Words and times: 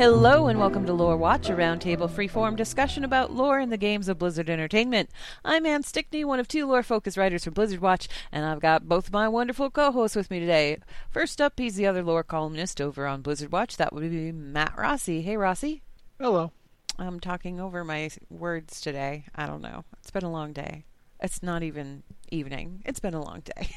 Hello 0.00 0.46
and 0.46 0.58
welcome 0.58 0.86
to 0.86 0.94
Lore 0.94 1.18
Watch, 1.18 1.50
a 1.50 1.52
roundtable 1.52 2.08
freeform 2.08 2.56
discussion 2.56 3.04
about 3.04 3.34
lore 3.34 3.60
in 3.60 3.68
the 3.68 3.76
games 3.76 4.08
of 4.08 4.18
Blizzard 4.18 4.48
Entertainment. 4.48 5.10
I'm 5.44 5.66
Anne 5.66 5.82
Stickney, 5.82 6.24
one 6.24 6.40
of 6.40 6.48
two 6.48 6.66
lore 6.66 6.82
focused 6.82 7.18
writers 7.18 7.44
for 7.44 7.50
Blizzard 7.50 7.80
Watch, 7.80 8.08
and 8.32 8.46
I've 8.46 8.60
got 8.60 8.88
both 8.88 9.08
of 9.08 9.12
my 9.12 9.28
wonderful 9.28 9.68
co 9.68 9.92
hosts 9.92 10.16
with 10.16 10.30
me 10.30 10.40
today. 10.40 10.78
First 11.10 11.38
up, 11.38 11.52
he's 11.58 11.74
the 11.76 11.86
other 11.86 12.02
lore 12.02 12.22
columnist 12.22 12.80
over 12.80 13.06
on 13.06 13.20
Blizzard 13.20 13.52
Watch. 13.52 13.76
That 13.76 13.92
would 13.92 14.10
be 14.10 14.32
Matt 14.32 14.72
Rossi. 14.74 15.20
Hey, 15.20 15.36
Rossi. 15.36 15.82
Hello. 16.18 16.52
I'm 16.98 17.20
talking 17.20 17.60
over 17.60 17.84
my 17.84 18.08
words 18.30 18.80
today. 18.80 19.26
I 19.34 19.44
don't 19.44 19.60
know. 19.60 19.84
It's 19.98 20.10
been 20.10 20.24
a 20.24 20.32
long 20.32 20.54
day. 20.54 20.86
It's 21.22 21.42
not 21.42 21.62
even 21.62 22.04
evening. 22.30 22.80
It's 22.86 23.00
been 23.00 23.12
a 23.12 23.22
long 23.22 23.40
day. 23.40 23.68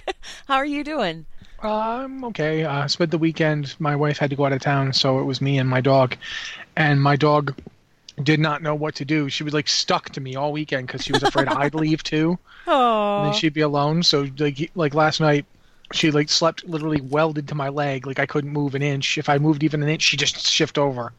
How 0.46 0.56
are 0.56 0.66
you 0.66 0.84
doing? 0.84 1.24
I'm 1.62 2.24
okay. 2.24 2.64
I 2.64 2.82
uh, 2.84 2.88
spent 2.88 3.10
the 3.10 3.18
weekend. 3.18 3.74
My 3.78 3.96
wife 3.96 4.18
had 4.18 4.30
to 4.30 4.36
go 4.36 4.46
out 4.46 4.52
of 4.52 4.60
town, 4.60 4.92
so 4.92 5.18
it 5.18 5.24
was 5.24 5.40
me 5.40 5.58
and 5.58 5.68
my 5.68 5.80
dog. 5.80 6.16
And 6.76 7.02
my 7.02 7.16
dog 7.16 7.54
did 8.22 8.40
not 8.40 8.62
know 8.62 8.74
what 8.74 8.94
to 8.96 9.04
do. 9.04 9.28
She 9.28 9.44
was 9.44 9.52
like 9.52 9.68
stuck 9.68 10.10
to 10.10 10.20
me 10.20 10.36
all 10.36 10.52
weekend 10.52 10.86
because 10.86 11.04
she 11.04 11.12
was 11.12 11.22
afraid 11.22 11.48
I'd 11.48 11.74
leave 11.74 12.02
too. 12.02 12.38
Oh. 12.66 13.18
And 13.18 13.26
then 13.26 13.38
she'd 13.38 13.54
be 13.54 13.60
alone. 13.60 14.02
So 14.02 14.28
like 14.38 14.70
like 14.74 14.94
last 14.94 15.20
night, 15.20 15.44
she 15.92 16.10
like 16.10 16.28
slept 16.28 16.66
literally 16.66 17.00
welded 17.00 17.48
to 17.48 17.54
my 17.54 17.68
leg. 17.68 18.06
Like 18.06 18.18
I 18.18 18.26
couldn't 18.26 18.52
move 18.52 18.74
an 18.74 18.82
inch. 18.82 19.18
If 19.18 19.28
I 19.28 19.38
moved 19.38 19.62
even 19.62 19.82
an 19.82 19.88
inch, 19.88 20.02
she 20.02 20.16
just 20.16 20.46
shift 20.46 20.78
over. 20.78 21.12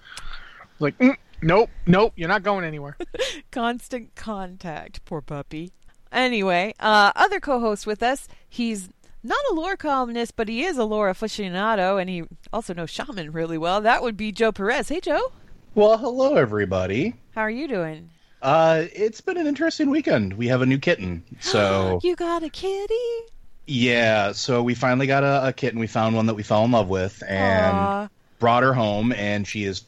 Like 0.79 0.97
mm, 0.97 1.15
nope, 1.41 1.69
nope, 1.85 2.13
you're 2.15 2.29
not 2.29 2.43
going 2.43 2.65
anywhere. 2.65 2.97
Constant 3.51 4.15
contact, 4.15 5.03
poor 5.05 5.21
puppy. 5.21 5.71
Anyway, 6.11 6.73
uh, 6.79 7.11
other 7.15 7.39
co-host 7.39 7.87
with 7.87 8.03
us. 8.03 8.27
He's 8.49 8.89
not 9.23 9.39
a 9.51 9.53
lore 9.53 9.77
columnist, 9.77 10.35
but 10.35 10.47
he 10.47 10.63
is 10.63 10.77
a 10.77 10.83
lore 10.83 11.11
aficionado, 11.11 11.99
and 11.99 12.09
he 12.09 12.23
also 12.51 12.73
knows 12.73 12.89
shaman 12.89 13.31
really 13.31 13.57
well. 13.57 13.81
That 13.81 14.01
would 14.01 14.17
be 14.17 14.31
Joe 14.31 14.51
Perez. 14.51 14.89
Hey, 14.89 14.99
Joe. 14.99 15.31
Well, 15.75 15.97
hello, 15.97 16.35
everybody. 16.35 17.15
How 17.35 17.41
are 17.41 17.49
you 17.49 17.67
doing? 17.67 18.09
Uh, 18.41 18.85
it's 18.93 19.21
been 19.21 19.37
an 19.37 19.47
interesting 19.47 19.89
weekend. 19.89 20.33
We 20.33 20.47
have 20.47 20.61
a 20.61 20.65
new 20.65 20.79
kitten, 20.79 21.23
so 21.39 21.99
you 22.03 22.15
got 22.15 22.43
a 22.43 22.49
kitty. 22.49 22.95
Yeah, 23.67 24.31
so 24.31 24.63
we 24.63 24.73
finally 24.73 25.07
got 25.07 25.23
a, 25.23 25.47
a 25.47 25.53
kitten. 25.53 25.79
We 25.79 25.87
found 25.87 26.15
one 26.15 26.25
that 26.25 26.33
we 26.33 26.43
fell 26.43 26.65
in 26.65 26.71
love 26.71 26.89
with, 26.89 27.21
and 27.27 27.77
Aww. 27.77 28.09
brought 28.39 28.63
her 28.63 28.73
home, 28.73 29.13
and 29.13 29.47
she 29.47 29.63
is 29.65 29.83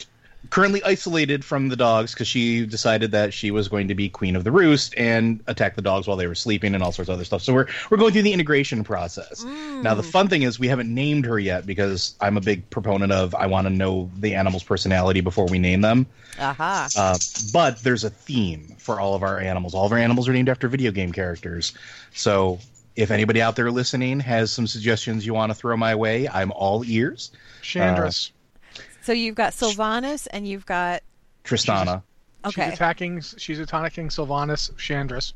currently 0.53 0.83
isolated 0.83 1.43
from 1.43 1.69
the 1.69 1.75
dogs 1.75 2.13
because 2.13 2.27
she 2.27 2.63
decided 2.63 3.09
that 3.09 3.33
she 3.33 3.49
was 3.49 3.67
going 3.67 3.87
to 3.87 3.95
be 3.95 4.07
queen 4.07 4.35
of 4.35 4.43
the 4.43 4.51
roost 4.51 4.93
and 4.95 5.39
attack 5.47 5.75
the 5.75 5.81
dogs 5.81 6.05
while 6.05 6.15
they 6.15 6.27
were 6.27 6.35
sleeping 6.35 6.75
and 6.75 6.83
all 6.83 6.91
sorts 6.91 7.09
of 7.09 7.13
other 7.15 7.25
stuff. 7.25 7.41
So 7.41 7.55
we're 7.55 7.65
we're 7.89 7.97
going 7.97 8.13
through 8.13 8.21
the 8.21 8.33
integration 8.33 8.83
process. 8.83 9.43
Mm. 9.43 9.81
Now 9.81 9.95
the 9.95 10.03
fun 10.03 10.27
thing 10.27 10.43
is 10.43 10.59
we 10.59 10.67
haven't 10.67 10.93
named 10.93 11.25
her 11.25 11.39
yet 11.39 11.65
because 11.65 12.13
I'm 12.21 12.37
a 12.37 12.39
big 12.39 12.69
proponent 12.69 13.11
of 13.11 13.33
I 13.33 13.47
want 13.47 13.65
to 13.65 13.73
know 13.73 14.11
the 14.19 14.35
animal's 14.35 14.61
personality 14.61 15.21
before 15.21 15.47
we 15.47 15.57
name 15.57 15.81
them. 15.81 16.05
Aha. 16.37 16.87
Uh-huh. 16.95 17.01
Uh, 17.01 17.17
but 17.51 17.79
there's 17.79 18.03
a 18.03 18.11
theme 18.11 18.75
for 18.77 18.99
all 18.99 19.15
of 19.15 19.23
our 19.23 19.39
animals. 19.39 19.73
All 19.73 19.87
of 19.87 19.91
our 19.91 19.97
animals 19.97 20.29
are 20.29 20.33
named 20.33 20.49
after 20.49 20.67
video 20.67 20.91
game 20.91 21.11
characters. 21.11 21.73
So 22.13 22.59
if 22.95 23.09
anybody 23.09 23.41
out 23.41 23.55
there 23.55 23.71
listening 23.71 24.19
has 24.19 24.51
some 24.51 24.67
suggestions 24.67 25.25
you 25.25 25.33
want 25.33 25.49
to 25.49 25.55
throw 25.55 25.75
my 25.75 25.95
way, 25.95 26.29
I'm 26.29 26.51
all 26.51 26.85
ears. 26.85 27.31
Chandris. 27.63 28.29
So 29.03 29.11
you've 29.11 29.35
got 29.35 29.51
Sylvanas 29.51 30.27
and 30.31 30.47
you've 30.47 30.65
got 30.65 31.03
Tristana. 31.43 32.01
She's, 32.45 32.57
okay. 32.57 32.69
She's 32.69 32.73
attacking. 32.73 33.21
She's 33.21 33.59
attacking 33.59 34.07
Sylvanas 34.09 34.71
Chandris. 34.75 35.33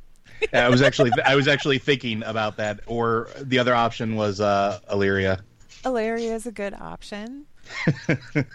I 0.54 0.70
was 0.70 0.82
actually 0.82 1.12
I 1.26 1.36
was 1.36 1.48
actually 1.48 1.80
thinking 1.80 2.24
about 2.24 2.58
that. 2.58 2.80
Or 2.88 3.30
the 3.42 3.60
other 3.60 3.76
option 3.76 4.16
was 4.16 4.40
uh, 4.40 4.80
Alleria. 4.90 5.42
Alleria 5.84 6.34
is 6.34 6.46
a 6.46 6.52
good 6.52 6.74
option. 6.74 7.46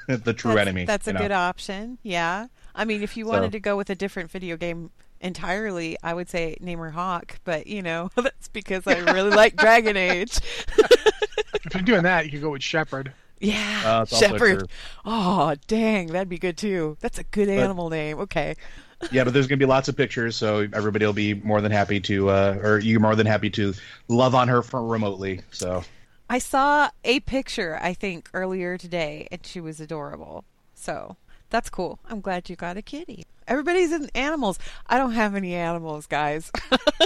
the 0.06 0.34
true 0.34 0.54
that's, 0.54 0.60
enemy. 0.60 0.84
That's 0.86 1.06
a 1.06 1.12
know. 1.12 1.20
good 1.20 1.32
option. 1.32 1.98
Yeah. 2.02 2.46
I 2.74 2.86
mean, 2.86 3.02
if 3.02 3.16
you 3.16 3.26
wanted 3.26 3.48
so. 3.48 3.50
to 3.50 3.60
go 3.60 3.76
with 3.76 3.90
a 3.90 3.94
different 3.94 4.30
video 4.30 4.56
game 4.56 4.90
entirely, 5.20 5.98
I 6.02 6.14
would 6.14 6.30
say 6.30 6.56
name 6.60 6.78
her 6.78 6.90
Hawk. 6.90 7.38
But 7.44 7.66
you 7.66 7.82
know, 7.82 8.10
that's 8.16 8.48
because 8.48 8.86
I 8.86 8.98
really 8.98 9.30
like 9.30 9.56
Dragon 9.56 9.96
Age. 9.96 10.38
if 10.78 11.74
you're 11.74 11.82
doing 11.82 12.04
that, 12.04 12.24
you 12.24 12.30
could 12.30 12.40
go 12.40 12.50
with 12.50 12.62
Shepard. 12.62 13.12
Yeah, 13.42 13.82
uh, 13.84 14.04
Shepherd. 14.04 14.70
Oh, 15.04 15.56
dang, 15.66 16.06
that'd 16.08 16.28
be 16.28 16.38
good 16.38 16.56
too. 16.56 16.96
That's 17.00 17.18
a 17.18 17.24
good 17.24 17.48
animal 17.48 17.90
name. 17.90 18.20
Okay. 18.20 18.54
yeah, 19.10 19.24
but 19.24 19.34
there's 19.34 19.48
going 19.48 19.58
to 19.58 19.66
be 19.66 19.68
lots 19.68 19.88
of 19.88 19.96
pictures, 19.96 20.36
so 20.36 20.68
everybody 20.72 21.04
will 21.04 21.12
be 21.12 21.34
more 21.34 21.60
than 21.60 21.72
happy 21.72 21.98
to, 22.02 22.30
uh, 22.30 22.58
or 22.62 22.78
you're 22.78 23.00
more 23.00 23.16
than 23.16 23.26
happy 23.26 23.50
to 23.50 23.74
love 24.06 24.36
on 24.36 24.46
her 24.46 24.62
remotely. 24.72 25.40
So. 25.50 25.82
I 26.30 26.38
saw 26.38 26.90
a 27.04 27.18
picture, 27.20 27.80
I 27.82 27.94
think, 27.94 28.30
earlier 28.32 28.78
today, 28.78 29.26
and 29.32 29.44
she 29.44 29.60
was 29.60 29.80
adorable. 29.80 30.44
So 30.74 31.16
that's 31.50 31.68
cool. 31.68 31.98
I'm 32.08 32.20
glad 32.20 32.48
you 32.48 32.54
got 32.54 32.76
a 32.76 32.82
kitty. 32.82 33.24
Everybody's 33.48 33.90
in 33.90 34.08
animals. 34.14 34.60
I 34.86 34.98
don't 34.98 35.12
have 35.12 35.34
any 35.34 35.54
animals, 35.54 36.06
guys. 36.06 36.52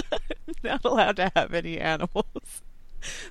Not 0.63 0.85
allowed 0.85 1.15
to 1.15 1.31
have 1.35 1.55
any 1.55 1.79
animals 1.79 2.61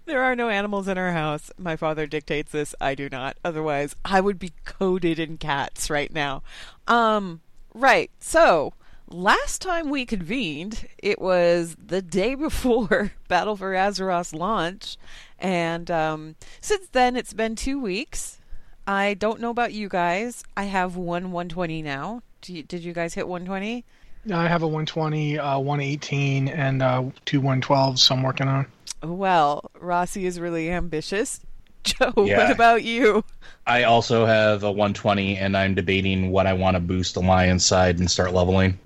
there 0.04 0.22
are 0.22 0.36
no 0.36 0.48
animals 0.48 0.88
in 0.88 0.98
our 0.98 1.12
house. 1.12 1.50
My 1.58 1.76
father 1.76 2.06
dictates 2.06 2.52
this. 2.52 2.74
I 2.80 2.94
do 2.94 3.08
not. 3.08 3.36
Otherwise, 3.44 3.96
I 4.04 4.20
would 4.20 4.38
be 4.38 4.52
coated 4.64 5.18
in 5.18 5.38
cats 5.38 5.90
right 5.90 6.12
now. 6.12 6.42
Um, 6.86 7.40
right. 7.74 8.10
So, 8.20 8.74
last 9.08 9.62
time 9.62 9.90
we 9.90 10.04
convened, 10.04 10.88
it 10.98 11.20
was 11.20 11.76
the 11.84 12.02
day 12.02 12.34
before 12.34 13.12
Battle 13.28 13.56
for 13.56 13.74
Azeroth's 13.74 14.32
launch. 14.32 14.96
And 15.38 15.90
um, 15.90 16.36
since 16.60 16.88
then, 16.88 17.16
it's 17.16 17.32
been 17.32 17.56
two 17.56 17.80
weeks. 17.80 18.40
I 18.86 19.14
don't 19.14 19.40
know 19.40 19.50
about 19.50 19.72
you 19.72 19.88
guys. 19.88 20.44
I 20.56 20.64
have 20.64 20.96
one 20.96 21.32
120 21.32 21.82
now. 21.82 22.22
You, 22.46 22.62
did 22.62 22.84
you 22.84 22.92
guys 22.92 23.14
hit 23.14 23.26
120? 23.26 23.84
I 24.32 24.48
have 24.48 24.62
a 24.62 24.66
120, 24.66 25.38
uh, 25.38 25.58
118, 25.58 26.48
and 26.48 26.82
uh, 26.82 27.04
two 27.24 27.40
112s 27.40 28.10
I'm 28.10 28.22
working 28.22 28.48
on. 28.48 28.66
Well, 29.02 29.70
Rossi 29.78 30.26
is 30.26 30.40
really 30.40 30.70
ambitious. 30.70 31.40
Joe, 31.84 32.12
yeah. 32.16 32.38
what 32.38 32.50
about 32.50 32.82
you? 32.82 33.24
I 33.66 33.84
also 33.84 34.26
have 34.26 34.64
a 34.64 34.70
120, 34.70 35.36
and 35.36 35.56
I'm 35.56 35.74
debating 35.74 36.30
what 36.30 36.46
I 36.46 36.52
want 36.52 36.74
to 36.74 36.80
boost 36.80 37.16
Alliance 37.16 37.64
side 37.64 37.98
and 37.98 38.10
start 38.10 38.34
leveling. 38.34 38.78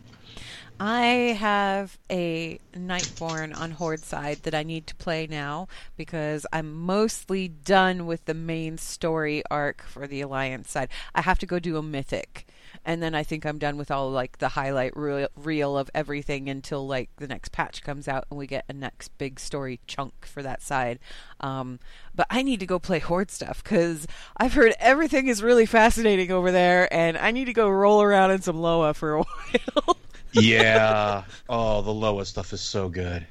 I 0.79 1.37
have 1.39 1.99
a 2.11 2.59
Nightborne 2.75 3.55
on 3.55 3.73
Horde 3.73 4.03
side 4.03 4.39
that 4.45 4.55
I 4.55 4.63
need 4.63 4.87
to 4.87 4.95
play 4.95 5.27
now 5.27 5.69
because 5.99 6.47
I'm 6.55 6.73
mostly 6.73 7.49
done 7.49 8.07
with 8.07 8.25
the 8.25 8.33
main 8.33 8.79
story 8.79 9.43
arc 9.51 9.83
for 9.83 10.07
the 10.07 10.23
Alliance 10.23 10.71
side. 10.71 10.89
I 11.15 11.21
have 11.21 11.39
to 11.41 11.47
go 11.47 11.59
do 11.59 11.77
a 11.77 11.83
Mythic 11.83 12.47
and 12.85 13.03
then 13.03 13.15
I 13.15 13.23
think 13.23 13.45
I'm 13.45 13.59
done 13.59 13.77
with 13.77 13.91
all 13.91 14.11
like 14.11 14.39
the 14.39 14.49
highlight 14.49 14.97
reel, 14.97 15.29
reel 15.37 15.77
of 15.77 15.91
everything 15.95 16.49
until 16.49 16.87
like 16.87 17.11
the 17.17 17.27
next 17.29 17.53
patch 17.53 17.83
comes 17.83 18.09
out 18.09 18.25
and 18.31 18.39
we 18.39 18.47
get 18.47 18.65
a 18.69 18.73
next 18.73 19.17
big 19.19 19.39
story 19.39 19.81
chunk 19.87 20.27
for 20.27 20.43
that 20.43 20.63
side. 20.63 20.99
Um, 21.41 21.79
but 22.15 22.27
I 22.31 22.43
need 22.43 22.61
to 22.61 22.67
go 22.67 22.79
play 22.79 22.99
Horde 22.99 23.31
stuff 23.31 23.63
because 23.63 24.07
I've 24.37 24.55
heard 24.55 24.75
everything 24.81 25.29
is 25.29 25.43
really 25.43 25.67
fascinating 25.67 26.31
over 26.31 26.51
there, 26.51 26.93
and 26.93 27.17
I 27.19 27.31
need 27.31 27.47
to 27.47 27.53
go 27.53 27.69
roll 27.69 28.03
around 28.03 28.31
in 28.31 28.43
some 28.43 28.57
Loa 28.61 28.95
for 28.95 29.15
a 29.15 29.23
while. 29.23 29.97
yeah. 30.33 31.25
Oh, 31.49 31.83
the 31.83 31.93
Loa 31.93 32.25
stuff 32.25 32.53
is 32.53 32.61
so 32.61 32.89
good. 32.89 33.27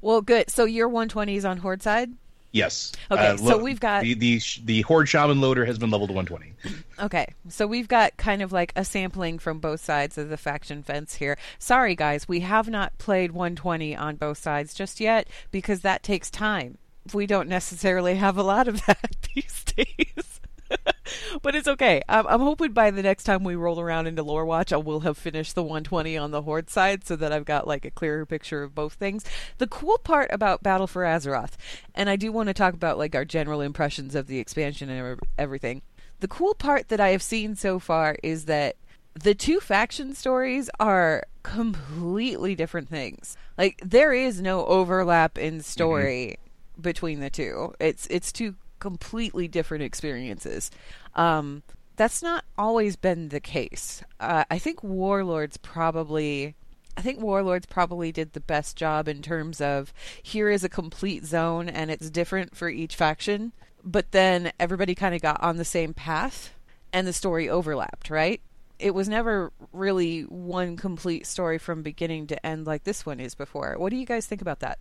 Well, 0.00 0.20
good. 0.22 0.50
So 0.50 0.64
your 0.64 0.88
120s 0.88 1.48
on 1.48 1.58
Horde 1.58 1.82
side? 1.82 2.12
Yes. 2.52 2.92
Okay, 3.10 3.28
uh, 3.28 3.36
so 3.36 3.58
we've 3.58 3.80
got 3.80 4.02
the, 4.02 4.14
the 4.14 4.40
the 4.64 4.82
horde 4.82 5.08
shaman 5.08 5.40
loader 5.40 5.64
has 5.64 5.78
been 5.78 5.90
leveled 5.90 6.10
to 6.10 6.14
120. 6.14 6.74
Okay, 6.98 7.26
so 7.48 7.66
we've 7.66 7.88
got 7.88 8.16
kind 8.16 8.40
of 8.40 8.52
like 8.52 8.72
a 8.76 8.84
sampling 8.84 9.38
from 9.38 9.58
both 9.58 9.80
sides 9.84 10.16
of 10.16 10.28
the 10.28 10.36
faction 10.36 10.82
fence 10.82 11.16
here. 11.16 11.36
Sorry, 11.58 11.94
guys, 11.94 12.26
we 12.26 12.40
have 12.40 12.68
not 12.68 12.96
played 12.98 13.32
120 13.32 13.94
on 13.94 14.16
both 14.16 14.38
sides 14.38 14.72
just 14.72 15.00
yet 15.00 15.28
because 15.50 15.80
that 15.80 16.02
takes 16.02 16.30
time. 16.30 16.78
We 17.12 17.26
don't 17.26 17.48
necessarily 17.48 18.16
have 18.16 18.36
a 18.36 18.42
lot 18.42 18.68
of 18.68 18.84
that 18.86 19.28
these 19.34 19.64
days. 19.64 20.35
but 21.42 21.54
it's 21.54 21.68
okay. 21.68 22.02
I'm, 22.08 22.26
I'm, 22.26 22.40
hoping 22.40 22.72
by 22.72 22.90
the 22.90 23.02
next 23.02 23.24
time 23.24 23.44
we 23.44 23.54
roll 23.54 23.80
around 23.80 24.06
into 24.06 24.22
Lore 24.22 24.44
Watch, 24.44 24.72
I 24.72 24.76
will 24.76 25.00
have 25.00 25.18
finished 25.18 25.54
the 25.54 25.62
120 25.62 26.16
on 26.16 26.30
the 26.30 26.42
Horde 26.42 26.70
side 26.70 27.06
so 27.06 27.16
that 27.16 27.32
I've 27.32 27.44
got 27.44 27.66
like 27.66 27.84
a 27.84 27.90
clearer 27.90 28.26
picture 28.26 28.62
of 28.62 28.74
both 28.74 28.94
things. 28.94 29.24
The 29.58 29.66
cool 29.66 29.98
part 29.98 30.30
about 30.32 30.62
Battle 30.62 30.86
for 30.86 31.02
Azeroth, 31.02 31.52
and 31.94 32.10
I 32.10 32.16
do 32.16 32.32
want 32.32 32.48
to 32.48 32.54
talk 32.54 32.74
about 32.74 32.98
like 32.98 33.14
our 33.14 33.24
general 33.24 33.60
impressions 33.60 34.14
of 34.14 34.26
the 34.26 34.38
expansion 34.38 34.88
and 34.90 35.20
everything. 35.38 35.82
The 36.20 36.28
cool 36.28 36.54
part 36.54 36.88
that 36.88 37.00
I 37.00 37.10
have 37.10 37.22
seen 37.22 37.56
so 37.56 37.78
far 37.78 38.16
is 38.22 38.46
that 38.46 38.76
the 39.14 39.34
two 39.34 39.60
faction 39.60 40.14
stories 40.14 40.68
are 40.78 41.24
completely 41.42 42.54
different 42.54 42.88
things. 42.88 43.36
Like 43.56 43.80
there 43.84 44.12
is 44.12 44.40
no 44.40 44.64
overlap 44.66 45.38
in 45.38 45.62
story 45.62 46.38
mm-hmm. 46.38 46.82
between 46.82 47.20
the 47.20 47.30
two. 47.30 47.74
It's 47.80 48.06
it's 48.08 48.32
two 48.32 48.56
completely 48.86 49.48
different 49.48 49.82
experiences. 49.82 50.70
Um, 51.16 51.64
that's 51.96 52.22
not 52.22 52.44
always 52.56 52.94
been 52.94 53.30
the 53.30 53.40
case. 53.40 54.04
Uh, 54.20 54.44
I 54.48 54.60
think 54.60 54.84
Warlords 54.84 55.56
probably. 55.56 56.54
I 56.96 57.02
think 57.02 57.20
Warlords 57.20 57.66
probably 57.66 58.12
did 58.12 58.32
the 58.32 58.40
best 58.40 58.76
job 58.76 59.08
in 59.08 59.22
terms 59.22 59.60
of 59.60 59.92
here 60.22 60.48
is 60.48 60.62
a 60.62 60.68
complete 60.68 61.26
zone 61.26 61.68
and 61.68 61.90
it's 61.90 62.08
different 62.08 62.56
for 62.56 62.70
each 62.70 62.94
faction, 62.94 63.52
but 63.84 64.12
then 64.12 64.52
everybody 64.58 64.94
kind 64.94 65.14
of 65.14 65.20
got 65.20 65.42
on 65.42 65.56
the 65.56 65.64
same 65.64 65.92
path 65.92 66.54
and 66.94 67.06
the 67.06 67.12
story 67.12 67.50
overlapped, 67.50 68.08
right? 68.08 68.40
It 68.78 68.94
was 68.94 69.10
never 69.10 69.52
really 69.72 70.22
one 70.22 70.76
complete 70.76 71.26
story 71.26 71.58
from 71.58 71.82
beginning 71.82 72.28
to 72.28 72.46
end 72.46 72.66
like 72.66 72.84
this 72.84 73.04
one 73.04 73.20
is 73.20 73.34
before. 73.34 73.74
What 73.76 73.90
do 73.90 73.96
you 73.96 74.06
guys 74.06 74.26
think 74.26 74.40
about 74.40 74.60
that? 74.60 74.78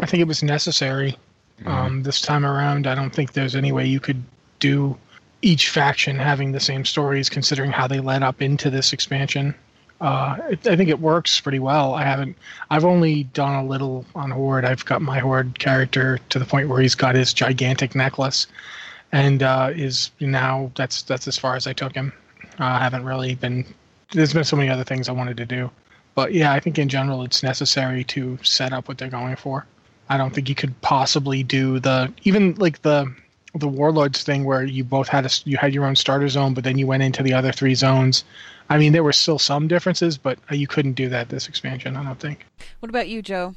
I 0.00 0.06
think 0.06 0.20
it 0.20 0.26
was 0.26 0.42
necessary 0.42 1.16
um, 1.66 2.02
this 2.02 2.20
time 2.20 2.44
around. 2.44 2.86
I 2.86 2.94
don't 2.94 3.14
think 3.14 3.32
there's 3.32 3.56
any 3.56 3.72
way 3.72 3.86
you 3.86 4.00
could 4.00 4.22
do 4.58 4.96
each 5.42 5.70
faction 5.70 6.16
having 6.16 6.52
the 6.52 6.60
same 6.60 6.84
stories, 6.84 7.28
considering 7.28 7.72
how 7.72 7.86
they 7.86 8.00
led 8.00 8.22
up 8.22 8.40
into 8.40 8.70
this 8.70 8.92
expansion. 8.92 9.54
Uh, 10.00 10.36
it, 10.50 10.66
I 10.66 10.76
think 10.76 10.88
it 10.88 11.00
works 11.00 11.40
pretty 11.40 11.60
well. 11.60 11.94
I 11.94 12.02
haven't. 12.02 12.36
I've 12.70 12.84
only 12.84 13.24
done 13.24 13.54
a 13.54 13.64
little 13.64 14.04
on 14.14 14.30
Horde. 14.30 14.64
I've 14.64 14.84
got 14.84 15.00
my 15.00 15.20
Horde 15.20 15.58
character 15.58 16.18
to 16.30 16.38
the 16.38 16.44
point 16.44 16.68
where 16.68 16.80
he's 16.80 16.96
got 16.96 17.14
his 17.14 17.32
gigantic 17.32 17.94
necklace, 17.94 18.48
and 19.12 19.42
uh, 19.42 19.70
is 19.72 20.10
now 20.18 20.72
that's 20.74 21.02
that's 21.02 21.28
as 21.28 21.38
far 21.38 21.54
as 21.54 21.68
I 21.68 21.72
took 21.72 21.94
him. 21.94 22.12
Uh, 22.58 22.64
I 22.64 22.78
haven't 22.78 23.04
really 23.04 23.36
been. 23.36 23.64
There's 24.10 24.32
been 24.32 24.44
so 24.44 24.56
many 24.56 24.70
other 24.70 24.84
things 24.84 25.08
I 25.08 25.12
wanted 25.12 25.36
to 25.36 25.46
do, 25.46 25.70
but 26.16 26.32
yeah, 26.32 26.52
I 26.52 26.58
think 26.58 26.78
in 26.78 26.88
general 26.88 27.22
it's 27.22 27.44
necessary 27.44 28.02
to 28.04 28.38
set 28.42 28.72
up 28.72 28.88
what 28.88 28.98
they're 28.98 29.08
going 29.08 29.36
for. 29.36 29.66
I 30.12 30.18
don't 30.18 30.34
think 30.34 30.50
you 30.50 30.54
could 30.54 30.78
possibly 30.82 31.42
do 31.42 31.80
the 31.80 32.12
even 32.24 32.54
like 32.56 32.82
the 32.82 33.10
the 33.54 33.66
warlords 33.66 34.22
thing 34.22 34.44
where 34.44 34.62
you 34.62 34.84
both 34.84 35.08
had 35.08 35.24
a 35.24 35.30
you 35.44 35.56
had 35.56 35.72
your 35.72 35.86
own 35.86 35.96
starter 35.96 36.28
zone, 36.28 36.52
but 36.52 36.64
then 36.64 36.76
you 36.76 36.86
went 36.86 37.02
into 37.02 37.22
the 37.22 37.32
other 37.32 37.50
three 37.50 37.74
zones. 37.74 38.22
I 38.68 38.76
mean, 38.76 38.92
there 38.92 39.02
were 39.02 39.14
still 39.14 39.38
some 39.38 39.68
differences, 39.68 40.18
but 40.18 40.38
uh, 40.50 40.54
you 40.54 40.66
couldn't 40.66 40.92
do 40.92 41.08
that 41.08 41.30
this 41.30 41.48
expansion. 41.48 41.96
I 41.96 42.04
don't 42.04 42.20
think. 42.20 42.44
What 42.80 42.90
about 42.90 43.08
you, 43.08 43.22
Joe? 43.22 43.54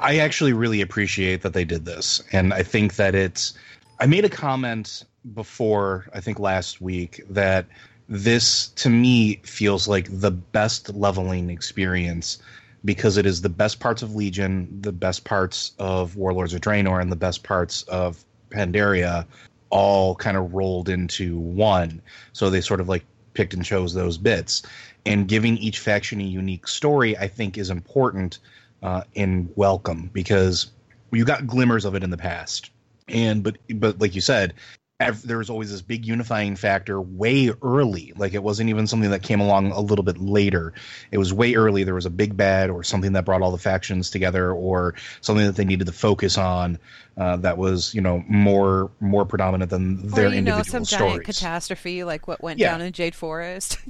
I 0.00 0.18
actually 0.18 0.52
really 0.52 0.80
appreciate 0.80 1.42
that 1.42 1.52
they 1.52 1.64
did 1.64 1.84
this, 1.84 2.20
and 2.32 2.52
I 2.52 2.64
think 2.64 2.96
that 2.96 3.14
it's. 3.14 3.54
I 4.00 4.06
made 4.06 4.24
a 4.24 4.28
comment 4.28 5.04
before, 5.32 6.06
I 6.12 6.20
think 6.20 6.40
last 6.40 6.80
week, 6.80 7.22
that 7.30 7.66
this 8.08 8.68
to 8.68 8.90
me 8.90 9.36
feels 9.44 9.86
like 9.86 10.08
the 10.10 10.32
best 10.32 10.92
leveling 10.92 11.50
experience 11.50 12.38
because 12.84 13.16
it 13.16 13.26
is 13.26 13.40
the 13.40 13.48
best 13.48 13.80
parts 13.80 14.02
of 14.02 14.14
Legion, 14.14 14.68
the 14.80 14.92
best 14.92 15.24
parts 15.24 15.72
of 15.78 16.16
Warlords 16.16 16.54
of 16.54 16.60
Draenor, 16.60 17.00
and 17.00 17.10
the 17.10 17.16
best 17.16 17.42
parts 17.42 17.82
of 17.84 18.24
Pandaria 18.50 19.26
all 19.70 20.14
kind 20.14 20.36
of 20.36 20.54
rolled 20.54 20.88
into 20.88 21.38
one. 21.38 22.00
So 22.32 22.50
they 22.50 22.60
sort 22.60 22.80
of 22.80 22.88
like 22.88 23.04
picked 23.32 23.54
and 23.54 23.64
chose 23.64 23.94
those 23.94 24.18
bits. 24.18 24.62
And 25.06 25.28
giving 25.28 25.58
each 25.58 25.80
faction 25.80 26.20
a 26.20 26.24
unique 26.24 26.66
story, 26.68 27.16
I 27.18 27.28
think, 27.28 27.58
is 27.58 27.70
important 27.70 28.38
uh, 28.82 29.02
in 29.14 29.50
Welcome 29.56 30.10
because 30.12 30.68
you 31.10 31.24
got 31.24 31.46
glimmers 31.46 31.84
of 31.84 31.94
it 31.94 32.02
in 32.02 32.10
the 32.10 32.16
past. 32.16 32.70
And 33.08 33.42
but 33.42 33.58
but 33.74 34.00
like 34.00 34.14
you 34.14 34.20
said, 34.20 34.54
there 34.98 35.38
was 35.38 35.50
always 35.50 35.72
this 35.72 35.82
big 35.82 36.06
unifying 36.06 36.54
factor 36.54 37.00
way 37.00 37.50
early. 37.62 38.12
Like 38.16 38.32
it 38.32 38.42
wasn't 38.42 38.70
even 38.70 38.86
something 38.86 39.10
that 39.10 39.22
came 39.24 39.40
along 39.40 39.72
a 39.72 39.80
little 39.80 40.04
bit 40.04 40.18
later. 40.18 40.72
It 41.10 41.18
was 41.18 41.32
way 41.34 41.54
early. 41.56 41.82
There 41.82 41.94
was 41.96 42.06
a 42.06 42.10
big 42.10 42.36
bad 42.36 42.70
or 42.70 42.84
something 42.84 43.12
that 43.14 43.24
brought 43.24 43.42
all 43.42 43.50
the 43.50 43.58
factions 43.58 44.08
together 44.10 44.52
or 44.52 44.94
something 45.20 45.44
that 45.46 45.56
they 45.56 45.64
needed 45.64 45.86
to 45.88 45.92
focus 45.92 46.38
on 46.38 46.78
uh, 47.16 47.36
that 47.38 47.58
was 47.58 47.92
you 47.94 48.00
know 48.00 48.22
more 48.28 48.90
more 49.00 49.24
predominant 49.24 49.70
than 49.70 50.06
their 50.08 50.26
or, 50.26 50.30
you 50.30 50.38
individual 50.38 50.58
know, 50.58 50.62
some 50.62 50.84
stories. 50.84 51.12
giant 51.12 51.24
catastrophe 51.24 52.04
like 52.04 52.28
what 52.28 52.40
went 52.42 52.60
Yeah. 52.60 52.70
down 52.70 52.80
in 52.80 52.92
Jade 52.92 53.14
Forest. 53.16 53.78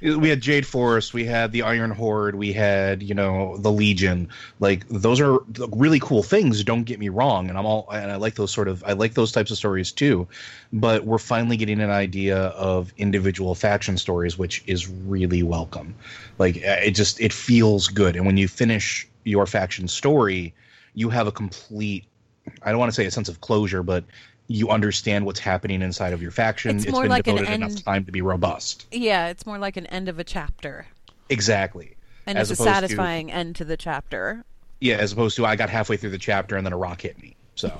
we 0.00 0.28
had 0.28 0.40
Jade 0.40 0.66
Forest, 0.66 1.14
we 1.14 1.24
had 1.24 1.52
the 1.52 1.62
Iron 1.62 1.90
Horde, 1.90 2.34
we 2.34 2.52
had 2.52 3.02
you 3.02 3.14
know 3.14 3.56
the 3.58 3.70
Legion. 3.70 4.28
Like 4.60 4.86
those 4.88 5.20
are 5.20 5.38
really 5.72 6.00
cool 6.00 6.22
things. 6.22 6.62
Don't 6.64 6.84
get 6.84 6.98
me 6.98 7.08
wrong, 7.08 7.48
and 7.48 7.58
I'm 7.58 7.66
all 7.66 7.88
and 7.90 8.10
I 8.10 8.16
like 8.16 8.34
those 8.34 8.50
sort 8.50 8.68
of 8.68 8.82
I 8.84 8.92
like 8.92 9.14
those 9.14 9.32
types 9.32 9.50
of 9.50 9.56
stories 9.56 9.92
too. 9.92 10.28
But 10.72 11.04
we're 11.04 11.18
finally 11.18 11.56
getting 11.56 11.80
an 11.80 11.90
idea 11.90 12.38
of 12.38 12.92
individual 12.96 13.54
faction 13.54 13.98
stories, 13.98 14.38
which 14.38 14.62
is 14.66 14.88
really 14.88 15.42
welcome. 15.42 15.94
Like 16.38 16.56
it 16.56 16.92
just 16.92 17.20
it 17.20 17.32
feels 17.32 17.88
good, 17.88 18.16
and 18.16 18.26
when 18.26 18.36
you 18.36 18.48
finish 18.48 19.08
your 19.24 19.46
faction 19.46 19.88
story, 19.88 20.54
you 20.94 21.10
have 21.10 21.26
a 21.26 21.32
complete. 21.32 22.04
I 22.62 22.70
don't 22.70 22.78
want 22.78 22.90
to 22.90 22.94
say 22.94 23.06
a 23.06 23.10
sense 23.10 23.30
of 23.30 23.40
closure, 23.40 23.82
but 23.82 24.04
you 24.46 24.68
understand 24.70 25.24
what's 25.26 25.40
happening 25.40 25.80
inside 25.82 26.12
of 26.12 26.20
your 26.20 26.30
faction. 26.30 26.76
It's 26.76 26.84
it's 26.84 26.98
been 26.98 27.08
like 27.08 27.24
devoted 27.24 27.48
enough 27.50 27.82
time 27.84 28.04
to 28.04 28.12
be 28.12 28.20
robust. 28.22 28.86
yeah, 28.92 29.28
it's 29.28 29.46
more 29.46 29.58
like 29.58 29.76
an 29.76 29.86
end 29.86 30.08
of 30.08 30.18
a 30.18 30.24
chapter. 30.24 30.86
Exactly. 31.30 31.96
And 32.26 32.36
As 32.38 32.50
it's 32.50 32.60
a 32.60 32.62
opposed 32.62 32.74
to- 32.76 32.80
satisfying 32.88 33.32
end 33.32 33.56
to 33.56 33.64
the 33.64 33.76
chapter. 33.76 34.44
Yeah, 34.80 34.96
as 34.96 35.12
opposed 35.12 35.36
to 35.36 35.46
I 35.46 35.56
got 35.56 35.70
halfway 35.70 35.96
through 35.96 36.10
the 36.10 36.18
chapter 36.18 36.56
and 36.56 36.66
then 36.66 36.72
a 36.72 36.76
rock 36.76 37.00
hit 37.02 37.20
me. 37.22 37.36
So 37.54 37.72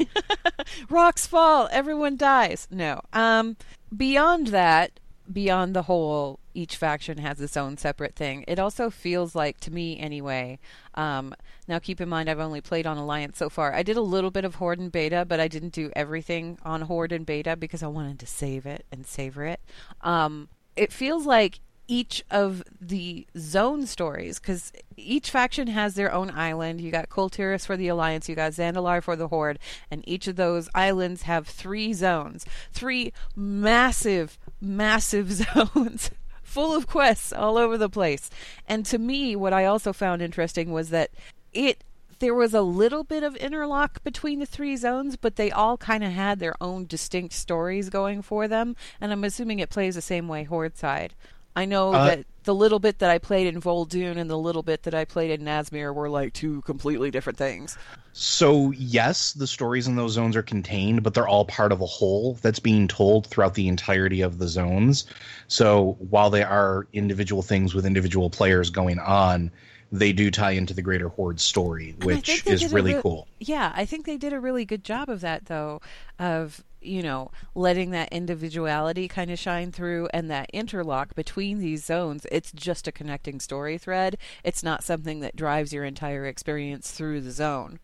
Rocks 0.89 1.27
fall, 1.27 1.69
everyone 1.71 2.17
dies. 2.17 2.67
No. 2.71 3.01
Um 3.13 3.57
beyond 3.95 4.49
that, 4.49 4.99
beyond 5.33 5.75
the 5.75 5.83
whole 5.83 6.39
each 6.53 6.77
faction 6.77 7.19
has 7.19 7.41
its 7.41 7.57
own 7.57 7.77
separate 7.77 8.15
thing. 8.15 8.45
It 8.47 8.59
also 8.59 8.91
feels 8.91 9.35
like 9.35 9.59
to 9.61 9.73
me 9.73 9.99
anyway. 9.99 10.59
Um 10.95 11.35
now 11.67 11.79
keep 11.79 12.01
in 12.01 12.09
mind 12.09 12.29
I've 12.29 12.39
only 12.41 12.61
played 12.61 12.87
on 12.87 12.97
Alliance 12.97 13.39
so 13.39 13.49
far. 13.49 13.75
I 13.75 13.83
did 13.83 13.97
a 13.97 14.03
little 14.03 14.31
bit 14.31 14.45
of 14.45 14.57
Horde 14.57 14.79
and 14.79 14.93
Beta, 14.93 15.25
but 15.27 15.41
I 15.41 15.49
didn't 15.49 15.73
do 15.73 15.91
everything 15.97 16.59
on 16.63 16.83
Horde 16.83 17.13
and 17.13 17.27
Beta 17.27 17.57
because 17.57 17.83
I 17.83 17.89
wanted 17.89 18.19
to 18.21 18.27
save 18.27 18.67
it 18.67 18.85
and 18.93 19.07
savor 19.07 19.45
it. 19.45 19.61
Um 20.03 20.49
it 20.77 20.93
feels 20.93 21.25
like 21.27 21.61
each 21.87 22.25
of 22.31 22.63
the 22.81 23.27
zone 23.37 23.87
stories 23.87 24.39
because 24.39 24.73
each 24.97 25.31
faction 25.31 25.69
has 25.69 25.95
their 25.95 26.13
own 26.13 26.31
island. 26.31 26.81
You 26.81 26.91
got 26.91 27.09
Kul 27.09 27.29
Tiras 27.29 27.67
for 27.67 27.77
the 27.77 27.89
Alliance, 27.89 28.29
you 28.29 28.35
got 28.35 28.53
Zandalar 28.53 29.03
for 29.03 29.17
the 29.17 29.29
Horde, 29.29 29.59
and 29.91 30.07
each 30.09 30.27
of 30.27 30.37
those 30.37 30.69
islands 30.75 31.23
have 31.23 31.47
three 31.47 31.93
zones, 31.93 32.47
three 32.73 33.13
massive, 33.37 34.39
massive 34.61 35.33
zones. 35.67 36.11
Full 36.43 36.75
of 36.75 36.87
quests 36.87 37.33
all 37.33 37.59
over 37.59 37.77
the 37.77 37.89
place. 37.89 38.31
And 38.69 38.87
to 38.87 38.99
me, 38.99 39.35
what 39.35 39.53
I 39.53 39.65
also 39.65 39.93
found 39.93 40.23
interesting 40.23 40.71
was 40.73 40.91
that 40.91 41.11
it 41.53 41.83
there 42.21 42.35
was 42.35 42.55
a 42.55 42.63
little 42.63 43.05
bit 43.05 43.23
of 43.23 43.37
interlock 43.37 44.03
between 44.05 44.39
the 44.39 44.47
three 44.47 44.77
zones, 44.77 45.17
but 45.17 45.37
they 45.37 45.51
all 45.51 45.77
kind 45.77 46.05
of 46.05 46.13
had 46.13 46.39
their 46.39 46.55
own 46.61 46.87
distinct 46.87 47.35
stories 47.35 47.91
going 47.91 48.23
for 48.23 48.47
them. 48.49 48.77
And 49.01 49.13
I'm 49.13 49.25
assuming 49.25 49.59
it 49.59 49.69
plays 49.69 49.95
the 49.95 50.01
same 50.01 50.29
way 50.29 50.45
Horde 50.45 50.77
side. 50.77 51.15
I 51.57 51.65
know 51.65 51.93
Uh, 51.93 52.07
that 52.07 52.27
the 52.45 52.55
little 52.55 52.79
bit 52.79 52.99
that 52.99 53.11
I 53.11 53.19
played 53.19 53.47
in 53.47 53.61
Vol'dun 53.61 54.19
and 54.19 54.29
the 54.29 54.39
little 54.39 54.63
bit 54.63 54.83
that 54.83 54.95
I 54.95 55.05
played 55.05 55.31
in 55.31 55.47
Nazmir 55.47 55.95
were 55.95 56.09
like 56.09 56.33
two 56.33 56.61
completely 56.63 57.11
different 57.11 57.39
things. 57.39 57.79
So 58.13 58.73
yes, 58.73 59.33
the 59.33 59.47
stories 59.47 59.87
in 59.87 59.97
those 59.97 60.13
zones 60.13 60.37
are 60.37 60.43
contained, 60.43 61.03
but 61.03 61.15
they're 61.15 61.29
all 61.29 61.45
part 61.47 61.73
of 61.73 61.81
a 61.81 61.87
whole 61.87 62.35
that's 62.43 62.59
being 62.61 62.87
told 62.87 63.27
throughout 63.27 63.55
the 63.55 63.69
entirety 63.69 64.21
of 64.21 64.39
the 64.39 64.49
zones. 64.49 65.05
So 65.49 65.97
while 66.11 66.31
they 66.31 66.43
are 66.43 66.87
individual 66.93 67.43
things 67.43 67.75
with 67.75 67.87
individual 67.87 68.31
players 68.31 68.71
going 68.71 68.99
on, 68.99 69.51
they 69.91 70.13
do 70.13 70.31
tie 70.31 70.51
into 70.51 70.75
the 70.75 70.83
greater 70.83 71.09
horde 71.09 71.41
story, 71.41 71.95
which 72.03 72.47
is 72.47 72.73
really 72.73 72.95
re- 72.95 73.03
cool. 73.03 73.29
Yeah, 73.39 73.73
I 73.77 73.85
think 73.85 74.07
they 74.07 74.17
did 74.17 74.33
a 74.33 74.41
really 74.41 74.65
good 74.65 74.83
job 74.83 75.09
of 75.09 75.21
that, 75.21 75.47
though, 75.47 75.81
of 76.19 76.65
you 76.85 77.03
know 77.03 77.31
letting 77.55 77.91
that 77.91 78.13
individuality 78.13 79.09
kind 79.09 79.31
of 79.31 79.39
shine 79.39 79.73
through 79.73 80.09
and 80.13 80.31
that 80.31 80.51
interlock 80.53 81.15
between 81.15 81.59
these 81.59 81.85
zones. 81.85 82.27
It's 82.31 82.53
just 82.53 82.89
a 82.89 82.93
connecting 82.93 83.41
story 83.41 83.79
thread. 83.79 84.17
It's 84.43 84.63
not 84.63 84.85
something 84.85 85.21
that 85.21 85.37
drives 85.37 85.73
your 85.73 85.85
entire 85.85 86.27
experience 86.27 86.91
through 86.91 87.23
the 87.23 87.31
zone. 87.31 87.79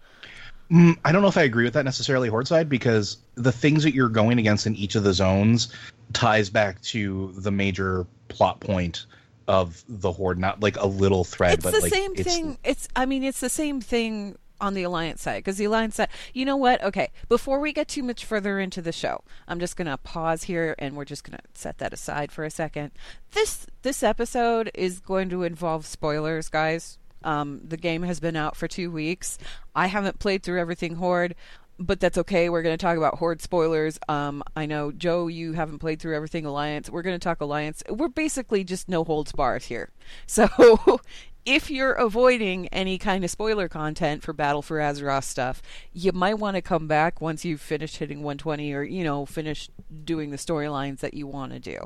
Mm, 0.70 0.98
I 1.04 1.10
don't 1.10 1.22
know 1.22 1.28
if 1.28 1.36
I 1.36 1.42
agree 1.42 1.64
with 1.64 1.74
that 1.74 1.84
necessarily, 1.84 2.28
Horde 2.28 2.46
side, 2.46 2.68
because 2.68 3.18
the 3.34 3.50
things 3.50 3.82
that 3.82 3.92
you're 3.92 4.08
going 4.08 4.38
against 4.38 4.66
in 4.66 4.76
each 4.76 4.94
of 4.94 5.02
the 5.02 5.12
zones 5.12 5.74
ties 6.12 6.48
back 6.48 6.80
to 6.82 7.32
the 7.36 7.50
major 7.50 8.06
plot 8.28 8.60
point 8.60 9.06
of 9.48 9.82
the 9.88 10.12
Horde, 10.12 10.38
not 10.38 10.62
like 10.62 10.76
a 10.76 10.86
little 10.86 11.24
thread, 11.24 11.54
it's 11.54 11.64
but 11.64 11.74
the 11.74 11.80
like 11.80 11.92
same 11.92 12.12
it's, 12.14 12.22
thing. 12.22 12.58
It's 12.62 12.88
I 12.94 13.04
mean 13.06 13.24
it's 13.24 13.40
the 13.40 13.48
same 13.48 13.80
thing 13.80 14.38
on 14.60 14.74
the 14.74 14.82
alliance 14.82 15.22
side 15.22 15.38
because 15.38 15.56
the 15.56 15.64
alliance 15.64 15.96
side. 15.96 16.08
You 16.34 16.44
know 16.44 16.56
what? 16.56 16.82
Okay, 16.82 17.10
before 17.28 17.60
we 17.60 17.72
get 17.72 17.88
too 17.88 18.02
much 18.02 18.24
further 18.24 18.58
into 18.60 18.82
the 18.82 18.92
show, 18.92 19.22
I'm 19.48 19.60
just 19.60 19.76
gonna 19.76 19.96
pause 19.98 20.44
here 20.44 20.74
and 20.78 20.96
we're 20.96 21.04
just 21.04 21.24
gonna 21.24 21.40
set 21.54 21.78
that 21.78 21.92
aside 21.92 22.32
for 22.32 22.44
a 22.44 22.50
second. 22.50 22.92
This 23.32 23.66
this 23.82 24.02
episode 24.02 24.70
is 24.74 25.00
going 25.00 25.30
to 25.30 25.42
involve 25.42 25.86
spoilers, 25.86 26.48
guys. 26.48 26.98
Um, 27.22 27.60
the 27.66 27.76
game 27.76 28.02
has 28.02 28.20
been 28.20 28.36
out 28.36 28.56
for 28.56 28.66
two 28.68 28.90
weeks. 28.90 29.38
I 29.74 29.86
haven't 29.86 30.18
played 30.18 30.42
through 30.42 30.60
everything 30.60 30.96
Horde. 30.96 31.34
But 31.82 31.98
that's 31.98 32.18
okay. 32.18 32.50
We're 32.50 32.60
going 32.60 32.76
to 32.76 32.82
talk 32.82 32.98
about 32.98 33.18
Horde 33.18 33.40
spoilers. 33.40 33.98
Um, 34.06 34.42
I 34.54 34.66
know, 34.66 34.92
Joe, 34.92 35.28
you 35.28 35.54
haven't 35.54 35.78
played 35.78 35.98
through 35.98 36.14
everything 36.14 36.44
Alliance. 36.44 36.90
We're 36.90 37.00
going 37.00 37.18
to 37.18 37.24
talk 37.24 37.40
Alliance. 37.40 37.82
We're 37.88 38.08
basically 38.08 38.64
just 38.64 38.86
no 38.90 39.02
holds 39.02 39.32
bars 39.32 39.64
here. 39.64 39.88
So 40.26 41.00
if 41.46 41.70
you're 41.70 41.92
avoiding 41.92 42.68
any 42.68 42.98
kind 42.98 43.24
of 43.24 43.30
spoiler 43.30 43.68
content 43.68 44.22
for 44.22 44.32
Battle 44.32 44.62
for 44.62 44.78
Azeroth 44.78 45.24
stuff, 45.24 45.62
you 45.92 46.12
might 46.12 46.38
want 46.38 46.56
to 46.56 46.62
come 46.62 46.86
back 46.86 47.20
once 47.20 47.44
you've 47.44 47.60
finished 47.60 47.96
hitting 47.96 48.18
120 48.18 48.72
or, 48.74 48.82
you 48.82 49.04
know, 49.04 49.24
finished 49.24 49.70
doing 50.04 50.30
the 50.30 50.36
storylines 50.36 50.98
that 51.00 51.14
you 51.14 51.26
want 51.26 51.52
to 51.52 51.58
do. 51.58 51.78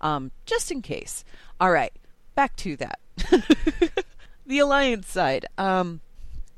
Um, 0.00 0.30
just 0.46 0.70
in 0.70 0.82
case. 0.82 1.24
All 1.60 1.70
right, 1.70 1.92
back 2.34 2.56
to 2.56 2.76
that. 2.76 3.00
the 4.46 4.58
Alliance 4.58 5.08
side. 5.08 5.46
Um, 5.58 6.00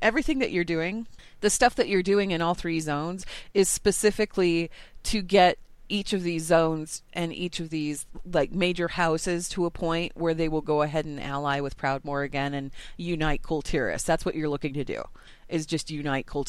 everything 0.01 0.39
that 0.39 0.51
you're 0.51 0.63
doing, 0.63 1.07
the 1.41 1.49
stuff 1.49 1.75
that 1.75 1.87
you're 1.87 2.03
doing 2.03 2.31
in 2.31 2.41
all 2.41 2.53
three 2.53 2.79
zones 2.79 3.25
is 3.53 3.67
specifically 3.67 4.69
to 5.03 5.21
get 5.21 5.57
each 5.93 6.11
of 6.11 6.23
these 6.23 6.43
zones 6.43 7.03
and 7.13 7.31
each 7.31 7.59
of 7.59 7.69
these 7.69 8.07
like 8.25 8.51
major 8.51 8.87
houses 8.87 9.47
to 9.47 9.67
a 9.67 9.69
point 9.69 10.11
where 10.15 10.33
they 10.33 10.49
will 10.49 10.61
go 10.61 10.81
ahead 10.81 11.05
and 11.05 11.21
ally 11.21 11.59
with 11.59 11.77
Proudmoore 11.77 12.25
again 12.25 12.55
and 12.55 12.71
unite 12.97 13.43
Kul 13.43 13.61
That's 13.61 14.25
what 14.25 14.33
you're 14.33 14.49
looking 14.49 14.73
to 14.73 14.83
do, 14.83 15.03
is 15.47 15.67
just 15.67 15.91
unite 15.91 16.25
Kul 16.25 16.47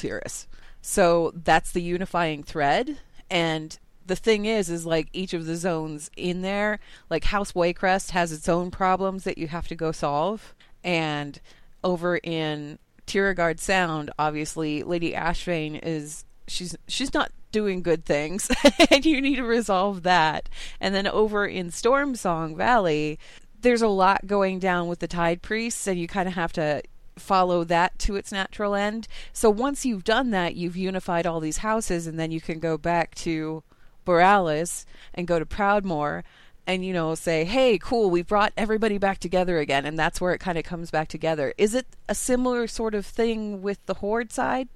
So 0.80 1.30
that's 1.34 1.72
the 1.72 1.82
unifying 1.82 2.42
thread. 2.42 2.96
And 3.28 3.78
the 4.06 4.16
thing 4.16 4.46
is, 4.46 4.70
is 4.70 4.86
like 4.86 5.08
each 5.12 5.34
of 5.34 5.44
the 5.44 5.56
zones 5.56 6.10
in 6.16 6.40
there, 6.40 6.80
like 7.10 7.24
House 7.24 7.52
Waycrest 7.52 8.12
has 8.12 8.32
its 8.32 8.48
own 8.48 8.70
problems 8.70 9.24
that 9.24 9.36
you 9.36 9.48
have 9.48 9.68
to 9.68 9.76
go 9.76 9.92
solve. 9.92 10.54
And 10.82 11.38
over 11.82 12.16
in 12.16 12.78
Tiragarde 13.06 13.60
Sound, 13.60 14.10
obviously, 14.18 14.82
Lady 14.82 15.12
Ashvane 15.12 15.78
is 15.82 16.24
she's 16.48 16.74
she's 16.88 17.12
not 17.12 17.30
doing 17.54 17.82
good 17.82 18.04
things 18.04 18.50
and 18.90 19.06
you 19.06 19.23
need 19.23 19.37
to 19.37 19.44
resolve 19.44 20.02
that. 20.02 20.49
And 20.80 20.92
then 20.92 21.06
over 21.06 21.46
in 21.46 21.70
Stormsong 21.70 22.56
Valley, 22.56 23.16
there's 23.61 23.80
a 23.80 23.88
lot 23.88 24.26
going 24.26 24.58
down 24.58 24.88
with 24.88 24.99
the 24.99 25.06
Tide 25.06 25.40
Priests 25.40 25.87
and 25.87 25.99
you 25.99 26.08
kind 26.08 26.28
of 26.28 26.34
have 26.34 26.52
to 26.54 26.82
follow 27.16 27.62
that 27.62 27.96
to 28.00 28.16
its 28.16 28.32
natural 28.32 28.75
end. 28.75 29.06
So 29.32 29.49
once 29.50 29.87
you've 29.87 30.02
done 30.02 30.30
that, 30.32 30.56
you've 30.56 30.76
unified 30.76 31.26
all 31.26 31.38
these 31.38 31.58
houses 31.58 32.08
and 32.08 32.18
then 32.18 32.32
you 32.32 32.40
can 32.40 32.58
go 32.58 32.76
back 32.76 33.14
to 33.16 33.62
Boralus 34.04 34.84
and 35.14 35.28
go 35.28 35.38
to 35.38 35.46
Proudmoore 35.46 36.25
and 36.66 36.84
you 36.84 36.94
know 36.94 37.14
say 37.14 37.44
hey 37.44 37.78
cool 37.78 38.08
we 38.11 38.23
brought 38.23 38.52
everybody 38.56 38.96
back 38.96 39.18
together 39.18 39.58
again 39.58 39.84
and 39.84 39.99
that's 39.99 40.18
where 40.18 40.32
it 40.32 40.38
kind 40.38 40.56
of 40.56 40.64
comes 40.64 40.90
back 40.90 41.08
together 41.08 41.52
is 41.58 41.75
it 41.75 41.87
a 42.08 42.14
similar 42.14 42.66
sort 42.66 42.94
of 42.94 43.04
thing 43.04 43.61
with 43.61 43.84
the 43.84 43.94
horde 43.94 44.32
side 44.32 44.66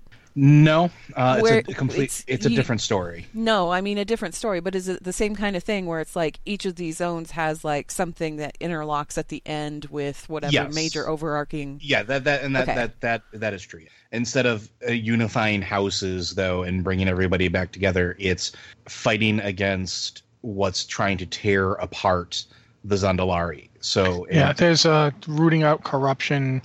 No, 0.40 0.88
uh, 1.16 1.40
Where 1.40 1.59
it's 1.59 1.68
a 1.68 1.75
complete. 1.75 2.04
it's- 2.04 2.25
It's, 2.28 2.47
a 2.47 2.50
you- 2.50 2.57
different 2.57 2.80
story. 2.80 3.26
no 3.35 3.71
i 3.73 3.80
mean 3.80 3.99
a 3.99 4.04
different 4.04 4.37
story 4.37 4.61
but 4.61 4.75
is 4.76 4.87
it 4.88 5.02
the 5.02 5.12
same 5.12 5.35
kind 5.35 5.57
of 5.57 5.64
thing 5.64 5.87
where 5.87 5.99
it's 6.00 6.14
like 6.14 6.38
each 6.45 6.64
of 6.64 6.76
these 6.76 6.99
zones 6.99 7.33
has 7.33 7.64
like 7.64 7.90
something 7.90 8.37
that 8.37 8.57
interlocks 8.61 9.18
at 9.18 9.28
the 9.28 9.42
end 9.47 9.87
with 9.87 10.28
whatever 10.28 10.52
Yes. 10.52 10.73
major 10.75 11.09
overarching 11.09 11.80
Yeah, 11.83 12.04
that 12.04 12.23
that 12.23 12.45
and 12.45 12.54
that 12.54 12.62
Okay. 12.68 12.75
that 12.76 13.00
that 13.00 13.23
that 13.33 13.52
is 13.52 13.62
true. 13.62 13.80
Instead 14.12 14.47
of 14.47 14.68
uh, 14.88 14.92
unifying 14.92 15.61
houses 15.61 16.37
though 16.37 16.62
and 16.62 16.85
bringing 16.85 17.09
everybody 17.09 17.49
back 17.49 17.73
together, 17.73 18.14
it's 18.21 18.52
fighting 18.88 19.40
against 19.40 20.23
what's 20.42 20.87
trying 20.87 21.18
to 21.18 21.26
tear 21.26 21.73
apart 21.75 22.45
the 22.85 22.95
Zandalari. 22.95 23.68
So 23.80 24.25
Yeah, 24.30 24.50
it- 24.50 24.57
there's 24.59 24.87
uh, 24.87 25.11
rooting 25.26 25.64
out 25.64 25.83
corruption 25.83 26.62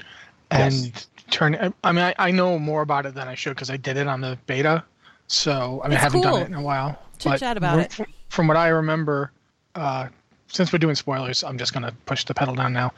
and 0.52 0.74
Yes. 0.94 1.08
Turn. 1.34 1.74
I 1.84 1.92
mean, 1.92 2.04
I, 2.04 2.14
I 2.20 2.32
know 2.32 2.60
more 2.60 2.84
about 2.84 3.08
it 3.08 3.16
than 3.16 3.28
I 3.28 3.34
should 3.34 3.56
because 3.56 3.72
I 3.72 3.78
did 3.78 3.98
it 3.98 4.08
on 4.08 4.22
the 4.22 4.38
beta. 4.46 4.84
So 5.28 5.82
I 5.84 5.88
mean, 5.88 5.98
I 5.98 6.00
haven't 6.00 6.22
cool. 6.22 6.32
done 6.32 6.42
it 6.44 6.46
in 6.46 6.54
a 6.54 6.62
while. 6.62 7.00
Chit 7.18 7.40
chat 7.40 7.58
about 7.58 7.92
from- 7.92 8.04
it. 8.04 8.10
From 8.30 8.48
what 8.48 8.56
I 8.58 8.68
remember, 8.68 9.32
uh, 9.74 10.08
since 10.48 10.72
we're 10.72 10.80
doing 10.80 10.96
spoilers, 10.96 11.44
I'm 11.44 11.58
just 11.58 11.74
gonna 11.74 11.92
push 12.06 12.24
the 12.26 12.36
pedal 12.36 12.54
down 12.54 12.72
now. 12.72 12.94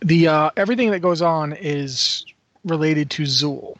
The 0.00 0.26
uh, 0.26 0.50
everything 0.56 0.90
that 0.90 1.00
goes 1.00 1.22
on 1.22 1.52
is 1.52 2.26
related 2.64 3.08
to 3.10 3.22
Zul 3.22 3.76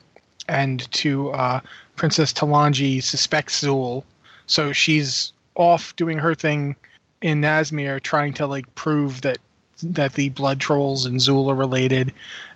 and 0.48 0.90
to 0.92 1.30
uh, 1.30 1.60
Princess 1.96 2.32
Talanji 2.32 3.02
suspects 3.02 3.64
Zul, 3.64 4.04
so 4.46 4.72
she's 4.72 5.32
off 5.56 5.96
doing 5.96 6.18
her 6.18 6.34
thing 6.34 6.76
in 7.22 7.40
Nazmir, 7.40 8.00
trying 8.00 8.34
to 8.34 8.46
like 8.46 8.72
prove 8.76 9.22
that 9.22 9.38
that 9.82 10.14
the 10.14 10.28
blood 10.30 10.60
trolls 10.60 11.04
and 11.06 11.20
Zul 11.20 11.50
are 11.50 11.54
related. 11.54 12.12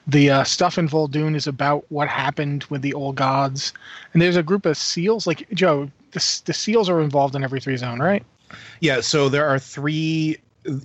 The 0.07 0.31
uh, 0.31 0.45
stuff 0.45 0.79
in 0.79 0.89
Vol'dun 0.89 1.37
is 1.37 1.47
about 1.47 1.85
what 1.91 2.09
happened 2.09 2.65
with 2.71 2.83
the 2.83 2.95
old 2.95 3.17
gods, 3.17 3.73
and 4.13 4.21
there's 4.23 4.37
a 4.37 4.43
group 4.43 4.67
of 4.67 4.77
seals. 4.77 5.27
Like 5.27 5.49
Joe, 5.53 5.91
the 6.13 6.41
the 6.47 6.53
seals 6.55 6.89
are 6.89 7.01
involved 7.01 7.35
in 7.37 7.45
every 7.45 7.61
three 7.61 7.77
zone, 7.77 8.01
right? 8.01 8.25
yeah, 8.81 9.01
so 9.01 9.29
there 9.29 9.47
are 9.49 9.59
three. 9.59 10.39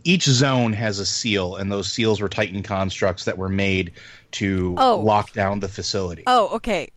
Each 0.03 0.23
zone 0.23 0.71
has 0.73 0.99
a 0.99 1.05
seal, 1.05 1.55
and 1.55 1.71
those 1.71 1.91
seals 1.91 2.21
were 2.21 2.29
Titan 2.29 2.63
constructs 2.63 3.25
that 3.25 3.37
were 3.37 3.49
made 3.49 3.91
to 4.31 4.75
Oh. 4.77 4.97
lock 4.99 5.33
down 5.33 5.59
the 5.61 5.67
facility. 5.69 6.23
oh 6.27 6.49
okay 6.55 6.89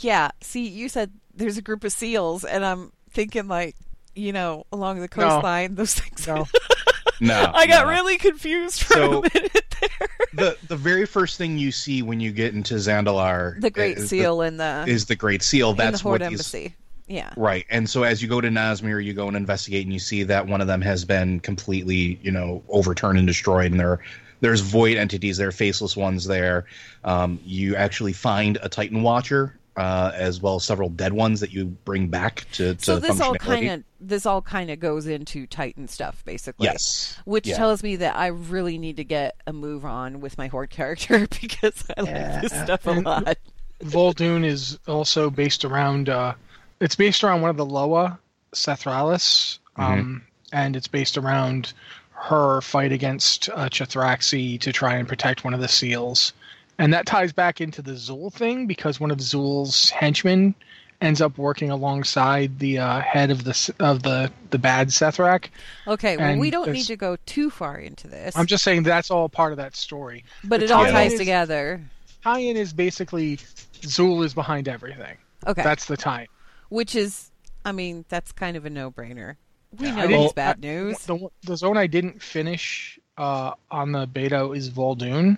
yeah 0.00 0.30
see 0.40 0.66
you 0.66 0.88
said 0.88 1.10
there's 1.34 1.56
a 1.58 1.62
group 1.62 1.84
of 1.84 1.92
seals 1.92 2.42
and 2.44 2.64
i'm 2.64 2.90
thinking 3.10 3.46
like 3.46 3.76
you 4.16 4.32
know 4.32 4.64
along 4.72 4.96
the 4.96 5.02
No. 5.02 5.08
coastline 5.28 5.74
those 5.76 5.94
things 5.94 6.26
No. 6.26 6.46
No, 7.20 7.50
i 7.54 7.66
got 7.66 7.84
no. 7.86 7.90
really 7.92 8.18
confused 8.18 8.82
for 8.82 8.94
So- 8.94 9.18
a 9.18 9.22
minute 9.34 9.64
there 9.80 10.08
the 10.34 10.56
the 10.68 10.76
very 10.76 11.06
first 11.06 11.38
thing 11.38 11.58
you 11.58 11.70
see 11.72 12.02
when 12.02 12.20
you 12.20 12.32
get 12.32 12.54
into 12.54 12.74
Zandalar, 12.74 13.60
the 13.60 13.70
great 13.70 13.98
is 13.98 14.08
seal 14.10 14.42
in 14.42 14.56
the 14.58 14.84
is 14.86 15.06
the 15.06 15.16
Great 15.16 15.42
Seal. 15.42 15.70
in 15.70 15.76
That's 15.76 15.98
the 15.98 16.02
horde 16.04 16.20
what 16.20 16.30
these 16.30 16.38
embassy 16.40 16.74
yeah 17.06 17.32
Right. 17.36 17.64
And 17.70 17.88
so 17.88 18.02
as 18.02 18.20
you 18.22 18.28
go 18.28 18.40
to 18.40 18.48
Nazmir, 18.48 19.02
you 19.02 19.12
go 19.14 19.28
and 19.28 19.36
investigate 19.36 19.84
and 19.84 19.92
you 19.92 19.98
see 20.00 20.24
that 20.24 20.46
one 20.46 20.60
of 20.60 20.66
them 20.66 20.80
has 20.82 21.04
been 21.04 21.40
completely, 21.40 22.18
you 22.22 22.30
know, 22.32 22.62
overturned 22.68 23.18
and 23.18 23.26
destroyed 23.26 23.70
and 23.70 23.78
there 23.80 24.00
there's 24.40 24.60
void 24.60 24.96
entities, 24.98 25.38
there 25.38 25.48
are 25.48 25.52
faceless 25.52 25.96
ones 25.96 26.26
there. 26.26 26.66
Um, 27.04 27.38
you 27.44 27.74
actually 27.76 28.12
find 28.12 28.58
a 28.62 28.68
Titan 28.68 29.02
Watcher, 29.02 29.56
uh, 29.76 30.10
as 30.14 30.40
well 30.40 30.56
as 30.56 30.64
several 30.64 30.88
dead 30.88 31.12
ones 31.12 31.40
that 31.40 31.52
you 31.52 31.66
bring 31.66 32.08
back 32.08 32.46
to, 32.52 32.74
to 32.74 32.84
so 32.84 32.98
this 32.98 33.20
all 33.20 33.34
functionality. 33.34 33.38
kind 33.40 33.70
of 33.70 33.84
this 34.00 34.26
all 34.26 34.40
kind 34.42 34.70
of 34.70 34.80
goes 34.80 35.06
into 35.06 35.46
titan 35.46 35.86
stuff 35.88 36.22
basically 36.24 36.64
Yes. 36.64 37.18
which 37.24 37.46
Yeah. 37.46 37.56
tells 37.56 37.82
me 37.82 37.96
that 37.96 38.16
i 38.16 38.28
really 38.28 38.78
need 38.78 38.96
to 38.96 39.04
get 39.04 39.36
a 39.46 39.52
move 39.52 39.84
on 39.84 40.20
with 40.20 40.38
my 40.38 40.46
horde 40.48 40.70
character 40.70 41.26
because 41.40 41.84
i 41.96 42.00
like 42.00 42.42
this 42.42 42.52
stuff 42.52 42.86
a 42.86 42.90
And- 42.90 43.04
lot 43.04 43.36
Vol'dun 43.84 44.42
is 44.44 44.78
also 44.88 45.28
based 45.28 45.62
around. 45.62 46.08
Uh, 46.08 46.32
it's 46.80 46.96
based 46.96 47.22
around 47.22 47.42
one 47.42 47.50
of 47.50 47.58
the 47.58 47.66
Loa, 47.66 48.18
Sethraliss, 48.54 49.58
um, 49.76 50.22
and 50.52 50.76
it's 50.76 50.88
based 50.88 51.18
around 51.18 51.74
her 52.12 52.62
fight 52.62 52.90
against 52.92 53.50
uh, 53.50 53.68
Chithraxi 53.68 54.58
to 54.60 54.72
try 54.72 54.94
and 54.96 55.06
protect 55.06 55.44
one 55.44 55.52
of 55.54 55.60
the 55.60 55.68
seals. 55.68 56.32
And 56.78 56.92
that 56.92 57.06
ties 57.06 57.32
back 57.32 57.60
into 57.60 57.80
the 57.82 57.92
Zul 57.92 58.32
thing 58.32 58.66
because 58.66 59.00
one 59.00 59.10
of 59.10 59.18
Zul's 59.18 59.88
henchmen 59.90 60.54
ends 61.00 61.20
up 61.20 61.36
working 61.38 61.70
alongside 61.70 62.58
the 62.58 62.78
uh, 62.78 63.00
head 63.00 63.30
of 63.30 63.44
the 63.44 63.74
of 63.80 64.02
the 64.02 64.30
the 64.50 64.58
bad 64.58 64.88
Sethrak. 64.88 65.48
okay 65.86 66.16
well 66.16 66.26
And 66.26 66.40
we 66.40 66.50
don't 66.50 66.70
need 66.72 66.86
to 66.86 66.96
go 66.96 67.16
too 67.26 67.50
far 67.50 67.76
into 67.78 68.08
this 68.08 68.34
I'm 68.36 68.46
just 68.46 68.64
saying 68.64 68.82
that's 68.84 69.10
all 69.10 69.28
part 69.28 69.52
of 69.52 69.58
that 69.58 69.76
story. 69.76 70.24
but 70.44 70.60
the 70.60 70.64
it 70.66 70.70
all 70.70 70.84
ties 70.86 71.12
is- 71.12 71.18
together 71.18 71.82
Tie-in 72.22 72.56
is 72.56 72.72
basically 72.72 73.36
Zul 73.82 74.24
is 74.24 74.32
behind 74.34 74.68
everything. 74.68 75.16
okay 75.46 75.62
That's 75.62 75.84
the 75.84 75.96
tie. 75.98 76.28
which 76.70 76.94
is 76.96 77.30
i 77.66 77.72
mean 77.72 78.04
that's 78.08 78.32
kind 78.32 78.56
of 78.56 78.64
a 78.64 78.70
no-brainer 78.70 79.36
we 79.78 79.90
know 79.92 80.08
it's 80.24 80.32
bad 80.32 80.56
I- 80.62 80.66
news 80.66 80.98
The, 81.04 81.28
the 81.42 81.56
zone 81.58 81.76
I 81.76 81.86
didn't 81.88 82.22
finish 82.22 82.98
uh, 83.18 83.52
on 83.70 83.92
the 83.92 84.06
beta 84.06 84.50
is 84.52 84.70
Vol'dun. 84.70 85.36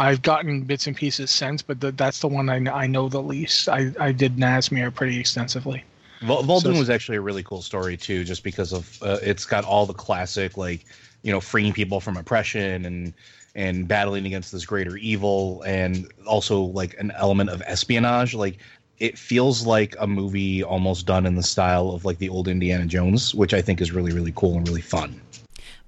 I've 0.00 0.22
gotten 0.22 0.62
bits 0.62 0.86
and 0.86 0.96
pieces 0.96 1.30
since, 1.30 1.60
but 1.60 1.78
the, 1.78 1.92
that's 1.92 2.20
the 2.20 2.28
one 2.28 2.48
I, 2.48 2.56
I 2.72 2.86
know 2.86 3.10
the 3.10 3.20
least. 3.20 3.68
I, 3.68 3.92
I 4.00 4.12
did 4.12 4.36
Nazmir 4.38 4.92
pretty 4.94 5.20
extensively. 5.20 5.84
Vol- 6.22 6.42
Vol'dun 6.42 6.62
So- 6.62 6.70
was 6.78 6.88
actually 6.88 7.18
a 7.18 7.20
really 7.20 7.42
cool 7.42 7.60
story 7.60 7.98
too, 7.98 8.24
just 8.24 8.42
because 8.42 8.72
of 8.72 8.98
uh, 9.02 9.18
it's 9.22 9.44
got 9.44 9.64
all 9.64 9.84
the 9.84 9.92
classic 9.92 10.56
like 10.56 10.86
you 11.22 11.30
know 11.30 11.38
freeing 11.40 11.74
people 11.74 12.00
from 12.00 12.16
oppression 12.16 12.86
and 12.86 13.12
and 13.54 13.86
battling 13.86 14.24
against 14.26 14.52
this 14.52 14.64
greater 14.64 14.96
evil, 14.96 15.62
and 15.66 16.10
also 16.26 16.62
like 16.62 16.96
an 16.98 17.12
element 17.16 17.50
of 17.50 17.62
espionage. 17.66 18.32
Like 18.32 18.56
it 18.98 19.18
feels 19.18 19.66
like 19.66 19.96
a 19.98 20.06
movie 20.06 20.62
almost 20.62 21.04
done 21.04 21.26
in 21.26 21.34
the 21.34 21.42
style 21.42 21.90
of 21.90 22.06
like 22.06 22.16
the 22.18 22.30
old 22.30 22.48
Indiana 22.48 22.86
Jones, 22.86 23.34
which 23.34 23.52
I 23.52 23.60
think 23.60 23.82
is 23.82 23.92
really 23.92 24.12
really 24.12 24.32
cool 24.34 24.56
and 24.56 24.66
really 24.66 24.80
fun. 24.80 25.20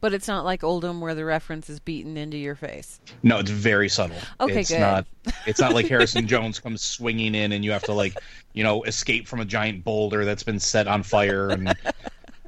But 0.02 0.12
it's 0.12 0.26
not 0.26 0.44
like 0.44 0.62
Uldum 0.62 1.00
where 1.00 1.14
the 1.14 1.24
reference 1.24 1.70
is 1.70 1.78
beaten 1.78 2.16
into 2.16 2.36
your 2.36 2.56
face 2.56 3.00
No, 3.22 3.38
it's 3.38 3.50
very 3.50 3.88
subtle. 3.88 4.16
Okay, 4.40 4.60
it's 4.60 4.70
good. 4.70 4.80
not. 4.80 5.06
It's 5.46 5.60
not 5.60 5.72
like 5.74 5.86
Harrison 5.88 6.26
Jones 6.26 6.58
comes 6.58 6.82
swinging 6.82 7.36
in 7.36 7.52
and 7.52 7.64
you 7.64 7.70
have 7.70 7.84
to 7.84 7.92
like, 7.92 8.18
you 8.52 8.64
know, 8.64 8.82
escape 8.82 9.28
from 9.28 9.38
a 9.38 9.44
giant 9.44 9.84
boulder 9.84 10.24
that's 10.24 10.42
been 10.42 10.58
set 10.58 10.88
on 10.88 11.04
fire 11.04 11.50
and, 11.50 11.72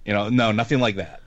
you 0.04 0.12
know, 0.12 0.28
no, 0.28 0.50
nothing 0.50 0.80
like 0.80 0.96
that. 0.96 1.20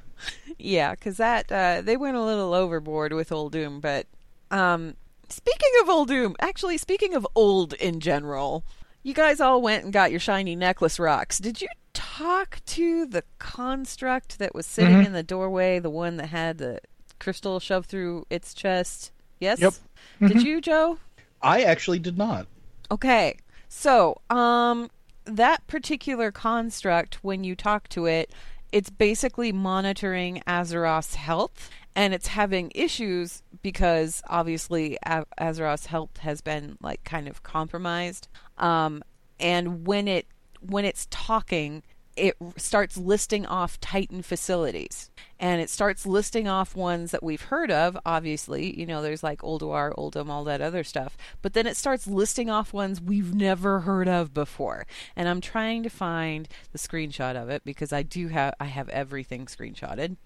Yeah, 0.60 0.92
because 0.92 1.16
that 1.16 1.50
uh, 1.50 1.82
they 1.82 1.96
went 1.96 2.18
a 2.18 2.24
little 2.24 2.54
overboard 2.54 3.14
with 3.14 3.30
Uldum. 3.30 3.80
But 3.80 4.08
um, 4.52 4.96
speaking 5.30 5.72
of 5.82 5.88
Uldum, 5.88 6.36
actually, 6.42 6.78
speaking 6.78 7.14
of 7.14 7.26
old 7.36 7.74
in 7.74 8.02
general, 8.02 8.66
you 9.08 9.14
guys 9.14 9.40
all 9.40 9.62
went 9.62 9.84
and 9.86 9.94
got 9.94 10.12
your 10.12 10.20
shiny 10.20 10.56
necklace 10.56 11.00
rocks. 11.00 11.40
Did 11.40 11.62
you 11.62 11.70
talk 11.94 12.60
to 12.68 13.06
the 13.06 13.24
construct 13.40 14.40
that 14.40 14.54
was 14.54 14.66
sitting 14.66 14.98
Mhm. 15.02 15.06
in 15.08 15.14
the 15.14 15.24
doorway, 15.24 15.80
the 15.80 15.90
one 15.90 16.18
that 16.18 16.28
had 16.28 16.58
the 16.58 16.80
crystal 17.20 17.60
shoved 17.60 17.90
through 17.90 18.26
its 18.30 18.54
chest? 18.54 19.12
Yes. 19.40 19.60
Yep. 19.60 19.74
Did 20.20 20.38
Mhm. 20.38 20.44
you, 20.44 20.62
Joe? 20.62 20.98
I 21.42 21.62
actually 21.64 22.00
did 22.00 22.18
not. 22.18 22.48
Okay. 22.92 23.38
So, 23.70 24.22
um 24.30 24.90
that 25.26 25.66
particular 25.68 26.32
construct 26.32 27.16
when 27.24 27.44
you 27.44 27.54
talk 27.56 27.90
to 27.90 28.06
it, 28.06 28.32
it's 28.72 28.90
basically 28.90 29.52
monitoring 29.52 30.42
Azeroth's 30.48 31.16
health 31.16 31.70
and 31.96 32.14
it's 32.14 32.28
having 32.28 32.72
issues 32.76 33.42
because 33.62 34.22
obviously 34.30 34.98
A- 35.06 35.26
Azeroth's 35.40 35.88
health 35.88 36.18
has 36.20 36.40
been 36.42 36.78
like 36.82 37.04
kind 37.04 37.28
of 37.28 37.44
compromised. 37.44 38.28
Um 38.58 39.04
and 39.40 39.86
when 39.86 40.08
it 40.08 40.28
when 40.62 40.86
it's 40.86 41.08
talking, 41.10 41.84
it 42.18 42.36
starts 42.58 42.98
listing 42.98 43.46
off 43.46 43.80
Titan 43.80 44.22
facilities. 44.22 45.10
And 45.40 45.62
it 45.62 45.70
starts 45.70 46.06
listing 46.06 46.48
off 46.48 46.76
ones 46.76 47.12
that 47.12 47.22
we've 47.22 47.44
heard 47.44 47.70
of, 47.70 47.98
obviously. 48.06 48.78
You 48.78 48.88
know, 48.88 49.04
there's 49.04 49.22
like 49.22 49.42
Ulduar, 49.42 49.94
Uldum, 49.96 50.30
all 50.30 50.44
that 50.46 50.62
other 50.62 50.84
stuff. 50.84 51.16
But 51.44 51.54
then 51.54 51.68
it 51.68 51.78
starts 51.78 52.08
listing 52.08 52.50
off 52.50 52.74
ones 52.74 53.00
we've 53.00 53.36
never 53.36 53.82
heard 53.82 54.08
of 54.08 54.34
before. 54.34 54.88
And 55.16 55.30
I'm 55.30 55.42
trying 55.42 55.84
to 55.84 55.90
find 55.90 56.48
the 56.72 56.80
screenshot 56.80 57.36
of 57.42 57.50
it 57.50 57.64
because 57.64 57.94
I 57.94 58.02
do 58.02 58.30
have 58.30 58.56
I 58.60 58.66
have 58.66 58.90
everything 58.90 59.46
screenshotted. 59.46 60.18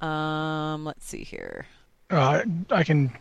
Um, 0.00 0.84
let's 0.84 1.04
see 1.04 1.24
here. 1.24 1.66
Uh, 2.08 2.42
I 2.70 2.84
can 2.84 3.12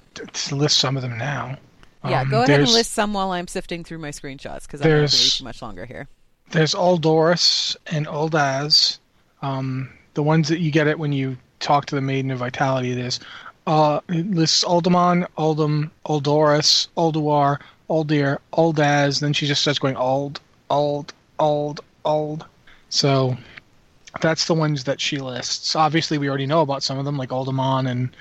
list 0.51 0.77
some 0.77 0.96
of 0.96 1.01
them 1.01 1.18
now. 1.18 1.58
Yeah, 2.03 2.22
Um, 2.22 2.29
go 2.29 2.43
ahead 2.43 2.60
and 2.62 2.70
list 2.70 2.93
some 2.93 3.13
while 3.13 3.31
I'm 3.31 3.48
sifting 3.48 3.84
through 3.84 4.00
my 4.00 4.10
screenshots 4.10 4.63
because 4.63 4.81
I'm 4.81 4.89
not 4.89 4.98
going 4.98 5.08
to 5.08 5.17
be 5.17 5.29
too 5.29 5.43
much 5.43 5.62
longer 5.62 5.86
here. 5.86 6.08
There's 6.50 6.74
Uldoris 6.74 7.75
and 7.88 8.08
Uldaz. 8.08 8.98
Um, 9.41 9.89
the 10.13 10.24
ones 10.24 10.48
that 10.50 10.60
you 10.60 10.72
get 10.72 10.88
it 10.88 11.00
when 11.00 11.13
you 11.13 11.38
talk 11.60 11.86
to 11.88 11.96
the 11.96 12.01
Maiden 12.01 12.31
of 12.31 12.39
Vitality. 12.39 12.93
There's 12.93 13.20
uh, 13.67 14.01
it 14.10 14.29
lists 14.31 14.63
Uldaman, 14.63 15.27
Uldum, 15.38 15.91
Uldoris, 16.05 16.88
Ulduar, 16.98 17.60
Uldir, 17.89 18.39
Uldaz. 18.53 19.20
Then 19.20 19.34
she 19.34 19.48
just 19.48 19.62
starts 19.62 19.79
going 19.79 19.96
Uld, 19.96 20.39
Uld, 20.70 21.13
Uld, 21.39 21.79
Uld. 22.05 22.43
So 22.89 23.38
that's 24.20 24.46
the 24.46 24.55
ones 24.55 24.84
that 24.86 25.00
she 25.00 25.17
lists. 25.20 25.75
Obviously, 25.75 26.17
we 26.17 26.27
already 26.27 26.48
know 26.48 26.62
about 26.62 26.84
some 26.84 26.98
of 26.98 27.05
them, 27.05 27.17
like 27.17 27.29
Uldaman 27.29 27.89
and 27.89 28.15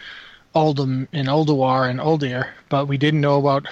Uldum 0.55 1.07
and 1.13 1.29
Ulduar 1.29 1.89
and 1.89 2.01
Uldir, 2.01 2.49
but 2.69 2.87
we 2.87 2.99
didn't 2.99 3.21
know 3.21 3.39
about 3.39 3.67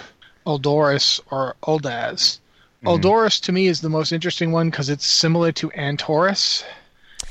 Uldoris 0.47 1.21
or 1.31 1.57
Uldaz. 1.63 2.39
Uldoris 2.85 3.41
to 3.43 3.53
me 3.53 3.67
is 3.67 3.81
the 3.81 3.89
most 3.89 4.13
interesting 4.13 4.53
one 4.53 4.71
because 4.71 4.89
it's 4.89 5.05
similar 5.05 5.51
to 5.53 5.69
Antorus, 5.71 6.65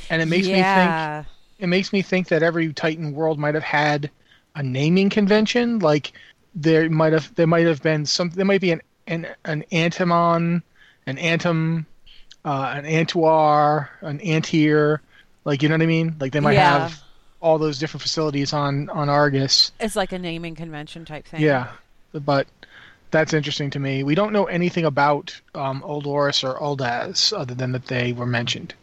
and 0.10 0.22
it 0.22 0.26
makes 0.28 0.48
me 0.48 0.62
think 0.62 1.26
it 1.60 1.68
makes 1.68 1.94
me 1.94 2.02
think 2.02 2.28
that 2.28 2.44
every 2.44 2.74
Titan 2.74 3.14
world 3.14 3.40
might 3.40 3.56
have 3.56 3.64
had 3.64 4.12
a 4.56 4.62
naming 4.64 5.10
convention. 5.10 5.80
Like 5.80 6.12
there 6.54 6.90
might 6.90 7.14
have 7.14 7.34
there 7.36 7.48
might 7.48 7.66
have 7.66 7.82
been 7.82 8.06
some 8.06 8.30
there 8.32 8.46
might 8.46 8.62
be 8.62 8.72
an 8.72 8.82
an, 9.08 9.28
an 9.46 9.64
Antimon, 9.72 10.62
an 11.06 11.18
Antum, 11.18 11.86
uh, 12.44 12.74
an 12.76 12.84
Antuar, 12.84 13.88
an 14.02 14.20
Antir. 14.20 15.00
Like 15.46 15.64
you 15.64 15.70
know 15.70 15.76
what 15.76 15.82
I 15.84 15.88
mean? 15.88 16.16
Like 16.20 16.34
they 16.34 16.42
might 16.42 16.56
Yeah. 16.56 16.80
have 16.80 17.02
all 17.48 17.58
those 17.58 17.80
different 17.80 18.02
facilities 18.02 18.52
on 18.52 18.90
on 18.90 19.08
Argus. 19.10 19.72
It's 19.80 19.96
like 19.96 20.12
a 20.12 20.20
naming 20.20 20.56
convention 20.56 21.06
type 21.06 21.26
thing. 21.26 21.42
Yeah, 21.42 21.72
but 22.14 22.48
that's 23.10 23.34
interesting 23.34 23.70
to 23.72 23.80
me. 23.80 24.04
We 24.04 24.16
don't 24.16 24.34
know 24.34 24.46
anything 24.46 24.84
about 24.84 25.40
um, 25.56 25.82
Uldoris 25.82 26.44
or 26.44 26.60
Uldaz 26.60 27.32
other 27.32 27.56
than 27.56 27.72
that 27.72 27.86
they 27.86 28.12
were 28.12 28.26
mentioned. 28.26 28.74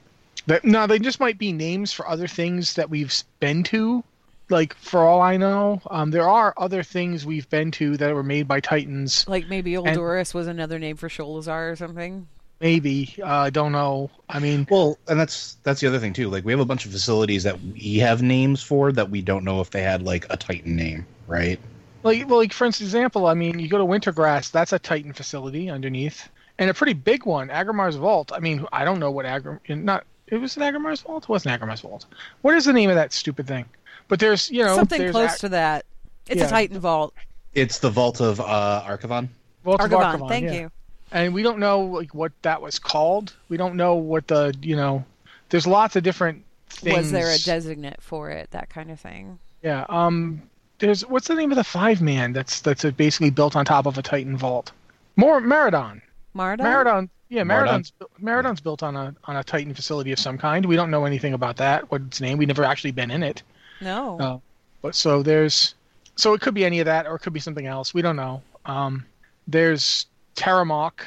But 0.47 0.64
no, 0.64 0.87
they 0.87 0.99
just 0.99 1.21
might 1.21 1.38
be 1.38 1.52
names 1.52 1.92
for 1.92 2.09
other 2.09 2.26
things 2.26 2.75
that 2.75 2.88
we've 2.88 3.14
been 3.38 3.62
to. 3.64 4.02
Like 4.49 4.75
for 4.75 5.00
all 5.00 5.21
I 5.21 5.37
know, 5.37 5.80
um, 5.90 6.11
there 6.11 6.28
are 6.28 6.54
other 6.56 6.83
things 6.83 7.25
we've 7.25 7.49
been 7.49 7.71
to 7.73 7.97
that 7.99 8.14
were 8.14 8.23
made 8.23 8.49
by 8.49 8.61
Titans. 8.61 9.26
Like 9.28 9.49
maybe 9.49 9.73
Uldoris 9.73 10.35
was 10.35 10.47
another 10.47 10.78
name 10.78 10.97
for 10.97 11.09
Sholazar 11.09 11.73
or 11.73 11.76
something. 11.76 12.28
Maybe 12.64 13.14
uh, 13.21 13.26
I 13.26 13.50
don't 13.50 13.73
know. 13.73 14.09
I 14.26 14.38
mean, 14.38 14.66
Well, 14.71 14.97
and 15.06 15.21
that's 15.21 15.59
that's 15.64 15.83
the 15.83 15.87
other 15.87 15.99
thing 15.99 16.14
too. 16.14 16.30
Like 16.30 16.47
we 16.47 16.52
have 16.52 16.61
a 16.61 16.64
bunch 16.64 16.87
of 16.87 16.92
facilities 16.92 17.42
that 17.42 17.61
we 17.61 17.99
have 17.99 18.23
names 18.23 18.62
for 18.62 18.90
that 18.90 19.11
we 19.11 19.21
don't 19.21 19.44
know 19.44 19.61
if 19.61 19.68
they 19.68 19.83
had 19.83 20.02
like 20.02 20.25
a 20.30 20.38
Titan 20.38 20.75
name, 20.75 21.06
right? 21.26 21.61
like 22.04 22.26
well, 22.26 22.38
like 22.38 22.54
for 22.54 22.64
instance, 22.64 22.88
example, 22.88 23.26
I 23.26 23.35
mean, 23.35 23.59
you 23.59 23.68
go 23.68 23.76
to 23.76 23.85
Wintergrasp, 23.85 24.50
that's 24.50 24.73
a 24.73 24.78
Titan 24.78 25.12
facility 25.12 25.68
underneath, 25.68 26.26
and 26.59 26.71
a 26.71 26.75
pretty 26.75 26.94
big 26.94 27.26
one, 27.26 27.50
Aggramar's 27.50 27.97
Vault. 27.97 28.33
I 28.33 28.38
mean, 28.38 28.64
I 28.73 28.87
don't 28.87 28.99
know 28.99 29.11
what 29.11 29.26
Agram 29.26 29.61
not 29.68 30.06
it 30.28 30.38
was 30.38 30.56
an 30.56 30.62
Aggramar's 30.62 31.03
Vault. 31.03 31.24
It 31.24 31.29
wasn't 31.29 31.61
Aggramar's 31.61 31.83
Vault. 31.83 32.07
What 32.40 32.55
is 32.55 32.64
the 32.64 32.72
name 32.72 32.88
of 32.88 32.96
that 32.96 33.12
stupid 33.12 33.46
thing? 33.46 33.66
But 34.09 34.20
there's 34.20 34.50
you 34.50 34.64
know 34.64 34.74
Something 34.74 35.03
there's 35.03 35.12
close 35.12 35.35
Ag- 35.35 35.40
to 35.40 35.48
that. 35.50 35.85
It's 36.29 36.40
Yeah. 36.40 36.46
a 36.46 36.50
Titan 36.50 36.79
Vault. 36.81 37.12
It's 37.53 37.79
the 37.79 37.90
Vault 37.90 38.22
of 38.22 38.40
uh, 38.40 38.85
Archavon. 38.87 39.29
Vault 39.64 39.83
of 39.83 39.90
Argavon, 39.90 40.18
Archavon, 40.20 40.29
thank 40.31 40.46
yeah. 40.46 40.53
you. 40.53 40.70
And 41.14 41.33
we 41.33 41.42
don't 41.42 41.61
know 41.61 41.81
like 41.81 42.12
what 42.12 42.33
that 42.42 42.61
was 42.61 42.79
called. 42.79 43.35
We 43.48 43.57
don't 43.57 43.77
know 43.77 43.94
what 43.94 44.27
the 44.27 44.55
you 44.61 44.77
know. 44.77 45.05
There's 45.48 45.66
lots 45.66 45.94
of 45.94 46.03
different 46.03 46.44
things. 46.68 46.96
Was 46.96 47.12
there 47.12 47.31
a 47.31 47.38
designate 47.38 48.03
for 48.03 48.31
it? 48.31 48.50
That 48.50 48.68
kind 48.68 48.90
of 48.90 49.00
thing. 49.00 49.38
Yeah. 49.62 49.87
Um. 49.88 50.42
There's 50.81 51.07
what's 51.07 51.29
the 51.29 51.37
name 51.37 51.53
of 51.53 51.57
the 51.57 51.64
five 51.64 52.03
man 52.03 52.33
that's 52.33 52.61
that's 52.61 52.85
basically 52.85 53.31
built 53.31 53.55
on 53.55 53.64
top 53.64 53.87
of 53.87 53.96
a 53.96 54.03
Titan 54.03 54.37
vault. 54.37 54.72
More 55.16 55.40
Maraudon. 55.40 56.03
Marda? 56.35 56.64
Maraudon. 56.64 57.09
Yeah, 57.29 57.42
Mardon? 57.42 57.46
Maraudon's 57.46 57.92
Maraudon's 58.18 58.61
built 58.61 58.83
on 58.83 58.96
a 58.96 59.14
on 59.24 59.37
a 59.37 59.44
Titan 59.44 59.72
facility 59.72 60.11
of 60.11 60.18
some 60.18 60.37
kind. 60.37 60.66
We 60.66 60.74
don't 60.74 60.90
know 60.90 61.05
anything 61.05 61.33
about 61.33 61.57
that. 61.59 61.90
What 61.92 62.03
its 62.03 62.20
name? 62.20 62.38
We've 62.38 62.48
never 62.48 62.64
actually 62.64 62.90
been 62.90 63.12
in 63.12 63.22
it. 63.22 63.42
No. 63.81 64.18
Uh, 64.18 64.38
but 64.83 64.96
so 64.96 65.22
there's 65.22 65.77
so 66.16 66.35
it 66.35 66.40
could 66.40 66.55
be 66.55 66.64
any 66.64 66.81
of 66.81 66.87
that 66.87 67.07
or 67.07 67.14
it 67.14 67.20
could 67.20 67.33
be 67.33 67.40
something 67.40 67.66
else. 67.66 67.94
We 67.94 68.03
don't 68.03 68.16
know. 68.16 68.42
Um, 68.66 69.07
there's 69.46 70.07
Terramok. 70.35 71.01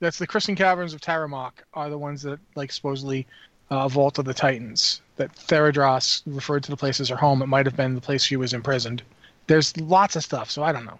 That's 0.00 0.18
the 0.18 0.26
Christian 0.26 0.54
Caverns 0.54 0.94
of 0.94 1.00
Terramok 1.00 1.52
are 1.72 1.88
the 1.88 1.98
ones 1.98 2.22
that 2.22 2.38
like 2.54 2.72
supposedly 2.72 3.26
uh, 3.70 3.88
Vault 3.88 4.18
of 4.18 4.24
the 4.24 4.34
Titans. 4.34 5.00
That 5.16 5.34
Theradras 5.34 6.22
referred 6.26 6.64
to 6.64 6.70
the 6.70 6.76
place 6.76 7.00
as 7.00 7.08
her 7.08 7.16
home. 7.16 7.42
It 7.42 7.46
might 7.46 7.66
have 7.66 7.76
been 7.76 7.94
the 7.94 8.00
place 8.00 8.22
she 8.24 8.36
was 8.36 8.52
imprisoned. 8.52 9.02
There's 9.46 9.76
lots 9.76 10.16
of 10.16 10.24
stuff, 10.24 10.50
so 10.50 10.62
I 10.62 10.72
don't 10.72 10.84
know. 10.84 10.98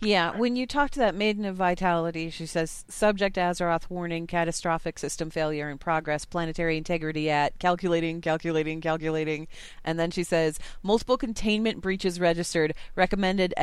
Yeah, 0.00 0.36
when 0.36 0.56
you 0.56 0.66
talk 0.66 0.90
to 0.92 0.98
that 1.00 1.14
Maiden 1.14 1.44
of 1.44 1.56
Vitality, 1.56 2.30
she 2.30 2.46
says, 2.46 2.84
Subject 2.88 3.36
Azeroth 3.36 3.88
warning, 3.90 4.26
catastrophic 4.26 4.98
system 4.98 5.30
failure 5.30 5.70
in 5.70 5.78
progress, 5.78 6.24
planetary 6.24 6.76
integrity 6.76 7.30
at, 7.30 7.58
calculating, 7.58 8.20
calculating, 8.20 8.80
calculating. 8.80 9.48
And 9.84 9.98
then 9.98 10.10
she 10.10 10.24
says, 10.24 10.58
multiple 10.82 11.16
containment 11.16 11.80
breaches 11.80 12.20
registered, 12.20 12.74
recommended 12.94 13.54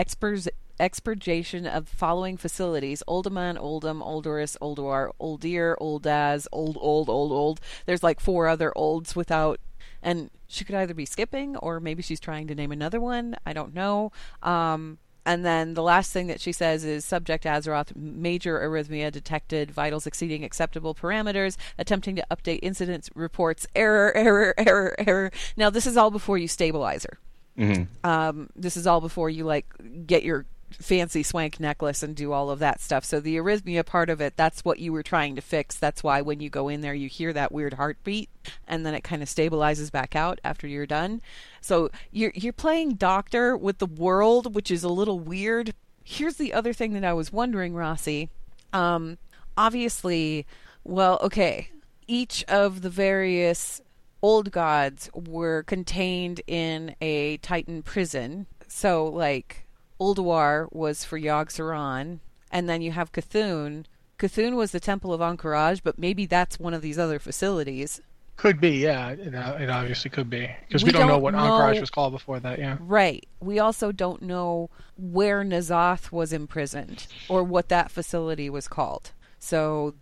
expurgation 0.80 1.67
of 1.67 1.88
following 1.88 2.38
facilities 2.38 3.04
Uldaman, 3.08 3.58
Uldum, 3.58 4.02
Uldoris, 4.02 4.58
Ulduar, 4.60 5.12
Uldir, 5.21 5.76
Uldaz, 5.80 6.47
Old, 6.52 6.78
Old, 6.80 7.10
Old, 7.10 7.32
Old. 7.32 7.62
There's 7.86 8.04
like 8.04 8.19
four 8.19 8.47
other 8.47 8.71
olds 8.76 9.15
without 9.15 9.60
and 10.02 10.30
she 10.47 10.65
could 10.65 10.76
either 10.76 10.93
be 10.93 11.06
skipping 11.06 11.56
or 11.58 11.80
maybe 11.80 12.04
she's 12.04 12.19
trying 12.19 12.47
to 12.47 12.56
name 12.56 12.71
another 12.71 12.99
one. 12.99 13.36
I 13.45 13.54
don't 13.54 13.73
know. 13.73 14.12
Um, 14.41 14.99
and 15.25 15.45
then 15.45 15.73
the 15.73 15.83
last 15.83 16.12
thing 16.12 16.27
that 16.27 16.41
she 16.41 16.51
says 16.51 16.83
is 16.83 17.05
subject 17.05 17.45
Azeroth 17.45 17.95
major 17.95 18.59
arrhythmia 18.59 19.12
detected, 19.12 19.71
vitals 19.71 20.05
exceeding 20.05 20.43
acceptable 20.43 20.93
parameters, 20.93 21.57
attempting 21.77 22.15
to 22.15 22.25
update 22.29 22.59
incidents 22.62 23.09
reports, 23.15 23.65
error, 23.75 24.15
error, 24.15 24.53
error, 24.57 24.95
error. 24.97 25.31
Now 25.55 25.69
this 25.69 25.86
is 25.86 25.97
all 25.97 26.12
before 26.12 26.38
you 26.38 26.47
stabilize 26.47 27.05
her. 27.05 27.19
Mm-hmm. 27.57 28.09
Um, 28.09 28.49
this 28.55 28.75
is 28.75 28.88
all 28.88 28.99
before 28.99 29.29
you 29.29 29.43
like 29.43 29.67
get 30.07 30.23
your 30.23 30.45
fancy 30.79 31.23
swank 31.23 31.59
necklace 31.59 32.03
and 32.03 32.15
do 32.15 32.31
all 32.31 32.49
of 32.49 32.59
that 32.59 32.81
stuff. 32.81 33.05
So 33.05 33.19
the 33.19 33.38
arrhythmia 33.38 33.86
part 33.86 34.09
of 34.09 34.21
it, 34.21 34.36
that's 34.36 34.65
what 34.65 34.79
you 34.79 34.91
were 34.91 35.03
trying 35.03 35.36
to 35.36 35.41
fix. 35.41 35.75
That's 35.75 36.03
why 36.03 36.21
when 36.21 36.39
you 36.39 36.49
go 36.49 36.69
in 36.69 36.81
there, 36.81 36.93
you 36.93 37.07
hear 37.07 37.33
that 37.33 37.51
weird 37.51 37.73
heartbeat, 37.73 38.29
and 38.67 38.86
then 38.86 38.93
it 38.93 39.03
kind 39.03 39.21
of 39.21 39.29
stabilizes 39.29 39.91
back 39.91 40.15
out 40.15 40.39
after 40.43 40.67
you're 40.67 40.86
done. 40.86 41.21
So 41.62 41.89
you're 42.12 42.31
you're 42.36 42.53
playing 42.53 42.95
doctor 42.95 43.55
with 43.55 43.77
the 43.77 43.86
world, 43.86 44.55
which 44.55 44.71
is 44.71 44.83
a 44.83 44.89
little 44.89 45.19
weird. 45.19 45.73
Here's 46.03 46.36
the 46.36 46.53
other 46.53 46.73
thing 46.73 46.93
that 46.93 47.05
I 47.05 47.13
was 47.13 47.31
wondering, 47.31 47.73
Rossi. 47.73 48.29
Um, 48.73 49.17
obviously, 49.55 50.45
well, 50.83 51.19
okay, 51.21 51.69
each 52.07 52.43
of 52.45 52.81
the 52.81 52.89
various 52.89 53.81
old 54.21 54.51
gods 54.51 55.09
were 55.13 55.63
contained 55.63 56.41
in 56.47 56.95
a 57.01 57.38
Titan 57.38 57.83
prison. 57.83 58.47
So, 58.67 59.05
like, 59.05 59.65
Ulduar 59.99 60.67
was 60.71 61.03
for 61.06 61.19
Yogg 61.19 61.47
Saron, 61.49 62.19
and 62.51 62.67
then 62.69 62.82
you 62.82 62.91
have 62.91 63.12
C'Thun. 63.12 63.86
C'Thun 64.19 64.56
was 64.56 64.71
the 64.71 64.79
Temple 64.79 65.13
of 65.13 65.21
Ahn'Qiraj, 65.21 65.82
but 65.84 65.97
maybe 65.97 66.25
that's 66.25 66.60
one 66.60 66.73
of 66.73 66.82
these 66.82 66.99
other 66.99 67.19
facilities. 67.19 68.01
Could 68.36 68.60
be, 68.60 68.71
yeah. 68.71 69.10
It, 69.12 69.36
uh, 69.36 69.58
it 69.60 69.69
obviously 69.69 70.10
could 70.10 70.29
be 70.29 70.49
because 70.67 70.84
we, 70.84 70.88
We 70.88 70.91
don't 70.93 71.08
know 71.08 71.13
don't 71.13 71.21
what 71.21 71.34
know- 71.34 71.39
Ahn'Qiraj 71.39 71.79
was 71.79 71.89
called 71.91 72.13
before 72.13 72.39
that. 72.39 72.58
Yeah. 72.60 72.77
Right. 72.79 73.25
We 73.39 73.60
also 73.60 73.91
don't 73.91 74.21
know 74.23 74.69
where 74.97 75.43
N'Zoth 75.43 76.12
was 76.12 76.34
imprisoned 76.34 77.06
or 77.29 77.43
what 77.43 77.69
that 77.69 77.91
facility 77.91 78.49
was 78.49 78.67
called. 78.67 79.12
So 79.39 79.93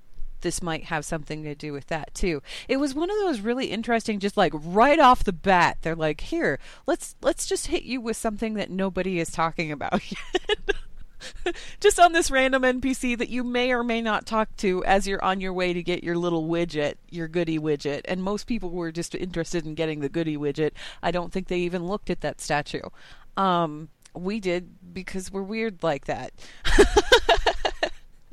this 0.42 0.62
might 0.62 0.86
have 0.86 1.06
something 1.06 1.44
to 1.44 1.56
do 1.56 1.74
with 1.74 1.88
that 1.88 2.14
too. 2.14 2.42
It 2.68 2.78
was 2.78 2.94
one 2.94 3.10
of 3.10 3.18
those 3.18 3.40
really 3.40 3.68
interesting 3.68 4.20
just 4.20 4.38
like 4.38 4.54
right 4.56 5.00
off 5.00 5.24
the 5.24 5.34
bat 5.34 5.78
they're 5.82 5.96
like, 5.96 6.22
"Here, 6.22 6.60
let's 6.86 7.16
let's 7.22 7.46
just 7.46 7.68
hit 7.68 7.84
you 7.84 8.02
with 8.02 8.18
something 8.18 8.56
that 8.56 8.70
nobody 8.70 9.20
is 9.20 9.32
talking 9.32 9.72
about 9.72 10.02
yet." 10.12 10.60
just 11.80 12.00
on 12.00 12.14
this 12.14 12.32
random 12.32 12.64
NPC 12.64 13.18
that 13.18 13.30
you 13.30 13.44
may 13.44 13.72
or 13.72 13.84
may 13.84 14.02
not 14.02 14.26
talk 14.26 14.56
to 14.58 14.84
as 14.86 15.08
you're 15.08 15.24
on 15.24 15.40
your 15.40 15.54
way 15.54 15.72
to 15.72 15.84
get 15.84 16.04
your 16.04 16.18
little 16.18 16.48
widget, 16.48 16.96
your 17.10 17.28
goody 17.28 17.60
widget. 17.60 18.02
And 18.06 18.24
most 18.24 18.48
people 18.48 18.72
were 18.72 18.92
just 18.92 19.14
interested 19.14 19.66
in 19.66 19.76
getting 19.76 20.00
the 20.00 20.10
goody 20.10 20.36
widget. 20.36 20.72
I 21.04 21.12
don't 21.12 21.32
think 21.32 21.48
they 21.48 21.60
even 21.60 21.86
looked 21.86 22.10
at 22.10 22.22
that 22.22 22.42
statue. 22.42 22.82
Um, 23.38 23.90
we 24.16 24.40
did 24.40 24.94
because 24.94 25.32
we're 25.32 25.44
weird 25.44 25.84
like 25.84 26.06
that. 26.06 26.34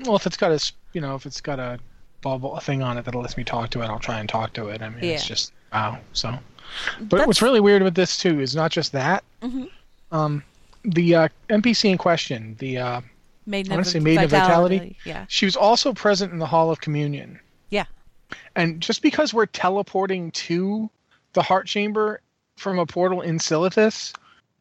Well, 0.05 0.17
if 0.17 0.27
it's 0.27 0.37
got 0.37 0.53
a, 0.53 0.73
you 0.93 1.01
know, 1.01 1.17
if 1.17 1.27
it's 1.27 1.41
got 1.41 1.59
a 1.59 1.79
bubble 2.21 2.57
a 2.57 2.61
thing 2.61 2.83
on 2.83 2.99
it 2.99 3.05
that 3.05 3.15
lets 3.15 3.37
me 3.37 3.45
talk 3.45 3.71
to 3.71 3.81
it. 3.83 3.87
I'll 3.87 3.99
try 3.99 4.19
and 4.21 4.29
talk 4.29 4.53
to 4.55 4.69
it. 4.69 4.83
I 4.83 4.89
mean, 4.89 5.05
it's 5.05 5.27
just 5.27 5.53
wow. 5.73 5.99
So, 6.13 6.31
but 7.01 7.11
That's- 7.11 7.27
what's 7.27 7.43
really 7.43 7.61
weird 7.61 7.83
with 7.83 7.95
this 7.95 8.17
too 8.19 8.41
is 8.41 8.55
not 8.57 8.71
just 8.71 8.93
that. 8.93 9.25
Mhm. 9.43 9.71
Um, 10.11 10.43
the 10.85 11.15
uh, 11.15 11.29
NPC 11.49 11.91
in 11.91 11.99
question, 11.99 12.57
the 12.59 12.79
uh, 12.79 13.01
Maiden 13.47 13.73
I 13.73 13.77
wanna 13.77 13.85
say 13.85 14.01
Maiden 14.01 14.25
of 14.25 14.31
Vitality. 14.31 14.97
Yeah. 15.05 15.25
she 15.29 15.45
was 15.47 15.57
also 15.57 15.93
present 15.93 16.33
in 16.33 16.39
the 16.39 16.47
Hall 16.47 16.71
of 16.71 16.81
Communion. 16.81 17.39
Yeah. 17.71 17.85
And 18.57 18.81
just 18.81 19.03
because 19.03 19.33
we're 19.33 19.47
teleporting 19.47 20.31
to 20.33 20.91
the 21.35 21.43
Heart 21.43 21.67
Chamber 21.67 22.21
from 22.57 22.79
a 22.79 22.87
portal 22.87 23.21
in 23.21 23.39
Silithus, 23.39 24.13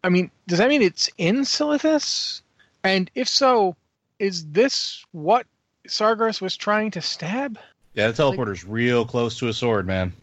I 0.04 0.10
mean, 0.10 0.30
does 0.48 0.60
that 0.60 0.70
mean 0.70 0.82
it's 0.82 1.10
in 1.18 1.38
Silithus? 1.42 2.42
And 2.84 3.10
if 3.16 3.28
so, 3.28 3.76
is 4.20 4.46
this 4.52 5.04
what 5.12 5.46
Sargeras 5.88 6.42
was 6.42 6.56
trying 6.56 6.92
to 6.92 7.02
stab? 7.02 7.58
Yeah, 7.94 8.08
the 8.12 8.14
teleporter's 8.24 8.64
real 8.64 9.06
close 9.06 9.38
to 9.40 9.48
a 9.48 9.54
sword, 9.54 9.88
man. 9.88 10.14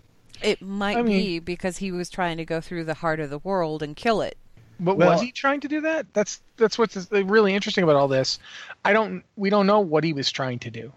It 0.42 0.61
might 0.62 0.96
I 0.96 1.03
mean- 1.03 1.18
be 1.18 1.38
because 1.38 1.79
he 1.79 1.90
was 1.90 2.11
trying 2.11 2.37
to 2.37 2.44
go 2.44 2.61
through 2.61 2.85
the 2.85 2.94
heart 2.94 3.20
of 3.20 3.31
the 3.31 3.38
world 3.38 3.83
and 3.83 3.96
kill 3.96 4.20
it. 4.20 4.37
But 4.81 4.96
Well- 4.96 5.11
was 5.11 5.20
he 5.20 5.33
trying 5.33 5.61
to 5.61 5.68
do 5.68 5.81
that? 5.83 6.07
That's 6.12 6.40
that's 6.57 6.79
what's 6.79 7.11
really 7.11 7.55
interesting 7.55 7.85
about 7.85 7.96
all 7.96 8.09
this. 8.09 8.38
I 8.85 8.92
don't 8.92 9.22
we 9.37 9.50
don't 9.50 9.66
know 9.66 9.81
what 9.81 10.05
he 10.05 10.12
was 10.12 10.31
trying 10.31 10.59
to 10.61 10.70
do. 10.70 10.92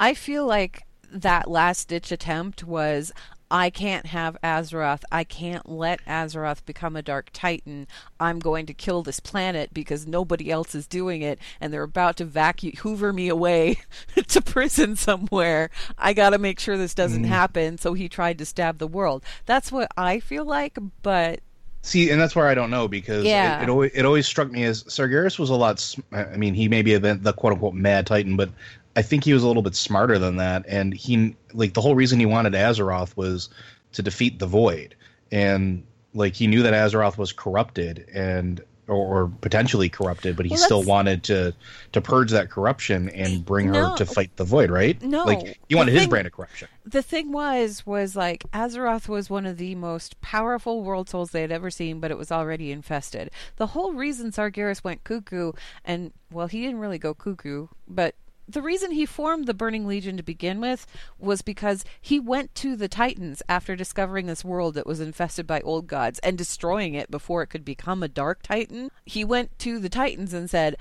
I 0.00 0.14
feel 0.14 0.46
like 0.46 0.82
that 1.10 1.50
last 1.50 1.88
ditch 1.88 2.10
attempt 2.10 2.64
was 2.64 3.12
I 3.52 3.68
can't 3.68 4.06
have 4.06 4.38
Azeroth. 4.42 5.02
I 5.12 5.24
can't 5.24 5.68
let 5.68 6.02
Azeroth 6.06 6.64
become 6.64 6.96
a 6.96 7.02
Dark 7.02 7.28
Titan. 7.34 7.86
I'm 8.18 8.38
going 8.38 8.64
to 8.64 8.72
kill 8.72 9.02
this 9.02 9.20
planet 9.20 9.74
because 9.74 10.06
nobody 10.06 10.50
else 10.50 10.74
is 10.74 10.86
doing 10.86 11.20
it, 11.20 11.38
and 11.60 11.70
they're 11.70 11.82
about 11.82 12.16
to 12.16 12.24
vacuum 12.24 12.72
hoover 12.78 13.12
me 13.12 13.28
away 13.28 13.76
to 14.28 14.40
prison 14.40 14.96
somewhere. 14.96 15.68
I 15.98 16.14
got 16.14 16.30
to 16.30 16.38
make 16.38 16.58
sure 16.58 16.78
this 16.78 16.94
doesn't 16.94 17.24
mm. 17.24 17.28
happen. 17.28 17.76
So 17.76 17.92
he 17.92 18.08
tried 18.08 18.38
to 18.38 18.46
stab 18.46 18.78
the 18.78 18.86
world. 18.86 19.22
That's 19.44 19.70
what 19.70 19.90
I 19.98 20.18
feel 20.18 20.46
like, 20.46 20.78
but 21.02 21.40
See, 21.84 22.10
and 22.10 22.20
that's 22.20 22.36
where 22.36 22.46
I 22.46 22.54
don't 22.54 22.70
know 22.70 22.86
because 22.86 23.24
Yeah. 23.24 23.58
it, 23.58 23.64
it 23.64 23.68
always 23.68 23.90
it 23.92 24.04
always 24.06 24.26
struck 24.26 24.50
me 24.50 24.62
as 24.64 24.84
Sargeras 24.84 25.38
was 25.38 25.50
a 25.50 25.56
lot. 25.56 25.94
I 26.12 26.36
mean, 26.36 26.54
he 26.54 26.68
may 26.68 26.80
be 26.80 26.96
the, 26.96 27.14
the 27.14 27.32
quote 27.32 27.52
unquote 27.52 27.74
mad 27.74 28.06
titan, 28.06 28.36
but 28.36 28.50
I 28.96 29.02
think 29.02 29.24
he 29.24 29.32
was 29.32 29.42
a 29.42 29.46
little 29.46 29.62
bit 29.62 29.74
smarter 29.74 30.18
than 30.18 30.36
that. 30.36 30.64
And 30.68 30.92
he 30.94 31.34
like 31.52 31.74
the 31.74 31.80
whole 31.80 31.94
reason 31.94 32.18
he 32.20 32.26
wanted 32.26 32.52
Azeroth 32.54 33.16
was 33.16 33.48
to 33.92 34.02
defeat 34.02 34.38
the 34.38 34.46
Void, 34.46 34.94
and 35.30 35.84
like 36.14 36.34
he 36.34 36.46
knew 36.46 36.62
that 36.62 36.74
Azeroth 36.74 37.16
was 37.18 37.32
corrupted 37.32 38.06
and 38.12 38.60
or, 38.88 38.96
or 39.24 39.28
potentially 39.40 39.88
corrupted, 39.88 40.36
but 40.36 40.44
he 40.44 40.50
Well, 40.50 40.58
still 40.58 40.82
wanted 40.82 41.22
to 41.24 41.54
to 41.92 42.00
purge 42.00 42.32
that 42.32 42.50
corruption 42.50 43.08
and 43.10 43.44
bring 43.44 43.70
No. 43.70 43.90
her 43.92 43.96
to 43.96 44.04
fight 44.04 44.36
the 44.36 44.44
Void, 44.44 44.70
right? 44.70 45.00
No. 45.02 45.24
like 45.24 45.58
he 45.68 45.74
wanted 45.74 45.94
his 45.94 46.06
brand 46.08 46.26
of 46.26 46.32
corruption. 46.32 46.68
the 46.84 47.00
thing 47.00 47.32
was 47.32 47.86
was 47.86 48.16
like 48.16 48.44
Azeroth 48.52 49.08
was 49.08 49.30
one 49.30 49.46
of 49.46 49.56
the 49.56 49.74
most 49.76 50.20
powerful 50.20 50.82
world 50.82 51.08
souls 51.08 51.30
they 51.30 51.42
had 51.42 51.52
ever 51.52 51.70
seen, 51.70 52.00
but 52.00 52.10
it 52.10 52.18
was 52.18 52.32
already 52.32 52.72
infested. 52.72 53.30
The 53.56 53.68
whole 53.68 53.92
reason 53.92 54.32
Sargeras 54.32 54.82
went 54.84 55.04
cuckoo, 55.04 55.52
and 55.84 56.12
well, 56.30 56.48
he 56.48 56.60
didn't 56.60 56.80
really 56.80 56.98
go 56.98 57.14
cuckoo, 57.14 57.68
but 57.86 58.14
the 58.52 58.62
reason 58.62 58.90
he 58.90 59.06
formed 59.06 59.46
the 59.46 59.54
Burning 59.54 59.86
Legion 59.86 60.16
to 60.16 60.22
begin 60.22 60.60
with 60.60 60.86
was 61.18 61.42
because 61.42 61.84
he 62.00 62.20
went 62.20 62.54
to 62.56 62.76
the 62.76 62.88
Titans 62.88 63.42
after 63.48 63.76
discovering 63.76 64.26
this 64.26 64.44
world 64.44 64.74
that 64.74 64.86
was 64.86 65.00
infested 65.00 65.46
by 65.46 65.60
old 65.60 65.86
gods 65.86 66.18
and 66.20 66.38
destroying 66.38 66.94
it 66.94 67.10
before 67.10 67.42
it 67.42 67.48
could 67.48 67.64
become 67.64 68.02
a 68.02 68.08
Dark 68.08 68.42
Titan. 68.42 68.90
He 69.04 69.24
went 69.24 69.58
to 69.60 69.78
the 69.78 69.88
Titans 69.88 70.32
and 70.32 70.48
said, 70.48 70.76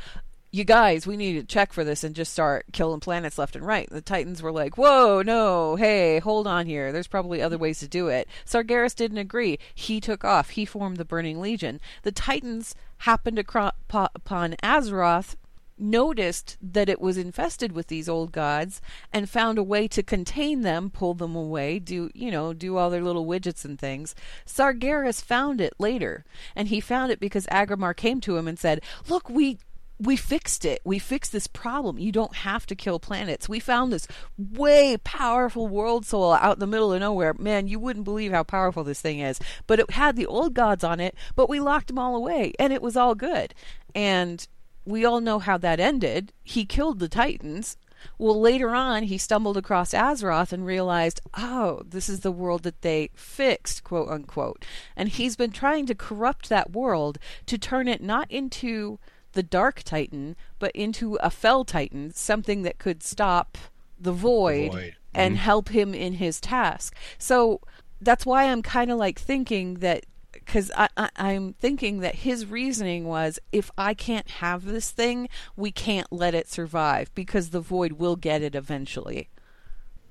you 0.53 0.65
guys, 0.65 1.07
we 1.07 1.15
need 1.15 1.39
to 1.39 1.43
check 1.43 1.71
for 1.71 1.85
this 1.85 2.03
and 2.03 2.13
just 2.13 2.33
start 2.33 2.65
killing 2.73 2.99
planets 2.99 3.37
left 3.37 3.55
and 3.55 3.65
right. 3.65 3.89
The 3.89 4.01
Titans 4.01 4.41
were 4.41 4.51
like, 4.51 4.77
whoa, 4.77 5.21
no, 5.21 5.77
hey, 5.77 6.19
hold 6.19 6.45
on 6.45 6.65
here. 6.65 6.91
There's 6.91 7.07
probably 7.07 7.41
other 7.41 7.57
ways 7.57 7.79
to 7.79 7.87
do 7.87 8.07
it. 8.09 8.27
Sargeras 8.45 8.93
didn't 8.93 9.17
agree. 9.17 9.59
He 9.73 10.01
took 10.01 10.25
off. 10.25 10.49
He 10.51 10.65
formed 10.65 10.97
the 10.97 11.05
Burning 11.05 11.39
Legion. 11.39 11.79
The 12.03 12.11
Titans 12.11 12.75
happened 12.99 13.37
to 13.37 13.45
cro- 13.45 13.71
po- 13.87 14.09
upon 14.13 14.55
Azeroth, 14.61 15.35
noticed 15.81 16.57
that 16.61 16.89
it 16.89 17.01
was 17.01 17.17
infested 17.17 17.71
with 17.71 17.87
these 17.87 18.07
old 18.07 18.31
gods, 18.31 18.81
and 19.11 19.29
found 19.29 19.57
a 19.57 19.63
way 19.63 19.87
to 19.87 20.03
contain 20.03 20.61
them, 20.61 20.89
pull 20.89 21.13
them 21.13 21.35
away, 21.35 21.79
do, 21.79 22.09
you 22.13 22.31
know, 22.31 22.53
do 22.53 22.77
all 22.77 22.89
their 22.89 23.03
little 23.03 23.25
widgets 23.25 23.65
and 23.65 23.79
things. 23.79 24.15
Sargeras 24.45 25.23
found 25.23 25.59
it 25.59 25.73
later, 25.79 26.23
and 26.55 26.67
he 26.67 26.79
found 26.79 27.11
it 27.11 27.19
because 27.19 27.45
Agrimar 27.47 27.95
came 27.95 28.21
to 28.21 28.37
him 28.37 28.47
and 28.47 28.59
said, 28.59 28.81
look, 29.09 29.29
we 29.29 29.57
we 30.01 30.15
fixed 30.15 30.65
it. 30.65 30.81
We 30.83 30.97
fixed 30.97 31.31
this 31.31 31.45
problem. 31.45 31.99
You 31.99 32.11
don't 32.11 32.37
have 32.37 32.65
to 32.67 32.75
kill 32.75 32.99
planets. 32.99 33.47
We 33.47 33.59
found 33.59 33.93
this 33.93 34.07
way 34.37 34.97
powerful 35.03 35.67
world 35.67 36.05
soul 36.07 36.33
out 36.33 36.55
in 36.55 36.59
the 36.59 36.67
middle 36.67 36.91
of 36.91 36.99
nowhere. 36.99 37.35
Man, 37.35 37.67
you 37.67 37.79
wouldn't 37.79 38.05
believe 38.05 38.31
how 38.31 38.43
powerful 38.43 38.83
this 38.83 38.99
thing 38.99 39.19
is. 39.19 39.39
But 39.67 39.79
it 39.79 39.91
had 39.91 40.15
the 40.15 40.25
old 40.25 40.55
gods 40.55 40.83
on 40.83 40.99
it, 40.99 41.15
but 41.35 41.49
we 41.49 41.59
locked 41.59 41.87
them 41.89 41.99
all 41.99 42.15
away, 42.15 42.53
and 42.57 42.73
it 42.73 42.81
was 42.81 42.97
all 42.97 43.13
good. 43.13 43.53
And 43.93 44.47
we 44.85 45.05
all 45.05 45.21
know 45.21 45.39
how 45.39 45.57
that 45.57 45.79
ended. 45.79 46.33
He 46.43 46.65
killed 46.65 46.99
the 46.99 47.09
Titans. 47.09 47.77
Well, 48.17 48.39
later 48.39 48.73
on, 48.73 49.03
he 49.03 49.17
stumbled 49.17 49.57
across 49.57 49.93
Azeroth 49.93 50.51
and 50.51 50.65
realized, 50.65 51.21
oh, 51.35 51.83
this 51.85 52.09
is 52.09 52.21
the 52.21 52.31
world 52.31 52.63
that 52.63 52.81
they 52.81 53.11
fixed, 53.13 53.83
quote 53.83 54.09
unquote. 54.09 54.65
And 54.95 55.09
he's 55.09 55.35
been 55.35 55.51
trying 55.51 55.85
to 55.85 55.95
corrupt 55.95 56.49
that 56.49 56.71
world 56.71 57.19
to 57.45 57.57
turn 57.57 57.87
it 57.87 58.01
not 58.01 58.29
into 58.31 58.99
the 59.33 59.43
Dark 59.43 59.83
Titan, 59.83 60.35
but 60.59 60.71
into 60.75 61.15
a 61.15 61.29
Fell 61.29 61.63
Titan, 61.63 62.11
something 62.13 62.63
that 62.63 62.79
could 62.79 63.03
stop 63.03 63.57
the 63.99 64.11
Void, 64.11 64.71
Void. 64.71 64.95
and 65.13 65.35
mm-hmm. 65.35 65.43
help 65.43 65.69
him 65.69 65.93
in 65.93 66.13
his 66.13 66.41
task. 66.41 66.95
So 67.17 67.61
that's 68.01 68.25
why 68.25 68.45
I'm 68.45 68.63
kind 68.63 68.91
of 68.91 68.97
like 68.97 69.19
thinking 69.19 69.75
that 69.75 70.05
because 70.45 70.71
I, 70.75 70.89
I, 70.97 71.09
I'm 71.15 71.53
thinking 71.53 71.99
that 71.99 72.15
his 72.15 72.45
reasoning 72.45 73.05
was 73.05 73.39
if 73.51 73.71
I 73.77 73.93
can't 73.93 74.29
have 74.29 74.65
this 74.65 74.91
thing, 74.91 75.29
we 75.55 75.71
can't 75.71 76.07
let 76.11 76.33
it 76.33 76.49
survive 76.49 77.13
because 77.15 77.49
the 77.49 77.61
void 77.61 77.93
will 77.93 78.15
get 78.15 78.41
it 78.41 78.55
eventually. 78.55 79.29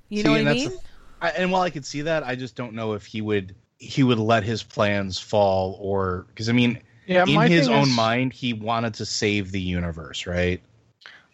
You 0.09 0.17
See, 0.19 0.23
know 0.23 0.31
what 0.31 0.47
I 0.47 0.53
mean? 0.53 0.69
the- 0.69 0.79
I, 1.21 1.29
and 1.29 1.51
while 1.51 1.61
I 1.61 1.69
could 1.69 1.85
see 1.85 2.01
that, 2.01 2.23
I 2.23 2.35
just 2.35 2.55
don't 2.55 2.73
know 2.73 2.93
if 2.93 3.05
he 3.05 3.21
would 3.21 3.55
he 3.77 4.03
would 4.03 4.19
let 4.19 4.43
his 4.43 4.61
plans 4.63 5.17
fall 5.19 5.77
or 5.79 6.25
because 6.29 6.49
I 6.49 6.51
mean, 6.53 6.79
Yeah, 7.07 7.25
in 7.27 7.41
his 7.51 7.67
own 7.67 7.87
is- 7.89 7.95
mind, 7.95 8.33
he 8.33 8.53
wanted 8.53 8.93
to 8.95 9.05
save 9.05 9.51
the 9.51 9.61
universe, 9.61 10.25
right? 10.27 10.61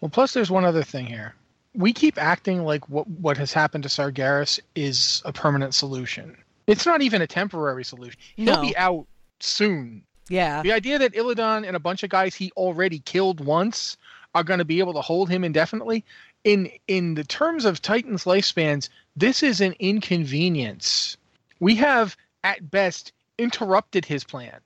Well, 0.02 0.10
plus 0.10 0.34
there's 0.34 0.52
one 0.52 0.66
other 0.66 0.84
thing 0.84 1.06
here. 1.06 1.34
We 1.74 1.94
keep 1.94 2.18
acting 2.22 2.64
like 2.64 2.88
what 2.90 3.08
what 3.08 3.38
has 3.38 3.54
happened 3.54 3.84
to 3.84 3.90
Sargeras 3.90 4.60
is 4.76 5.22
a 5.26 5.32
permanent 5.32 5.74
solution. 5.74 6.36
It's 6.68 6.86
not 6.86 7.02
even 7.02 7.22
a 7.22 7.28
temporary 7.28 7.84
solution. 7.86 8.20
He'll 8.36 8.62
be 8.62 8.76
out 8.78 9.08
soon. 9.40 10.04
Yeah. 10.30 10.62
The 10.62 10.74
idea 10.74 11.00
that 11.00 11.14
Illidan 11.14 11.66
and 11.66 11.76
a 11.76 11.80
bunch 11.80 12.04
of 12.04 12.10
guys 12.10 12.36
he 12.36 12.52
already 12.58 13.00
killed 13.00 13.40
once 13.44 13.98
are 14.36 14.44
going 14.44 14.60
to 14.60 14.66
be 14.66 14.80
able 14.80 14.94
to 14.94 15.02
hold 15.02 15.30
him 15.30 15.44
indefinitely 15.44 16.04
in 16.44 16.70
in 16.88 17.16
the 17.16 17.24
terms 17.24 17.66
of 17.66 17.82
Titan's 17.82 18.26
lifespans, 18.26 18.90
this 19.16 19.44
is 19.44 19.62
an 19.62 19.74
inconvenience. 19.80 21.18
We 21.60 21.76
have 21.76 22.16
at 22.44 22.70
best 22.70 23.12
interrupted 23.38 24.06
his 24.06 24.24
plan. 24.24 24.60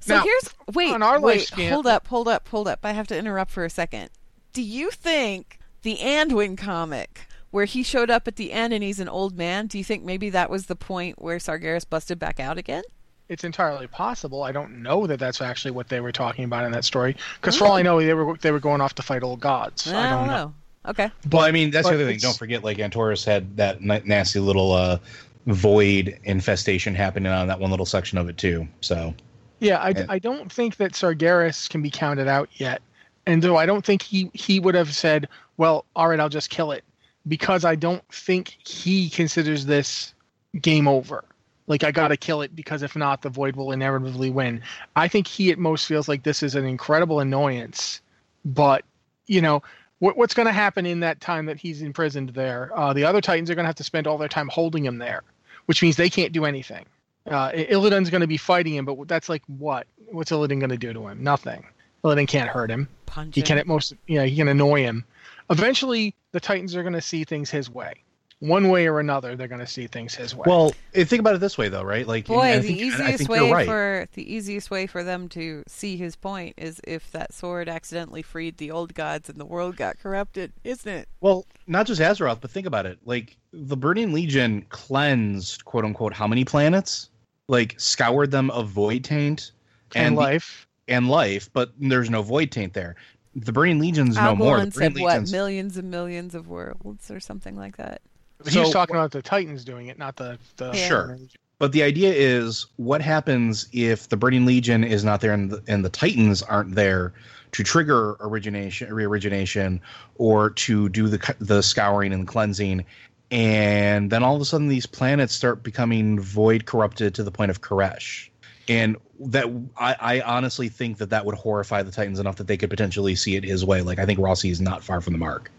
So 0.00 0.16
Now, 0.16 0.22
here's 0.24 0.50
wait, 0.72 0.92
on 0.92 1.02
our 1.02 1.20
wait, 1.20 1.48
lifespan- 1.50 1.70
hold 1.70 1.86
up, 1.86 2.06
hold 2.08 2.28
up, 2.28 2.48
hold 2.48 2.68
up. 2.68 2.80
I 2.84 2.92
have 2.92 3.06
to 3.08 3.16
interrupt 3.18 3.50
for 3.50 3.64
a 3.64 3.70
second. 3.70 4.10
Do 4.52 4.62
you 4.62 4.90
think 4.90 5.58
the 5.82 5.96
Anduin 5.96 6.56
comic 6.56 7.26
where 7.54 7.66
he 7.66 7.84
showed 7.84 8.10
up 8.10 8.26
at 8.26 8.34
the 8.34 8.50
end 8.52 8.72
and 8.72 8.82
he's 8.82 8.98
an 8.98 9.08
old 9.08 9.36
man, 9.38 9.68
do 9.68 9.78
you 9.78 9.84
think 9.84 10.02
maybe 10.02 10.28
that 10.28 10.50
was 10.50 10.66
the 10.66 10.74
point 10.74 11.22
where 11.22 11.38
Sargeras 11.38 11.88
busted 11.88 12.18
back 12.18 12.40
out 12.40 12.58
again? 12.58 12.82
It's 13.28 13.44
entirely 13.44 13.86
possible. 13.86 14.42
I 14.42 14.50
don't 14.50 14.82
know 14.82 15.06
that 15.06 15.20
that's 15.20 15.40
actually 15.40 15.70
what 15.70 15.88
they 15.88 16.00
were 16.00 16.10
talking 16.10 16.44
about 16.44 16.64
in 16.64 16.72
that 16.72 16.84
story, 16.84 17.16
because 17.40 17.56
for 17.56 17.66
all 17.66 17.74
I 17.74 17.82
know, 17.82 18.00
they 18.00 18.12
were 18.12 18.36
they 18.38 18.50
were 18.50 18.58
going 18.58 18.80
off 18.80 18.96
to 18.96 19.02
fight 19.02 19.22
old 19.22 19.38
gods. 19.38 19.90
I 19.90 20.10
don't 20.10 20.26
know. 20.26 20.52
Okay. 20.86 21.12
Well, 21.30 21.44
I 21.44 21.52
mean, 21.52 21.70
that's 21.70 21.88
the 21.88 21.94
other 21.94 22.04
thing. 22.06 22.18
Don't 22.18 22.36
forget, 22.36 22.64
like 22.64 22.78
Antorus 22.78 23.24
had 23.24 23.56
that 23.56 23.76
n- 23.76 24.02
nasty 24.04 24.40
little 24.40 24.72
uh, 24.72 24.98
void 25.46 26.18
infestation 26.24 26.92
happening 26.94 27.30
on 27.30 27.46
that 27.46 27.60
one 27.60 27.70
little 27.70 27.86
section 27.86 28.18
of 28.18 28.28
it 28.28 28.36
too. 28.36 28.66
So 28.80 29.14
Yeah, 29.60 29.78
I, 29.78 29.90
And- 29.90 30.10
I 30.10 30.18
don't 30.18 30.52
think 30.52 30.76
that 30.78 30.92
Sargeras 30.92 31.70
can 31.70 31.82
be 31.82 31.90
counted 31.90 32.26
out 32.26 32.48
yet. 32.54 32.82
And 33.26 33.40
though 33.42 33.56
I 33.56 33.64
don't 33.64 33.84
think 33.84 34.02
he, 34.02 34.28
he 34.34 34.58
would 34.60 34.74
have 34.74 34.92
said, 34.94 35.28
well, 35.56 35.84
all 35.96 36.08
right, 36.08 36.20
I'll 36.20 36.28
just 36.28 36.50
kill 36.50 36.72
it, 36.72 36.84
because 37.26 37.64
I 37.64 37.74
don't 37.74 38.06
think 38.12 38.56
he 38.66 39.08
considers 39.08 39.66
this 39.66 40.14
game 40.60 40.86
over. 40.88 41.24
Like, 41.66 41.82
I 41.82 41.92
got 41.92 42.08
to 42.08 42.16
kill 42.16 42.42
it 42.42 42.54
because 42.54 42.82
if 42.82 42.94
not, 42.94 43.22
the 43.22 43.30
Void 43.30 43.56
will 43.56 43.72
inevitably 43.72 44.30
win. 44.30 44.60
I 44.96 45.08
think 45.08 45.26
he 45.26 45.50
at 45.50 45.58
most 45.58 45.86
feels 45.86 46.08
like 46.08 46.22
this 46.22 46.42
is 46.42 46.54
an 46.54 46.66
incredible 46.66 47.20
annoyance. 47.20 48.02
But, 48.44 48.84
you 49.26 49.40
know, 49.40 49.62
what, 49.98 50.18
what's 50.18 50.34
going 50.34 50.46
to 50.46 50.52
happen 50.52 50.84
in 50.84 51.00
that 51.00 51.22
time 51.22 51.46
that 51.46 51.56
he's 51.56 51.80
imprisoned 51.80 52.30
there? 52.30 52.70
Uh, 52.78 52.92
the 52.92 53.04
other 53.04 53.22
Titans 53.22 53.50
are 53.50 53.54
going 53.54 53.64
to 53.64 53.68
have 53.68 53.76
to 53.76 53.84
spend 53.84 54.06
all 54.06 54.18
their 54.18 54.28
time 54.28 54.48
holding 54.48 54.84
him 54.84 54.98
there, 54.98 55.22
which 55.64 55.80
means 55.82 55.96
they 55.96 56.10
can't 56.10 56.32
do 56.32 56.44
anything. 56.44 56.84
Uh, 57.26 57.50
Illidan's 57.52 58.10
going 58.10 58.20
to 58.20 58.26
be 58.26 58.36
fighting 58.36 58.74
him, 58.74 58.84
but 58.84 59.08
that's 59.08 59.30
like 59.30 59.42
what? 59.46 59.86
What's 60.10 60.30
Illidan 60.30 60.58
going 60.60 60.68
to 60.68 60.76
do 60.76 60.92
to 60.92 61.08
him? 61.08 61.22
Nothing. 61.22 61.64
Illidan 62.04 62.28
can't 62.28 62.50
hurt 62.50 62.70
him. 62.70 62.86
Punch 63.06 63.34
He 63.34 63.40
him. 63.40 63.46
can 63.46 63.58
at 63.58 63.66
most, 63.66 63.94
yeah, 64.06 64.12
you 64.12 64.18
know, 64.18 64.24
he 64.26 64.36
can 64.36 64.48
annoy 64.48 64.82
him. 64.82 65.06
Eventually, 65.50 66.14
the 66.32 66.40
Titans 66.40 66.74
are 66.74 66.82
going 66.82 66.94
to 66.94 67.00
see 67.00 67.24
things 67.24 67.50
his 67.50 67.68
way. 67.70 67.94
one 68.40 68.68
way 68.68 68.86
or 68.86 69.00
another, 69.00 69.36
they're 69.36 69.48
going 69.48 69.60
to 69.60 69.66
see 69.66 69.86
things 69.86 70.14
his 70.14 70.34
way. 70.34 70.44
Well, 70.46 70.72
eh, 70.94 71.04
think 71.04 71.20
about 71.20 71.34
it 71.34 71.38
this 71.40 71.56
way, 71.56 71.68
though, 71.68 71.82
right? 71.82 72.06
Like, 72.06 72.26
Boy, 72.26 72.40
I 72.40 72.58
the 72.58 72.66
think, 72.68 72.78
I 72.78 72.82
easiest 72.82 73.18
think 73.18 73.30
way 73.30 73.50
right. 73.52 73.66
for 73.66 74.06
the 74.12 74.34
easiest 74.34 74.70
way 74.70 74.86
for 74.86 75.02
them 75.02 75.28
to 75.30 75.62
see 75.66 75.96
his 75.96 76.14
point 76.16 76.54
is 76.58 76.80
if 76.84 77.10
that 77.12 77.32
sword 77.32 77.68
accidentally 77.68 78.20
freed 78.22 78.58
the 78.58 78.70
old 78.70 78.92
gods 78.94 79.28
and 79.30 79.38
the 79.38 79.46
world 79.46 79.76
got 79.76 79.98
corrupted, 79.98 80.52
isn't 80.62 80.90
it? 80.92 81.08
Well, 81.20 81.46
not 81.66 81.86
just 81.86 82.00
Azeroth, 82.02 82.40
but 82.42 82.50
think 82.50 82.66
about 82.66 82.84
it. 82.86 82.98
Like 83.06 83.36
the 83.52 83.76
Burning 83.76 84.12
Legion 84.12 84.66
cleansed, 84.68 85.64
quote 85.64 85.84
unquote, 85.84 86.12
how 86.12 86.26
many 86.26 86.44
planets? 86.44 87.08
Like 87.48 87.74
scoured 87.78 88.30
them 88.30 88.50
of 88.50 88.68
void 88.68 89.04
taint 89.04 89.52
and 89.94 90.16
the- 90.16 90.20
life. 90.20 90.66
and 90.88 91.08
life, 91.08 91.48
but 91.52 91.72
there's 91.78 92.10
no 92.10 92.20
void 92.22 92.50
taint 92.50 92.74
there. 92.74 92.96
The 93.36 93.52
Burning 93.52 93.78
Legion's 93.78 94.16
no 94.16 94.36
more. 94.36 94.58
The 94.58 94.66
Algalon 94.66 94.74
Burning 94.74 94.96
said 94.96 95.02
what 95.02 95.30
millions 95.30 95.76
and 95.76 95.90
millions 95.90 96.34
of 96.34 96.48
worlds 96.48 97.10
or 97.10 97.20
something 97.20 97.56
like 97.56 97.76
that. 97.76 98.00
But 98.38 98.52
he 98.52 98.58
was 98.58 98.70
talking 98.70 98.96
about 98.96 99.12
the 99.12 99.22
Titans 99.22 99.64
doing 99.64 99.88
it, 99.88 99.98
not 99.98 100.16
the 100.16 100.38
the. 100.56 100.72
Yeah. 100.74 100.88
Sure. 100.88 101.18
But 101.58 101.72
the 101.72 101.82
idea 101.82 102.12
is, 102.12 102.66
what 102.76 103.00
happens 103.00 103.68
if 103.72 104.08
the 104.08 104.16
Burning 104.16 104.44
Legion 104.44 104.82
is 104.82 105.04
not 105.04 105.20
there 105.20 105.32
and 105.32 105.50
the, 105.50 105.62
and 105.68 105.84
the 105.84 105.88
Titans 105.88 106.42
aren't 106.42 106.74
there 106.74 107.14
to 107.52 107.62
trigger 107.62 108.16
origination, 108.20 108.88
reorigination, 108.90 109.80
or 110.16 110.50
to 110.50 110.88
do 110.88 111.08
the 111.08 111.34
the 111.38 111.62
scouring 111.62 112.12
and 112.12 112.26
cleansing, 112.26 112.84
and 113.30 114.10
then 114.10 114.22
all 114.22 114.34
of 114.34 114.42
a 114.42 114.44
sudden 114.44 114.68
these 114.68 114.86
planets 114.86 115.34
start 115.34 115.62
becoming 115.62 116.18
void 116.18 116.66
corrupted 116.66 117.14
to 117.14 117.22
the 117.22 117.30
point 117.30 117.50
of 117.50 117.60
K'aresh, 117.62 118.28
and 118.68 118.96
that 119.20 119.46
I, 119.76 119.96
I 120.00 120.20
honestly 120.20 120.68
think 120.68 120.98
that 120.98 121.10
that 121.10 121.24
would 121.24 121.34
horrify 121.34 121.82
the 121.82 121.90
Titans 121.90 122.18
enough 122.18 122.36
that 122.36 122.46
they 122.46 122.56
could 122.56 122.70
potentially 122.70 123.14
see 123.14 123.36
it 123.36 123.44
his 123.44 123.64
way. 123.64 123.82
Like 123.82 123.98
I 123.98 124.06
think 124.06 124.18
Rossi 124.18 124.50
is 124.50 124.60
not 124.60 124.82
far 124.82 125.00
from 125.00 125.12
the 125.12 125.18
mark. 125.18 125.50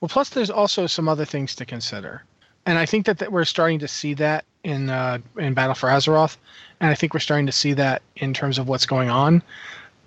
Well, 0.00 0.08
plus 0.08 0.30
there's 0.30 0.50
also 0.50 0.86
some 0.86 1.08
other 1.08 1.24
things 1.24 1.54
to 1.56 1.64
consider, 1.64 2.24
and 2.66 2.78
I 2.78 2.86
think 2.86 3.06
that, 3.06 3.18
that 3.18 3.32
we're 3.32 3.44
starting 3.44 3.78
to 3.80 3.88
see 3.88 4.14
that 4.14 4.44
in 4.64 4.90
uh, 4.90 5.18
in 5.36 5.54
Battle 5.54 5.74
for 5.74 5.88
Azeroth, 5.88 6.36
and 6.80 6.90
I 6.90 6.94
think 6.94 7.14
we're 7.14 7.20
starting 7.20 7.46
to 7.46 7.52
see 7.52 7.72
that 7.74 8.02
in 8.16 8.34
terms 8.34 8.58
of 8.58 8.68
what's 8.68 8.86
going 8.86 9.10
on. 9.10 9.42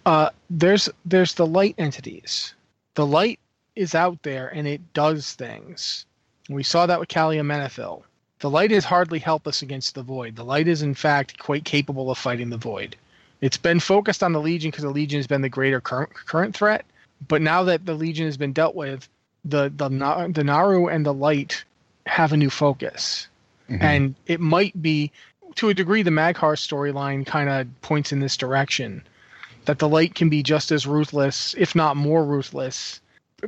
Uh, 0.05 0.29
there's 0.49 0.89
there's 1.05 1.33
the 1.33 1.45
light 1.45 1.75
entities. 1.77 2.53
The 2.95 3.05
light 3.05 3.39
is 3.75 3.95
out 3.95 4.21
there 4.23 4.49
and 4.49 4.67
it 4.67 4.93
does 4.93 5.33
things. 5.33 6.05
We 6.49 6.63
saw 6.63 6.85
that 6.85 6.99
with 6.99 7.09
Calia 7.09 7.41
Menethil. 7.41 8.03
The 8.41 8.49
light 8.49 8.71
is 8.71 8.85
hardly 8.85 9.19
helpless 9.19 9.61
against 9.61 9.93
the 9.95 10.01
void. 10.03 10.35
The 10.35 10.43
light 10.43 10.67
is 10.67 10.81
in 10.81 10.95
fact 10.95 11.37
quite 11.37 11.63
capable 11.63 12.09
of 12.09 12.17
fighting 12.17 12.49
the 12.49 12.57
void. 12.57 12.95
It's 13.39 13.57
been 13.57 13.79
focused 13.79 14.23
on 14.23 14.33
the 14.33 14.41
Legion 14.41 14.71
because 14.71 14.83
the 14.83 14.89
Legion 14.89 15.19
has 15.19 15.27
been 15.27 15.41
the 15.41 15.49
greater 15.49 15.79
current, 15.79 16.13
current 16.13 16.55
threat. 16.55 16.85
But 17.27 17.41
now 17.41 17.63
that 17.63 17.85
the 17.85 17.93
Legion 17.93 18.25
has 18.25 18.37
been 18.37 18.51
dealt 18.51 18.75
with, 18.75 19.07
the 19.45 19.69
the 19.69 19.89
the 20.33 20.43
Naaru 20.43 20.87
and 20.87 21.05
the 21.05 21.13
light 21.13 21.63
have 22.07 22.33
a 22.33 22.37
new 22.37 22.49
focus, 22.49 23.27
Mhm. 23.69 23.81
and 23.81 24.15
it 24.25 24.39
might 24.39 24.79
be 24.81 25.11
to 25.55 25.69
a 25.69 25.73
degree 25.73 26.01
the 26.01 26.09
Mag'har 26.11 26.55
storyline 26.55 27.25
kind 27.25 27.49
of 27.49 27.67
points 27.81 28.11
in 28.11 28.19
this 28.19 28.37
direction 28.37 29.03
that 29.65 29.77
the 29.79 29.87
light 29.87 30.15
can 30.15 30.29
be 30.29 30.41
just 30.41 30.71
as 30.71 30.87
ruthless, 30.87 31.53
if 31.57 31.75
not 31.75 31.95
more 31.95 32.25
ruthless, 32.25 33.01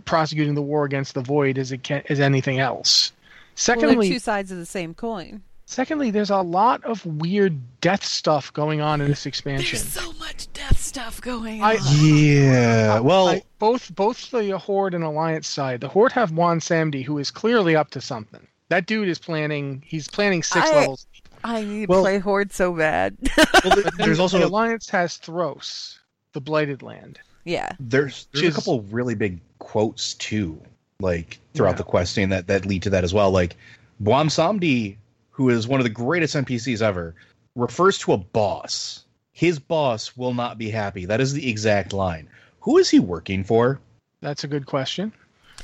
prosecuting 0.06 0.54
the 0.54 0.62
war 0.62 0.86
against 0.86 1.16
the 1.16 1.22
void 1.22 1.58
as 1.58 1.72
it 1.72 1.82
can 1.82 2.04
as 2.10 2.20
anything 2.20 2.60
else. 2.60 3.12
Well, 3.54 3.58
Secondly, 3.58 4.08
they're 4.10 4.16
two 4.16 4.20
sides 4.20 4.52
of 4.52 4.58
the 4.58 4.66
same 4.66 4.94
coin. 4.96 5.44
secondly, 5.66 6.10
there's 6.12 6.30
a 6.32 6.38
lot 6.42 6.84
of 6.84 7.06
weird 7.06 7.60
death 7.82 8.04
stuff 8.04 8.52
going 8.54 8.82
on 8.82 9.00
in 9.02 9.08
this 9.10 9.26
expansion. 9.26 9.78
There's 9.78 9.88
so 9.88 10.12
much 10.14 10.52
death 10.54 10.80
stuff 10.80 11.22
going 11.22 11.62
I- 11.62 11.76
on. 11.78 11.82
Yeah. 12.02 13.00
Well, 13.00 13.28
I, 13.30 13.44
both 13.60 13.94
both 13.96 14.32
the 14.32 14.58
Horde 14.58 14.94
and 14.96 15.04
Alliance 15.04 15.48
side, 15.48 15.82
the 15.82 15.88
Horde 15.88 16.12
have 16.14 16.32
Bwonsamdi, 16.32 17.04
who 17.04 17.18
is 17.20 17.30
clearly 17.32 17.76
up 17.76 17.92
to 17.92 18.02
something. 18.02 18.46
That 18.70 18.88
dude 18.88 19.08
is 19.08 19.20
planning. 19.20 19.84
He's 19.86 20.08
planning 20.08 20.42
six 20.44 20.68
I- 20.70 20.76
levels. 20.80 21.06
I 21.46 21.62
need 21.62 21.88
to 21.90 21.94
play 22.00 22.20
Horde 22.20 22.54
so 22.54 22.74
bad. 22.74 23.18
well, 23.66 23.76
there- 23.76 23.92
there's 23.98 24.32
the 24.32 24.46
Alliance 24.46 24.90
has 24.90 25.18
Thros, 25.18 26.00
the 26.32 26.40
Blighted 26.42 26.82
Land. 26.82 27.20
yeah. 27.44 27.74
there's 27.80 28.28
there's 28.32 28.44
Which 28.44 28.44
a 28.44 28.48
is- 28.48 28.56
couple 28.56 28.82
really 28.84 29.14
big 29.16 29.42
quotes 29.60 30.14
too, 30.16 30.62
like 31.04 31.38
throughout 31.54 31.72
Yeah. 31.74 31.76
the 31.78 31.84
questing 31.84 32.30
that 32.30 32.48
that 32.48 32.66
lead 32.66 32.82
to 32.84 32.90
that 32.92 33.04
as 33.04 33.14
well. 33.14 33.30
Like 33.30 33.56
Bwonsamdi, 34.02 34.96
who 35.32 35.50
is 35.50 35.68
one 35.68 35.80
of 35.80 35.84
the 35.84 35.90
greatest 35.90 36.36
NPCs 36.36 36.82
ever, 36.82 37.14
refers 37.56 37.98
to 38.00 38.14
a 38.14 38.18
boss. 38.18 39.04
His 39.32 39.60
boss 39.60 40.16
will 40.18 40.34
not 40.34 40.58
be 40.58 40.70
happy. 40.70 41.06
That 41.06 41.22
is 41.22 41.34
the 41.34 41.50
exact 41.50 41.94
line. 41.94 42.28
Who 42.62 42.78
is 42.78 42.90
he 42.90 43.00
working 43.00 43.44
for? 43.44 43.80
That's 44.22 44.44
a 44.44 44.48
good 44.48 44.66
question. 44.66 45.12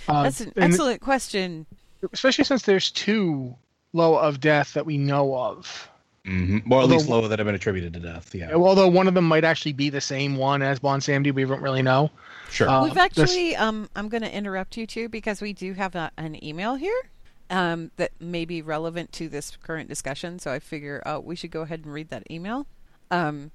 Uh, 0.08 0.24
That's 0.24 0.42
an 0.42 0.54
and 0.56 0.66
excellent 0.74 1.02
question. 1.02 1.66
especially 2.14 2.44
since 2.46 2.64
there's 2.64 2.92
two 2.92 3.56
Loa 3.94 4.20
of 4.20 4.40
Death 4.40 4.74
that 4.74 4.86
we 4.86 4.98
know 4.98 5.36
of. 5.36 5.90
Mm-hmm. 6.30 6.72
Or 6.72 6.82
at 6.82 6.88
least 6.90 7.10
Although- 7.10 7.22
Loa 7.22 7.30
that 7.30 7.40
have 7.40 7.46
been 7.48 7.56
attributed 7.56 7.94
to 7.94 8.00
death. 8.00 8.34
Yeah, 8.36 8.54
Although 8.54 8.88
one 8.88 9.08
of 9.08 9.16
them 9.16 9.26
might 9.28 9.44
actually 9.44 9.74
be 9.74 9.90
the 9.90 10.02
same 10.02 10.36
one 10.36 10.62
as 10.62 10.80
Bwonsamdi, 10.80 11.34
we 11.34 11.44
don't 11.46 11.62
really 11.62 11.82
know. 11.82 12.12
sure. 12.52 12.70
Uh, 12.70 12.84
We've 12.84 12.94
this- 12.94 13.04
actually, 13.04 13.56
um, 13.56 13.90
I'm 13.96 14.10
going 14.10 14.22
to 14.24 14.32
interrupt 14.34 14.78
you 14.78 14.86
too 14.86 15.10
because 15.10 15.42
we 15.42 15.54
do 15.54 15.74
have 15.74 15.96
a, 15.96 16.12
an 16.18 16.44
email 16.44 16.76
here 16.76 17.10
um, 17.50 17.90
that 17.98 18.12
may 18.20 18.46
be 18.46 18.62
relevant 18.62 19.12
to 19.14 19.28
this 19.28 19.58
current 19.58 19.90
discussion. 19.90 20.38
So 20.38 20.52
I 20.52 20.60
figure 20.60 21.02
uh, 21.06 21.20
we 21.24 21.36
should 21.36 21.52
go 21.52 21.62
ahead 21.62 21.82
and 21.84 21.92
read 21.94 22.10
that 22.10 22.30
email. 22.30 22.68
Um, 23.10 23.50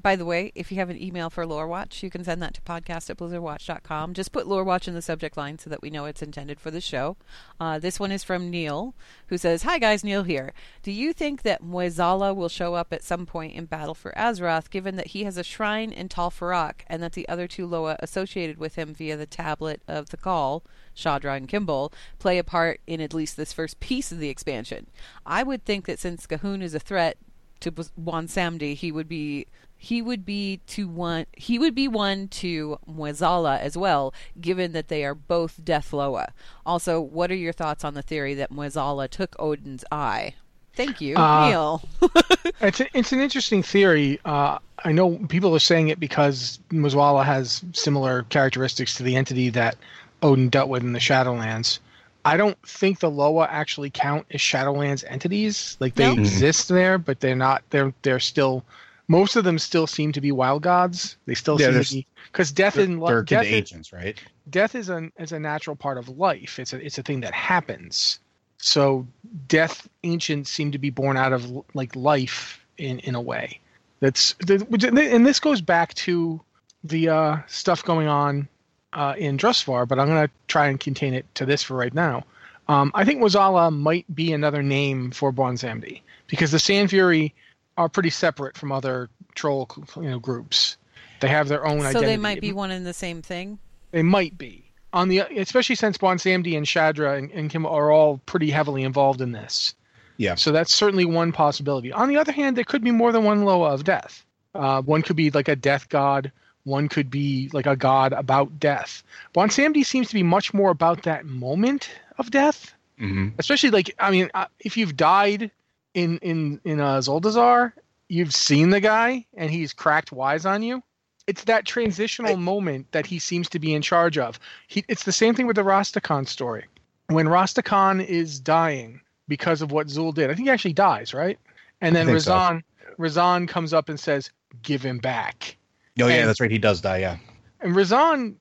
by 0.00 0.14
the 0.14 0.24
way, 0.24 0.52
if 0.54 0.70
you 0.70 0.78
have 0.78 0.90
an 0.90 1.02
email 1.02 1.28
for 1.28 1.44
Lore 1.44 1.66
Watch, 1.66 2.02
you 2.02 2.10
can 2.10 2.22
send 2.22 2.40
that 2.42 2.54
to 2.54 2.60
podcast 2.60 3.10
at 3.10 3.16
blizzardwatch.com. 3.16 4.14
Just 4.14 4.30
put 4.30 4.46
Lore 4.46 4.62
Watch 4.62 4.86
in 4.86 4.94
the 4.94 5.02
subject 5.02 5.36
line 5.36 5.58
so 5.58 5.68
that 5.70 5.82
we 5.82 5.90
know 5.90 6.04
it's 6.04 6.22
intended 6.22 6.60
for 6.60 6.70
the 6.70 6.80
show. 6.80 7.16
Uh, 7.58 7.78
this 7.78 7.98
one 7.98 8.12
is 8.12 8.22
from 8.22 8.48
Neil, 8.48 8.94
who 9.26 9.36
says, 9.36 9.64
Hi 9.64 9.78
guys, 9.78 10.04
Neil 10.04 10.22
here. 10.22 10.52
Do 10.82 10.92
you 10.92 11.12
think 11.12 11.42
that 11.42 11.64
Mueh'zala 11.64 12.34
will 12.34 12.48
show 12.48 12.74
up 12.74 12.92
at 12.92 13.02
some 13.02 13.26
point 13.26 13.54
in 13.54 13.64
Battle 13.64 13.94
for 13.94 14.12
Azeroth, 14.16 14.70
given 14.70 14.96
that 14.96 15.08
he 15.08 15.24
has 15.24 15.36
a 15.36 15.44
shrine 15.44 15.90
in 15.90 16.08
Tal 16.08 16.30
Farak 16.30 16.82
and 16.86 17.02
that 17.02 17.12
the 17.12 17.28
other 17.28 17.48
two 17.48 17.66
Loa 17.66 17.96
associated 17.98 18.58
with 18.58 18.76
him 18.76 18.94
via 18.94 19.16
the 19.16 19.26
tablet 19.26 19.82
of 19.88 20.10
the 20.10 20.16
call, 20.16 20.62
Shadra 20.96 21.36
and 21.36 21.48
Kimball, 21.48 21.92
play 22.18 22.38
a 22.38 22.44
part 22.44 22.80
in 22.86 23.00
at 23.00 23.14
least 23.14 23.36
this 23.36 23.52
first 23.52 23.80
piece 23.80 24.12
of 24.12 24.20
the 24.20 24.28
expansion? 24.28 24.86
I 25.26 25.42
would 25.42 25.64
think 25.64 25.86
that 25.86 25.98
since 25.98 26.26
G'huun 26.26 26.62
is 26.62 26.74
a 26.74 26.80
threat 26.80 27.16
to 27.60 27.72
Bwonsamdi, 27.72 28.74
he 28.74 28.92
would 28.92 29.08
be 29.08 29.46
he 29.80 30.02
would 30.02 30.26
be 30.26 30.60
to 30.66 30.88
one 30.88 31.24
he 31.32 31.58
would 31.58 31.74
be 31.74 31.86
one 31.88 32.26
to 32.28 32.78
Mueh'zala 32.90 33.60
as 33.60 33.76
well, 33.76 34.12
given 34.40 34.72
that 34.72 34.88
they 34.88 35.04
are 35.04 35.14
both 35.14 35.64
Death 35.64 35.92
Loa. 35.92 36.32
Also, 36.66 37.00
what 37.00 37.30
are 37.30 37.36
your 37.36 37.52
thoughts 37.52 37.84
on 37.84 37.94
the 37.94 38.02
theory 38.02 38.34
that 38.34 38.50
Mueh'zala 38.50 39.08
took 39.08 39.36
Odin's 39.38 39.84
eye? 39.92 40.34
Thank 40.74 41.00
you, 41.00 41.16
Uh, 41.16 41.48
Neil. 41.48 41.82
It's, 42.60 42.80
a, 42.80 42.86
it's 42.92 43.12
an 43.12 43.20
interesting 43.20 43.62
theory. 43.62 44.18
Uh, 44.24 44.58
I 44.84 44.90
know 44.90 45.16
people 45.28 45.54
are 45.54 45.60
saying 45.60 45.88
it 45.88 46.00
because 46.00 46.58
Mueh'zala 46.70 47.24
has 47.24 47.62
similar 47.72 48.24
characteristics 48.24 48.94
to 48.96 49.04
the 49.04 49.14
entity 49.14 49.48
that 49.50 49.76
Odin 50.22 50.48
dealt 50.48 50.68
with 50.68 50.82
in 50.82 50.92
the 50.92 50.98
Shadowlands. 50.98 51.78
I 52.24 52.36
don't 52.36 52.58
think 52.66 52.98
the 52.98 53.10
Loa 53.10 53.46
actually 53.48 53.90
count 53.90 54.26
as 54.32 54.40
Shadowlands 54.40 55.04
entities. 55.06 55.76
Like 55.78 55.94
they 55.94 56.12
No? 56.14 56.20
Exist 56.20 56.68
there, 56.68 56.98
but 56.98 57.20
they're 57.20 57.36
not. 57.36 57.62
They're 57.70 57.94
they're 58.02 58.18
still. 58.20 58.64
Most 59.08 59.36
of 59.36 59.44
them 59.44 59.58
still 59.58 59.86
seem 59.86 60.12
to 60.12 60.20
be 60.20 60.32
wild 60.32 60.62
gods. 60.62 61.16
They 61.26 61.34
still 61.34 61.58
Yeah, 61.58 61.72
seem 61.72 61.82
to 61.82 61.94
be 61.94 62.06
because 62.30 62.52
death 62.52 62.74
they're, 62.74 62.84
in 62.84 63.00
death 63.24 63.44
is, 63.44 63.52
agents, 63.52 63.92
right? 63.92 64.22
death 64.50 64.74
is 64.74 64.88
an 64.90 65.12
is 65.18 65.32
a 65.32 65.40
natural 65.40 65.76
part 65.76 65.98
of 65.98 66.08
life. 66.08 66.58
It's 66.58 66.72
a 66.72 66.84
it's 66.84 66.98
a 66.98 67.02
thing 67.02 67.20
that 67.20 67.32
happens. 67.34 68.20
So 68.58 69.06
death 69.46 69.88
ancients 70.04 70.50
seem 70.50 70.72
to 70.72 70.78
be 70.78 70.90
born 70.90 71.16
out 71.16 71.32
of 71.32 71.50
like 71.74 71.96
life 71.96 72.64
in 72.76 72.98
in 73.00 73.14
a 73.14 73.20
way. 73.20 73.60
That's 74.00 74.34
the- 74.34 74.66
and 75.14 75.26
this 75.26 75.40
goes 75.40 75.60
back 75.60 75.94
to 75.94 76.40
the 76.84 77.08
uh, 77.08 77.36
stuff 77.48 77.84
going 77.84 78.08
on 78.08 78.48
uh, 78.92 79.14
in 79.18 79.36
Drustvar, 79.36 79.86
but 79.88 79.98
I'm 79.98 80.06
going 80.06 80.26
to 80.26 80.32
try 80.46 80.68
and 80.68 80.78
contain 80.78 81.14
it 81.14 81.26
to 81.34 81.44
this 81.44 81.62
for 81.62 81.74
right 81.74 81.92
now. 81.92 82.24
Um, 82.68 82.92
I 82.94 83.04
think 83.04 83.20
Wazala 83.20 83.74
might 83.74 84.12
be 84.14 84.32
another 84.32 84.62
name 84.62 85.10
for 85.10 85.32
Bwonsamdi 85.32 86.02
because 86.28 86.52
the 86.52 86.58
Sand 86.58 86.90
Fury 86.90 87.34
are 87.78 87.88
pretty 87.88 88.10
separate 88.10 88.56
from 88.58 88.72
other 88.72 89.08
troll 89.34 89.68
you 89.96 90.10
know 90.10 90.18
groups. 90.18 90.76
They 91.20 91.28
have 91.28 91.48
their 91.48 91.66
own 91.66 91.80
so 91.80 91.86
identity. 91.86 92.06
they 92.06 92.16
might 92.16 92.40
be 92.40 92.52
one 92.52 92.70
and 92.70 92.84
the 92.84 92.92
same 92.92 93.22
thing. 93.22 93.58
They 93.92 94.02
might 94.02 94.36
be 94.36 94.64
on 94.92 95.08
the 95.08 95.20
especially 95.20 95.76
since 95.76 95.96
Bwonsamdi 95.96 96.56
and 96.56 96.66
Shadra 96.66 97.16
and, 97.16 97.30
and 97.30 97.48
Kim 97.50 97.64
are 97.64 97.90
all 97.90 98.18
pretty 98.26 98.50
heavily 98.50 98.82
involved 98.82 99.20
in 99.20 99.32
this. 99.32 99.74
Yeah. 100.18 100.34
So 100.34 100.50
that's 100.52 100.74
certainly 100.74 101.04
one 101.04 101.30
possibility. 101.32 101.92
On 101.92 102.08
the 102.08 102.16
other 102.16 102.32
hand, 102.32 102.56
there 102.56 102.64
could 102.64 102.82
be 102.82 102.90
more 102.90 103.12
than 103.12 103.24
one 103.24 103.44
Loa 103.44 103.72
of 103.72 103.84
death. 103.84 104.24
Uh, 104.54 104.82
one 104.82 105.02
could 105.02 105.14
be 105.16 105.30
like 105.30 105.48
a 105.48 105.54
death 105.56 105.88
god. 105.88 106.32
One 106.64 106.88
could 106.88 107.08
be 107.10 107.48
like 107.52 107.66
a 107.66 107.76
god 107.76 108.12
about 108.12 108.58
death. 108.58 109.02
Bwonsamdi 109.34 109.84
seems 109.86 110.08
to 110.08 110.14
be 110.14 110.22
much 110.24 110.52
more 110.52 110.70
about 110.70 111.04
that 111.04 111.24
moment 111.24 111.88
of 112.18 112.30
death, 112.30 112.74
Mm-hmm. 113.00 113.28
especially 113.38 113.70
like 113.70 113.94
I 114.00 114.10
mean, 114.10 114.28
uh, 114.34 114.46
if 114.58 114.76
you've 114.76 114.96
died 114.96 115.52
in 115.94 116.18
in 116.18 116.60
in 116.64 116.80
uh, 116.80 116.98
Zuldazar, 116.98 117.72
you've 118.08 118.34
seen 118.34 118.70
the 118.70 118.80
guy 118.80 119.26
and 119.34 119.50
he's 119.50 119.72
cracked 119.72 120.12
wise 120.12 120.46
on 120.46 120.62
you. 120.62 120.82
It's 121.26 121.44
that 121.44 121.66
transitional 121.66 122.36
moment 122.38 122.90
that 122.92 123.04
he 123.04 123.18
seems 123.18 123.48
to 123.50 123.58
be 123.58 123.74
in 123.74 123.82
charge 123.82 124.16
of. 124.16 124.40
He, 124.66 124.84
it's 124.88 125.04
the 125.04 125.12
same 125.12 125.34
thing 125.34 125.46
with 125.46 125.56
the 125.56 125.62
Rastakhan 125.62 126.26
story. 126.26 126.64
when 127.08 127.26
Rastakhan 127.26 128.04
is 128.04 128.40
dying 128.40 129.00
because 129.26 129.60
of 129.60 129.72
what 129.72 129.88
Zul 129.88 130.14
did, 130.14 130.30
I 130.30 130.34
think 130.34 130.46
he 130.46 130.50
actually 130.50 130.72
dies, 130.72 131.12
right? 131.12 131.38
And 131.80 131.94
then 131.94 132.06
think 132.06 132.20
so. 132.20 132.32
Razan 132.32 132.62
Razan 132.98 133.48
comes 133.48 133.72
up 133.72 133.88
and 133.88 134.00
says, 134.00 134.30
"Give 134.62 134.82
him 134.82 134.98
back." 134.98 135.56
Oh 136.00 136.08
yeah, 136.08 136.26
that's 136.26 136.40
right. 136.40 136.50
He 136.50 136.58
does 136.58 136.80
die. 136.80 136.98
Yeah. 136.98 137.18
And 137.60 137.74
Razan, 137.74 138.36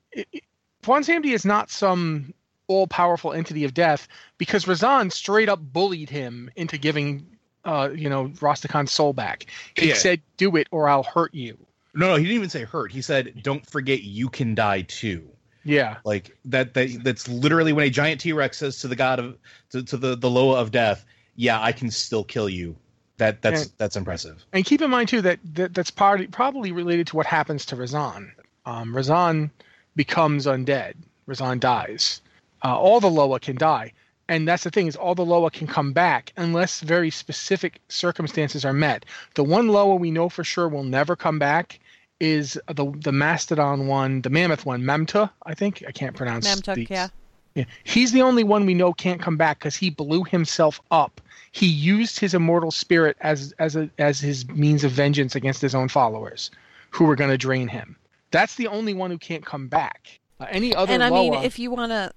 Bwonsamdi 0.84 1.34
is 1.34 1.44
not 1.44 1.70
some 1.70 2.34
all-powerful 2.68 3.34
entity 3.34 3.64
of 3.64 3.74
death 3.74 4.08
because 4.38 4.66
Razan 4.66 5.12
straight 5.12 5.50
up 5.50 5.60
bullied 5.60 6.10
him 6.10 6.52
into 6.56 6.78
giving, 6.78 7.26
uh, 7.68 7.90
you 7.94 8.10
know, 8.10 8.30
Rastakhan's 8.30 8.92
soul 8.92 9.14
back. 9.14 9.46
He 9.76 9.90
Yeah. 9.90 9.94
said, 9.96 10.22
"Do 10.38 10.56
it, 10.56 10.68
or 10.72 10.90
I'll 10.90 11.04
hurt 11.04 11.34
you." 11.36 11.58
No, 11.94 12.08
no, 12.10 12.16
he 12.16 12.24
didn't 12.24 12.36
even 12.38 12.50
say 12.50 12.64
hurt. 12.64 12.92
He 12.92 13.02
said, 13.02 13.42
"Don't 13.44 13.66
forget, 13.70 14.02
you 14.04 14.30
can 14.30 14.56
die 14.56 14.82
too." 14.84 15.28
Yeah, 15.64 15.98
Like 16.06 16.36
that. 16.46 16.74
That 16.76 17.04
that's 17.04 17.28
literally 17.28 17.74
when 17.74 17.86
a 17.86 17.90
giant 17.90 18.22
T 18.22 18.32
Rex 18.32 18.58
says 18.58 18.80
to 18.80 18.88
the 18.88 18.96
god 18.96 19.20
of 19.20 19.38
to, 19.72 19.84
to 19.84 19.98
the 19.98 20.16
the 20.16 20.30
Loa 20.30 20.60
of 20.62 20.72
death, 20.72 21.06
"Yeah, 21.36 21.62
I 21.62 21.72
can 21.74 21.92
still 21.92 22.24
kill 22.24 22.48
you." 22.50 22.76
That 23.18 23.42
that's 23.42 23.64
And- 23.64 23.72
that's 23.78 23.96
impressive. 23.98 24.46
and 24.54 24.64
keep 24.64 24.82
in 24.82 24.90
mind 24.90 25.10
too 25.10 25.22
that, 25.24 25.40
that 25.56 25.74
that's 25.74 25.92
probably 25.92 26.28
probably 26.28 26.72
related 26.72 27.08
to 27.08 27.16
what 27.18 27.26
happens 27.26 27.66
to 27.66 27.76
Rezan. 27.76 28.32
Um, 28.66 28.94
Rezan 28.94 29.50
becomes 29.96 30.46
undead. 30.46 30.94
Rezan 31.28 31.60
dies. 31.60 32.22
Uh, 32.64 32.78
all 32.78 33.00
the 33.02 33.10
Loa 33.10 33.40
can 33.40 33.56
die, 33.58 33.92
and 34.30 34.48
that's 34.48 34.64
the 34.64 34.72
thing 34.72 34.88
is 34.88 34.96
all 34.96 35.16
the 35.16 35.26
Loa 35.26 35.52
can 35.52 35.68
come 35.68 35.94
back 35.94 36.34
unless 36.38 36.82
very 36.82 37.10
specific 37.10 37.80
circumstances 37.90 38.66
are 38.66 38.74
met. 38.74 39.06
The 39.36 39.44
one 39.44 39.70
Loa 39.70 39.96
we 39.96 40.12
know 40.12 40.30
for 40.30 40.44
sure 40.44 40.68
will 40.68 40.84
never 40.84 41.16
come 41.16 41.40
back 41.40 41.80
is 42.20 42.60
the 42.68 42.92
the 42.98 43.12
mastodon 43.12 43.88
one, 43.88 44.22
the 44.22 44.30
mammoth 44.30 44.66
one, 44.66 44.82
memta 44.82 45.30
I 45.44 45.54
think 45.54 45.84
I 45.88 45.92
can't 45.92 46.16
pronounce. 46.16 46.62
These. 46.62 46.90
yeah. 46.90 47.10
Yeah. 47.56 47.66
He's 47.84 48.12
the 48.12 48.22
only 48.22 48.44
one 48.44 48.66
we 48.66 48.76
know 48.76 48.94
can't 48.94 49.22
come 49.22 49.36
back 49.38 49.60
because 49.60 49.76
he 49.76 49.90
blew 49.90 50.24
himself 50.24 50.80
up. 50.92 51.22
He 51.52 51.66
used 51.66 52.20
his 52.20 52.34
immortal 52.34 52.72
spirit 52.72 53.18
as 53.22 53.54
as 53.60 53.76
a 53.76 53.90
as 53.98 54.20
his 54.20 54.48
means 54.50 54.84
of 54.84 54.92
vengeance 54.92 55.36
against 55.36 55.62
his 55.62 55.74
own 55.74 55.88
followers, 55.88 56.52
who 56.92 57.06
were 57.06 57.16
going 57.16 57.32
to 57.32 57.38
drain 57.38 57.68
him. 57.68 57.96
That's 58.32 58.56
the 58.56 58.68
only 58.68 58.94
one 58.94 59.10
who 59.10 59.18
can't 59.18 59.46
come 59.46 59.68
back. 59.68 60.20
Uh, 60.40 60.46
any 60.50 60.76
other 60.76 60.94
and 60.94 61.04
I 61.04 61.10
mean, 61.10 61.34
if 61.34 61.58
you 61.58 61.72
want 61.72 61.92
to, 61.92 62.12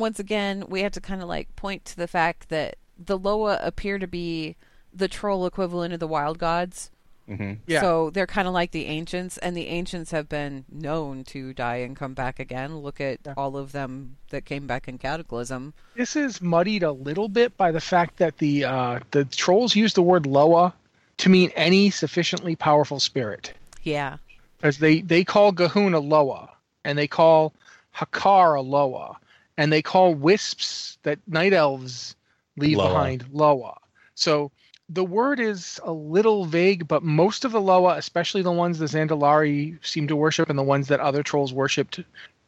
once 0.00 0.18
again, 0.18 0.64
we 0.68 0.82
have 0.82 0.92
to 0.92 1.00
kind 1.00 1.22
of 1.22 1.28
like 1.28 1.54
point 1.56 1.84
to 1.86 1.96
the 1.96 2.08
fact 2.08 2.48
that 2.48 2.76
the 2.98 3.18
Loa 3.18 3.58
appear 3.62 3.98
to 3.98 4.06
be 4.06 4.56
the 4.92 5.08
troll 5.08 5.46
equivalent 5.46 5.92
of 5.94 6.00
the 6.00 6.06
wild 6.08 6.38
gods. 6.38 6.90
hmm 7.26 7.54
yeah, 7.66 7.80
So 7.80 8.10
they're 8.10 8.26
kind 8.26 8.46
of 8.46 8.54
like 8.54 8.70
the 8.72 8.86
ancients, 8.86 9.38
and 9.38 9.56
the 9.56 9.66
ancients 9.68 10.10
have 10.10 10.28
been 10.28 10.64
known 10.70 11.24
to 11.24 11.52
die 11.54 11.76
and 11.76 11.96
come 11.96 12.14
back 12.14 12.38
again. 12.38 12.78
Look 12.78 13.00
at 13.00 13.18
Yeah. 13.24 13.34
all 13.36 13.56
of 13.56 13.72
them 13.72 14.16
that 14.30 14.44
came 14.44 14.66
back 14.66 14.88
in 14.88 14.98
Cataclysm. 14.98 15.72
this 15.96 16.16
is 16.16 16.40
muddied 16.42 16.82
a 16.82 16.92
little 16.92 17.28
bit 17.28 17.56
by 17.56 17.72
the 17.72 17.80
fact 17.80 18.18
that 18.18 18.38
the 18.38 18.64
uh, 18.64 19.00
the 19.12 19.24
trolls 19.24 19.74
use 19.74 19.94
the 19.94 20.02
word 20.02 20.26
Loa 20.26 20.74
to 21.18 21.28
mean 21.28 21.50
any 21.56 21.90
sufficiently 21.90 22.56
powerful 22.56 23.00
spirit. 23.00 23.52
Yeah. 23.82 24.18
because 24.58 24.78
they 24.78 25.00
they 25.00 25.24
call 25.24 25.52
G'huun 25.52 25.94
a 25.94 25.98
Loa, 26.00 26.50
and 26.84 26.96
they 26.98 27.08
call 27.08 27.52
Hakkar 27.96 28.58
a 28.58 28.60
Loa, 28.60 29.16
and 29.56 29.72
they 29.72 29.82
call 29.82 30.14
wisps 30.14 30.98
that 31.02 31.18
night 31.26 31.52
elves 31.52 32.16
leave 32.56 32.78
Loa. 32.78 32.88
behind 32.88 33.24
Loa. 33.32 33.76
So 34.14 34.50
the 34.88 35.04
word 35.04 35.40
is 35.40 35.80
a 35.84 35.92
little 35.92 36.44
vague, 36.44 36.86
but 36.86 37.02
most 37.02 37.44
of 37.44 37.52
the 37.52 37.60
Loa, 37.60 37.96
especially 37.96 38.42
the 38.42 38.52
ones 38.52 38.78
the 38.78 38.86
Zandalari 38.86 39.78
seem 39.84 40.06
to 40.08 40.16
worship, 40.16 40.50
and 40.50 40.58
the 40.58 40.62
ones 40.62 40.88
that 40.88 41.00
other 41.00 41.22
trolls 41.22 41.52
worshipped, 41.52 42.00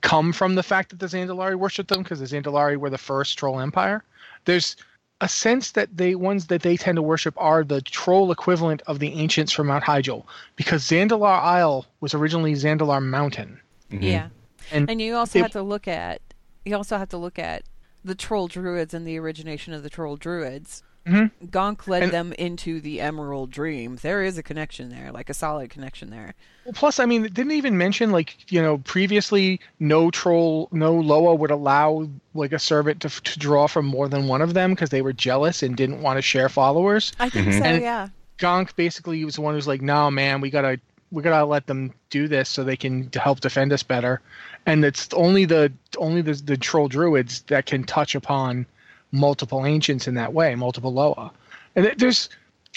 come 0.03 0.33
from 0.33 0.55
the 0.55 0.63
fact 0.63 0.91
that 0.91 0.99
the 0.99 1.07
Zandalari 1.07 1.57
worshipped 1.57 1.89
them, 1.89 2.03
because 2.03 2.21
the 2.21 2.27
Zandalari 2.27 2.77
were 2.77 2.91
the 2.91 2.99
first 2.99 3.39
troll 3.39 3.59
empire. 3.59 4.05
There's 4.45 4.77
a 5.23 5.29
sense 5.29 5.71
that 5.73 5.97
they 5.97 6.15
ones 6.15 6.49
that 6.49 6.61
they 6.61 6.77
tend 6.77 6.97
to 6.97 7.03
worship 7.03 7.35
are 7.39 7.65
the 7.65 7.81
troll 7.81 8.31
equivalent 8.31 8.83
of 8.87 8.99
the 8.99 9.15
ancients 9.15 9.51
from 9.51 9.69
Mount 9.69 9.83
Hyjal, 9.83 10.25
because 10.57 10.85
Zandalar 10.85 11.41
Isle 11.43 11.87
was 12.01 12.13
originally 12.13 12.53
Zandalar 12.53 13.03
Mountain. 13.03 13.59
Yeah. 13.91 14.29
And 14.71 14.91
And 14.91 15.01
you 15.01 15.17
also 15.17 15.39
it- 15.39 15.43
have 15.43 15.53
to 15.53 15.63
look 15.63 15.89
at 15.89 16.21
you 16.67 16.77
also 16.77 16.99
have 16.99 17.09
to 17.11 17.17
look 17.17 17.39
at 17.39 17.63
the 18.05 18.15
troll 18.15 18.49
druids 18.49 18.93
and 18.95 19.07
the 19.07 19.19
origination 19.19 19.73
of 19.73 19.83
the 19.83 19.91
troll 19.91 20.17
druids. 20.17 20.83
Mhm. 21.07 21.31
Gonk 21.47 21.87
led 21.87 22.03
And- 22.03 22.13
them 22.13 22.33
into 22.33 22.81
the 22.81 23.01
Emerald 23.01 23.53
Dream. 23.53 23.97
There 24.03 24.25
is 24.25 24.37
a 24.39 24.43
connection 24.43 24.89
there, 24.91 25.13
like 25.13 25.31
a 25.31 25.35
solid 25.35 25.71
connection 25.71 26.11
there. 26.11 26.35
Well, 26.65 26.73
plus, 26.75 26.99
I 26.99 27.07
mean, 27.07 27.25
it 27.25 27.33
didn't 27.33 27.53
even 27.53 27.79
mention 27.79 28.11
like 28.11 28.51
you 28.51 28.61
know 28.61 28.79
previously 28.79 29.61
no 29.79 30.11
troll, 30.11 30.69
no 30.73 30.95
Loa 30.95 31.37
would 31.37 31.53
allow 31.53 32.09
like 32.35 32.53
a 32.53 32.59
servant 32.59 33.01
to 33.03 33.09
to 33.09 33.39
draw 33.39 33.69
from 33.69 33.87
more 33.87 34.09
than 34.09 34.27
one 34.27 34.43
of 34.43 34.55
them 34.55 34.73
because 34.73 34.91
they 34.91 35.01
were 35.03 35.13
jealous 35.13 35.63
and 35.63 35.77
didn't 35.77 36.03
want 36.03 36.19
to 36.19 36.23
share 36.23 36.49
followers. 36.49 37.13
I 37.21 37.29
think 37.31 37.47
Mhm. 37.49 37.59
so. 37.59 37.65
And- 37.65 37.83
yeah. 37.83 38.09
Gonk 38.39 38.75
basically 38.75 39.25
was 39.25 39.37
the 39.37 39.41
one 39.43 39.55
who's 39.55 39.69
like, 39.69 39.81
"No, 39.83 40.11
man, 40.11 40.41
we 40.41 40.51
gotta 40.51 40.81
we 41.13 41.23
gotta 41.23 41.47
let 41.47 41.69
them 41.69 41.93
do 42.11 42.27
this 42.27 42.49
so 42.49 42.65
they 42.65 42.77
can 42.77 43.09
help 43.15 43.39
defend 43.41 43.73
us 43.73 43.85
better." 43.85 44.21
And 44.67 44.85
it's 44.85 45.09
only 45.15 45.45
the 45.45 45.73
only 45.97 46.23
the, 46.23 46.35
the 46.35 46.57
troll 46.57 46.89
druids 46.89 47.43
that 47.43 47.67
can 47.67 47.85
touch 47.85 48.15
upon 48.15 48.67
multiple 49.13 49.65
ancients 49.65 50.09
in 50.09 50.15
that 50.15 50.33
way, 50.33 50.55
multiple 50.55 50.93
Loa. 50.93 51.33
And 51.75 51.93
there's, 51.97 52.29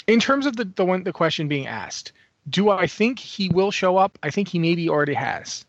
in 0.06 0.20
terms 0.20 0.46
of 0.46 0.56
the 0.56 0.64
the 0.64 0.84
one 0.84 1.02
the 1.02 1.12
question 1.12 1.48
being 1.48 1.66
asked, 1.66 2.12
do 2.48 2.70
I 2.70 2.86
think 2.86 3.18
he 3.18 3.48
will 3.48 3.70
show 3.70 3.96
up? 3.96 4.18
I 4.22 4.30
think 4.30 4.48
he 4.48 4.58
maybe 4.58 4.88
already 4.88 5.14
has. 5.14 5.64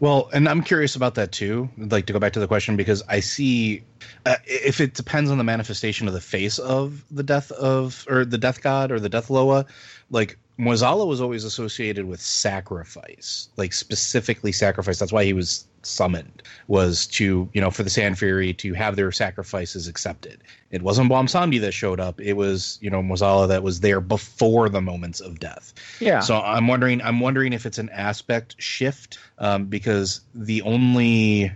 Well, 0.00 0.28
and 0.32 0.48
I'm 0.48 0.62
curious 0.62 0.96
about 0.96 1.14
that 1.14 1.32
too. 1.32 1.68
Like 1.78 2.06
to 2.06 2.12
go 2.12 2.18
back 2.18 2.32
to 2.32 2.40
the 2.40 2.48
question 2.48 2.76
because 2.76 3.02
I 3.08 3.20
see 3.20 3.84
uh, 4.26 4.36
if 4.44 4.80
it 4.80 4.94
depends 4.94 5.30
on 5.30 5.38
the 5.38 5.44
manifestation 5.44 6.08
of 6.08 6.14
the 6.14 6.20
face 6.20 6.58
of 6.58 7.04
the 7.10 7.22
death 7.22 7.52
of 7.52 8.04
or 8.08 8.24
the 8.24 8.38
death 8.38 8.62
god 8.62 8.90
or 8.90 8.98
the 8.98 9.08
death 9.08 9.30
loa, 9.30 9.66
like 10.10 10.36
Mueh'zala 10.58 11.06
was 11.06 11.20
always 11.20 11.44
associated 11.44 12.04
with 12.04 12.20
sacrifice, 12.20 13.48
like 13.56 13.72
specifically 13.72 14.52
sacrifice. 14.52 14.98
That's 15.00 15.12
why 15.12 15.24
he 15.24 15.32
was 15.32 15.66
summoned 15.82 16.42
was 16.68 17.06
to 17.06 17.48
you 17.52 17.60
know 17.60 17.70
for 17.70 17.82
the 17.82 17.90
Sand 17.90 18.18
Fury 18.18 18.52
to 18.54 18.72
have 18.72 18.94
their 18.94 19.10
sacrifices 19.10 19.88
accepted. 19.88 20.42
It 20.70 20.82
wasn't 20.82 21.10
Bwonsamdi 21.10 21.60
that 21.60 21.72
showed 21.72 21.98
up. 21.98 22.20
It 22.20 22.34
was 22.34 22.78
you 22.80 22.88
know 22.88 23.02
Mueh'zala 23.02 23.48
that 23.48 23.64
was 23.64 23.80
there 23.80 24.00
before 24.00 24.68
the 24.68 24.80
moments 24.80 25.20
of 25.20 25.40
death. 25.40 25.74
Yeah. 25.98 26.20
So 26.20 26.40
I'm 26.40 26.68
wondering. 26.68 27.02
I'm 27.02 27.18
wondering 27.18 27.52
if 27.52 27.66
it's 27.66 27.78
an 27.78 27.90
aspect 27.90 28.54
shift 28.58 29.18
um, 29.38 29.64
because 29.64 30.20
the 30.36 30.62
only, 30.62 31.52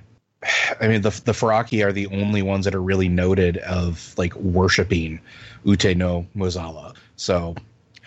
I 0.80 0.88
mean, 0.88 1.02
the 1.02 1.10
the 1.24 1.32
Faraki 1.32 1.84
are 1.84 1.92
the 1.92 2.08
only 2.08 2.42
ones 2.42 2.64
that 2.64 2.74
are 2.74 2.82
really 2.82 3.08
noted 3.08 3.58
of 3.58 4.12
like 4.18 4.34
worshiping 4.34 5.20
Ute 5.64 5.96
no 5.96 6.26
Mueh'zala. 6.36 6.96
So 7.14 7.54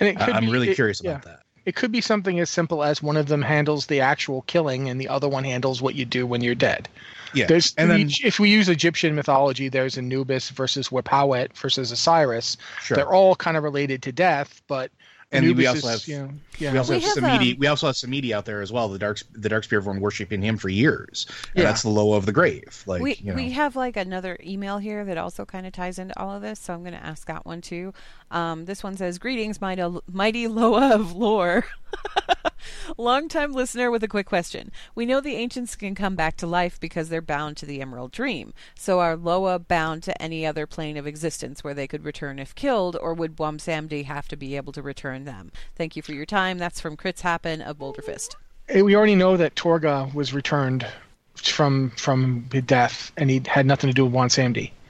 and 0.01 0.09
it 0.09 0.19
could 0.19 0.33
I'm 0.35 0.45
be- 0.45 0.51
really 0.51 0.69
it- 0.71 0.75
curious 0.75 1.01
yeah. 1.03 1.11
about 1.11 1.23
that. 1.23 1.37
It 1.63 1.75
could 1.75 1.91
be 1.91 2.01
something 2.01 2.39
as 2.39 2.49
simple 2.49 2.83
as 2.83 3.03
one 3.03 3.15
of 3.17 3.27
them 3.27 3.43
handles 3.43 3.85
the 3.85 4.01
actual 4.01 4.41
killing 4.47 4.89
and 4.89 4.99
the 4.99 5.07
other 5.07 5.29
one 5.29 5.43
handles 5.43 5.79
what 5.79 5.93
you 5.93 6.05
do 6.05 6.25
when 6.25 6.41
you're 6.41 6.55
dead. 6.55 6.89
Yeah, 7.35 7.45
There's 7.45 7.75
and 7.77 7.89
then 7.91 7.99
each- 8.01 8.25
if 8.25 8.39
we 8.39 8.49
use 8.49 8.67
Egyptian 8.67 9.13
mythology, 9.13 9.69
there's 9.69 9.95
Anubis 9.95 10.49
versus 10.49 10.89
Wepwawet 10.89 11.53
versus 11.53 11.91
Osiris. 11.91 12.57
sure. 12.81 12.95
They're 12.97 13.13
all 13.13 13.35
kind 13.35 13.57
of 13.57 13.63
related 13.63 14.01
to 14.03 14.11
death, 14.11 14.59
but 14.67 14.89
And 15.33 15.45
Anubis 15.45 15.57
we 15.59 15.67
also 15.67 15.87
is, 15.87 16.01
have- 16.01 16.07
you 16.09 16.17
know, 16.17 16.29
yeah, 16.59 16.71
we 16.73 16.77
also 16.77 16.93
We 16.93 16.99
have, 16.99 17.17
have, 17.17 17.23
Samedi. 17.39 17.53
um, 17.53 17.59
we 17.59 17.67
also 17.67 17.87
have 17.87 17.95
Samedi 17.95 18.31
out 18.33 18.43
there 18.45 18.61
as 18.61 18.71
well. 18.71 18.89
The 18.89 18.99
dark 18.99 19.19
the 19.31 19.47
dark 19.47 19.63
spirit 19.63 19.85
one 19.85 20.01
worshiping 20.01 20.41
him 20.41 20.57
for 20.57 20.67
years, 20.67 21.25
and 21.55 21.63
Yeah. 21.63 21.69
that's 21.69 21.83
the 21.83 21.89
low 21.89 22.13
of 22.13 22.25
the 22.25 22.33
grave. 22.33 22.83
Like 22.85 23.01
we 23.01 23.15
you 23.15 23.27
know, 23.31 23.35
we 23.35 23.49
have 23.51 23.75
like 23.77 23.95
another 23.95 24.37
email 24.43 24.77
here 24.77 25.05
that 25.05 25.17
also 25.17 25.45
kind 25.45 25.65
of 25.65 25.71
ties 25.71 25.97
into 25.99 26.19
all 26.19 26.31
of 26.35 26.41
this, 26.41 26.59
so 26.59 26.73
I'm 26.73 26.81
going 26.81 26.93
to 26.93 27.03
ask 27.05 27.27
that 27.27 27.45
one 27.45 27.61
too. 27.61 27.93
Um, 28.29 28.65
this 28.65 28.83
one 28.83 28.97
says, 28.97 29.17
"Greetings, 29.19 29.61
mighty, 29.61 29.83
mighty 30.11 30.47
Loa 30.47 30.95
of 30.95 31.13
lore." 31.13 31.65
Longtime 32.97 33.53
listener 33.53 33.89
with 33.91 34.03
a 34.03 34.07
quick 34.07 34.27
question. 34.27 34.71
We 34.95 35.05
know 35.05 35.21
the 35.21 35.35
ancients 35.35 35.75
can 35.75 35.95
come 35.95 36.15
back 36.15 36.37
to 36.37 36.47
life 36.47 36.79
because 36.79 37.09
they're 37.09 37.21
bound 37.21 37.57
to 37.57 37.65
the 37.65 37.81
Emerald 37.81 38.11
Dream. 38.11 38.53
So 38.75 38.99
are 38.99 39.15
Loa 39.15 39.59
bound 39.59 40.03
to 40.03 40.21
any 40.21 40.45
other 40.45 40.65
plane 40.67 40.97
of 40.97 41.07
existence 41.07 41.63
where 41.63 41.73
they 41.73 41.87
could 41.87 42.03
return 42.03 42.39
if 42.39 42.55
killed, 42.55 42.97
or 43.01 43.13
would 43.13 43.35
Bwonsamdi 43.35 44.05
have 44.05 44.27
to 44.29 44.35
be 44.35 44.55
able 44.55 44.73
to 44.73 44.81
return 44.81 45.25
them? 45.25 45.51
Thank 45.75 45.95
you 45.95 46.01
for 46.01 46.13
your 46.13 46.25
time. 46.25 46.57
That's 46.57 46.81
from 46.81 46.97
Crits 46.97 47.21
Happen 47.21 47.61
of 47.61 47.77
Boulderfist. 47.77 48.35
Eh, 48.69 48.81
we 48.81 48.95
already 48.95 49.15
know 49.15 49.37
that 49.37 49.55
Torga 49.55 50.09
was 50.13 50.33
returned 50.33 50.85
from 51.35 51.91
from 51.91 52.47
death, 52.65 53.11
and 53.17 53.29
he 53.29 53.41
had 53.45 53.65
nothing 53.65 53.89
to 53.89 53.93
do 53.93 54.05
with 54.05 54.13
Juan 54.13 54.29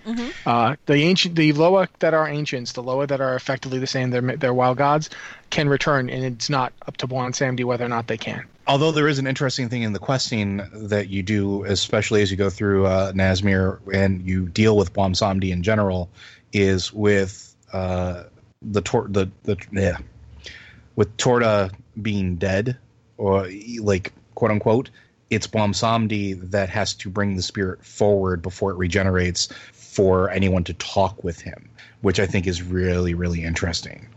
Samdi. 0.05 0.31
Uh, 0.45 0.75
the 0.85 0.95
ancient, 0.95 1.35
the 1.35 1.53
Loa 1.53 1.87
that 1.99 2.13
are 2.13 2.27
ancients, 2.27 2.73
the 2.73 2.83
Loa 2.83 3.07
that 3.07 3.21
are 3.21 3.35
effectively 3.35 3.79
the 3.79 3.87
same, 3.87 4.09
they're 4.09 4.21
they're 4.37 4.53
wild 4.53 4.77
gods, 4.77 5.09
can 5.49 5.69
return, 5.69 6.09
and 6.09 6.23
it's 6.23 6.49
not 6.49 6.73
up 6.87 6.97
to 6.97 7.07
Bwonsamdi 7.07 7.63
whether 7.65 7.85
or 7.85 7.89
not 7.89 8.07
they 8.07 8.17
can. 8.17 8.45
Although 8.67 8.91
there 8.91 9.07
is 9.07 9.19
an 9.19 9.27
interesting 9.27 9.69
thing 9.69 9.81
in 9.81 9.93
the 9.93 9.99
questing 9.99 10.61
that 10.73 11.09
you 11.09 11.23
do, 11.23 11.63
especially 11.65 12.21
as 12.21 12.31
you 12.31 12.37
go 12.37 12.49
through 12.49 12.85
uh, 12.85 13.11
Nazmir 13.11 13.79
and 13.93 14.21
you 14.21 14.47
deal 14.47 14.77
with 14.77 14.93
Bwonsamdi 14.93 15.51
in 15.51 15.63
general, 15.63 16.09
is 16.53 16.93
with 16.93 17.55
uh, 17.73 18.23
the 18.61 18.81
tor- 18.81 19.07
the 19.09 19.29
the 19.43 19.57
yeah, 19.71 19.97
with 20.95 21.15
Torga 21.17 21.71
being 22.01 22.35
dead 22.35 22.77
or 23.17 23.49
like 23.79 24.13
quote 24.35 24.51
unquote. 24.51 24.89
it's 25.29 25.47
Bwonsamdi 25.47 26.51
that 26.51 26.69
has 26.69 26.93
to 26.95 27.09
bring 27.09 27.35
the 27.35 27.41
spirit 27.41 27.83
forward 27.83 28.41
before 28.41 28.71
it 28.71 28.75
regenerates 28.75 29.49
for 29.91 30.29
anyone 30.29 30.63
to 30.63 30.73
talk 30.75 31.21
with 31.21 31.41
him, 31.41 31.69
which 31.99 32.17
I 32.19 32.25
think 32.25 32.47
is 32.47 32.63
really, 32.63 33.13
really 33.13 33.43
interesting. 33.43 34.07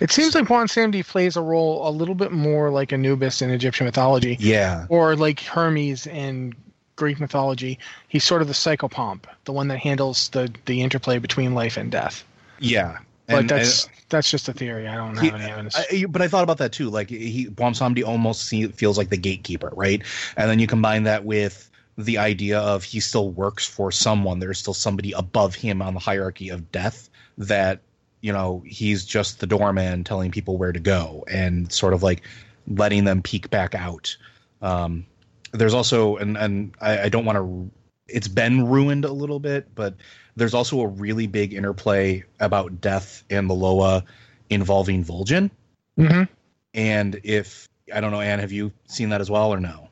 It 0.00 0.10
seems 0.10 0.34
like 0.34 0.46
Bwonsamdi 0.46 1.06
plays 1.06 1.36
a 1.36 1.40
role 1.40 1.88
a 1.88 1.90
little 1.90 2.16
bit 2.16 2.32
more 2.32 2.70
like 2.70 2.92
Anubis 2.92 3.40
in 3.40 3.50
Egyptian 3.50 3.86
mythology. 3.86 4.36
Yeah. 4.40 4.86
Or 4.88 5.14
like 5.14 5.40
Hermes 5.40 6.06
in 6.06 6.54
Greek 6.96 7.20
mythology. 7.20 7.78
He's 8.08 8.24
sort 8.24 8.42
of 8.42 8.48
the 8.48 8.54
psychopomp, 8.54 9.24
the 9.44 9.52
one 9.52 9.68
that 9.68 9.78
handles 9.78 10.28
the, 10.30 10.52
the 10.66 10.82
interplay 10.82 11.18
between 11.18 11.54
life 11.54 11.76
and 11.76 11.92
death. 11.92 12.24
Yeah. 12.58 12.98
But 13.28 13.46
that's 13.46 13.88
that's 14.08 14.28
just 14.28 14.48
a 14.48 14.52
theory. 14.52 14.88
I 14.88 14.96
don't 14.96 15.14
have 15.14 15.22
he, 15.22 15.30
any 15.30 15.44
evidence. 15.44 15.76
I, 15.78 16.06
but 16.06 16.20
I 16.20 16.26
thought 16.26 16.42
about 16.42 16.58
that 16.58 16.72
too. 16.72 16.90
Like 16.90 17.08
he 17.08 17.46
Bwonsamdi 17.46 18.04
almost 18.04 18.48
see, 18.48 18.66
feels 18.66 18.98
like 18.98 19.10
the 19.10 19.16
gatekeeper, 19.16 19.70
right? 19.76 20.02
And 20.36 20.50
then 20.50 20.58
you 20.58 20.66
combine 20.66 21.04
that 21.04 21.24
with 21.24 21.69
the 22.04 22.18
idea 22.18 22.58
of 22.58 22.84
he 22.84 23.00
still 23.00 23.30
works 23.30 23.66
for 23.66 23.92
someone. 23.92 24.38
There's 24.38 24.58
still 24.58 24.74
somebody 24.74 25.12
above 25.12 25.54
him 25.54 25.82
on 25.82 25.94
the 25.94 26.00
hierarchy 26.00 26.48
of 26.48 26.70
death 26.72 27.08
that 27.38 27.80
you 28.20 28.32
know 28.32 28.62
he's 28.66 29.04
just 29.04 29.40
the 29.40 29.46
doorman 29.46 30.04
telling 30.04 30.30
people 30.30 30.56
where 30.56 30.72
to 30.72 30.80
go 30.80 31.24
and 31.30 31.72
sort 31.72 31.94
of 31.94 32.02
like 32.02 32.22
letting 32.66 33.04
them 33.04 33.22
peek 33.22 33.50
back 33.50 33.74
out. 33.74 34.16
Um, 34.62 35.06
there's 35.52 35.74
also 35.74 36.16
and 36.16 36.36
and 36.36 36.74
I, 36.80 37.02
I 37.02 37.08
don't 37.08 37.24
want 37.24 37.36
to. 37.36 37.70
It's 38.08 38.28
been 38.28 38.66
ruined 38.66 39.04
a 39.04 39.12
little 39.12 39.38
bit, 39.38 39.72
but 39.74 39.94
there's 40.36 40.54
also 40.54 40.80
a 40.80 40.86
really 40.86 41.26
big 41.26 41.54
interplay 41.54 42.24
about 42.40 42.80
death 42.80 43.22
and 43.30 43.48
the 43.48 43.54
Loa 43.54 44.04
involving 44.48 45.04
Vol'jin. 45.04 45.50
Mm-hmm. 45.96 46.24
And 46.74 47.20
if 47.22 47.68
I 47.92 48.00
don't 48.00 48.10
know, 48.10 48.20
Anne, 48.20 48.40
have 48.40 48.52
you 48.52 48.72
seen 48.86 49.10
that 49.10 49.20
as 49.20 49.30
well 49.30 49.52
or 49.52 49.60
no? 49.60 49.88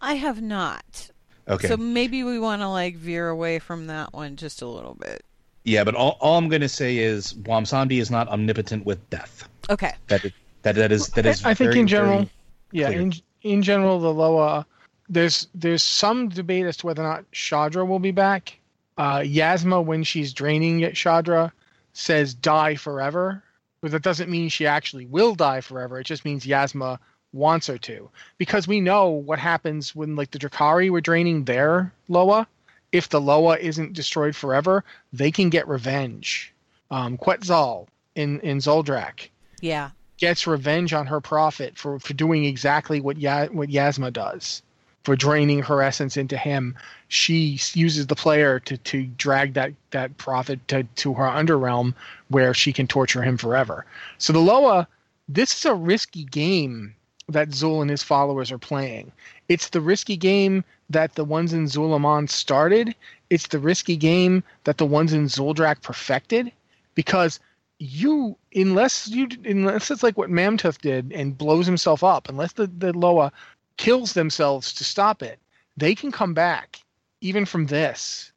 I 0.00 0.14
have 0.14 0.42
not. 0.42 1.11
Okay. 1.48 1.68
So 1.68 1.76
maybe 1.76 2.22
we 2.24 2.38
want 2.38 2.62
to 2.62 2.68
like 2.68 2.96
veer 2.96 3.28
away 3.28 3.58
from 3.58 3.86
that 3.88 4.12
one 4.12 4.36
just 4.36 4.62
a 4.62 4.66
little 4.66 4.94
bit. 4.94 5.24
Yeah, 5.64 5.84
but 5.84 5.94
all, 5.94 6.16
all 6.20 6.38
I'm 6.38 6.48
going 6.48 6.62
to 6.62 6.68
say 6.68 6.98
is 6.98 7.32
Bwonsamdi 7.32 8.00
is 8.00 8.10
not 8.10 8.28
omnipotent 8.28 8.84
with 8.84 9.08
death. 9.10 9.48
Okay. 9.70 9.92
That 10.08 10.24
is, 10.24 10.32
that 10.62 10.74
that 10.74 10.92
is 10.92 11.08
that 11.10 11.26
is. 11.26 11.44
I 11.44 11.54
think 11.54 11.74
in 11.74 11.86
general, 11.86 12.28
yeah, 12.70 12.88
clear. 12.88 13.00
in 13.00 13.12
in 13.42 13.62
general, 13.62 14.00
the 14.00 14.12
Loa. 14.12 14.66
There's 15.08 15.48
there's 15.54 15.82
some 15.82 16.28
debate 16.28 16.64
as 16.66 16.76
to 16.78 16.86
whether 16.86 17.02
or 17.02 17.08
not 17.08 17.30
Shadra 17.32 17.86
will 17.86 17.98
be 17.98 18.12
back. 18.12 18.58
Uh, 18.96 19.18
Yazma, 19.18 19.84
when 19.84 20.04
she's 20.04 20.32
draining 20.32 20.80
Shadra, 20.92 21.50
says 21.92 22.34
die 22.34 22.76
forever, 22.76 23.42
but 23.80 23.90
that 23.90 24.02
doesn't 24.02 24.30
mean 24.30 24.48
she 24.48 24.66
actually 24.66 25.06
will 25.06 25.34
die 25.34 25.60
forever. 25.60 26.00
It 26.00 26.04
just 26.04 26.24
means 26.24 26.46
Yazma 26.46 26.98
wants 27.32 27.66
her 27.66 27.78
to, 27.78 28.10
because 28.38 28.68
we 28.68 28.80
know 28.80 29.08
what 29.08 29.38
happens 29.38 29.94
when 29.94 30.16
like 30.16 30.30
the 30.30 30.38
Drakkari 30.38 30.90
were 30.90 31.00
draining 31.00 31.44
their 31.44 31.92
Loa. 32.08 32.46
If 32.92 33.08
the 33.08 33.20
Loa 33.20 33.56
isn't 33.56 33.94
destroyed 33.94 34.36
forever, 34.36 34.84
they 35.12 35.30
can 35.30 35.48
get 35.48 35.66
revenge. 35.66 36.52
Um, 36.90 37.16
Quetz'lun 37.16 37.86
in 38.14 38.40
in 38.40 38.58
Zul'Drak 38.58 39.28
Yeah. 39.60 39.90
gets 40.18 40.46
revenge 40.46 40.92
on 40.92 41.06
her 41.06 41.20
prophet 41.22 41.78
for, 41.78 41.98
for 41.98 42.12
doing 42.12 42.44
exactly 42.44 43.00
what 43.00 43.16
ya- 43.16 43.46
what 43.46 43.70
Yazma 43.70 44.12
does, 44.12 44.62
for 45.04 45.16
draining 45.16 45.62
her 45.62 45.80
essence 45.80 46.18
into 46.18 46.36
him. 46.36 46.76
She 47.08 47.58
uses 47.72 48.06
the 48.06 48.14
player 48.14 48.60
to, 48.60 48.76
to 48.76 49.04
drag 49.04 49.54
that, 49.54 49.72
that 49.90 50.16
prophet 50.18 50.60
to, 50.68 50.84
to 50.96 51.14
her 51.14 51.24
underrealm 51.24 51.94
where 52.28 52.52
she 52.52 52.72
can 52.74 52.86
torture 52.86 53.22
him 53.22 53.38
forever. 53.38 53.86
So 54.18 54.34
the 54.34 54.38
Loa, 54.38 54.86
this 55.28 55.56
is 55.56 55.64
a 55.64 55.74
risky 55.74 56.24
game 56.24 56.94
that 57.32 57.50
Zul 57.50 57.80
and 57.80 57.90
his 57.90 58.02
followers 58.02 58.52
are 58.52 58.58
playing. 58.58 59.12
It's 59.48 59.68
the 59.68 59.80
risky 59.80 60.16
game 60.16 60.64
that 60.90 61.14
the 61.14 61.24
ones 61.24 61.52
in 61.52 61.66
Zul'Aman 61.66 62.28
started. 62.28 62.94
It's 63.30 63.48
the 63.48 63.58
risky 63.58 63.96
game 63.96 64.42
that 64.64 64.78
the 64.78 64.86
ones 64.86 65.12
in 65.12 65.26
Zul'Drak 65.26 65.82
perfected 65.82 66.52
because 66.94 67.40
you 67.78 68.36
unless 68.54 69.08
you 69.08 69.28
unless 69.44 69.90
it's 69.90 70.02
like 70.04 70.16
what 70.16 70.30
Mam'toth 70.30 70.78
did 70.78 71.12
and 71.12 71.36
blows 71.36 71.66
himself 71.66 72.04
up, 72.04 72.28
unless 72.28 72.52
the, 72.52 72.68
the 72.68 72.96
Loa 72.96 73.32
kills 73.76 74.12
themselves 74.12 74.72
to 74.74 74.84
stop 74.84 75.22
it, 75.22 75.40
they 75.76 75.94
can 75.94 76.12
come 76.12 76.32
back 76.32 76.80
even 77.20 77.44
from 77.44 77.66
this. 77.66 78.32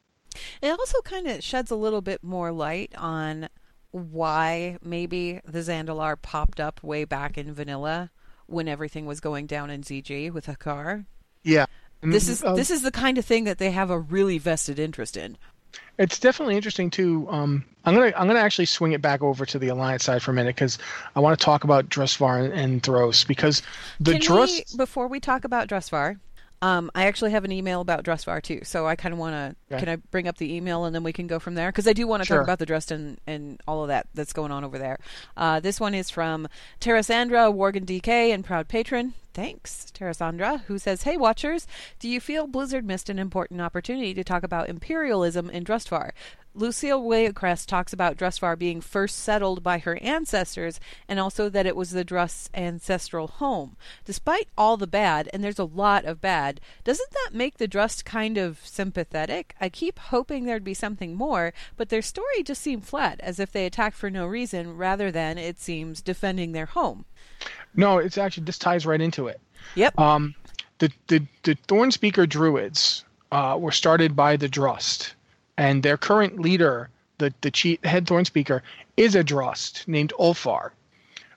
It 0.62 0.70
also 0.70 1.02
kind 1.02 1.28
of 1.28 1.44
sheds 1.44 1.72
a 1.72 1.76
little 1.76 2.02
bit 2.02 2.24
more 2.24 2.52
light 2.52 2.94
on 2.98 3.50
why 3.92 4.78
maybe 4.82 5.40
the 5.46 5.60
Zandalar 5.60 6.22
popped 6.22 6.60
up 6.60 6.84
way 6.84 7.06
back 7.06 7.38
in 7.38 7.54
vanilla 7.54 8.12
when 8.48 8.68
everything 8.68 9.06
was 9.06 9.20
going 9.20 9.48
down 9.48 9.70
in 9.70 9.82
ZG 9.82 10.32
with 10.32 10.48
Hakkar. 10.48 11.06
Yeah. 11.44 11.66
This 12.02 12.28
is 12.28 12.44
Um, 12.44 12.56
this 12.56 12.70
is 12.70 12.82
the 12.82 12.92
kind 12.92 13.18
of 13.18 13.26
thing 13.26 13.46
that 13.46 13.58
they 13.58 13.72
have 13.72 13.90
a 13.90 14.00
really 14.00 14.38
vested 14.38 14.80
interest 14.80 15.18
in. 15.18 15.38
It's 15.98 16.20
definitely 16.20 16.56
interesting 16.56 16.90
too. 16.90 17.28
Um, 17.30 17.66
I'm 17.86 17.96
gonna 17.96 18.14
I'm 18.16 18.28
gonna 18.28 18.40
actually 18.40 18.66
swing 18.66 18.92
it 18.92 19.02
back 19.02 19.22
over 19.22 19.46
to 19.46 19.60
the 19.60 19.70
alliance 19.70 20.04
side 20.04 20.22
for 20.22 20.32
a 20.32 20.34
minute 20.34 20.56
because 20.56 20.78
I 21.16 21.20
want 21.20 21.38
to 21.40 21.44
talk 21.44 21.64
about 21.64 21.90
Drustvar 21.90 22.44
and, 22.44 22.54
and 22.54 22.84
Thros 22.84 23.26
because 23.28 23.62
the 24.00 24.14
Can 24.14 24.22
Drus 24.22 24.52
we, 24.52 24.78
before 24.78 25.08
we 25.08 25.20
talk 25.20 25.46
about 25.46 25.68
Drustvar, 25.68 26.20
um, 26.66 26.90
I 26.96 27.06
actually 27.06 27.30
have 27.30 27.46
an 27.46 27.52
email 27.52 27.80
about 27.80 28.04
Drustvar 28.04 28.42
too. 28.42 28.62
So 28.64 28.88
I 28.88 28.96
kind 28.96 29.14
of 29.14 29.20
want 29.20 29.34
to. 29.34 29.76
Okay. 29.76 29.86
Can 29.86 29.90
I 29.90 29.98
bring 29.98 30.28
up 30.28 30.38
the 30.38 30.52
email 30.52 30.86
and 30.86 30.96
then 30.96 31.04
we 31.04 31.14
can 31.14 31.28
go 31.28 31.38
from 31.38 31.54
there? 31.54 31.70
Because 31.70 31.88
I 31.88 31.94
do 31.94 32.08
want 32.08 32.24
to 32.24 32.26
Sure. 32.28 32.38
talk 32.38 32.44
about 32.46 32.58
the 32.58 32.66
Drust 32.66 32.90
and, 32.92 33.20
and 33.28 33.62
all 33.68 33.84
of 33.84 33.90
that 33.90 34.08
that's 34.16 34.34
going 34.34 34.52
on 34.52 34.64
over 34.64 34.80
there. 34.80 34.98
Uh, 35.38 35.60
this 35.60 35.80
one 35.80 35.94
is 35.94 36.10
from 36.10 36.48
Terrasandra 36.82 37.54
Worgen 37.54 37.86
DK 37.86 38.34
and 38.34 38.44
proud 38.44 38.68
patron. 38.68 39.14
Thanks, 39.36 39.92
Terrasandra, 39.94 40.62
who 40.62 40.80
says, 40.80 41.04
Hey, 41.04 41.18
watchers, 41.18 41.68
do 42.00 42.08
you 42.08 42.22
feel 42.22 42.48
Blizzard 42.48 42.86
missed 42.86 43.10
an 43.10 43.20
important 43.20 43.60
opportunity 43.60 44.14
to 44.14 44.24
talk 44.24 44.44
about 44.44 44.70
imperialism 44.70 45.50
in 45.50 45.66
Drustvar? 45.66 46.12
Lucille 46.54 47.04
Waycrest 47.04 47.66
talks 47.66 47.92
about 47.92 48.16
Drustvar 48.16 48.58
being 48.58 48.80
first 48.80 49.18
settled 49.18 49.62
by 49.62 49.80
her 49.80 50.00
ancestors 50.02 50.80
and 51.10 51.20
also 51.20 51.50
that 51.50 51.66
it 51.66 51.76
was 51.76 51.92
the 51.92 52.06
Drust's 52.06 52.50
ancestral 52.54 53.28
home. 53.28 53.76
Despite 54.06 54.48
all 54.58 54.78
the 54.78 54.88
bad, 54.88 55.30
and 55.34 55.44
there's 55.44 55.60
a 55.60 55.66
lot 55.66 56.06
of 56.06 56.22
bad, 56.22 56.62
doesn't 56.86 57.12
that 57.12 57.32
make 57.34 57.58
the 57.58 57.68
Drust 57.68 58.06
kind 58.06 58.38
of 58.38 58.62
sympathetic? 58.64 59.54
I 59.60 59.68
keep 59.68 60.00
hoping 60.00 60.46
there'd 60.46 60.64
be 60.64 60.74
something 60.74 61.14
more, 61.14 61.52
but 61.76 61.90
their 61.90 62.02
story 62.02 62.42
just 62.42 62.62
seemed 62.62 62.86
flat, 62.86 63.20
as 63.20 63.38
if 63.38 63.52
they 63.52 63.66
attacked 63.66 63.98
for 63.98 64.10
no 64.10 64.26
reason 64.26 64.78
rather 64.78 65.12
than, 65.12 65.38
it 65.38 65.60
seems, 65.60 66.02
defending 66.02 66.54
their 66.54 66.68
home. 66.68 67.04
No, 67.76 67.98
it's 67.98 68.18
actually 68.18 68.44
this 68.46 68.58
ties 68.58 68.86
right 68.86 69.02
into 69.02 69.28
it. 69.28 69.40
Yep. 69.76 70.00
Um, 70.00 70.36
the 70.80 70.92
the 71.08 71.26
the 71.44 71.56
Thorn 71.68 71.92
Speaker 71.92 72.26
Druids 72.26 73.04
uh, 73.32 73.58
were 73.60 73.72
started 73.72 74.16
by 74.16 74.36
the 74.38 74.48
Drust, 74.50 75.14
and 75.58 75.84
their 75.84 75.98
current 75.98 76.40
leader, 76.40 76.90
the 77.18 77.34
the 77.42 77.52
chief, 77.52 77.84
head 77.84 78.08
Thorn 78.08 78.26
Speaker, 78.26 78.64
is 78.98 79.16
a 79.16 79.24
Drust 79.24 79.88
named 79.88 80.14
Ulfar. 80.20 80.72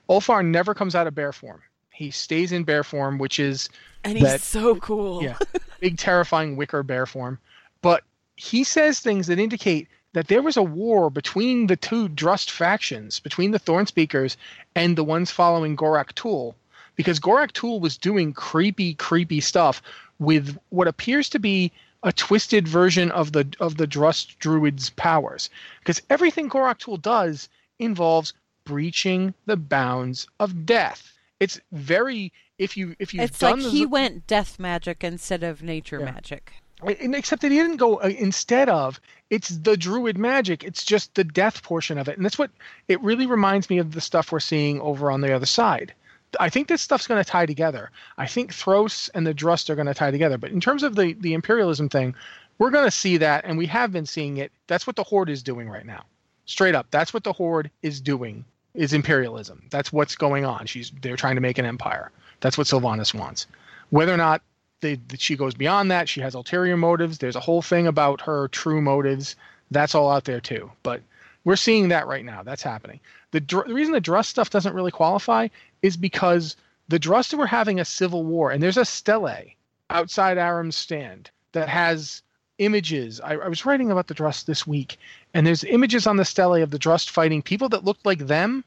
Ulfar 0.09 0.45
never 0.45 0.75
comes 0.75 0.95
out 0.95 1.07
of 1.07 1.15
bear 1.15 1.33
form. 1.33 1.63
He 1.91 2.11
stays 2.11 2.53
in 2.53 2.65
bear 2.65 2.85
form, 2.85 3.19
which 3.19 3.39
is 3.41 3.69
and 4.05 4.17
he's 4.17 4.27
that- 4.27 4.41
so 4.41 4.77
cool. 4.77 5.23
yeah, 5.23 5.37
big 5.81 5.99
terrifying 5.99 6.57
wicker 6.57 6.83
bear 6.83 7.07
form. 7.07 7.39
But 7.83 8.03
he 8.37 8.63
says 8.65 9.01
things 9.01 9.27
that 9.27 9.39
indicate 9.39 9.89
that 10.13 10.29
there 10.29 10.43
was 10.43 10.57
a 10.57 10.63
war 10.63 11.11
between 11.11 11.67
the 11.67 11.77
two 11.77 12.09
Drust 12.09 12.51
factions, 12.51 13.21
between 13.21 13.51
the 13.51 13.59
Thorn 13.59 13.87
Speakers 13.87 14.37
and 14.75 14.97
the 14.97 15.05
ones 15.05 15.31
following 15.31 15.77
Gorak 15.77 16.13
Tul, 16.15 16.55
because 16.97 17.21
Gorak 17.21 17.53
Tul 17.53 17.81
was 17.81 17.97
doing 17.97 18.33
creepy, 18.33 18.95
creepy 18.95 19.41
stuff 19.41 19.83
with 20.19 20.59
what 20.71 20.89
appears 20.89 21.29
to 21.31 21.39
be 21.39 21.71
a 22.03 22.13
twisted 22.13 22.67
version 22.67 23.11
of 23.11 23.33
the 23.33 23.47
of 23.61 23.77
the 23.77 23.87
Drust 23.87 24.39
Druid's 24.39 24.91
powers. 24.91 25.51
Because 25.81 26.01
everything 26.11 26.49
Gorak 26.49 26.79
Tul 26.79 26.97
does 26.97 27.49
involves 27.79 28.33
breaching 28.65 29.35
the 29.47 29.57
bounds 29.57 30.27
of 30.41 30.65
death. 30.67 31.13
It's 31.41 31.61
very 31.73 32.33
if 32.59 32.77
you 32.77 32.97
if 32.99 33.13
you've 33.15 33.25
It's 33.25 33.39
done 33.39 33.61
like 33.61 33.65
the- 33.65 33.71
he 33.71 33.87
went 33.87 34.27
death 34.27 34.59
magic 34.59 35.05
instead 35.05 35.43
of 35.43 35.63
nature 35.63 36.01
Yeah. 36.01 36.13
magic. 36.13 36.53
except 36.85 37.43
that 37.43 37.51
he 37.51 37.57
didn't 37.59 37.77
go 37.79 37.97
uh, 37.97 38.07
instead 38.07 38.69
of 38.69 39.01
it's 39.31 39.49
the 39.49 39.77
druid 39.77 40.17
magic. 40.17 40.65
It's 40.65 40.85
just 40.85 41.15
the 41.15 41.25
death 41.25 41.63
portion 41.63 41.99
of 41.99 42.09
it. 42.09 42.17
And 42.17 42.25
that's 42.25 42.39
what 42.39 42.51
it 42.89 43.01
really 43.03 43.27
reminds 43.27 43.69
me 43.69 43.79
of 43.79 43.93
the 43.93 44.01
stuff 44.01 44.33
we're 44.33 44.41
seeing 44.41 44.81
over 44.81 45.11
on 45.11 45.21
the 45.21 45.33
other 45.33 45.47
side. 45.47 45.93
I 46.41 46.49
think 46.49 46.69
this 46.69 46.83
stuff's 46.83 47.07
going 47.07 47.23
to 47.23 47.31
tie 47.31 47.47
together. 47.47 47.91
I 48.17 48.27
think 48.27 48.53
thros 48.53 49.09
and 49.15 49.27
the 49.27 49.35
drust 49.35 49.71
are 49.71 49.75
going 49.75 49.87
to 49.87 49.95
tie 49.95 50.11
together. 50.11 50.39
But 50.39 50.51
in 50.51 50.61
terms 50.61 50.83
of 50.83 50.95
the 50.95 51.15
the 51.15 51.35
imperialism 51.35 51.89
thing 51.89 52.15
we're 52.59 52.71
going 52.71 52.85
to 52.87 52.91
see 52.91 53.19
that 53.19 53.45
and 53.45 53.57
we 53.57 53.67
have 53.67 53.93
been 53.93 54.07
seeing 54.07 54.39
it. 54.39 54.51
That's 54.67 54.87
what 54.87 54.97
the 54.97 55.05
horde 55.05 55.31
is 55.31 55.43
doing 55.43 55.69
right 55.69 55.87
now. 55.87 56.05
Straight 56.45 56.75
up 56.75 56.87
that's 56.91 57.15
what 57.15 57.25
the 57.25 57.33
horde 57.33 57.71
is 57.83 58.01
doing 58.01 58.45
is 58.75 58.93
imperialism. 58.93 59.65
That's 59.71 59.93
what's 59.93 60.17
going 60.17 60.45
on. 60.45 60.67
She's 60.67 60.91
they're 61.03 61.17
trying 61.17 61.37
to 61.37 61.41
make 61.41 61.59
an 61.59 61.67
empire. 61.67 62.11
That's 62.41 62.59
what 62.59 62.67
sylvanas 62.67 63.15
wants. 63.15 63.47
Whether 63.91 64.13
or 64.13 64.19
not 64.19 64.43
they, 64.81 64.99
she 65.19 65.37
goes 65.37 65.55
beyond 65.55 65.91
that. 65.91 66.09
She 66.09 66.21
has 66.21 66.35
ulterior 66.35 66.77
motives. 66.77 67.19
There's 67.19 67.37
a 67.37 67.41
whole 67.41 67.63
thing 67.63 67.87
about 67.87 68.21
her 68.23 68.49
true 68.49 68.81
motives. 68.81 69.37
That's 69.71 69.95
all 69.95 70.11
out 70.11 70.25
there 70.25 70.41
too. 70.41 70.71
But 70.83 71.03
we're 71.45 71.57
seeing 71.57 71.89
that 71.89 72.07
right 72.07 72.25
now. 72.25 72.43
That's 72.43 72.63
happening. 72.63 73.01
The, 73.31 73.41
the 73.41 73.75
reason 73.75 73.93
the 73.93 74.01
Drust 74.01 74.31
stuff 74.31 74.51
doesn't 74.51 74.75
really 74.75 74.91
qualify 74.91 75.49
is 75.83 75.97
because 75.97 76.57
the 76.89 76.99
Drust 76.99 77.35
were 77.35 77.47
having 77.47 77.81
a 77.81 77.85
civil 77.85 78.25
war, 78.25 78.51
and 78.51 78.63
there's 78.63 78.77
a 78.77 78.85
stele 78.85 79.45
outside 79.91 80.39
Arom's 80.39 80.77
Stand 80.77 81.31
that 81.53 81.69
has 81.69 82.23
images. 82.59 83.21
I, 83.21 83.35
I 83.35 83.49
was 83.49 83.67
writing 83.67 83.91
about 83.91 84.07
the 84.07 84.15
Drust 84.15 84.47
this 84.47 84.67
week, 84.67 84.99
and 85.35 85.47
there's 85.47 85.65
images 85.65 86.07
on 86.07 86.17
the 86.17 86.25
stele 86.25 86.63
of 86.63 86.71
the 86.71 86.79
Drust 86.79 87.11
fighting 87.11 87.43
people 87.43 87.69
that 87.71 87.85
looked 87.85 88.07
like 88.07 88.27
them, 88.27 88.65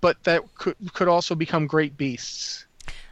but 0.00 0.22
that 0.24 0.42
could 0.54 0.76
could 0.92 1.08
also 1.08 1.34
become 1.34 1.66
great 1.66 1.96
beasts. 1.96 2.66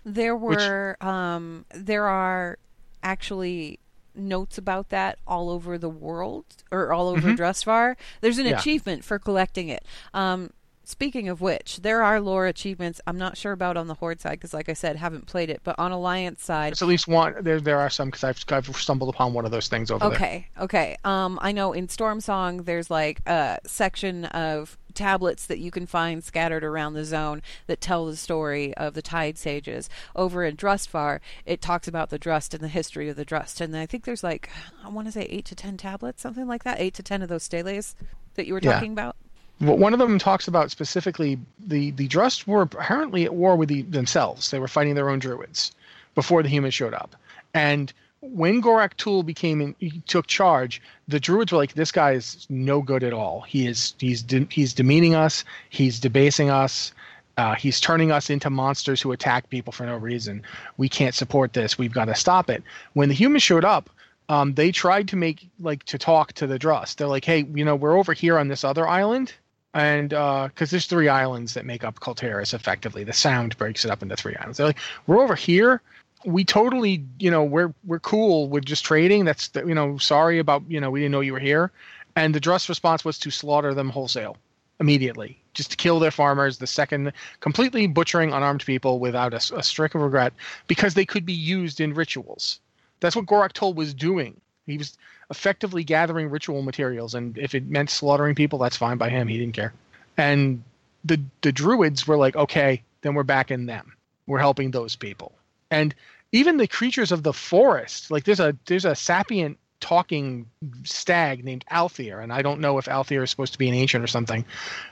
There 0.09 0.37
were 0.37 0.97
um, 1.01 1.65
there 1.75 2.07
are 2.07 2.59
actually 3.03 3.81
notes 4.15 4.57
about 4.57 4.89
that 4.91 5.19
all 5.27 5.51
over 5.51 5.77
the 5.77 5.91
world 5.91 6.45
or 6.71 6.93
all 6.93 7.09
over 7.09 7.33
Mhm. 7.33 7.37
Drustvar. 7.37 7.97
There's 8.21 8.39
an 8.39 8.47
Yeah. 8.47 8.57
achievement 8.59 9.05
for 9.05 9.19
collecting 9.19 9.69
it. 9.69 9.85
Um, 10.15 10.51
speaking 10.87 11.29
of 11.29 11.41
which, 11.41 11.79
there 11.83 12.03
are 12.03 12.21
lore 12.21 12.47
achievements. 12.47 13.01
I'm 13.07 13.19
not 13.19 13.37
sure 13.37 13.53
about 13.53 13.77
on 13.77 13.89
the 13.89 13.95
Horde 13.95 14.21
side 14.21 14.33
because, 14.33 14.55
like 14.55 14.69
I 14.69 14.73
said, 14.73 14.97
haven't 14.97 15.27
played 15.27 15.51
it. 15.51 15.61
But 15.65 15.79
on 15.79 15.91
Alliance 15.93 16.43
side, 16.43 16.71
There's 16.71 16.83
at 16.83 16.89
least 16.89 17.09
one. 17.09 17.35
There 17.43 17.61
there 17.61 17.79
are 17.81 17.91
some 17.91 18.09
because 18.09 18.25
I've 18.25 18.43
I've 18.51 18.75
stumbled 18.77 19.13
upon 19.13 19.35
one 19.35 19.45
of 19.45 19.51
those 19.51 19.69
things 19.69 19.91
over 19.91 20.09
there. 20.09 20.17
Okay, 20.17 20.47
okay. 20.59 20.97
Um, 21.05 21.39
I 21.43 21.53
know 21.53 21.73
in 21.73 21.89
Stormsong 21.89 22.65
there's 22.65 22.91
like 22.91 23.21
a 23.29 23.59
section 23.67 24.25
of 24.27 24.79
tablets 24.95 25.45
that 25.47 25.59
you 25.59 25.71
can 25.71 25.85
find 25.87 26.25
scattered 26.25 26.65
around 26.65 26.95
the 26.95 27.05
zone 27.05 27.43
that 27.67 27.83
tell 27.83 28.07
the 28.07 28.17
story 28.17 28.73
of 28.77 28.95
the 28.95 29.03
Tide 29.03 29.37
Sages. 29.37 29.91
Over 30.15 30.43
in 30.45 30.57
Drustvar, 30.57 31.21
it 31.45 31.61
talks 31.61 31.87
about 31.87 32.09
the 32.09 32.19
Drust 32.19 32.55
and 32.55 32.63
the 32.63 32.69
history 32.69 33.11
of 33.11 33.17
the 33.17 33.25
Drust, 33.25 33.61
and 33.61 33.77
I 33.77 33.85
think 33.87 34.05
there's 34.05 34.25
like 34.25 34.49
I 34.85 34.89
want 34.89 35.09
to 35.09 35.13
say 35.13 35.23
eight 35.25 35.45
to 35.47 35.55
ten 35.57 35.77
tablets, 35.77 36.23
something 36.23 36.47
like 36.47 36.63
that, 36.65 36.81
eight 36.81 36.95
to 36.95 37.03
ten 37.03 37.21
of 37.23 37.29
those 37.29 37.43
steles 37.43 37.97
that 38.37 38.47
you 38.47 38.55
were 38.55 38.61
Yeah. 38.63 38.73
talking 38.75 38.93
about. 38.93 39.17
One 39.59 39.95
of 39.95 39.99
them 39.99 40.19
talks 40.19 40.49
about 40.49 40.71
specifically 40.71 41.39
the 41.59 41.91
the 41.93 42.09
Drust 42.09 42.47
were 42.47 42.63
apparently 42.63 43.25
at 43.25 43.35
war 43.35 43.57
with 43.57 43.71
the, 43.71 43.83
themselves. 43.83 44.51
They 44.51 44.59
were 44.59 44.69
fighting 44.69 44.95
their 44.95 45.09
own 45.09 45.19
druids 45.19 45.73
before 46.15 46.43
the 46.43 46.51
humans 46.51 46.75
showed 46.75 46.93
up. 46.93 47.17
And 47.55 47.91
when 48.21 48.61
Gorak 48.61 48.97
Tul 48.99 49.23
became 49.23 49.63
in, 49.63 50.03
took 50.07 50.27
charge, 50.27 50.83
the 51.09 51.19
druids 51.19 51.53
were 51.53 51.59
like, 51.59 51.73
"This 51.73 51.91
guy 51.91 52.13
is 52.13 52.47
no 52.51 52.83
good 52.83 53.03
at 53.03 53.15
all. 53.15 53.43
He 53.43 53.67
is 53.67 53.95
he's 53.99 54.21
de- 54.21 54.49
he's 54.51 54.75
demeaning 54.75 55.15
us. 55.15 55.43
He's 55.71 56.01
debasing 56.01 56.51
us. 56.51 56.93
Uh, 57.39 57.55
he's 57.55 57.81
turning 57.81 58.13
us 58.13 58.29
into 58.29 58.51
monsters 58.51 59.01
who 59.01 59.13
attack 59.13 59.49
people 59.49 59.73
for 59.73 59.87
no 59.87 59.97
reason. 59.97 60.43
We 60.77 60.91
can't 60.91 61.15
support 61.15 61.55
this. 61.55 61.79
We've 61.79 61.93
got 61.93 62.07
to 62.07 62.15
stop 62.15 62.51
it." 62.51 62.63
When 62.93 63.09
the 63.09 63.15
humans 63.15 63.43
showed 63.43 63.65
up, 63.65 63.89
um, 64.29 64.53
they 64.53 64.71
tried 64.71 65.09
to 65.09 65.17
make 65.17 65.49
like 65.61 65.85
to 65.85 65.97
talk 65.97 66.35
to 66.35 66.47
the 66.47 66.59
Drust. 66.59 66.99
They're 66.99 67.09
like, 67.09 67.25
"Hey, 67.25 67.47
you 67.55 67.65
know, 67.65 67.75
we're 67.75 67.97
over 67.97 68.13
here 68.13 68.39
on 68.39 68.49
this 68.49 68.63
other 68.63 68.87
island." 68.87 69.33
And 69.77 70.15
uh, 70.15 70.49
because 70.49 70.71
there's 70.71 70.87
three 70.87 71.09
islands 71.09 71.53
that 71.53 71.67
make 71.67 71.85
up 71.85 72.01
Kul 72.01 72.15
Tiras 72.15 72.55
effectively, 72.55 73.05
the 73.05 73.13
sound 73.13 73.59
breaks 73.59 73.85
it 73.85 73.91
up 73.91 74.03
into 74.03 74.17
three 74.17 74.35
islands. 74.35 74.57
They're 74.57 74.69
like, 74.69 74.79
we're 75.07 75.23
over 75.23 75.35
here. 75.35 75.83
We 76.25 76.47
totally, 76.47 77.05
you 77.19 77.31
know, 77.31 77.45
we're 77.45 77.75
we're 77.85 78.01
cool 78.01 78.49
with 78.49 78.65
just 78.65 78.87
trading. 78.87 79.27
That's 79.27 79.49
the, 79.49 79.67
you 79.67 79.75
know, 79.75 79.99
sorry 79.99 80.39
about 80.39 80.63
you 80.67 80.81
know 80.81 80.91
we 80.91 81.01
didn't 81.01 81.13
know 81.13 81.21
you 81.21 81.35
were 81.35 81.39
here. 81.39 81.73
And 82.17 82.35
the 82.35 82.41
Drust 82.41 82.71
response 82.71 83.05
was 83.05 83.19
to 83.19 83.31
slaughter 83.31 83.75
them 83.75 83.91
wholesale 83.91 84.39
immediately, 84.81 85.39
just 85.53 85.73
to 85.73 85.77
kill 85.77 86.01
their 86.01 86.11
farmers. 86.11 86.57
The 86.57 86.67
second, 86.67 87.13
completely 87.41 87.87
butchering 87.87 88.33
unarmed 88.33 88.65
people 88.65 88.99
without 88.99 89.35
a, 89.35 89.59
a 89.59 89.63
streak 89.63 89.95
of 89.95 90.01
regret 90.01 90.33
because 90.69 90.95
they 90.95 91.05
could 91.05 91.27
be 91.27 91.35
used 91.35 91.83
in 91.83 91.93
rituals. 91.93 92.61
That's 93.01 93.15
what 93.15 93.27
Gorak 93.27 93.53
Tul 93.53 93.75
was 93.75 93.93
doing. 93.93 94.41
He 94.67 94.79
was 94.79 94.99
effectively 95.31 95.85
gathering 95.85 96.29
ritual 96.29 96.63
materials, 96.63 97.15
and 97.15 97.37
if 97.39 97.55
it 97.55 97.67
meant 97.67 97.91
slaughtering 97.91 98.35
people, 98.35 98.59
that's 98.59 98.77
fine 98.77 98.99
by 98.99 99.09
him. 99.09 99.29
He 99.29 99.39
didn't 99.39 99.55
care. 99.55 99.73
And 100.17 100.63
the 101.05 101.21
the 101.43 101.53
druids 101.53 102.07
were 102.07 102.17
like, 102.17 102.37
okay, 102.37 102.83
then 103.03 103.15
we're 103.15 103.23
backing 103.23 103.67
them. 103.67 103.93
We're 104.27 104.39
helping 104.39 104.73
those 104.73 104.97
people. 104.97 105.33
And 105.71 105.95
even 106.33 106.57
the 106.57 106.67
creatures 106.67 107.13
of 107.13 107.23
the 107.23 107.33
forest, 107.33 108.11
like 108.11 108.25
there's 108.25 108.41
a 108.41 108.57
there's 108.67 108.85
a 108.85 108.95
sapient 108.95 109.59
talking 109.81 110.47
stag 110.85 111.45
named 111.45 111.65
Althir, 111.71 112.23
and 112.23 112.33
I 112.33 112.43
don't 112.43 112.61
know 112.61 112.79
if 112.79 112.87
Althir 112.87 113.23
is 113.23 113.31
supposed 113.31 113.53
to 113.53 113.59
be 113.59 113.69
an 113.69 113.75
ancient 113.75 114.03
or 114.03 114.09
something, 114.09 114.45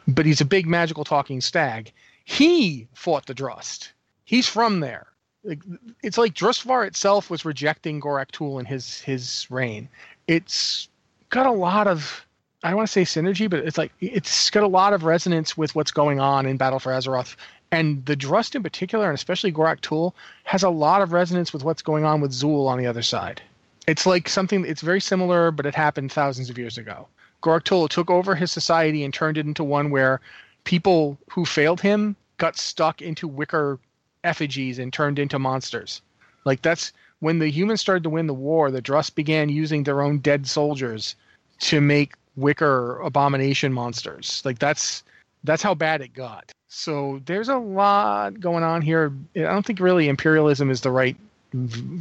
but 0.07 0.27
he's 0.27 0.41
a 0.41 0.47
big 0.47 0.67
magical 0.67 1.05
talking 1.05 1.41
stag. 1.41 1.93
He 2.25 2.87
fought 2.95 3.27
the 3.27 3.35
Drust. 3.35 3.93
He's 4.25 4.49
from 4.49 4.81
there. 4.81 5.07
Like, 5.45 5.61
it's 6.03 6.19
like 6.19 6.35
Drustvar 6.35 6.87
itself 6.87 7.31
was 7.31 7.45
rejecting 7.45 8.01
Gorak 8.01 8.31
Tul 8.31 8.59
in 8.59 8.65
his 8.65 9.01
his 9.01 9.47
reign. 9.51 9.89
It's 10.27 10.89
got 11.29 11.47
a 11.47 11.53
lot 11.53 11.87
of 11.87 12.25
I 12.63 12.69
don't 12.71 12.79
want 12.79 12.89
to 12.89 12.93
say 12.93 13.03
synergy, 13.03 13.49
but 13.49 13.61
it's 13.61 13.77
like 13.77 13.93
it's 14.01 14.49
got 14.51 14.63
a 14.63 14.69
lot 14.69 14.95
of 14.95 15.05
resonance 15.05 15.57
with 15.57 15.75
what's 15.75 15.91
going 15.91 16.19
on 16.19 16.47
in 16.47 16.57
Battle 16.57 16.79
for 16.79 16.93
Azeroth. 16.93 17.37
And 17.71 18.05
the 18.07 18.17
Drust 18.17 18.55
in 18.55 18.63
particular, 18.63 19.07
and 19.07 19.15
especially 19.15 19.53
Gorak 19.53 19.81
Tul, 19.81 20.15
has 20.45 20.63
a 20.63 20.71
lot 20.71 21.03
of 21.03 21.13
resonance 21.13 21.53
with 21.53 21.63
what's 21.63 21.83
going 21.83 22.05
on 22.05 22.21
with 22.21 22.31
Zul 22.31 22.67
on 22.67 22.79
the 22.79 22.87
other 22.87 23.03
side. 23.03 23.43
It's 23.87 24.07
like 24.07 24.31
something 24.31 24.65
it's 24.65 24.81
very 24.81 25.01
similar, 25.01 25.51
but 25.51 25.67
it 25.67 25.75
happened 25.75 26.11
thousands 26.11 26.49
of 26.49 26.57
years 26.57 26.79
ago. 26.79 27.07
Gorak 27.43 27.65
Tul 27.65 27.89
took 27.89 28.11
over 28.11 28.35
his 28.35 28.51
society 28.51 29.05
and 29.05 29.13
turned 29.13 29.37
it 29.37 29.45
into 29.45 29.63
one 29.63 29.91
where 29.91 30.23
people 30.65 31.19
who 31.31 31.45
failed 31.45 31.83
him 31.83 32.17
got 32.39 32.57
stuck 32.57 33.03
into 33.03 33.29
wicker 33.29 33.79
effigies 34.25 34.79
and 34.79 34.93
turned 34.93 35.19
into 35.19 35.39
monsters. 35.39 36.03
Like 36.45 36.63
that's 36.63 36.93
when 37.21 37.39
the 37.39 37.49
humans 37.49 37.81
started 37.81 38.03
to 38.03 38.11
win 38.11 38.27
the 38.27 38.35
war, 38.35 38.71
the 38.71 38.83
Drust 38.83 39.15
began 39.15 39.49
using 39.49 39.85
their 39.85 40.03
own 40.03 40.19
dead 40.19 40.47
soldiers 40.47 41.15
to 41.61 41.81
make 41.81 42.15
wicker 42.37 42.99
abomination 43.01 43.73
monsters. 43.73 44.43
Like 44.45 44.59
that's 44.59 45.03
that's 45.45 45.63
how 45.63 45.75
bad 45.75 46.01
it 46.01 46.15
got. 46.15 46.53
So 46.69 47.21
there's 47.27 47.49
a 47.49 47.57
lot 47.57 48.41
going 48.41 48.65
on 48.65 48.83
here. 48.83 49.13
I 49.37 49.41
don't 49.41 49.65
think 49.65 49.79
really 49.79 50.09
imperialism 50.09 50.71
is 50.71 50.81
the 50.81 50.91
right 50.91 51.17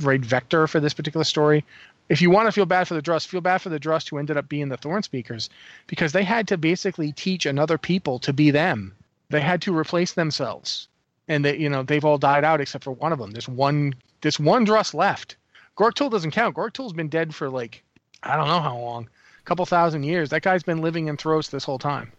right 0.02 0.22
vector 0.22 0.66
for 0.68 0.80
this 0.80 0.94
particular 0.94 1.24
story. 1.24 1.64
If 2.10 2.22
you 2.22 2.30
want 2.30 2.48
to 2.48 2.52
feel 2.52 2.66
bad 2.66 2.88
for 2.88 2.96
the 2.96 3.02
Drust, 3.02 3.28
feel 3.28 3.42
bad 3.42 3.62
for 3.62 3.70
the 3.70 3.80
Drust 3.80 4.10
who 4.10 4.18
ended 4.18 4.36
up 4.36 4.50
being 4.50 4.70
the 4.70 4.78
Thorn 4.78 5.04
Speakers, 5.04 5.50
because 5.88 6.12
they 6.12 6.24
had 6.24 6.48
to 6.50 6.58
basically 6.58 7.14
teach 7.14 7.46
another 7.46 7.78
people 7.78 8.20
to 8.20 8.34
be 8.34 8.52
them. 8.52 8.94
They 9.30 9.40
had 9.40 9.62
to 9.62 9.78
replace 9.78 10.14
themselves, 10.14 10.88
and 11.28 11.44
they, 11.46 11.58
you 11.58 11.70
know, 11.70 11.84
they've 11.84 12.06
all 12.06 12.18
died 12.18 12.44
out 12.44 12.62
except 12.62 12.84
for 12.84 12.92
one 12.92 13.14
of 13.14 13.20
them. 13.20 13.32
There's 13.32 13.48
one, 13.48 13.94
there's 14.22 14.40
one 14.40 14.66
Drust 14.66 14.94
left. 14.94 15.38
Gorktul 15.78 16.12
doesn't 16.12 16.32
count. 16.32 16.56
Gorktul's 16.56 16.94
been 16.94 17.10
dead 17.10 17.34
for 17.34 17.50
like, 17.50 17.84
I 18.24 18.36
don't 18.36 18.48
know 18.48 18.62
how 18.62 18.78
long, 18.78 19.10
a 19.40 19.44
couple 19.44 19.66
thousand 19.66 20.04
years. 20.04 20.30
That 20.30 20.44
guy's 20.44 20.64
been 20.64 20.82
living 20.82 21.08
in 21.08 21.18
Thros 21.18 21.50
this 21.50 21.64
whole 21.64 21.80
time. 21.80 22.12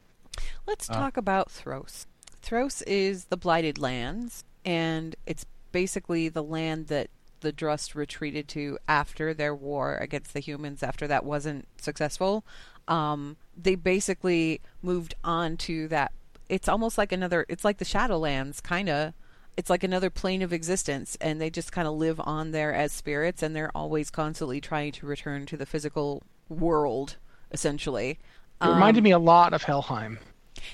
Let's 0.66 0.88
talk 0.88 1.16
about 1.16 1.48
Thros. 1.48 2.06
Thros 2.42 2.82
is 2.82 3.26
the 3.26 3.36
Blighted 3.36 3.78
Lands, 3.78 4.44
and 4.64 5.14
it's 5.26 5.46
basically 5.72 6.28
the 6.28 6.42
land 6.42 6.88
that 6.88 7.08
the 7.40 7.52
Drust 7.52 7.94
retreated 7.94 8.48
to 8.48 8.78
after 8.88 9.32
their 9.32 9.54
war 9.54 9.96
against 9.96 10.34
the 10.34 10.40
humans. 10.40 10.82
After 10.82 11.06
that 11.06 11.24
wasn't 11.24 11.68
successful, 11.76 12.44
um, 12.88 13.36
they 13.56 13.74
basically 13.74 14.60
moved 14.82 15.14
on 15.22 15.56
to 15.58 15.88
that. 15.88 16.12
It's 16.48 16.68
almost 16.68 16.98
like 16.98 17.12
another. 17.12 17.46
It's 17.48 17.64
like 17.64 17.78
the 17.78 17.84
Shadowlands, 17.84 18.62
kind 18.62 18.88
of. 18.88 19.14
It's 19.56 19.70
like 19.70 19.84
another 19.84 20.10
plane 20.10 20.42
of 20.42 20.52
existence, 20.52 21.16
and 21.20 21.40
they 21.40 21.48
just 21.48 21.70
kind 21.70 21.86
of 21.86 21.94
live 21.94 22.20
on 22.20 22.50
there 22.50 22.74
as 22.74 22.92
spirits, 22.92 23.42
and 23.42 23.54
they're 23.54 23.70
always 23.74 24.10
constantly 24.10 24.60
trying 24.60 24.90
to 24.92 25.06
return 25.06 25.46
to 25.46 25.56
the 25.56 25.66
physical 25.66 26.22
world, 26.48 27.16
essentially. 27.52 28.18
It 28.60 28.66
reminded 28.66 29.00
um, 29.00 29.04
me 29.04 29.10
a 29.12 29.18
lot 29.18 29.52
of 29.52 29.62
Helheim. 29.62 30.18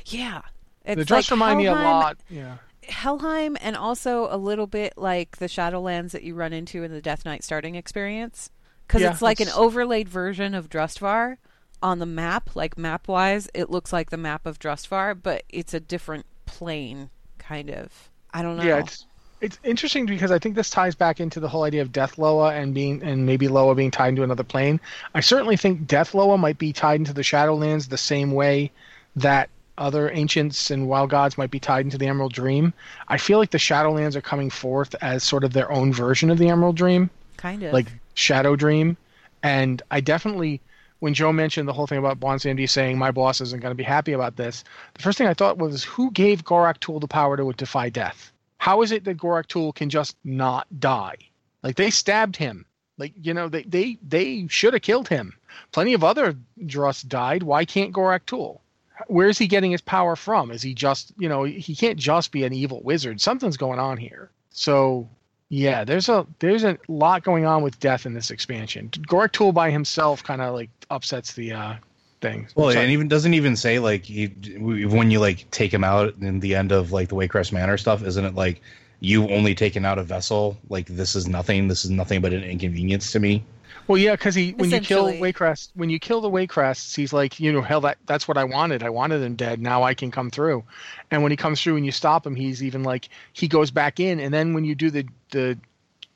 Yeah. 0.07 0.43
It's 0.85 0.97
the 0.97 1.05
Drust 1.05 1.31
like 1.31 1.37
remind 1.37 1.59
me 1.59 1.67
a 1.67 1.73
lot. 1.73 2.19
Yeah. 2.29 2.57
Helheim 2.85 3.57
and 3.61 3.77
also 3.77 4.29
a 4.31 4.37
little 4.37 4.67
bit 4.67 4.95
like 4.97 5.37
the 5.37 5.47
Shadowlands 5.47 6.13
that 6.13 6.23
you 6.23 6.35
run 6.35 6.53
into 6.53 6.83
in 6.83 6.91
the 6.91 7.01
Death 7.01 7.25
Knight 7.25 7.45
starting 7.45 7.75
experience. 7.75 8.51
Because 8.87 9.03
Yeah, 9.03 9.13
it's 9.13 9.23
like 9.23 9.41
an 9.41 9.51
overlaid 9.51 10.09
version 10.09 10.55
of 10.55 10.69
Drustvar 10.69 11.37
on 11.83 11.99
the 11.99 12.07
map, 12.07 12.55
like 12.55 12.77
map 12.77 13.09
wise, 13.09 13.49
it 13.55 13.71
looks 13.71 13.93
like 13.93 14.11
the 14.11 14.17
map 14.17 14.47
of 14.47 14.59
Drustvar, 14.59 15.21
but 15.21 15.45
it's 15.49 15.75
a 15.75 15.81
different 15.81 16.27
plane, 16.47 17.11
kind 17.39 17.71
of. 17.71 18.11
I 18.33 18.43
don't 18.43 18.57
know. 18.57 18.63
Yeah, 18.63 18.79
it's 18.79 19.07
it's 19.41 19.59
interesting 19.65 20.07
because 20.07 20.31
I 20.31 20.39
think 20.39 20.55
this 20.55 20.71
ties 20.71 20.95
back 20.95 21.19
into 21.19 21.41
the 21.41 21.49
whole 21.49 21.63
idea 21.63 21.83
of 21.83 21.93
Death 21.93 22.19
Loa 22.19 22.53
and 22.55 22.75
being 22.75 23.03
and 23.03 23.25
maybe 23.25 23.49
Loa 23.49 23.75
being 23.75 23.91
tied 23.91 24.11
into 24.11 24.23
another 24.23 24.45
plane. 24.45 24.81
I 25.15 25.21
certainly 25.21 25.57
think 25.57 25.87
Death 25.87 26.15
Loa 26.15 26.37
might 26.37 26.59
be 26.59 26.73
tied 26.73 27.01
into 27.01 27.13
the 27.13 27.23
Shadowlands 27.23 27.89
the 27.89 27.97
same 27.97 28.33
way 28.33 28.71
that 29.17 29.49
other 29.79 30.11
ancients 30.11 30.71
and 30.71 30.89
wild 30.89 31.09
gods 31.09 31.39
might 31.39 31.51
be 31.51 31.59
tied 31.59 31.87
into 31.87 31.97
the 31.97 32.07
Emerald 32.07 32.35
Dream. 32.35 32.75
I 33.09 33.17
feel 33.17 33.39
like 33.39 33.51
the 33.51 33.59
Shadowlands 33.59 34.15
are 34.15 34.21
coming 34.21 34.51
forth 34.51 34.95
as 35.01 35.25
sort 35.25 35.43
of 35.43 35.55
their 35.55 35.73
own 35.73 35.93
version 35.93 36.31
of 36.31 36.37
the 36.37 36.51
Emerald 36.51 36.77
Dream, 36.77 37.09
kind 37.39 37.63
of. 37.63 37.73
like 37.73 37.87
Shadow 38.15 38.57
Dream. 38.57 38.99
And 39.43 39.81
I 39.91 40.01
definitely 40.01 40.61
when 41.01 41.15
Joe 41.15 41.33
mentioned 41.33 41.69
the 41.69 41.73
whole 41.73 41.87
thing 41.87 41.99
about 41.99 42.21
Bwonsamdi 42.21 42.69
saying 42.69 42.97
my 42.97 43.11
boss 43.11 43.41
isn't 43.41 43.61
going 43.61 43.73
to 43.73 43.77
be 43.77 43.83
happy 43.83 44.13
about 44.13 44.37
this, 44.37 44.65
the 44.95 45.03
first 45.03 45.19
thing 45.19 45.27
I 45.27 45.35
thought 45.35 45.59
was 45.59 45.83
who 45.83 46.11
gave 46.13 46.45
Gorak 46.45 46.79
Tul 46.79 47.01
the 47.01 47.09
power 47.09 47.37
to 47.37 47.53
defy 47.53 47.89
death? 47.89 48.33
How 48.59 48.83
is 48.83 48.93
it 48.93 49.05
that 49.05 49.17
Gorak 49.17 49.47
Tul 49.47 49.73
can 49.73 49.91
just 49.91 50.17
not 50.23 50.67
die? 50.79 51.17
Like 51.63 51.77
they 51.77 51.91
stabbed 51.91 52.37
him. 52.37 52.67
Like 52.99 53.15
you 53.21 53.33
know 53.33 53.49
they 53.49 53.63
they 53.63 53.99
they 54.07 54.47
should 54.49 54.75
have 54.75 54.83
killed 54.83 55.09
him. 55.09 55.35
Plenty 55.73 55.95
of 55.95 56.05
other 56.05 56.37
Drust 56.65 57.09
died. 57.09 57.43
Why 57.43 57.65
can't 57.65 57.95
Gorak 57.95 58.27
Tul? 58.27 58.61
Where's 59.09 59.39
he 59.39 59.47
getting 59.47 59.71
his 59.71 59.81
power 59.81 60.17
from? 60.17 60.51
Is 60.51 60.61
he 60.61 60.75
just 60.75 61.13
you 61.17 61.29
know 61.29 61.45
he 61.45 61.75
can't 61.75 61.99
just 61.99 62.31
be 62.31 62.45
an 62.45 62.53
evil 62.53 62.83
wizard? 62.83 63.21
Something's 63.21 63.57
going 63.57 63.79
on 63.79 63.97
here. 63.97 64.31
So 64.51 65.09
Yeah, 65.51 65.83
there's 65.85 66.09
a 66.09 66.27
there's 66.39 66.65
a 66.65 66.79
lot 66.87 67.25
going 67.25 67.45
on 67.45 67.63
with 67.63 67.79
death 67.81 68.07
in 68.07 68.15
this 68.15 68.31
expansion. 68.31 68.89
Gorak 68.89 69.33
Tul 69.33 69.53
by 69.53 69.71
himself 69.71 70.23
kind 70.23 70.41
of 70.41 70.55
like 70.55 70.71
upsets 70.91 71.35
the 71.35 71.53
uh 71.53 71.75
thing. 72.21 72.49
Well, 72.55 72.71
and 72.71 72.91
even 72.91 73.09
doesn't 73.09 73.35
even 73.35 73.57
say 73.57 73.81
like 73.81 74.05
he, 74.05 74.27
when 74.59 75.11
you 75.11 75.19
like 75.19 75.51
take 75.51 75.75
him 75.75 75.83
out 75.83 76.15
in 76.21 76.39
the 76.39 76.55
end 76.55 76.71
of 76.71 76.93
like 76.93 77.09
the 77.09 77.17
Waycrest 77.17 77.53
Manor 77.53 77.79
stuff, 77.79 78.05
isn't 78.05 78.25
it 78.25 78.37
like 78.37 78.63
you've 79.01 79.31
only 79.31 79.55
taken 79.57 79.85
out 79.85 79.99
a 79.99 80.05
vessel? 80.05 80.57
Like 80.69 80.87
this 80.87 81.17
is 81.17 81.27
nothing. 81.27 81.67
This 81.67 81.85
is 81.85 81.91
nothing 81.91 82.21
but 82.21 82.33
an 82.33 82.45
inconvenience 82.45 83.11
to 83.13 83.19
me. 83.19 83.43
Well, 83.87 83.99
yeah, 83.99 84.13
because 84.13 84.35
he 84.35 84.53
when 84.53 84.71
you 84.71 84.81
kill 84.81 85.09
Essentially. 85.09 85.33
Waycrest, 85.33 85.71
when 85.75 85.91
you 85.91 85.99
kill 85.99 86.21
the 86.21 86.31
Waycrests, 86.31 86.95
he's 86.95 87.13
like, 87.13 87.41
you 87.41 87.53
know, 87.53 87.63
hell, 87.63 87.81
that 87.83 87.99
that's 88.07 88.29
what 88.29 88.39
I 88.39 88.45
wanted. 88.45 88.83
I 88.83 88.91
wanted 88.91 89.23
him 89.23 89.35
dead. 89.35 89.61
Now 89.61 89.83
I 89.83 89.95
can 89.95 90.11
come 90.11 90.31
through. 90.31 90.65
And 91.11 91.23
when 91.23 91.33
he 91.33 91.37
comes 91.37 91.61
through 91.61 91.77
and 91.77 91.85
you 91.85 91.93
stop 91.93 92.27
him, 92.27 92.35
he's 92.35 92.63
even 92.63 92.83
like 92.83 93.09
he 93.33 93.49
goes 93.49 93.71
back 93.71 93.99
in. 94.01 94.21
And 94.21 94.33
then 94.33 94.55
when 94.55 94.65
you 94.65 94.75
do 94.75 94.91
the 94.91 95.07
the, 95.31 95.59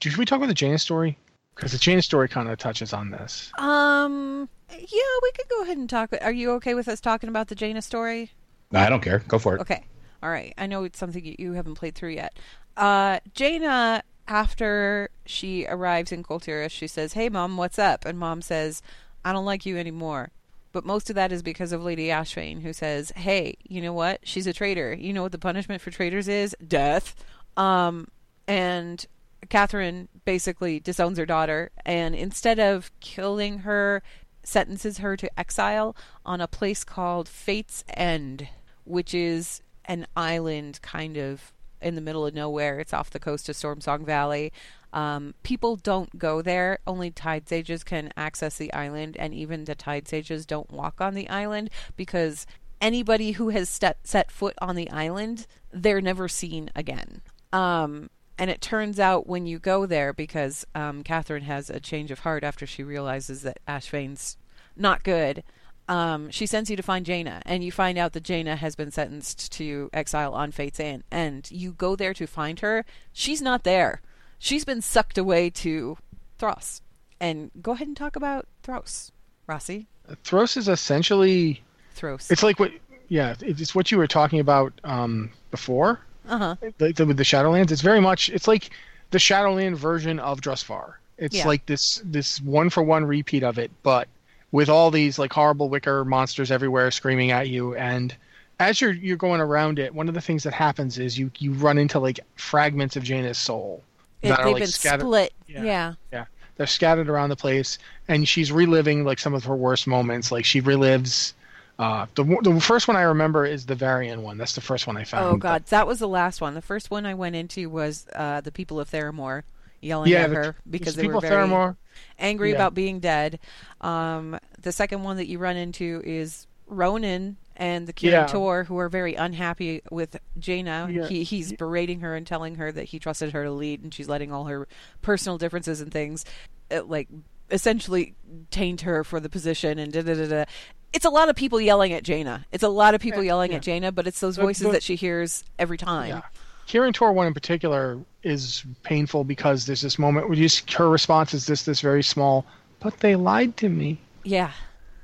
should 0.00 0.16
we 0.16 0.24
talk 0.24 0.36
about 0.36 0.48
the 0.48 0.54
Jaina 0.54 0.78
story? 0.78 1.18
Because 1.54 1.72
the 1.72 1.78
Jaina 1.78 2.02
story 2.02 2.28
kind 2.28 2.48
of 2.48 2.58
touches 2.58 2.92
on 2.92 3.10
this. 3.10 3.50
Um, 3.58 4.48
yeah, 4.70 5.18
we 5.22 5.32
could 5.32 5.48
go 5.48 5.62
ahead 5.62 5.76
and 5.76 5.88
talk. 5.88 6.12
Are 6.20 6.32
you 6.32 6.50
okay 6.52 6.74
with 6.74 6.88
us 6.88 7.00
talking 7.00 7.28
about 7.28 7.48
the 7.48 7.54
Jaina 7.54 7.80
story? 7.82 8.32
No, 8.72 8.80
I 8.80 8.88
don't 8.88 9.00
care. 9.02 9.20
Go 9.28 9.38
for 9.38 9.56
it. 9.56 9.60
Okay. 9.60 9.84
All 10.22 10.30
right. 10.30 10.52
I 10.58 10.66
know 10.66 10.84
it's 10.84 10.98
something 10.98 11.24
you- 11.24 11.36
you 11.38 11.52
haven't 11.52 11.74
played 11.74 11.94
through 11.94 12.10
yet. 12.10 12.36
Uh, 12.76 13.20
Jaina, 13.34 14.02
after 14.26 15.10
she 15.26 15.66
arrives 15.66 16.12
in 16.12 16.22
Kul 16.22 16.40
Tiras, 16.40 16.72
she 16.72 16.86
says, 16.86 17.12
Hey, 17.12 17.28
Mom, 17.28 17.56
what's 17.56 17.78
up? 17.78 18.04
And 18.04 18.18
Mom 18.18 18.42
says, 18.42 18.82
I 19.24 19.32
don't 19.32 19.44
like 19.44 19.66
you 19.66 19.76
anymore. 19.78 20.30
But 20.72 20.84
most 20.84 21.08
of 21.08 21.16
that 21.16 21.30
is 21.30 21.42
because 21.42 21.72
of 21.72 21.84
Lady 21.84 22.08
Ashvane, 22.08 22.62
who 22.62 22.72
says, 22.72 23.12
Hey, 23.16 23.56
you 23.62 23.80
know 23.80 23.92
what? 23.92 24.20
She's 24.24 24.46
a 24.46 24.52
traitor. 24.52 24.94
You 24.94 25.12
know 25.12 25.22
what 25.22 25.32
the 25.32 25.38
punishment 25.38 25.82
for 25.82 25.90
traitors 25.90 26.28
is? 26.28 26.56
Death. 26.66 27.14
Um, 27.56 28.08
and 28.48 29.06
Katherine 29.48 30.08
basically 30.24 30.80
disowns 30.80 31.18
her 31.18 31.26
daughter, 31.26 31.70
and 31.84 32.14
instead 32.14 32.58
of 32.58 32.90
killing 33.00 33.60
her, 33.60 34.02
sentences 34.42 34.98
her 34.98 35.16
to 35.16 35.38
exile 35.38 35.96
on 36.24 36.40
a 36.40 36.48
place 36.48 36.84
called 36.84 37.28
Fate's 37.28 37.84
End, 37.88 38.48
which 38.84 39.14
is 39.14 39.62
an 39.86 40.06
island 40.16 40.80
kind 40.82 41.16
of 41.16 41.52
in 41.84 41.94
the 41.94 42.00
middle 42.00 42.26
of 42.26 42.34
nowhere. 42.34 42.80
It's 42.80 42.94
off 42.94 43.10
the 43.10 43.20
coast 43.20 43.48
of 43.48 43.54
Stormsong 43.54 44.04
Valley. 44.04 44.52
Um, 44.92 45.34
people 45.42 45.76
don't 45.76 46.18
go 46.18 46.40
there. 46.40 46.78
Only 46.86 47.10
tide 47.10 47.48
sages 47.48 47.84
can 47.84 48.12
access 48.16 48.56
the 48.56 48.72
island, 48.72 49.16
and 49.18 49.34
even 49.34 49.64
the 49.64 49.74
tide 49.74 50.08
sages 50.08 50.46
don't 50.46 50.70
walk 50.70 51.00
on 51.00 51.14
the 51.14 51.28
island 51.28 51.70
because 51.96 52.46
anybody 52.80 53.32
who 53.32 53.50
has 53.50 53.68
set, 53.68 53.98
set 54.04 54.30
foot 54.30 54.54
on 54.60 54.76
the 54.76 54.90
island, 54.90 55.46
they're 55.72 56.00
never 56.00 56.28
seen 56.28 56.70
again. 56.74 57.20
Um, 57.52 58.08
and 58.38 58.50
it 58.50 58.60
turns 58.60 58.98
out 58.98 59.26
when 59.26 59.46
you 59.46 59.58
go 59.58 59.86
there, 59.86 60.12
because 60.12 60.66
um, 60.74 61.02
Katherine 61.02 61.44
has 61.44 61.70
a 61.70 61.80
change 61.80 62.10
of 62.10 62.20
heart 62.20 62.42
after 62.42 62.66
she 62.66 62.82
realizes 62.82 63.42
that 63.42 63.60
Ashvane's 63.68 64.36
not 64.76 65.04
good, 65.04 65.44
um, 65.88 66.30
she 66.30 66.46
sends 66.46 66.70
you 66.70 66.76
to 66.76 66.82
find 66.82 67.04
Jaina, 67.04 67.42
and 67.44 67.62
you 67.62 67.70
find 67.72 67.98
out 67.98 68.12
that 68.14 68.22
Jaina 68.22 68.56
has 68.56 68.74
been 68.74 68.90
sentenced 68.90 69.52
to 69.52 69.90
exile 69.92 70.32
on 70.34 70.50
Fate's 70.50 70.80
End. 70.80 71.04
And 71.10 71.48
you 71.50 71.72
go 71.72 71.94
there 71.96 72.14
to 72.14 72.26
find 72.26 72.60
her. 72.60 72.84
She's 73.12 73.42
not 73.42 73.64
there. 73.64 74.00
She's 74.38 74.64
been 74.64 74.80
sucked 74.80 75.18
away 75.18 75.50
to 75.50 75.96
Thros. 76.38 76.80
And 77.20 77.50
go 77.62 77.72
ahead 77.72 77.86
and 77.86 77.96
talk 77.96 78.16
about 78.16 78.46
Thros, 78.62 79.10
Rossi. 79.46 79.86
Thros 80.24 80.56
is 80.56 80.68
essentially 80.68 81.62
Thros. 81.96 82.30
it's 82.30 82.42
like 82.42 82.58
what 82.58 82.72
yeah 83.08 83.34
it's 83.40 83.74
what 83.74 83.90
you 83.90 83.96
were 83.96 84.06
talking 84.06 84.40
about 84.40 84.72
um, 84.84 85.30
before 85.50 86.00
Uh 86.28 86.38
huh. 86.38 86.56
like 86.80 86.96
the, 86.96 87.06
with 87.06 87.16
the 87.16 87.22
Shadowlands. 87.22 87.70
It's 87.70 87.80
very 87.80 88.00
much 88.00 88.28
it's 88.28 88.46
like 88.48 88.68
the 89.12 89.18
Shadowland 89.18 89.78
version 89.78 90.18
of 90.18 90.40
Drustvar. 90.40 90.94
It's 91.16 91.36
Yeah. 91.36 91.46
like 91.46 91.64
this 91.66 92.02
this 92.04 92.40
one 92.42 92.68
for 92.68 92.82
one 92.82 93.04
repeat 93.06 93.42
of 93.44 93.58
it, 93.58 93.70
but 93.82 94.08
with 94.54 94.68
all 94.68 94.92
these 94.92 95.18
like 95.18 95.32
horrible 95.32 95.68
wicker 95.68 96.04
monsters 96.04 96.52
everywhere 96.52 96.88
screaming 96.92 97.32
at 97.32 97.48
you. 97.48 97.74
And 97.74 98.14
as 98.60 98.80
you're 98.80 98.92
you're 98.92 99.16
going 99.16 99.40
around 99.40 99.80
it, 99.80 99.92
one 99.92 100.06
of 100.06 100.14
the 100.14 100.20
things 100.20 100.44
that 100.44 100.52
happens 100.52 100.96
is 100.96 101.18
you 101.18 101.32
you 101.40 101.52
run 101.54 101.76
into 101.76 101.98
like 101.98 102.20
fragments 102.36 102.94
of 102.94 103.02
Jaina's 103.02 103.36
soul 103.36 103.82
It, 104.22 104.28
that 104.28 104.38
are 104.38 104.44
they've 104.44 104.52
like 104.52 104.62
been 104.62 104.70
scattered. 104.70 105.00
split. 105.00 105.32
Yeah. 105.48 105.94
yeah. 106.12 106.26
They're 106.56 106.68
scattered 106.68 107.08
around 107.08 107.30
the 107.30 107.36
place, 107.36 107.78
and 108.06 108.28
she's 108.28 108.52
reliving 108.52 109.02
like 109.02 109.18
some 109.18 109.34
of 109.34 109.42
her 109.44 109.56
worst 109.56 109.88
moments. 109.88 110.30
Like 110.30 110.44
she 110.44 110.62
relives. 110.62 111.32
Uh, 111.76 112.06
the 112.14 112.22
the 112.42 112.60
first 112.60 112.86
one 112.86 112.96
I 112.96 113.02
remember 113.02 113.44
is 113.44 113.66
the 113.66 113.74
Varian 113.74 114.22
one. 114.22 114.38
That's 114.38 114.54
the 114.54 114.60
first 114.60 114.86
one 114.86 114.96
I 114.96 115.02
found. 115.02 115.24
Oh 115.24 115.36
God, 115.36 115.66
that 115.66 115.88
was 115.88 115.98
the 115.98 116.06
last 116.06 116.40
one. 116.40 116.54
The 116.54 116.62
first 116.62 116.92
one 116.92 117.04
I 117.06 117.14
went 117.14 117.34
into 117.34 117.68
was 117.68 118.06
uh, 118.14 118.40
the 118.40 118.52
people 118.52 118.78
of 118.78 118.88
Theramore 118.88 119.42
yelling 119.84 120.10
Yeah, 120.10 120.22
at 120.22 120.30
her 120.30 120.56
because 120.68 120.94
they 120.96 121.06
were 121.06 121.20
very 121.20 121.46
Theramore. 121.48 121.76
angry 122.18 122.50
Yeah. 122.50 122.56
about 122.56 122.74
being 122.74 123.00
dead. 123.00 123.38
Um, 123.80 124.38
the 124.60 124.72
second 124.72 125.02
one 125.02 125.16
that 125.18 125.26
you 125.28 125.38
run 125.38 125.56
into 125.56 126.00
is 126.04 126.46
Rhonin 126.70 127.36
and 127.56 127.86
the 127.86 127.92
Kirin 127.92 128.10
Yeah. 128.10 128.26
Tor, 128.26 128.64
who 128.64 128.78
are 128.78 128.88
very 128.88 129.14
unhappy 129.14 129.82
with 129.90 130.16
Jaina. 130.38 130.88
Yeah. 130.90 131.06
He 131.06 131.22
he's 131.22 131.52
berating 131.52 132.00
her 132.00 132.16
and 132.16 132.26
telling 132.26 132.56
her 132.56 132.72
that 132.72 132.84
he 132.84 132.98
trusted 132.98 133.32
her 133.32 133.44
to 133.44 133.50
lead, 133.50 133.82
and 133.82 133.92
she's 133.94 134.08
letting 134.08 134.32
all 134.32 134.44
her 134.46 134.66
personal 135.02 135.38
differences 135.38 135.80
and 135.80 135.92
things, 135.92 136.24
uh, 136.70 136.82
like 136.84 137.08
essentially 137.50 138.14
taint 138.50 138.80
her 138.80 139.04
for 139.04 139.20
the 139.20 139.28
position 139.28 139.78
and 139.78 139.92
da 139.92 140.02
da 140.02 140.14
da 140.14 140.26
da. 140.26 140.44
It's 140.92 141.04
a 141.04 141.10
lot 141.10 141.28
of 141.28 141.36
people 141.36 141.60
yelling 141.60 141.92
at 141.92 142.02
Jaina. 142.04 142.46
It's 142.52 142.62
a 142.62 142.68
lot 142.68 142.94
of 142.94 143.00
people 143.00 143.22
yelling 143.22 143.50
yeah. 143.50 143.56
at 143.58 143.62
Jaina, 143.62 143.92
but 143.92 144.06
it's 144.06 144.20
those 144.20 144.36
But- 144.36 144.42
voices 144.42 144.64
but- 144.64 144.72
that 144.72 144.82
she 144.82 144.94
hears 144.96 145.44
every 145.58 145.76
time. 145.76 146.08
Yeah. 146.08 146.22
Kirin 146.68 146.94
Tor 146.94 147.12
one 147.12 147.26
in 147.26 147.34
particular 147.34 147.98
is 148.24 148.64
painful 148.82 149.22
because 149.24 149.66
there's 149.66 149.82
this 149.82 149.98
moment 149.98 150.28
where 150.28 150.36
you 150.36 150.44
just, 150.44 150.72
her 150.72 150.88
response 150.88 151.34
is 151.34 151.46
this 151.46 151.64
this 151.64 151.80
very 151.80 152.02
small, 152.02 152.44
but 152.80 152.98
they 153.00 153.14
lied 153.16 153.56
to 153.58 153.68
me. 153.68 153.98
Yeah. 154.24 154.50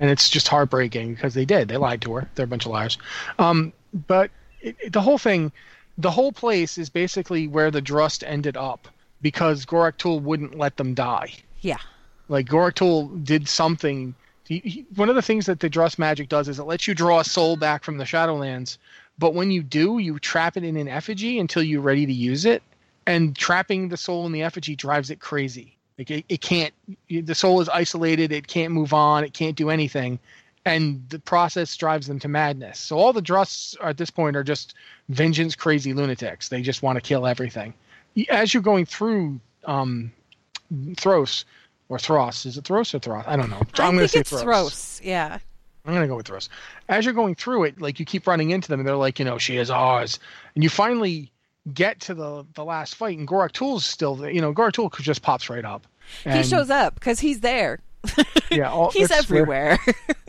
And 0.00 0.10
it's 0.10 0.30
just 0.30 0.48
heartbreaking 0.48 1.14
because 1.14 1.34
they 1.34 1.44
did. 1.44 1.68
They 1.68 1.76
lied 1.76 2.00
to 2.02 2.14
her. 2.14 2.30
They're 2.34 2.44
a 2.44 2.48
bunch 2.48 2.64
of 2.66 2.72
liars. 2.72 2.96
Um, 3.38 3.72
but 4.06 4.30
it, 4.60 4.76
it- 4.80 4.92
the 4.92 5.00
whole 5.02 5.18
thing, 5.18 5.52
the 5.98 6.10
whole 6.10 6.32
place 6.32 6.78
is 6.78 6.88
basically 6.88 7.46
where 7.46 7.70
the 7.70 7.82
Drust 7.82 8.24
ended 8.26 8.56
up 8.56 8.88
because 9.20 9.66
Gorak 9.66 9.98
Tul 9.98 10.18
wouldn't 10.20 10.56
let 10.56 10.78
them 10.78 10.94
die. 10.94 11.34
Yeah. 11.60 11.76
Like 12.28 12.46
Gorak 12.46 12.74
Tul 12.74 13.08
did 13.08 13.48
something. 13.48 14.14
He, 14.48 14.58
he, 14.60 14.86
one 14.96 15.10
of 15.10 15.14
the 15.14 15.22
things 15.22 15.44
that 15.46 15.60
the 15.60 15.68
Drust 15.68 15.98
magic 15.98 16.28
does 16.30 16.48
is 16.48 16.58
it 16.58 16.64
lets 16.64 16.88
you 16.88 16.94
draw 16.94 17.20
a 17.20 17.24
soul 17.24 17.56
back 17.56 17.84
from 17.84 17.98
the 17.98 18.04
Shadowlands, 18.04 18.78
but 19.18 19.34
when 19.34 19.50
you 19.50 19.62
do, 19.62 19.98
you 19.98 20.18
trap 20.18 20.56
it 20.56 20.64
in 20.64 20.76
an 20.78 20.88
effigy 20.88 21.38
until 21.38 21.62
you're 21.62 21.82
ready 21.82 22.06
to 22.06 22.12
use 22.12 22.46
it. 22.46 22.62
And 23.07 23.36
trapping 23.36 23.88
the 23.88 23.96
soul 23.96 24.26
in 24.26 24.32
the 24.32 24.42
effigy 24.42 24.76
drives 24.76 25.11
it 25.11 25.20
crazy. 25.20 25.76
Like 25.98 26.11
it, 26.11 26.24
it 26.28 26.40
can't. 26.40 26.72
The 27.11 27.34
soul 27.34 27.61
is 27.61 27.68
isolated. 27.68 28.32
It 28.32 28.46
can't 28.46 28.72
move 28.72 28.94
on. 28.94 29.22
It 29.22 29.34
can't 29.34 29.55
do 29.55 29.68
anything, 29.68 30.18
and 30.64 31.05
the 31.11 31.18
process 31.18 31.76
drives 31.76 32.07
them 32.07 32.18
to 32.20 32.28
madness. 32.28 32.78
So 32.78 32.96
all 32.98 33.12
the 33.12 33.20
Drusts 33.20 33.76
at 33.82 33.98
this 33.98 34.11
point 34.11 34.34
are 34.34 34.42
just 34.42 34.74
vengeance 35.11 35.55
crazy 35.55 35.92
lunatics. 35.92 36.48
They 36.48 36.62
just 36.62 36.82
want 36.82 36.96
to 36.96 37.03
kill 37.03 37.26
everything. 37.26 37.74
As 38.30 38.55
you're 38.55 38.62
going 38.62 38.86
through 38.86 39.40
um, 39.66 40.11
Thros 40.72 41.44
or 41.90 41.98
Thros, 41.98 42.46
is 42.46 42.57
it 42.57 42.64
Thros 42.64 42.94
or 42.94 42.98
Thros? 42.98 43.24
I 43.26 43.36
don't 43.36 43.51
know. 43.51 43.62
I 43.78 43.86
I'm 43.86 43.94
going 43.94 44.07
to 44.07 44.09
say 44.09 44.20
Thros. 44.20 44.42
Thros. 44.42 45.01
Yeah. 45.05 45.38
I'm 45.84 45.94
gonna 45.94 46.09
go 46.09 46.16
with 46.16 46.28
Thros. 46.28 46.48
As 46.88 47.05
you're 47.05 47.14
going 47.14 47.34
through 47.34 47.64
it, 47.64 47.80
like 47.80 47.98
you 47.98 48.07
keep 48.07 48.26
running 48.26 48.51
into 48.51 48.68
them, 48.68 48.80
and 48.80 48.88
they're 48.88 48.96
like, 48.96 49.18
you 49.18 49.24
know, 49.24 49.38
she 49.38 49.57
is 49.57 49.70
ours, 49.70 50.18
and 50.55 50.62
you 50.64 50.70
finally 50.70 51.30
get 51.70 52.00
to 52.00 52.14
the 52.14 52.44
the 52.54 52.64
last 52.64 52.94
fight, 52.94 53.18
and 53.18 53.26
Gorak 53.26 53.52
Tul's 53.52 53.84
still 53.84 54.16
there. 54.16 54.30
You 54.30 54.40
know, 54.40 54.52
Gorak 54.52 54.72
Tul 54.72 54.90
just 55.00 55.22
pops 55.22 55.48
right 55.48 55.64
up. 55.64 55.86
he 56.24 56.42
shows 56.42 56.70
up 56.70 56.94
because 56.94 57.20
he's 57.20 57.40
there. 57.40 57.80
Yeah, 58.50 58.68
all, 58.72 58.90
he's 58.94 59.12
everywhere. 59.12 59.78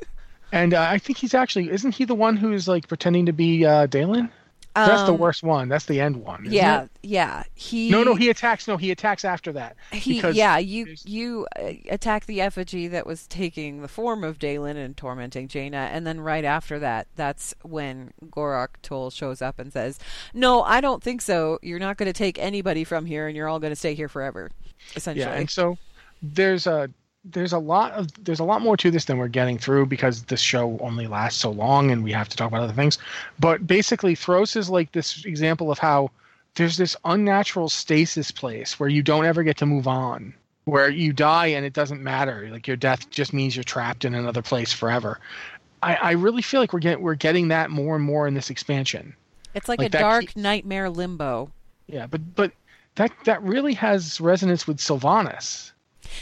and 0.52 0.76
uh, 0.76 0.82
I 0.88 1.00
think 1.00 1.18
he's 1.18 1.34
actually 1.34 1.72
isn't 1.72 1.96
he 1.96 2.06
the 2.06 2.14
one 2.14 2.38
who's 2.38 2.68
like 2.68 2.88
pretending 2.88 3.26
to 3.26 3.34
be 3.34 3.66
uh, 3.66 3.88
Daelin? 3.88 4.30
That's 4.74 5.04
the 5.04 5.14
Um, 5.14 5.18
worst 5.20 5.44
one. 5.44 5.68
That's 5.68 5.86
the 5.86 6.00
end 6.00 6.16
one. 6.18 6.46
Yeah, 6.48 6.84
it? 6.84 6.90
yeah. 7.04 7.44
He 7.56 7.90
No, 7.90 8.04
no, 8.04 8.16
he 8.16 8.30
attacks. 8.30 8.68
No, 8.68 8.78
he 8.78 8.90
attacks 8.92 9.26
after 9.26 9.52
that. 9.52 9.76
he 9.92 10.22
yeah. 10.32 10.58
You 10.58 10.86
there's- 10.86 11.06
you 11.06 11.46
uh, 11.60 11.72
attack 11.90 12.26
the 12.26 12.40
effigy 12.40 12.88
that 12.88 13.06
was 13.06 13.28
taking 13.28 13.82
the 13.82 13.88
form 13.90 14.24
of 14.24 14.40
Daelin 14.40 14.78
and 14.78 14.96
tormenting 14.96 15.48
Jaina, 15.50 15.90
and 15.92 16.08
then 16.08 16.22
right 16.22 16.46
after 16.46 16.80
that, 16.80 17.08
that's 17.18 17.54
when 17.64 18.14
Gorak 18.30 18.70
Tul 18.82 19.10
shows 19.10 19.42
up 19.42 19.60
and 19.60 19.74
says, 19.74 20.00
"No, 20.34 20.62
I 20.64 20.80
don't 20.80 21.04
think 21.04 21.22
so. 21.22 21.60
You're 21.62 21.80
not 21.80 21.98
going 21.98 22.08
to 22.08 22.14
take 22.18 22.40
anybody 22.40 22.84
from 22.86 23.06
here, 23.06 23.28
and 23.28 23.36
you're 23.36 23.50
all 23.50 23.60
going 23.60 23.72
to 23.74 23.76
stay 23.76 23.94
here 23.94 24.08
forever." 24.08 24.52
Essentially, 24.96 25.26
Yeah, 25.26 25.34
and 25.38 25.50
so 25.50 25.78
there's 26.22 26.66
a 26.66 26.90
there's 27.24 27.54
a 27.54 27.60
lot 27.60 27.92
of 27.94 28.08
there's 28.24 28.40
a 28.40 28.44
lot 28.44 28.62
more 28.62 28.76
to 28.78 28.90
this 28.90 29.06
than 29.06 29.18
we're 29.18 29.28
getting 29.28 29.58
through 29.58 29.86
because 29.86 30.24
this 30.24 30.42
show 30.42 30.78
only 30.80 31.08
lasts 31.08 31.40
so 31.40 31.52
long 31.52 31.92
and 31.92 32.04
we 32.04 32.12
have 32.12 32.30
to 32.30 32.38
talk 32.38 32.48
about 32.48 32.64
other 32.64 32.74
things. 32.74 32.98
But 33.40 33.68
basically, 33.68 34.16
Thros 34.16 34.56
is 34.56 34.70
like 34.70 34.92
this 34.92 35.24
example 35.26 35.72
of 35.72 35.78
how 35.78 36.10
there's 36.56 36.78
this 36.78 36.96
unnatural 37.06 37.70
stasis 37.70 38.32
place 38.32 38.80
where 38.80 38.90
you 38.90 39.04
don't 39.04 39.26
ever 39.26 39.44
get 39.44 39.58
to 39.58 39.66
move 39.66 39.88
on, 39.88 40.34
where 40.66 40.90
you 40.90 41.14
die 41.14 41.48
and 41.48 41.66
it 41.66 41.74
doesn't 41.74 42.02
matter. 42.02 42.50
Like 42.52 42.68
your 42.68 42.78
death 42.78 43.10
just 43.10 43.34
means 43.34 43.56
you're 43.56 43.64
trapped 43.64 44.04
in 44.04 44.16
another 44.16 44.42
place 44.42 44.74
forever. 44.74 45.20
I, 45.84 45.96
I 45.96 46.12
really 46.12 46.42
feel 46.42 46.60
like 46.60 46.74
we're 46.74 46.80
getting 46.80 47.04
we're 47.04 47.16
getting 47.16 47.50
that 47.50 47.70
more 47.70 47.96
and 47.96 48.04
more 48.04 48.28
in 48.28 48.34
this 48.34 48.50
expansion. 48.50 49.16
it's 49.54 49.70
like, 49.70 49.80
like 49.80 49.94
a 49.94 50.00
dark 50.00 50.22
keeps- 50.22 50.36
nightmare 50.36 50.90
limbo. 50.90 51.52
Yeah, 51.88 52.08
but 52.08 52.36
but 52.36 52.52
that 52.96 53.12
that 53.26 53.44
really 53.44 53.74
has 53.76 54.20
resonance 54.20 54.66
with 54.66 54.78
Sylvanas. 54.78 55.72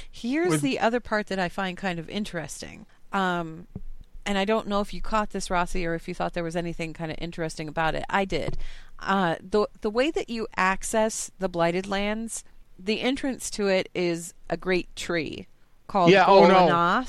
Here's 0.09 0.49
With- 0.49 0.61
the 0.61 0.79
other 0.79 0.99
part 0.99 1.27
that 1.27 1.39
I 1.39 1.49
find 1.49 1.77
kind 1.77 1.99
of 1.99 2.09
interesting. 2.09 2.85
Um, 3.11 3.67
and 4.25 4.37
I 4.37 4.45
don't 4.45 4.67
know 4.67 4.81
if 4.81 4.93
you 4.93 5.01
caught 5.01 5.31
this, 5.31 5.49
Rossi, 5.49 5.85
or 5.85 5.95
if 5.95 6.07
you 6.07 6.13
thought 6.13 6.33
there 6.33 6.43
was 6.43 6.55
anything 6.55 6.93
kind 6.93 7.11
of 7.11 7.17
interesting 7.19 7.67
about 7.67 7.95
it. 7.95 8.03
I 8.09 8.25
did. 8.25 8.57
Uh, 8.99 9.35
the 9.41 9.67
the 9.81 9.89
way 9.89 10.11
that 10.11 10.29
you 10.29 10.47
access 10.55 11.31
the 11.39 11.49
blighted 11.49 11.87
lands, 11.87 12.43
the 12.77 13.01
entrance 13.01 13.49
to 13.51 13.67
it 13.67 13.89
is 13.95 14.33
a 14.49 14.57
great 14.57 14.93
tree 14.95 15.47
called 15.87 16.11
Yeah, 16.11 16.25
oh, 16.27 16.47
no. 16.47 17.05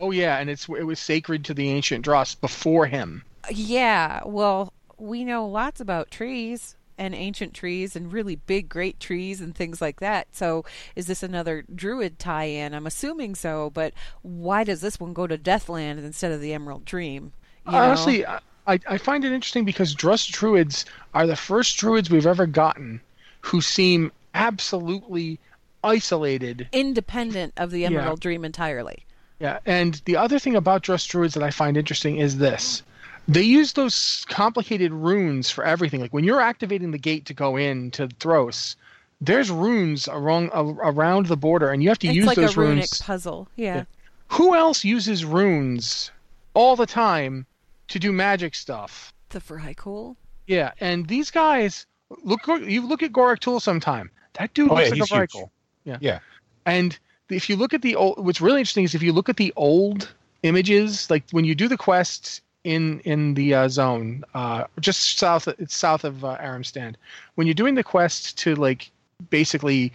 Oh 0.00 0.10
yeah, 0.10 0.38
and 0.38 0.48
it's 0.48 0.68
it 0.68 0.84
was 0.84 0.98
sacred 0.98 1.44
to 1.44 1.54
the 1.54 1.70
ancient 1.70 2.04
Drust 2.04 2.40
before 2.40 2.86
him. 2.86 3.22
Yeah, 3.50 4.20
well, 4.24 4.72
we 4.98 5.24
know 5.24 5.46
lots 5.46 5.80
about 5.80 6.10
trees 6.10 6.76
and 7.02 7.16
ancient 7.16 7.52
trees 7.52 7.96
and 7.96 8.12
really 8.12 8.36
big, 8.36 8.68
great 8.68 9.00
trees 9.00 9.40
and 9.40 9.56
things 9.56 9.80
like 9.80 9.98
that. 9.98 10.28
So, 10.30 10.64
is 10.94 11.08
this 11.08 11.24
another 11.24 11.64
druid 11.74 12.20
tie 12.20 12.44
in? 12.44 12.74
I'm 12.74 12.86
assuming 12.86 13.34
so, 13.34 13.70
but 13.70 13.92
why 14.22 14.62
does 14.62 14.80
this 14.80 15.00
one 15.00 15.12
go 15.12 15.26
to 15.26 15.36
Deathland 15.36 15.98
instead 15.98 16.30
of 16.30 16.40
the 16.40 16.54
Emerald 16.54 16.84
Dream? 16.84 17.32
You 17.66 17.72
uh, 17.72 17.72
know? 17.72 17.78
Honestly, 17.78 18.24
I, 18.24 18.38
I 18.66 18.98
find 18.98 19.24
it 19.24 19.32
interesting 19.32 19.64
because 19.64 19.94
Drust 19.94 20.30
druids 20.30 20.84
are 21.12 21.26
the 21.26 21.34
first 21.34 21.76
druids 21.76 22.08
we've 22.08 22.26
ever 22.26 22.46
gotten 22.46 23.00
who 23.40 23.60
seem 23.60 24.12
absolutely 24.34 25.40
isolated. 25.82 26.68
independent 26.72 27.52
of 27.56 27.72
the 27.72 27.84
Emerald 27.84 28.20
Dream 28.20 28.44
entirely. 28.44 29.04
Yeah, 29.40 29.58
and 29.66 30.00
the 30.04 30.18
other 30.18 30.38
thing 30.38 30.54
about 30.54 30.84
Drust 30.84 31.10
druids 31.10 31.34
that 31.34 31.42
I 31.42 31.50
find 31.50 31.76
interesting 31.76 32.18
is 32.18 32.38
this. 32.38 32.84
They 33.28 33.42
use 33.42 33.72
those 33.74 34.24
complicated 34.28 34.92
runes 34.92 35.50
for 35.50 35.64
everything. 35.64 36.00
Like 36.00 36.12
when 36.12 36.24
you're 36.24 36.40
activating 36.40 36.90
the 36.90 36.98
gate 36.98 37.24
to 37.26 37.34
go 37.34 37.56
in 37.56 37.90
to 37.92 38.08
Thros, 38.08 38.76
there's 39.20 39.50
runes 39.50 40.08
around 40.08 40.50
around 40.52 41.26
the 41.26 41.36
border, 41.36 41.70
and 41.70 41.82
you 41.82 41.88
have 41.88 41.98
to 42.00 42.08
It's 42.08 42.16
use 42.16 42.26
like 42.26 42.36
those 42.36 42.56
a 42.56 42.60
runic 42.60 42.76
runes. 42.76 42.98
puzzle. 43.00 43.48
Yeah. 43.56 43.74
Yeah. 43.76 43.84
Who 44.28 44.54
else 44.54 44.82
uses 44.84 45.24
runes 45.24 46.10
all 46.54 46.74
the 46.74 46.86
time 46.86 47.46
to 47.88 47.98
do 47.98 48.12
magic 48.12 48.54
stuff? 48.54 49.12
The 49.28 49.38
Vrykul. 49.40 50.16
Yeah, 50.46 50.72
and 50.80 51.06
these 51.06 51.30
guys 51.30 51.86
look. 52.24 52.46
You 52.46 52.86
look 52.86 53.02
at 53.02 53.12
Gorak 53.12 53.38
Tul 53.38 53.60
sometime. 53.60 54.10
That 54.34 54.52
dude 54.54 54.70
Oh, 54.70 54.74
looks 54.74 54.88
yeah, 54.96 55.02
like 55.02 55.10
a 55.12 55.16
huge. 55.16 55.30
Vrykul. 55.30 55.50
Yeah. 55.84 55.98
Yeah. 56.00 56.18
And 56.66 56.98
if 57.28 57.48
you 57.48 57.56
look 57.56 57.72
at 57.74 57.82
the 57.82 57.94
old, 57.96 58.24
what's 58.24 58.40
really 58.40 58.60
interesting 58.60 58.84
is 58.84 58.94
if 58.94 59.02
you 59.02 59.12
look 59.12 59.28
at 59.28 59.36
the 59.36 59.52
old 59.56 60.12
images, 60.42 61.08
like 61.10 61.22
when 61.30 61.44
you 61.44 61.54
do 61.54 61.68
the 61.68 61.76
quests 61.76 62.40
in 62.64 63.00
in 63.00 63.34
the 63.34 63.54
uh, 63.54 63.68
zone, 63.68 64.24
uh, 64.34 64.64
just 64.80 65.18
south, 65.18 65.48
it's 65.48 65.74
south 65.74 66.04
of 66.04 66.24
uh, 66.24 66.38
Aramstand. 66.38 66.94
When 67.34 67.46
you're 67.46 67.54
doing 67.54 67.74
the 67.74 67.84
quest 67.84 68.38
to 68.38 68.54
like 68.54 68.90
basically 69.30 69.92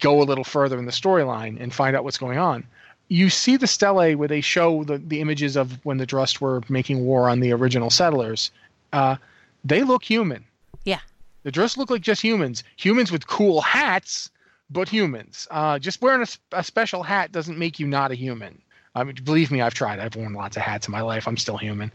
go 0.00 0.20
a 0.20 0.24
little 0.24 0.44
further 0.44 0.78
in 0.78 0.86
the 0.86 0.92
storyline 0.92 1.60
and 1.60 1.72
find 1.72 1.96
out 1.96 2.04
what's 2.04 2.18
going 2.18 2.38
on, 2.38 2.64
you 3.08 3.30
see 3.30 3.56
the 3.56 3.66
stelae 3.66 4.14
where 4.14 4.28
they 4.28 4.40
show 4.40 4.84
the, 4.84 4.98
the 4.98 5.20
images 5.20 5.56
of 5.56 5.84
when 5.84 5.98
the 5.98 6.06
Drust 6.06 6.40
were 6.40 6.62
making 6.68 7.04
war 7.04 7.28
on 7.28 7.40
the 7.40 7.52
original 7.52 7.90
settlers. 7.90 8.50
Uh, 8.92 9.16
they 9.64 9.82
look 9.82 10.04
human. 10.04 10.44
Yeah. 10.84 11.00
The 11.42 11.50
Drust 11.50 11.76
look 11.76 11.90
like 11.90 12.02
just 12.02 12.22
humans. 12.22 12.64
Humans 12.76 13.12
with 13.12 13.26
cool 13.26 13.60
hats, 13.60 14.30
but 14.70 14.88
humans. 14.88 15.46
Uh, 15.50 15.78
just 15.78 16.00
wearing 16.00 16.26
a 16.52 16.64
special 16.64 17.02
hat 17.02 17.32
doesn't 17.32 17.58
make 17.58 17.78
you 17.78 17.86
not 17.86 18.10
a 18.10 18.14
human. 18.14 18.60
I 18.94 19.04
mean, 19.04 19.16
believe 19.24 19.50
me, 19.50 19.60
I've 19.60 19.74
tried. 19.74 19.98
I've 19.98 20.14
worn 20.16 20.32
lots 20.34 20.56
of 20.56 20.62
hats 20.62 20.86
in 20.86 20.92
my 20.92 21.00
life. 21.00 21.26
I'm 21.26 21.36
still 21.36 21.56
human. 21.56 21.90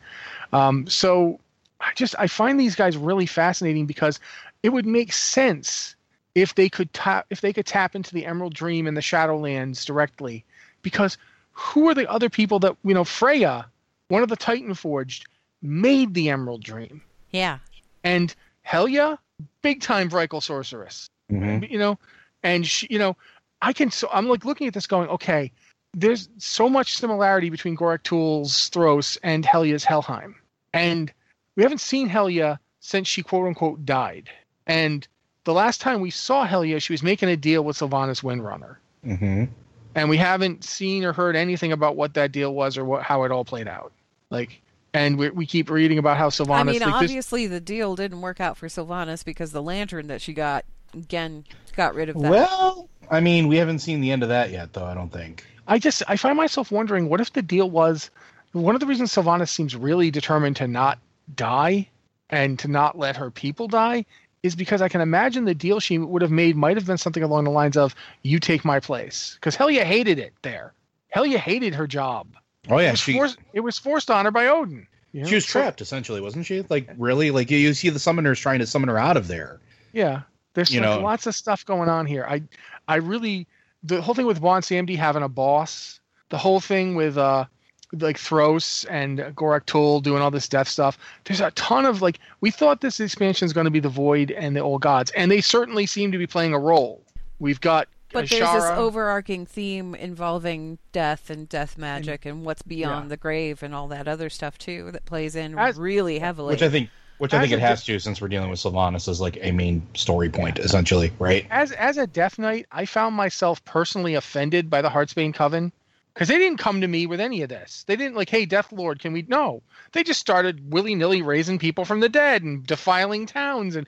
Um, 0.52 0.88
so 0.88 1.40
I 1.80 1.92
just 1.96 2.16
I 2.20 2.28
find 2.28 2.60
these 2.60 2.76
guys 2.76 2.98
really 2.98 3.26
fascinating 3.26 3.86
because 3.86 4.20
it 4.64 4.70
would 4.70 4.86
make 4.86 5.14
sense 5.14 5.96
if 6.36 6.56
they 6.56 6.70
could 6.70 6.92
tap 6.94 7.26
if 7.30 7.42
they 7.42 7.54
could 7.54 7.66
tap 7.66 7.96
into 7.96 8.14
the 8.14 8.26
Emerald 8.26 8.54
Dream 8.54 8.88
and 8.88 8.96
the 8.98 9.02
Shadowlands 9.02 9.86
directly. 9.86 10.44
Because 10.82 11.18
who 11.54 11.90
are 11.90 11.94
the 11.94 12.10
other 12.10 12.30
people 12.30 12.60
that 12.60 12.76
you 12.84 12.94
know? 12.94 13.04
Freya, 13.04 13.66
one 14.10 14.24
of 14.24 14.30
the 14.30 14.36
Titan 14.36 14.74
Forged, 14.74 15.26
made 15.62 16.14
the 16.14 16.30
Emerald 16.30 16.64
Dream, 16.64 17.02
Yeah. 17.32 17.60
and 18.04 18.34
Helya, 18.66 19.18
big 19.62 19.82
time 19.82 20.10
Vrykul 20.10 20.42
sorceress 20.44 21.10
Mhm. 21.32 21.70
you 21.70 21.78
know 21.78 21.98
and 22.44 22.66
she, 22.66 22.88
you 22.90 22.98
know 23.00 23.16
i 23.62 23.72
can 23.72 23.92
so 23.92 24.10
i'm 24.12 24.28
like 24.28 24.46
looking 24.46 24.68
at 24.68 24.74
this 24.74 24.88
going 24.88 25.08
okay 25.10 25.52
there's 25.94 26.30
so 26.38 26.70
much 26.70 26.96
similarity 26.96 27.50
between 27.50 27.76
gorak 27.76 28.04
tul's 28.04 28.70
thros 28.70 29.18
and 29.24 29.44
helya's 29.46 29.84
helheim 29.84 30.36
and 30.74 31.12
we 31.56 31.64
haven't 31.64 31.82
seen 31.82 32.08
helya 32.10 32.60
since 32.80 33.08
she 33.08 33.24
quote 33.24 33.48
unquote 33.48 33.86
died 33.86 34.30
and 34.68 35.08
the 35.46 35.54
last 35.54 35.82
time 35.82 36.00
we 36.02 36.10
saw 36.12 36.46
helya 36.46 36.82
she 36.82 36.94
was 36.94 37.02
making 37.02 37.30
a 37.30 37.36
deal 37.38 37.64
with 37.64 37.78
sylvanas 37.78 38.24
windrunner 38.24 38.76
Mhm. 39.06 39.50
and 39.96 40.10
we 40.10 40.18
haven't 40.18 40.64
seen 40.64 41.04
or 41.04 41.14
heard 41.14 41.36
anything 41.36 41.72
about 41.72 41.96
what 41.96 42.14
that 42.14 42.32
deal 42.32 42.54
was 42.54 42.78
or 42.78 42.86
what 42.86 43.02
how 43.04 43.24
it 43.24 43.32
all 43.32 43.46
played 43.46 43.68
out 43.68 43.92
like 44.30 44.62
and 44.94 45.18
we, 45.18 45.30
we 45.30 45.46
keep 45.46 45.70
reading 45.70 45.98
about 45.98 46.18
how 46.18 46.30
sylvanas 46.30 46.60
I 46.60 46.64
mean, 46.64 46.80
like 46.82 47.00
this, 47.02 47.10
obviously 47.10 47.48
the 47.48 47.60
deal 47.60 47.96
didn't 47.96 48.22
work 48.22 48.40
out 48.40 48.58
for 48.58 48.68
Sylvanas 48.68 49.24
because 49.24 49.52
the 49.52 49.62
lantern 49.62 50.08
that 50.08 50.20
she 50.20 50.34
got, 50.34 50.66
again, 50.96 51.46
got 51.78 51.94
rid 51.94 52.10
of 52.10 52.20
that. 52.20 52.32
Well, 52.32 52.90
I 53.12 53.20
mean, 53.20 53.48
we 53.48 53.58
haven't 53.58 53.80
seen 53.80 54.02
the 54.02 54.10
end 54.10 54.24
of 54.24 54.30
that 54.30 54.50
yet, 54.50 54.74
though. 54.74 54.86
I 54.86 54.96
don't 54.96 55.14
think. 55.14 55.46
I 55.70 55.78
just 55.78 56.02
I 56.08 56.18
find 56.18 56.36
myself 56.36 56.72
wondering 56.72 57.08
what 57.08 57.22
if 57.22 57.32
the 57.32 57.44
deal 57.44 57.70
was 57.70 58.10
one 58.52 58.76
of 58.76 58.82
the 58.82 58.88
reasons 58.88 59.14
Sylvanas 59.14 59.50
seems 59.50 59.76
really 59.76 60.10
determined 60.10 60.56
to 60.58 60.68
not 60.68 60.98
die 61.34 61.88
and 62.30 62.58
to 62.60 62.68
not 62.68 62.98
let 62.98 63.16
her 63.18 63.30
people 63.30 63.68
die 63.68 64.06
is 64.42 64.56
because 64.56 64.82
I 64.82 64.90
can 64.90 65.02
imagine 65.02 65.46
the 65.46 65.54
deal 65.54 65.80
she 65.80 66.00
would 66.00 66.24
have 66.24 66.32
made 66.32 66.56
might 66.56 66.76
have 66.76 66.88
been 66.88 66.98
something 66.98 67.24
along 67.24 67.44
the 67.44 67.52
lines 67.52 67.78
of 67.78 67.94
"You 68.24 68.40
take 68.40 68.66
my 68.66 68.80
place," 68.80 69.36
because 69.36 69.56
Helya 69.56 69.84
hated 69.84 70.18
it 70.18 70.34
there. 70.42 70.74
Helya 71.16 71.38
hated 71.38 71.76
her 71.76 71.86
job. 71.86 72.28
Oh 72.68 72.78
it, 72.78 72.84
yeah, 72.84 72.92
was 72.92 73.00
she 73.00 73.14
forced, 73.14 73.38
it 73.54 73.60
was 73.60 73.78
forced 73.78 74.10
on 74.10 74.26
her 74.26 74.32
by 74.32 74.48
Odin. 74.48 74.88
you 75.12 75.22
know? 75.22 75.28
she 75.28 75.36
was 75.36 75.46
trapped 75.46 75.82
essentially, 75.82 76.20
wasn't 76.20 76.48
she? 76.48 76.64
Like 76.68 76.90
really, 76.98 77.30
like 77.30 77.52
you, 77.52 77.58
you 77.58 77.74
see 77.76 77.90
the 77.90 78.00
summoners 78.00 78.42
trying 78.42 78.60
to 78.60 78.66
summon 78.66 78.90
her 78.90 78.98
out 78.98 79.18
of 79.18 79.28
there. 79.28 79.60
Yeah, 79.94 80.22
there's 80.56 80.74
like 80.74 80.82
know. 80.82 81.02
lots 81.02 81.28
of 81.28 81.36
stuff 81.36 81.64
going 81.66 81.90
on 81.90 82.08
here. 82.08 82.26
I, 82.28 82.42
I 82.88 82.96
really, 82.96 83.48
the 83.84 84.02
whole 84.02 84.14
thing 84.14 84.26
with 84.26 84.42
Bwonsamdi 84.42 84.98
having 84.98 85.24
a 85.24 85.30
boss, 85.30 86.00
the 86.30 86.38
whole 86.38 86.60
thing 86.60 86.96
with 86.96 87.18
uh, 87.18 87.46
like 87.94 88.18
Thros 88.18 88.86
and 88.90 89.20
Gorak 89.36 89.66
Tul 89.66 90.00
doing 90.00 90.22
all 90.22 90.32
this 90.32 90.48
death 90.48 90.68
stuff. 90.68 90.98
There's 91.26 91.42
a 91.42 91.52
ton 91.52 91.86
of 91.86 92.02
like 92.02 92.20
we 92.42 92.52
thought 92.52 92.82
this 92.82 93.00
expansion 93.00 93.46
is 93.46 93.54
going 93.54 93.66
to 93.66 93.72
be 93.72 93.80
the 93.80 93.90
Void 93.90 94.32
and 94.32 94.56
the 94.56 94.62
Old 94.62 94.82
Gods, 94.82 95.12
and 95.12 95.32
they 95.32 95.42
certainly 95.42 95.86
seem 95.86 96.12
to 96.12 96.18
be 96.18 96.28
playing 96.28 96.54
a 96.54 96.60
role. 96.60 97.02
We've 97.40 97.62
got 97.62 97.88
But 98.12 98.30
there's 98.30 98.52
this 98.52 98.66
overarching 98.66 99.46
theme 99.46 99.96
involving 99.96 100.78
death 100.92 101.30
and 101.30 101.48
death 101.48 101.78
magic 101.78 102.26
and, 102.26 102.44
what's 102.44 102.62
beyond 102.62 103.06
yeah. 103.06 103.10
the 103.10 103.18
grave 103.18 103.64
and 103.64 103.74
all 103.74 103.88
that 103.88 104.08
other 104.08 104.30
stuff 104.30 104.58
too 104.58 104.92
that 104.92 105.06
plays 105.06 105.36
in 105.36 105.58
As- 105.58 105.78
really 105.78 106.20
heavily. 106.20 106.54
Which 106.54 106.62
I 106.62 106.70
think, 106.70 106.90
which 107.20 107.34
I 107.34 107.42
think 107.42 107.52
it 107.52 107.60
has 107.60 107.84
to, 107.84 108.00
since 108.00 108.22
we're 108.22 108.30
dealing 108.30 108.50
with 108.50 108.60
Sylvanas 108.60 109.08
as 109.08 109.20
like 109.22 109.38
a 109.42 109.52
main 109.52 109.86
story 109.94 110.30
point, 110.30 110.58
essentially, 110.58 111.12
right? 111.20 111.46
as 111.52 111.74
as 111.74 111.98
a 111.98 112.08
Death 112.08 112.40
Knight, 112.40 112.66
I 112.72 112.86
found 112.86 113.16
myself 113.16 113.64
personally 113.66 114.16
offended 114.16 114.70
by 114.70 114.82
the 114.82 114.90
Heartsbane 114.90 115.34
Coven 115.34 115.72
because 116.14 116.30
they 116.30 116.38
didn't 116.38 116.60
come 116.60 116.80
to 116.82 116.88
me 116.88 117.06
with 117.06 117.20
any 117.20 117.42
of 117.42 117.50
this. 117.50 117.84
They 117.88 117.98
didn't 117.98 118.16
like, 118.16 118.30
"Hey, 118.30 118.46
Death 118.46 118.72
Lord, 118.72 119.00
can 119.00 119.12
we?" 119.12 119.26
No, 119.28 119.62
they 119.92 120.02
just 120.02 120.22
started 120.22 120.72
willy 120.72 120.96
nilly 120.96 121.22
raising 121.22 121.60
people 121.60 121.84
from 121.84 122.00
the 122.00 122.10
dead 122.10 122.42
and 122.42 122.66
defiling 122.66 123.26
towns. 123.26 123.76
And 123.76 123.86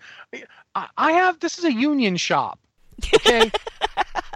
I, 0.75 0.88
I 0.97 1.11
have 1.13 1.39
this 1.39 1.57
is 1.57 1.63
a 1.63 1.73
union 1.73 2.17
shop, 2.17 2.59
okay. 3.15 3.49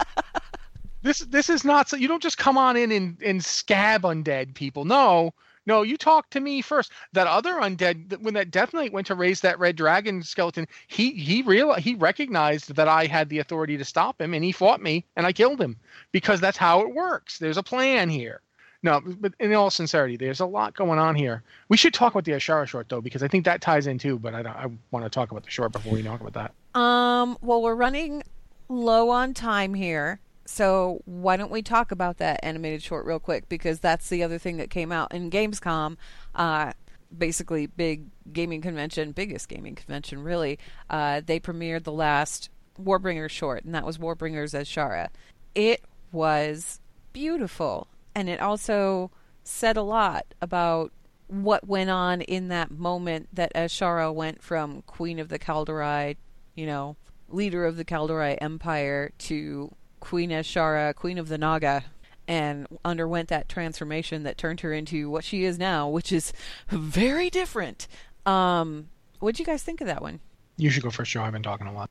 this 1.02 1.18
this 1.20 1.50
is 1.50 1.64
not 1.66 1.90
so 1.90 1.96
you 1.96 2.08
don't 2.08 2.22
just 2.22 2.38
come 2.38 2.56
on 2.56 2.78
in 2.78 2.90
and, 2.90 3.22
and 3.22 3.44
scab 3.44 4.02
undead 4.02 4.54
people. 4.54 4.86
No, 4.86 5.34
no, 5.66 5.82
you 5.82 5.96
talk 5.96 6.30
to 6.30 6.40
me 6.40 6.62
first. 6.62 6.92
That 7.12 7.26
other 7.26 7.54
undead, 7.54 8.20
when 8.20 8.34
that 8.34 8.50
Death 8.50 8.72
Knight 8.72 8.92
went 8.92 9.08
to 9.08 9.14
raise 9.14 9.40
that 9.40 9.58
red 9.58 9.76
dragon 9.76 10.22
skeleton, 10.22 10.66
he 10.86 11.12
he 11.12 11.42
real 11.42 11.74
he 11.74 11.94
recognized 11.94 12.74
that 12.76 12.88
I 12.88 13.06
had 13.06 13.28
the 13.28 13.40
authority 13.40 13.76
to 13.76 13.84
stop 13.84 14.20
him, 14.20 14.32
and 14.32 14.44
he 14.44 14.52
fought 14.52 14.80
me, 14.80 15.04
and 15.16 15.26
I 15.26 15.32
killed 15.32 15.60
him 15.60 15.76
because 16.12 16.40
that's 16.40 16.56
how 16.56 16.80
it 16.80 16.94
works. 16.94 17.38
There's 17.38 17.56
a 17.56 17.62
plan 17.62 18.08
here. 18.08 18.40
No, 18.82 19.00
but 19.04 19.32
in 19.40 19.52
all 19.54 19.70
sincerity, 19.70 20.16
there's 20.16 20.38
a 20.38 20.46
lot 20.46 20.74
going 20.74 20.98
on 21.00 21.16
here. 21.16 21.42
We 21.68 21.76
should 21.76 21.92
talk 21.92 22.12
about 22.12 22.24
the 22.24 22.32
Azshara 22.32 22.68
short 22.68 22.88
though, 22.88 23.00
because 23.00 23.22
I 23.22 23.28
think 23.28 23.44
that 23.46 23.60
ties 23.60 23.88
in 23.88 23.98
too. 23.98 24.18
But 24.18 24.34
I 24.34 24.42
I 24.42 24.66
want 24.92 25.04
to 25.04 25.10
talk 25.10 25.32
about 25.32 25.42
the 25.42 25.50
short 25.50 25.72
before 25.72 25.92
we 25.92 26.02
talk 26.02 26.20
about 26.20 26.34
that. 26.34 26.80
Um, 26.80 27.36
well, 27.40 27.62
we're 27.62 27.74
running 27.74 28.22
low 28.68 29.10
on 29.10 29.34
time 29.34 29.74
here. 29.74 30.20
So 30.46 31.02
why 31.04 31.36
don't 31.36 31.50
we 31.50 31.62
talk 31.62 31.90
about 31.90 32.18
that 32.18 32.40
animated 32.42 32.82
short 32.82 33.04
real 33.04 33.18
quick 33.18 33.48
because 33.48 33.80
that's 33.80 34.08
the 34.08 34.22
other 34.22 34.38
thing 34.38 34.56
that 34.58 34.70
came 34.70 34.92
out 34.92 35.12
in 35.12 35.30
Gamescom, 35.30 35.96
uh, 36.34 36.72
basically 37.16 37.66
big 37.66 38.06
gaming 38.32 38.60
convention, 38.60 39.12
biggest 39.12 39.48
gaming 39.48 39.74
convention 39.74 40.22
really. 40.22 40.58
Uh, 40.88 41.20
they 41.24 41.40
premiered 41.40 41.84
the 41.84 41.92
last 41.92 42.50
Warbringer 42.80 43.28
short, 43.28 43.64
and 43.64 43.74
that 43.74 43.84
was 43.84 43.98
Warbringer's 43.98 44.52
Azshara. 44.52 45.08
It 45.54 45.82
was 46.12 46.80
beautiful, 47.12 47.88
and 48.14 48.28
it 48.28 48.40
also 48.40 49.10
said 49.42 49.76
a 49.76 49.82
lot 49.82 50.26
about 50.40 50.92
what 51.28 51.66
went 51.66 51.90
on 51.90 52.20
in 52.20 52.48
that 52.48 52.70
moment 52.70 53.28
that 53.32 53.52
Azshara 53.54 54.14
went 54.14 54.42
from 54.42 54.82
Queen 54.82 55.18
of 55.18 55.28
the 55.28 55.38
Kaldorei, 55.38 56.16
you 56.54 56.66
know, 56.66 56.96
leader 57.28 57.64
of 57.64 57.76
the 57.76 57.84
Kaldorei 57.84 58.36
Empire 58.40 59.10
to 59.18 59.74
Queen 60.06 60.30
Azshara, 60.30 60.94
Queen 60.94 61.18
of 61.18 61.26
the 61.26 61.36
Naga, 61.36 61.82
and 62.28 62.68
underwent 62.84 63.28
that 63.28 63.48
transformation 63.48 64.22
that 64.22 64.38
turned 64.38 64.60
her 64.60 64.72
into 64.72 65.10
what 65.10 65.24
she 65.24 65.44
is 65.44 65.58
now, 65.58 65.88
which 65.88 66.12
is 66.12 66.32
very 66.68 67.28
different. 67.28 67.88
Um, 68.24 68.86
what'd 69.18 69.40
you 69.40 69.44
guys 69.44 69.64
think 69.64 69.80
of 69.80 69.88
that 69.88 70.02
one? 70.02 70.20
You 70.58 70.70
should 70.70 70.84
go 70.84 70.90
first, 70.90 71.10
Joe. 71.10 71.22
I've 71.22 71.32
been 71.32 71.42
talking 71.42 71.66
a 71.66 71.72
lot. 71.72 71.90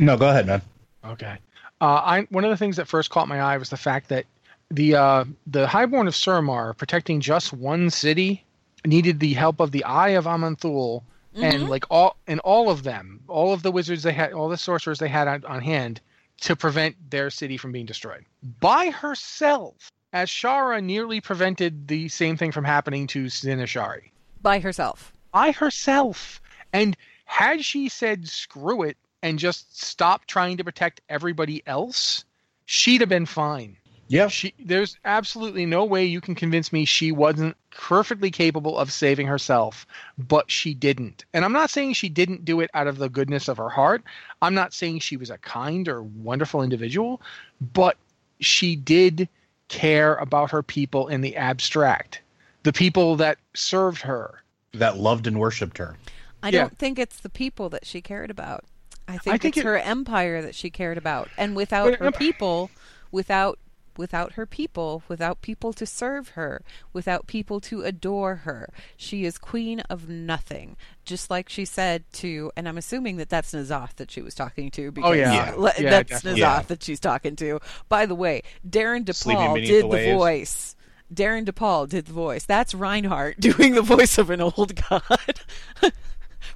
No, 0.00 0.16
go 0.16 0.30
ahead, 0.30 0.48
man. 0.48 0.62
Okay. 1.06 1.36
Uh, 1.80 1.84
I 1.84 2.20
one 2.30 2.42
of 2.42 2.50
the 2.50 2.56
things 2.56 2.76
that 2.76 2.88
first 2.88 3.10
caught 3.10 3.28
my 3.28 3.40
eye 3.40 3.56
was 3.56 3.70
the 3.70 3.76
fact 3.76 4.08
that 4.08 4.26
the 4.72 4.96
uh, 4.96 5.24
the 5.46 5.68
Highborn 5.68 6.08
of 6.08 6.14
Suramar 6.14 6.76
protecting 6.76 7.20
just 7.20 7.52
one 7.52 7.88
city 7.88 8.42
needed 8.84 9.20
the 9.20 9.34
help 9.34 9.60
of 9.60 9.70
the 9.70 9.84
Eye 9.84 10.10
of 10.10 10.24
Aman'Thul 10.24 11.02
and 11.36 11.68
like 11.68 11.84
all 11.88 12.16
and 12.26 12.40
all 12.40 12.68
of 12.68 12.82
them, 12.82 13.20
all 13.28 13.52
of 13.52 13.62
the 13.62 13.70
wizards 13.70 14.02
they 14.02 14.12
had, 14.12 14.32
all 14.32 14.48
the 14.48 14.56
sorcerers 14.56 14.98
they 14.98 15.08
had 15.08 15.28
on, 15.28 15.44
on 15.44 15.62
hand 15.62 16.00
to 16.40 16.56
prevent 16.56 17.10
their 17.10 17.30
city 17.30 17.56
from 17.56 17.72
being 17.72 17.86
destroyed 17.86 18.24
by 18.60 18.90
herself. 18.90 19.90
Azshara 20.12 20.82
nearly 20.82 21.20
prevented 21.20 21.88
the 21.88 22.08
same 22.08 22.36
thing 22.36 22.52
from 22.52 22.64
happening 22.64 23.06
to 23.08 23.28
Zin-Azshari 23.28 24.10
By 24.42 24.60
herself. 24.60 25.12
by 25.32 25.50
herself. 25.50 26.40
And 26.72 26.96
had 27.24 27.64
she 27.64 27.88
said 27.88 28.28
screw 28.28 28.82
it 28.82 28.96
and 29.22 29.38
just 29.38 29.82
stopped 29.82 30.28
trying 30.28 30.58
to 30.58 30.64
protect 30.64 31.00
everybody 31.08 31.62
else, 31.66 32.24
she'd 32.66 33.00
have 33.00 33.08
been 33.08 33.26
fine. 33.26 33.76
Yeah. 34.08 34.28
She 34.28 34.54
there's 34.58 34.96
absolutely 35.04 35.66
no 35.66 35.84
way 35.84 36.04
you 36.04 36.20
can 36.20 36.34
convince 36.34 36.72
me 36.72 36.84
she 36.84 37.10
wasn't 37.12 37.56
perfectly 37.70 38.30
capable 38.30 38.78
of 38.78 38.92
saving 38.92 39.26
herself, 39.26 39.86
but 40.18 40.50
she 40.50 40.74
didn't. 40.74 41.24
And 41.32 41.44
I'm 41.44 41.52
not 41.52 41.70
saying 41.70 41.94
she 41.94 42.08
didn't 42.08 42.44
do 42.44 42.60
it 42.60 42.70
out 42.74 42.86
of 42.86 42.98
the 42.98 43.08
goodness 43.08 43.48
of 43.48 43.56
her 43.56 43.68
heart. 43.70 44.02
I'm 44.42 44.54
not 44.54 44.72
saying 44.74 45.00
she 45.00 45.16
was 45.16 45.30
a 45.30 45.38
kind 45.38 45.88
or 45.88 46.02
wonderful 46.02 46.62
individual, 46.62 47.20
but 47.72 47.96
she 48.40 48.76
did 48.76 49.28
care 49.68 50.16
about 50.16 50.50
her 50.50 50.62
people 50.62 51.08
in 51.08 51.20
the 51.22 51.36
abstract. 51.36 52.20
The 52.62 52.72
people 52.72 53.16
that 53.16 53.38
served 53.54 54.02
her. 54.02 54.42
That 54.72 54.98
loved 54.98 55.26
and 55.26 55.38
worshipped 55.38 55.78
her. 55.78 55.96
I 56.42 56.48
Yeah. 56.50 56.60
don't 56.62 56.78
think 56.78 56.98
it's 56.98 57.18
the 57.20 57.30
people 57.30 57.68
that 57.70 57.86
she 57.86 58.00
cared 58.02 58.30
about. 58.30 58.64
I 59.08 59.18
think, 59.18 59.42
think 59.42 59.44
it's 59.44 59.58
it- 59.58 59.64
her 59.64 59.78
empire 59.78 60.42
that 60.42 60.54
she 60.54 60.70
cared 60.70 60.98
about, 60.98 61.28
and 61.36 61.56
without 61.56 61.96
her 61.96 62.06
emp- 62.06 62.18
people, 62.18 62.70
without 63.10 63.58
without 63.96 64.32
her 64.32 64.46
people, 64.46 65.02
without 65.08 65.40
people 65.42 65.72
to 65.72 65.86
serve 65.86 66.30
her, 66.30 66.62
without 66.92 67.26
people 67.26 67.60
to 67.60 67.82
adore 67.82 68.36
her, 68.36 68.68
she 68.96 69.24
is 69.24 69.38
queen 69.38 69.80
of 69.90 70.08
nothing. 70.08 70.76
Just 71.04 71.30
like 71.30 71.48
she 71.48 71.64
said 71.64 72.04
to, 72.14 72.50
and 72.56 72.68
I'm 72.68 72.78
assuming 72.78 73.16
that 73.18 73.28
that's 73.28 73.52
N'Zoth 73.52 73.94
that 73.96 74.10
she 74.10 74.22
was 74.22 74.34
talking 74.34 74.70
to. 74.72 74.86
Oh, 74.86 74.90
because 74.90 75.10
Oh, 75.10 75.12
yeah. 75.12 75.32
Yeah. 75.32 75.54
le- 75.56 75.72
Yeah, 75.78 75.90
that's 75.90 76.10
definitely. 76.10 76.40
N'Zoth 76.40 76.44
Yeah. 76.58 76.62
that 76.62 76.82
she's 76.82 77.00
talking 77.00 77.36
to. 77.36 77.60
By 77.88 78.06
the 78.06 78.14
way, 78.14 78.42
Darin 78.68 79.04
De 79.04 79.12
Paul 79.14 79.56
did 79.56 79.84
the 79.84 79.88
the, 79.88 80.12
voice. 80.14 80.76
Darin 81.12 81.44
De 81.44 81.52
Paul 81.52 81.86
did 81.86 82.06
the 82.06 82.12
voice. 82.12 82.44
That's 82.46 82.74
Reinhardt 82.74 83.38
doing 83.40 83.74
the 83.74 83.82
voice 83.82 84.16
of 84.18 84.30
an 84.30 84.40
old 84.40 84.74
god. 84.88 85.02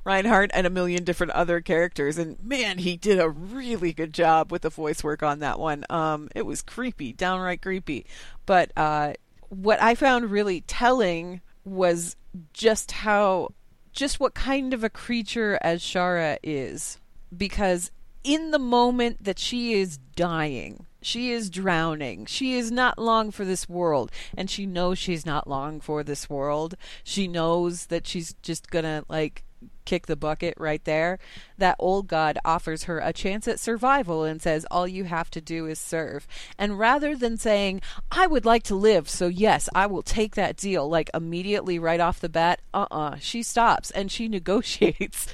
Reinhardt 0.05 0.51
and 0.55 0.67
a 0.67 0.71
million 0.71 1.05
different 1.05 1.33
other 1.33 1.61
characters, 1.61 2.19
and 2.19 2.43
man, 2.43 2.79
he 2.79 2.97
did 2.97 3.19
a 3.19 3.29
really 3.29 3.93
good 3.93 4.13
job 4.13 4.51
with 4.51 4.63
the 4.63 4.71
voice 4.71 5.05
work 5.05 5.23
on 5.23 5.41
that 5.41 5.59
one. 5.59 5.85
Um, 5.91 6.29
it 6.35 6.47
was 6.47 6.63
creepy, 6.63 7.13
downright 7.13 7.63
creepy. 7.63 8.07
But 8.47 8.73
uh, 8.77 9.15
what 9.49 9.83
I 9.83 9.95
found 9.95 10.31
really 10.31 10.63
telling 10.63 11.41
was 11.65 12.17
just 12.53 12.93
how, 12.93 13.51
just 13.93 14.21
what 14.21 14.35
kind 14.35 14.73
of 14.73 14.85
a 14.85 14.91
creature 14.91 15.59
Azshara 15.65 16.39
is, 16.43 16.99
because 17.37 17.91
in 18.25 18.51
the 18.51 18.59
moment 18.59 19.25
that 19.25 19.39
she 19.39 19.75
is 19.75 19.99
dying, 20.17 20.87
she 21.01 21.31
is 21.31 21.51
drowning. 21.51 22.27
She 22.27 22.55
is 22.55 22.71
not 22.71 22.99
long 22.99 23.31
for 23.31 23.45
this 23.45 23.69
world, 23.69 24.11
and 24.37 24.51
she 24.51 24.67
knows 24.67 24.99
she's 24.99 25.25
not 25.25 25.49
long 25.49 25.81
for 25.81 26.03
this 26.03 26.29
world. 26.29 26.77
She 27.05 27.29
knows 27.29 27.87
that 27.87 28.07
she's 28.07 28.35
just 28.43 28.71
gonna 28.71 29.05
like 29.09 29.45
kick 29.89 30.07
the 30.07 30.17
bucket 30.17 30.55
right 30.59 30.85
there. 30.85 31.19
That 31.57 31.77
old 31.79 32.09
god 32.09 32.39
offers 32.45 32.85
her 32.85 32.99
a 32.99 33.13
chance 33.13 33.49
at 33.49 33.59
survival 33.59 34.23
and 34.25 34.41
says 34.43 34.67
all 34.71 34.87
you 34.87 35.05
have 35.05 35.31
to 35.31 35.41
do 35.41 35.67
is 35.67 35.79
serve. 35.79 36.27
And 36.59 36.79
rather 36.79 37.17
than 37.17 37.37
saying 37.39 37.81
I 38.11 38.27
would 38.27 38.45
like 38.45 38.65
to 38.65 38.75
live, 38.75 39.09
so 39.09 39.29
yes, 39.29 39.69
I 39.75 39.87
will 39.87 40.03
take 40.03 40.35
that 40.35 40.57
deal 40.57 40.89
like 40.89 41.09
immediately 41.15 41.79
right 41.79 42.01
off 42.01 42.21
the 42.21 42.29
bat, 42.29 42.61
uh-uh, 42.75 43.17
she 43.21 43.43
stops 43.43 43.91
and 43.93 44.13
she 44.13 44.29
negotiates. 44.39 45.29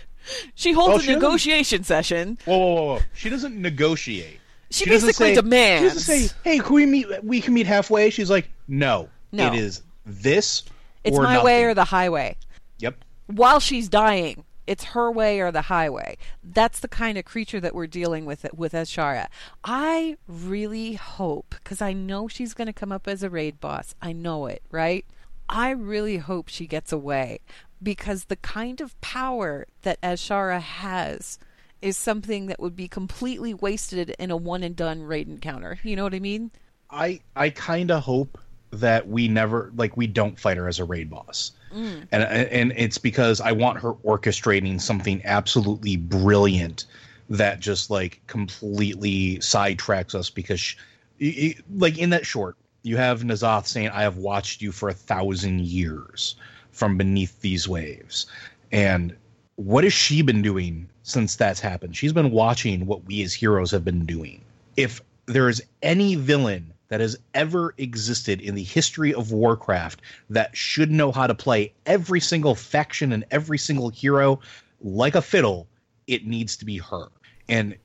She 0.55 0.73
holds 0.73 0.89
Well, 0.89 0.97
a 0.99 1.01
she 1.01 1.07
doesn't- 1.09 1.21
negotiation 1.23 1.85
session. 1.85 2.39
Whoa, 2.45 2.57
whoa, 2.59 2.75
whoa, 2.75 2.85
whoa! 2.95 3.01
She 3.15 3.29
doesn't 3.29 3.61
negotiate. 3.61 4.39
She, 4.71 4.87
doesn't 4.87 5.09
basically 5.09 5.35
say- 5.35 5.41
demands. 5.43 5.83
She 5.83 5.89
doesn't 6.13 6.29
say, 6.29 6.35
"Hey, 6.45 6.59
can 6.61 6.75
we 6.75 6.87
meet? 6.87 7.07
We 7.25 7.41
can 7.41 7.53
meet 7.55 7.67
halfway." 7.67 8.09
She's 8.11 8.31
like, 8.31 8.49
"No, 8.69 9.09
No. 9.33 9.49
it 9.49 9.55
is 9.59 9.83
this 10.07 10.63
it's 11.05 11.17
my 11.19 11.35
nothing." 11.35 11.45
way 11.45 11.65
or 11.65 11.75
the 11.75 11.85
highway. 11.85 12.37
While 13.27 13.61
she's 13.61 13.89
dying. 13.89 14.45
It's 14.67 14.85
her 14.85 15.13
way 15.13 15.41
or 15.41 15.53
the 15.53 15.61
highway. 15.61 16.17
That's 16.43 16.81
the 16.81 16.89
kind 16.89 17.19
of 17.19 17.27
creature 17.27 17.61
that 17.61 17.75
we're 17.75 17.87
dealing 17.87 18.25
with 18.25 18.47
with 18.55 18.73
Azshara. 18.73 19.27
I 19.63 20.17
really 20.27 20.95
hope, 20.95 21.55
because 21.63 21.83
I 21.83 21.93
know 21.93 22.29
she's 22.29 22.55
going 22.55 22.69
to 22.69 22.73
come 22.73 22.91
up 22.91 23.07
as 23.07 23.23
a 23.23 23.29
raid 23.29 23.61
boss. 23.61 23.95
I 24.01 24.13
know 24.13 24.47
it, 24.47 24.63
right? 24.71 25.05
I 25.51 25.71
really 25.71 26.17
hope 26.17 26.49
she 26.49 26.67
gets 26.67 26.93
away 26.93 27.41
because 27.83 28.25
the 28.25 28.37
kind 28.37 28.81
of 28.81 28.99
power 29.03 29.67
that 29.83 30.01
Azshara 30.01 30.61
has 30.61 31.39
is 31.83 31.99
something 31.99 32.47
that 32.47 32.59
would 32.59 32.75
be 32.75 32.89
completely 32.89 33.53
wasted 33.53 34.11
in 34.19 34.31
a 34.31 34.37
one 34.37 34.63
and 34.63 34.75
done 34.75 35.03
raid 35.03 35.29
encounter. 35.29 35.79
You 35.83 35.97
know 35.97 36.05
what 36.05 36.15
I 36.15 36.21
mean? 36.21 36.51
I 36.91 37.21
I 37.37 37.51
kind 37.51 37.91
of 37.91 38.05
hope 38.05 38.39
that 38.81 39.09
we 39.09 39.29
never 39.29 39.73
like 39.77 39.97
we 39.97 40.07
don't 40.07 40.39
fight 40.39 40.57
her 40.57 40.69
as 40.69 40.79
a 40.79 40.85
raid 40.85 41.11
boss, 41.11 41.53
mm. 41.75 42.07
and 42.13 42.23
and 42.23 42.73
it's 42.77 42.99
because 42.99 43.41
I 43.41 43.53
want 43.53 43.79
her 43.81 43.93
orchestrating 43.95 44.81
something 44.81 45.21
absolutely 45.25 45.97
brilliant 45.97 46.87
that 47.31 47.61
just 47.61 47.91
like 47.91 48.21
completely 48.27 49.39
sidetracks 49.39 50.15
us 50.15 50.29
because 50.31 50.61
she, 50.61 51.59
like 51.77 51.99
in 51.99 52.11
that 52.11 52.27
short 52.27 52.57
you 52.85 52.99
have 52.99 53.23
N'Zoth 53.23 53.67
saying 53.67 53.89
I 53.89 54.03
have 54.03 54.19
watched 54.19 54.61
you 54.61 54.71
for 54.71 54.91
a 54.91 54.95
thousand 54.95 55.63
years 55.63 56.37
from 56.71 56.99
beneath 56.99 57.41
these 57.41 57.67
waves. 57.67 58.27
And 58.71 59.17
what 59.57 59.85
has 59.85 59.93
she 59.93 60.21
been 60.21 60.43
doing 60.43 60.89
since 61.03 61.35
that's 61.35 61.61
happened? 61.61 61.97
She's 61.97 62.13
been 62.13 62.31
watching 62.31 62.87
what 62.87 63.05
we 63.05 63.23
as 63.23 63.33
heroes 63.33 63.71
have 63.71 63.85
been 63.85 64.05
doing. 64.05 64.45
If 64.77 65.01
there 65.27 65.49
is 65.49 65.63
any 65.83 66.15
villain 66.15 66.74
that 66.89 67.01
has 67.01 67.17
ever 67.35 67.75
existed 67.79 68.41
in 68.41 68.55
the 68.55 68.63
history 68.63 69.15
of 69.15 69.33
Warcraft 69.33 70.01
that 70.31 70.57
should 70.57 70.91
know 70.91 71.13
how 71.13 71.27
to 71.27 71.35
play 71.35 71.73
every 71.87 72.21
single 72.21 72.55
faction 72.55 73.13
and 73.13 73.25
every 73.31 73.59
single 73.59 73.89
hero 73.89 74.39
like 74.81 75.15
a 75.15 75.23
fiddle, 75.23 75.67
it 76.07 76.27
needs 76.27 76.57
to 76.59 76.65
be 76.65 76.79
her. 76.79 77.07
And 77.49 77.77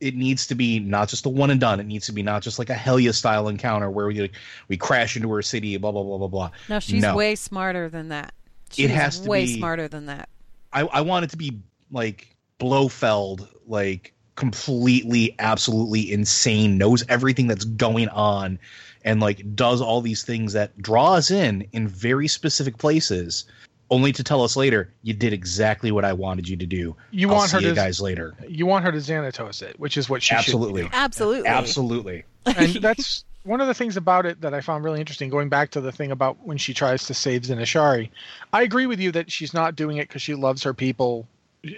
it 0.00 0.14
needs 0.16 0.46
to 0.48 0.54
be 0.54 0.78
not 0.80 1.08
just 1.08 1.24
a 1.26 1.28
one 1.28 1.50
and 1.50 1.60
done. 1.60 1.80
It 1.80 1.86
needs 1.86 2.06
to 2.06 2.12
be 2.12 2.22
not 2.22 2.42
just 2.42 2.58
like 2.58 2.68
a 2.70 2.74
Helya 2.74 3.14
style 3.14 3.48
encounter 3.48 3.90
where 3.90 4.06
we 4.06 4.30
we 4.68 4.76
crash 4.76 5.16
into 5.16 5.32
her 5.32 5.40
city, 5.42 5.76
blah 5.78 5.92
blah 5.92 6.02
blah 6.02 6.18
blah 6.18 6.28
blah. 6.28 6.50
No, 6.68 6.80
she's 6.80 7.00
No. 7.02 7.16
way 7.16 7.34
smarter 7.36 7.88
than 7.88 8.08
that. 8.08 8.34
She's 8.70 8.86
It 8.86 8.90
has 8.90 9.18
to 9.18 9.24
be 9.24 9.28
way 9.30 9.46
be- 9.46 9.56
smarter 9.58 9.88
than 9.88 10.06
that. 10.06 10.28
I, 10.72 10.82
I 10.82 11.00
want 11.02 11.24
it 11.24 11.30
to 11.30 11.36
be 11.36 11.60
like 11.92 12.36
Blofeld, 12.58 13.48
like 13.66 14.13
completely, 14.36 15.34
absolutely 15.38 16.12
insane, 16.12 16.78
knows 16.78 17.04
everything 17.08 17.46
that's 17.46 17.64
going 17.64 18.08
on, 18.08 18.58
and 19.04 19.20
like 19.20 19.54
does 19.54 19.80
all 19.80 20.00
these 20.00 20.22
things 20.22 20.52
that 20.52 20.76
draw 20.80 21.14
us 21.14 21.30
in 21.30 21.66
in 21.72 21.86
very 21.88 22.28
specific 22.28 22.78
places, 22.78 23.44
only 23.90 24.12
to 24.12 24.24
tell 24.24 24.42
us 24.42 24.56
later, 24.56 24.92
you 25.02 25.14
did 25.14 25.32
exactly 25.32 25.92
what 25.92 26.04
I 26.04 26.12
wanted 26.12 26.48
you 26.48 26.56
to 26.56 26.66
do. 26.66 26.96
You 27.10 27.28
I'll 27.28 27.36
want 27.36 27.50
her 27.52 27.58
see 27.58 27.64
you 27.66 27.70
to 27.70 27.76
guys 27.76 28.00
later. 28.00 28.34
you 28.48 28.66
want 28.66 28.84
her 28.84 28.92
to 28.92 28.98
Xanatos 28.98 29.62
it, 29.62 29.78
which 29.78 29.96
is 29.96 30.08
what 30.08 30.22
she 30.22 30.34
Absolutely. 30.34 30.82
should 30.82 30.94
Absolutely. 30.94 31.48
Absolutely. 31.48 32.24
And 32.46 32.74
that's 32.80 33.24
one 33.44 33.60
of 33.60 33.66
the 33.66 33.74
things 33.74 33.96
about 33.96 34.26
it 34.26 34.40
that 34.40 34.54
I 34.54 34.60
found 34.60 34.84
really 34.84 35.00
interesting. 35.00 35.28
Going 35.28 35.48
back 35.48 35.70
to 35.72 35.80
the 35.80 35.92
thing 35.92 36.10
about 36.10 36.38
when 36.44 36.56
she 36.56 36.72
tries 36.74 37.06
to 37.06 37.14
save 37.14 37.44
Zin-Azshari, 37.44 38.10
I 38.52 38.62
agree 38.62 38.86
with 38.86 39.00
you 39.00 39.12
that 39.12 39.30
she's 39.30 39.52
not 39.54 39.76
doing 39.76 39.98
it 39.98 40.08
because 40.08 40.22
she 40.22 40.34
loves 40.34 40.62
her 40.62 40.74
people 40.74 41.28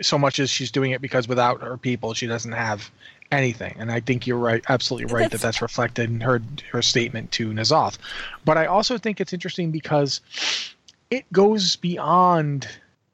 so 0.03 0.19
much 0.19 0.39
as 0.39 0.51
she's 0.51 0.71
doing 0.71 0.91
it 0.93 1.01
because 1.01 1.29
without 1.29 1.61
her 1.63 1.77
people, 1.77 2.15
she 2.15 2.27
doesn't 2.27 2.53
have 2.53 2.91
anything. 3.31 3.75
And 3.79 3.91
I 3.91 4.01
think 4.01 4.27
you're 4.27 4.39
right, 4.39 4.65
absolutely 4.69 5.13
right, 5.13 5.23
that 5.25 5.33
That's- 5.33 5.43
that's 5.43 5.63
reflected 5.63 6.11
in 6.11 6.21
her 6.21 6.43
her 6.73 6.83
statement 6.83 7.33
to 7.33 7.51
N'Zoth. 7.51 7.99
But 8.45 8.57
I 8.57 8.67
also 8.67 8.99
think 8.99 9.21
it's 9.21 9.33
interesting 9.33 9.71
because 9.71 10.21
it 11.11 11.31
goes 11.33 11.77
beyond 11.77 12.69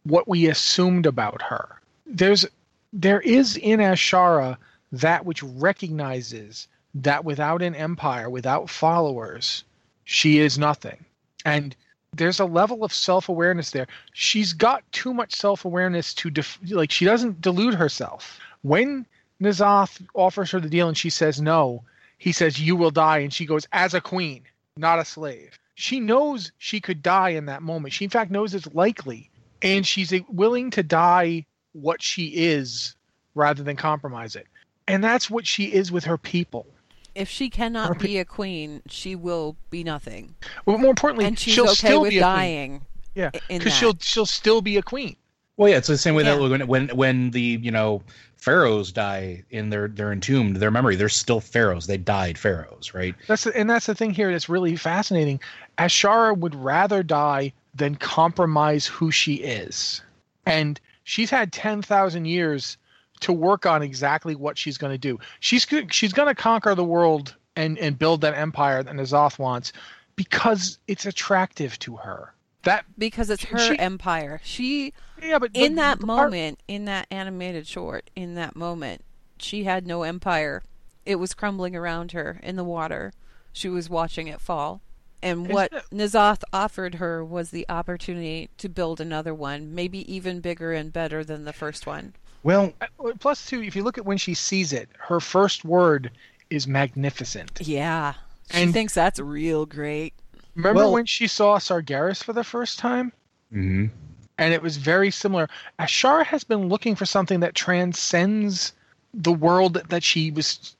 what 0.04 0.26
we 0.28 0.48
assumed 0.48 1.06
about 1.06 1.42
her. 1.42 1.80
There's 2.06 2.46
there 2.92 3.20
is 3.20 3.56
in 3.56 3.80
Azshara 3.80 4.56
that 4.92 5.24
which 5.24 5.42
recognizes 5.42 6.68
that 6.94 7.24
without 7.24 7.62
an 7.62 7.74
empire, 7.74 8.28
without 8.28 8.68
followers, 8.68 9.64
she 10.04 10.38
is 10.38 10.58
nothing. 10.58 11.04
And 11.44 11.74
there's 12.14 12.40
a 12.40 12.44
level 12.44 12.84
of 12.84 12.92
self-awareness 12.92 13.70
there. 13.70 13.86
She's 14.12 14.52
got 14.52 14.82
too 14.92 15.14
much 15.14 15.34
self-awareness 15.34 16.14
to 16.14 16.30
def- 16.30 16.58
like 16.70 16.90
she 16.90 17.04
doesn't 17.04 17.40
delude 17.40 17.74
herself. 17.74 18.38
When 18.62 19.06
N'Zoth 19.40 20.00
offers 20.14 20.50
her 20.50 20.60
the 20.60 20.68
deal 20.68 20.88
and 20.88 20.96
she 20.96 21.10
says 21.10 21.40
no, 21.40 21.82
he 22.18 22.32
says, 22.32 22.60
You 22.60 22.76
will 22.76 22.90
die. 22.90 23.18
And 23.18 23.32
she 23.32 23.46
goes, 23.46 23.66
As 23.72 23.94
a 23.94 24.00
queen, 24.00 24.44
not 24.76 24.98
a 24.98 25.04
slave. 25.04 25.58
She 25.74 26.00
knows 26.00 26.52
she 26.58 26.80
could 26.80 27.02
die 27.02 27.30
in 27.30 27.46
that 27.46 27.62
moment. 27.62 27.94
She, 27.94 28.04
in 28.04 28.10
fact, 28.10 28.30
knows 28.30 28.54
it's 28.54 28.72
likely. 28.74 29.30
And 29.62 29.86
she's 29.86 30.12
willing 30.28 30.70
to 30.72 30.82
die 30.82 31.46
what 31.72 32.02
she 32.02 32.26
is 32.26 32.94
rather 33.34 33.62
than 33.62 33.76
compromise 33.76 34.36
it. 34.36 34.46
And 34.86 35.02
that's 35.02 35.30
what 35.30 35.46
she 35.46 35.72
is 35.72 35.90
with 35.90 36.04
her 36.04 36.18
people. 36.18 36.66
If 37.14 37.28
she 37.28 37.50
cannot 37.50 37.98
be 37.98 38.18
a 38.18 38.24
queen, 38.24 38.82
she 38.88 39.14
will 39.14 39.56
be 39.70 39.84
nothing. 39.84 40.34
Well, 40.64 40.78
more 40.78 40.90
importantly, 40.90 41.26
and 41.26 41.38
she's 41.38 41.54
she'll 41.54 41.64
okay 41.64 41.74
still 41.74 42.00
with 42.02 42.10
be 42.10 42.18
dying. 42.18 42.82
Yeah, 43.14 43.30
because 43.48 43.74
she'll 43.74 43.96
she'll 44.00 44.26
still 44.26 44.62
be 44.62 44.76
a 44.78 44.82
queen. 44.82 45.16
Well, 45.58 45.68
yeah, 45.68 45.76
it's 45.76 45.88
the 45.88 45.98
same 45.98 46.14
way 46.14 46.24
Yeah. 46.24 46.36
that 46.36 46.40
when 46.40 46.66
when 46.66 46.88
when 46.96 47.30
the 47.32 47.60
you 47.62 47.70
know 47.70 48.02
pharaohs 48.36 48.90
die 48.90 49.44
in 49.50 49.68
their 49.70 49.88
they're 49.88 50.12
entombed, 50.12 50.56
their 50.56 50.70
memory, 50.70 50.96
they're 50.96 51.10
still 51.10 51.40
pharaohs. 51.40 51.86
They 51.86 51.98
died 51.98 52.38
pharaohs, 52.38 52.94
right? 52.94 53.14
That's 53.28 53.44
the, 53.44 53.54
and 53.56 53.68
that's 53.68 53.86
the 53.86 53.94
thing 53.94 54.10
here 54.12 54.32
that's 54.32 54.48
really 54.48 54.76
fascinating. 54.76 55.40
Azshara 55.78 56.36
would 56.36 56.54
rather 56.54 57.02
die 57.02 57.52
than 57.74 57.96
compromise 57.96 58.86
who 58.86 59.10
she 59.10 59.34
is, 59.34 60.00
and 60.46 60.80
she's 61.04 61.28
had 61.30 61.52
ten 61.52 61.82
thousand 61.82 62.24
years 62.24 62.78
to 63.22 63.32
work 63.32 63.66
on 63.66 63.82
exactly 63.82 64.34
what 64.34 64.56
she's 64.58 64.78
going 64.78 64.92
to 64.92 64.98
do. 64.98 65.18
She's 65.40 65.66
she's 65.90 66.12
going 66.12 66.28
to 66.28 66.34
conquer 66.34 66.74
the 66.74 66.84
world 66.84 67.34
and 67.56 67.78
and 67.78 67.98
build 67.98 68.20
that 68.22 68.34
empire 68.34 68.82
that 68.82 68.94
N'Zoth 68.94 69.38
wants 69.38 69.72
because 70.16 70.78
it's 70.88 71.06
attractive 71.06 71.78
to 71.80 71.96
her. 71.96 72.34
That 72.64 72.84
because 72.96 73.28
it's 73.30 73.44
her 73.44 73.58
She- 73.58 73.78
empire. 73.78 74.40
She 74.44 74.92
yeah, 75.20 75.38
but 75.38 75.50
in 75.54 75.74
but- 75.74 75.80
that 75.82 76.00
but 76.00 76.10
our- 76.10 76.24
moment, 76.24 76.60
in 76.68 76.84
that 76.84 77.06
animated 77.10 77.66
short, 77.66 78.10
in 78.14 78.34
that 78.36 78.54
moment, 78.54 79.04
she 79.38 79.64
had 79.64 79.86
no 79.86 80.02
empire. 80.04 80.62
It 81.04 81.16
was 81.16 81.34
crumbling 81.34 81.74
around 81.74 82.12
her 82.12 82.38
in 82.42 82.54
the 82.56 82.62
water. 82.64 83.12
She 83.52 83.68
was 83.68 83.90
watching 83.90 84.28
it 84.28 84.40
fall. 84.40 84.80
And 85.24 85.48
what 85.52 85.70
that- 85.72 85.90
N'Zoth 85.90 86.42
offered 86.52 86.96
her 86.96 87.24
was 87.24 87.50
the 87.50 87.66
opportunity 87.68 88.50
to 88.58 88.68
build 88.68 89.00
another 89.00 89.34
one, 89.34 89.74
maybe 89.74 90.12
even 90.12 90.40
bigger 90.40 90.72
and 90.72 90.92
better 90.92 91.22
than 91.24 91.44
the 91.44 91.52
first 91.52 91.86
one. 91.86 92.14
Well, 92.42 92.72
Uh, 92.80 93.12
plus 93.18 93.46
two, 93.46 93.62
if 93.62 93.76
you 93.76 93.82
look 93.82 93.98
at 93.98 94.04
when 94.04 94.18
she 94.18 94.34
sees 94.34 94.72
it, 94.72 94.88
her 94.98 95.20
first 95.20 95.64
word 95.64 96.10
is 96.50 96.66
magnificent. 96.66 97.58
Yeah. 97.60 98.14
She 98.50 98.62
And- 98.62 98.72
thinks 98.72 98.94
that's 98.94 99.18
real 99.20 99.64
great. 99.66 100.14
Remember 100.54 100.82
Well- 100.82 100.92
when 100.92 101.06
she 101.06 101.26
saw 101.26 101.58
Sargeras 101.58 102.22
for 102.22 102.32
the 102.32 102.44
first 102.44 102.78
time? 102.78 103.12
mhm. 103.52 103.90
And 104.38 104.52
it 104.54 104.62
was 104.62 104.76
very 104.78 105.10
similar. 105.10 105.48
Azshara 105.78 106.24
has 106.24 106.42
been 106.42 106.68
looking 106.68 106.96
for 106.96 107.06
something 107.06 107.40
that 107.40 107.54
transcends 107.54 108.72
the 109.14 109.32
world 109.32 109.74
that 109.90 110.02
she 110.02 110.30
was 110.30 110.74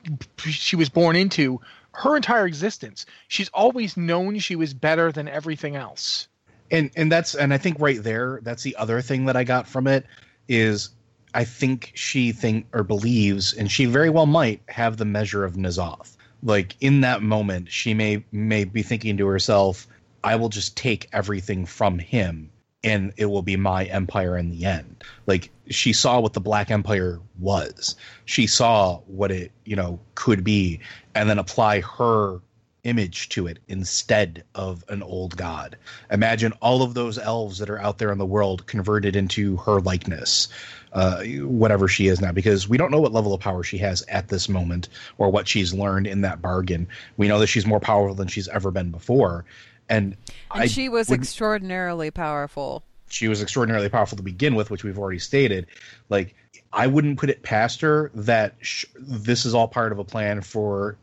she 0.46 0.74
was 0.74 0.88
born 0.88 1.14
into 1.16 1.60
her 1.92 2.16
entire 2.16 2.46
existence. 2.46 3.04
She's 3.28 3.50
always 3.50 3.94
known 3.96 4.38
she 4.38 4.56
was 4.56 4.72
better 4.72 5.12
than 5.12 5.28
everything 5.28 5.76
else. 5.76 6.28
and 6.70 6.90
and 6.96 7.12
that's 7.12 7.34
and 7.34 7.52
I 7.52 7.58
think 7.58 7.76
right 7.78 8.02
there, 8.02 8.40
that's 8.42 8.62
the 8.62 8.74
other 8.76 9.02
thing 9.02 9.26
that 9.26 9.36
I 9.36 9.44
got 9.44 9.68
from 9.68 9.86
it 9.86 10.06
is 10.48 10.88
I 11.34 11.44
think 11.44 11.92
she 11.94 12.32
think 12.32 12.66
or 12.72 12.82
believes, 12.82 13.52
and 13.54 13.70
she 13.70 13.86
very 13.86 14.10
well 14.10 14.26
might 14.26 14.62
have 14.68 14.96
the 14.96 15.04
measure 15.04 15.44
of 15.44 15.54
N'Zoth. 15.54 16.16
Like 16.42 16.76
in 16.80 17.00
that 17.02 17.22
moment, 17.22 17.70
she 17.70 17.94
may 17.94 18.24
may 18.32 18.64
be 18.64 18.82
thinking 18.82 19.16
to 19.18 19.26
herself, 19.26 19.86
"I 20.24 20.36
will 20.36 20.48
just 20.48 20.76
take 20.76 21.08
everything 21.12 21.66
from 21.66 21.98
him, 21.98 22.50
and 22.84 23.12
it 23.16 23.26
will 23.26 23.42
be 23.42 23.56
my 23.56 23.84
empire 23.84 24.36
in 24.36 24.50
the 24.50 24.64
end." 24.66 25.04
Like 25.26 25.50
she 25.70 25.92
saw 25.92 26.20
what 26.20 26.32
the 26.32 26.40
Black 26.40 26.70
Empire 26.70 27.20
was. 27.38 27.96
She 28.24 28.46
saw 28.46 28.98
what 29.06 29.30
it 29.30 29.52
you 29.64 29.76
know 29.76 30.00
could 30.14 30.44
be, 30.44 30.80
and 31.14 31.30
then 31.30 31.38
apply 31.38 31.80
her 31.80 32.40
image 32.84 33.28
to 33.30 33.46
it 33.46 33.58
instead 33.68 34.44
of 34.54 34.84
an 34.88 35.02
old 35.02 35.36
god. 35.36 35.76
Imagine 36.10 36.52
all 36.60 36.82
of 36.82 36.94
those 36.94 37.18
elves 37.18 37.58
that 37.58 37.70
are 37.70 37.78
out 37.80 37.98
there 37.98 38.10
in 38.10 38.18
the 38.18 38.26
world 38.26 38.66
converted 38.66 39.14
into 39.14 39.56
her 39.58 39.80
likeness, 39.80 40.48
uh, 40.92 41.22
whatever 41.42 41.86
she 41.88 42.08
is 42.08 42.20
now, 42.20 42.32
because 42.32 42.68
we 42.68 42.76
don't 42.76 42.90
know 42.90 43.00
what 43.00 43.12
level 43.12 43.32
of 43.34 43.40
power 43.40 43.62
she 43.62 43.78
has 43.78 44.02
at 44.08 44.28
this 44.28 44.48
moment 44.48 44.88
or 45.18 45.30
what 45.30 45.46
she's 45.46 45.72
learned 45.72 46.06
in 46.06 46.22
that 46.22 46.42
bargain. 46.42 46.88
We 47.16 47.28
know 47.28 47.38
that 47.38 47.46
she's 47.46 47.66
more 47.66 47.80
powerful 47.80 48.14
than 48.14 48.28
she's 48.28 48.48
ever 48.48 48.70
been 48.70 48.90
before. 48.90 49.44
And, 49.88 50.16
And 50.54 50.70
she 50.70 50.88
was 50.88 51.08
would- 51.08 51.20
extraordinarily 51.20 52.10
powerful. 52.10 52.82
she 53.08 53.28
was 53.28 53.42
extraordinarily 53.42 53.90
powerful 53.90 54.16
to 54.16 54.22
begin 54.22 54.54
with, 54.54 54.70
which 54.70 54.82
we've 54.84 54.98
already 54.98 55.18
stated. 55.18 55.66
Like, 56.08 56.34
I 56.72 56.86
wouldn't 56.86 57.18
put 57.18 57.28
it 57.30 57.42
past 57.42 57.82
her 57.82 58.10
that 58.14 58.54
sh- 58.60 58.86
this 58.98 59.44
is 59.44 59.54
all 59.54 59.68
part 59.68 59.92
of 59.92 59.98
a 59.98 60.04
plan 60.04 60.40
for 60.40 60.96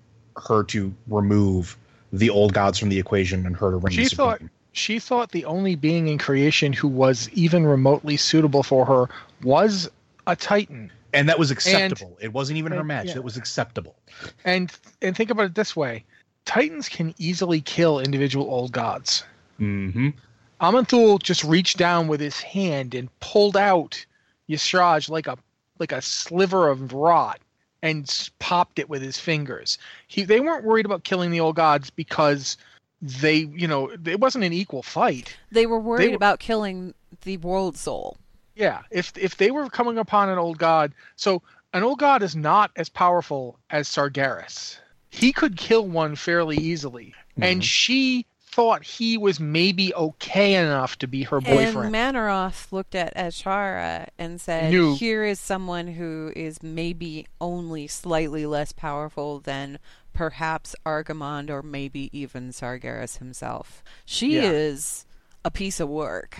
her 0.47 0.63
to 0.65 0.93
remove 1.07 1.77
the 2.13 2.29
old 2.29 2.53
gods 2.53 2.77
from 2.79 2.89
the 2.89 2.97
equation 2.99 3.45
and 3.45 3.55
her 3.57 3.71
to 3.71 3.77
reign 3.77 3.95
She 3.95 4.05
supreme. 4.05 4.27
thought 4.27 4.41
she 4.71 4.99
thought 4.99 5.31
the 5.31 5.45
only 5.45 5.75
being 5.75 6.07
in 6.07 6.17
creation 6.17 6.73
who 6.73 6.87
was 6.87 7.27
even 7.33 7.65
remotely 7.65 8.17
suitable 8.17 8.63
for 8.63 8.85
her 8.85 9.09
was 9.43 9.89
a 10.27 10.35
titan. 10.35 10.91
and 11.13 11.27
that 11.27 11.39
was 11.39 11.49
acceptable. 11.51 12.17
it 12.21 12.31
wasn't 12.33 12.57
even 12.57 12.71
her 12.71 12.79
and- 12.79 12.87
match; 12.87 13.07
yeah. 13.07 13.15
it 13.15 13.23
was 13.23 13.35
acceptable. 13.37 13.95
And 14.45 14.71
and 15.01 15.15
think 15.15 15.29
about 15.31 15.45
it 15.45 15.55
this 15.55 15.75
way. 15.75 16.03
Titans 16.45 16.87
can 16.89 17.13
easily 17.17 17.61
kill 17.61 17.99
individual 17.99 18.49
old 18.49 18.71
gods. 18.71 19.23
hmm 19.57 20.09
Aman'Thul 20.61 21.21
just 21.23 21.43
reached 21.43 21.77
down 21.77 22.07
with 22.07 22.19
his 22.19 22.41
hand 22.41 22.93
and 22.93 23.07
pulled 23.21 23.55
out 23.55 24.05
Y'Shaarj 24.49 25.09
like 25.09 25.27
a 25.27 25.37
like 25.79 25.91
a 25.91 26.01
sliver 26.01 26.67
of 26.69 26.91
rot 26.93 27.39
and 27.81 28.29
popped 28.39 28.79
it 28.79 28.89
with 28.89 29.01
his 29.01 29.19
fingers. 29.19 29.77
He 30.07 30.23
they 30.23 30.39
weren't 30.39 30.65
worried 30.65 30.85
about 30.85 31.03
killing 31.03 31.31
the 31.31 31.39
old 31.39 31.55
gods 31.55 31.89
because 31.89 32.57
they 33.01 33.35
you 33.35 33.67
know 33.67 33.89
it 34.05 34.19
wasn't 34.19 34.43
an 34.43 34.53
equal 34.53 34.83
fight. 34.83 35.37
They 35.51 35.65
were 35.65 35.79
worried 35.79 36.09
were- 36.09 36.15
about 36.15 36.39
killing 36.39 36.93
the 37.23 37.37
world 37.37 37.77
soul. 37.77 38.17
Yeah, 38.55 38.81
if 38.91 39.17
if 39.17 39.37
they 39.37 39.51
were 39.51 39.69
coming 39.69 39.97
upon 39.97 40.29
an 40.29 40.37
old 40.37 40.57
god, 40.57 40.93
so 41.15 41.41
an 41.73 41.83
old 41.83 41.99
god 41.99 42.23
is 42.23 42.35
not 42.35 42.71
as 42.75 42.89
powerful 42.89 43.57
as 43.69 43.87
Sargeras. 43.87 44.77
He 45.11 45.31
could 45.31 45.57
kill 45.57 45.87
one 45.87 46.15
fairly 46.15 46.57
easily, 46.57 47.15
and 47.37 47.61
mm-hmm. 47.61 47.65
she 47.65 48.25
thought 48.51 48.83
he 48.83 49.17
was 49.17 49.39
maybe 49.39 49.93
okay 49.93 50.55
enough 50.55 50.97
to 50.99 51.07
be 51.07 51.23
her 51.23 51.39
boyfriend. 51.39 51.59
And 51.59 51.73
boyfriend. 51.75 51.95
Mannoroth 51.95 52.71
looked 52.71 52.95
at 52.95 53.15
Azshara 53.15 54.07
and 54.17 54.41
said, 54.41 54.71
Knew. 54.71 54.95
Here 54.95 55.23
is 55.23 55.39
someone 55.39 55.87
who 55.87 56.33
is 56.35 56.61
maybe 56.63 57.27
only 57.39 57.87
slightly 57.87 58.45
less 58.45 58.71
powerful 58.71 59.39
than 59.39 59.77
perhaps 60.13 60.75
Archimonde 60.85 61.49
or 61.49 61.61
maybe 61.61 62.09
even 62.17 62.49
Sargeras 62.49 63.19
himself. 63.19 63.83
She 64.05 64.35
Yeah. 64.35 64.43
is 64.51 65.05
a 65.45 65.51
piece 65.51 65.79
of 65.79 65.87
work. 65.87 66.37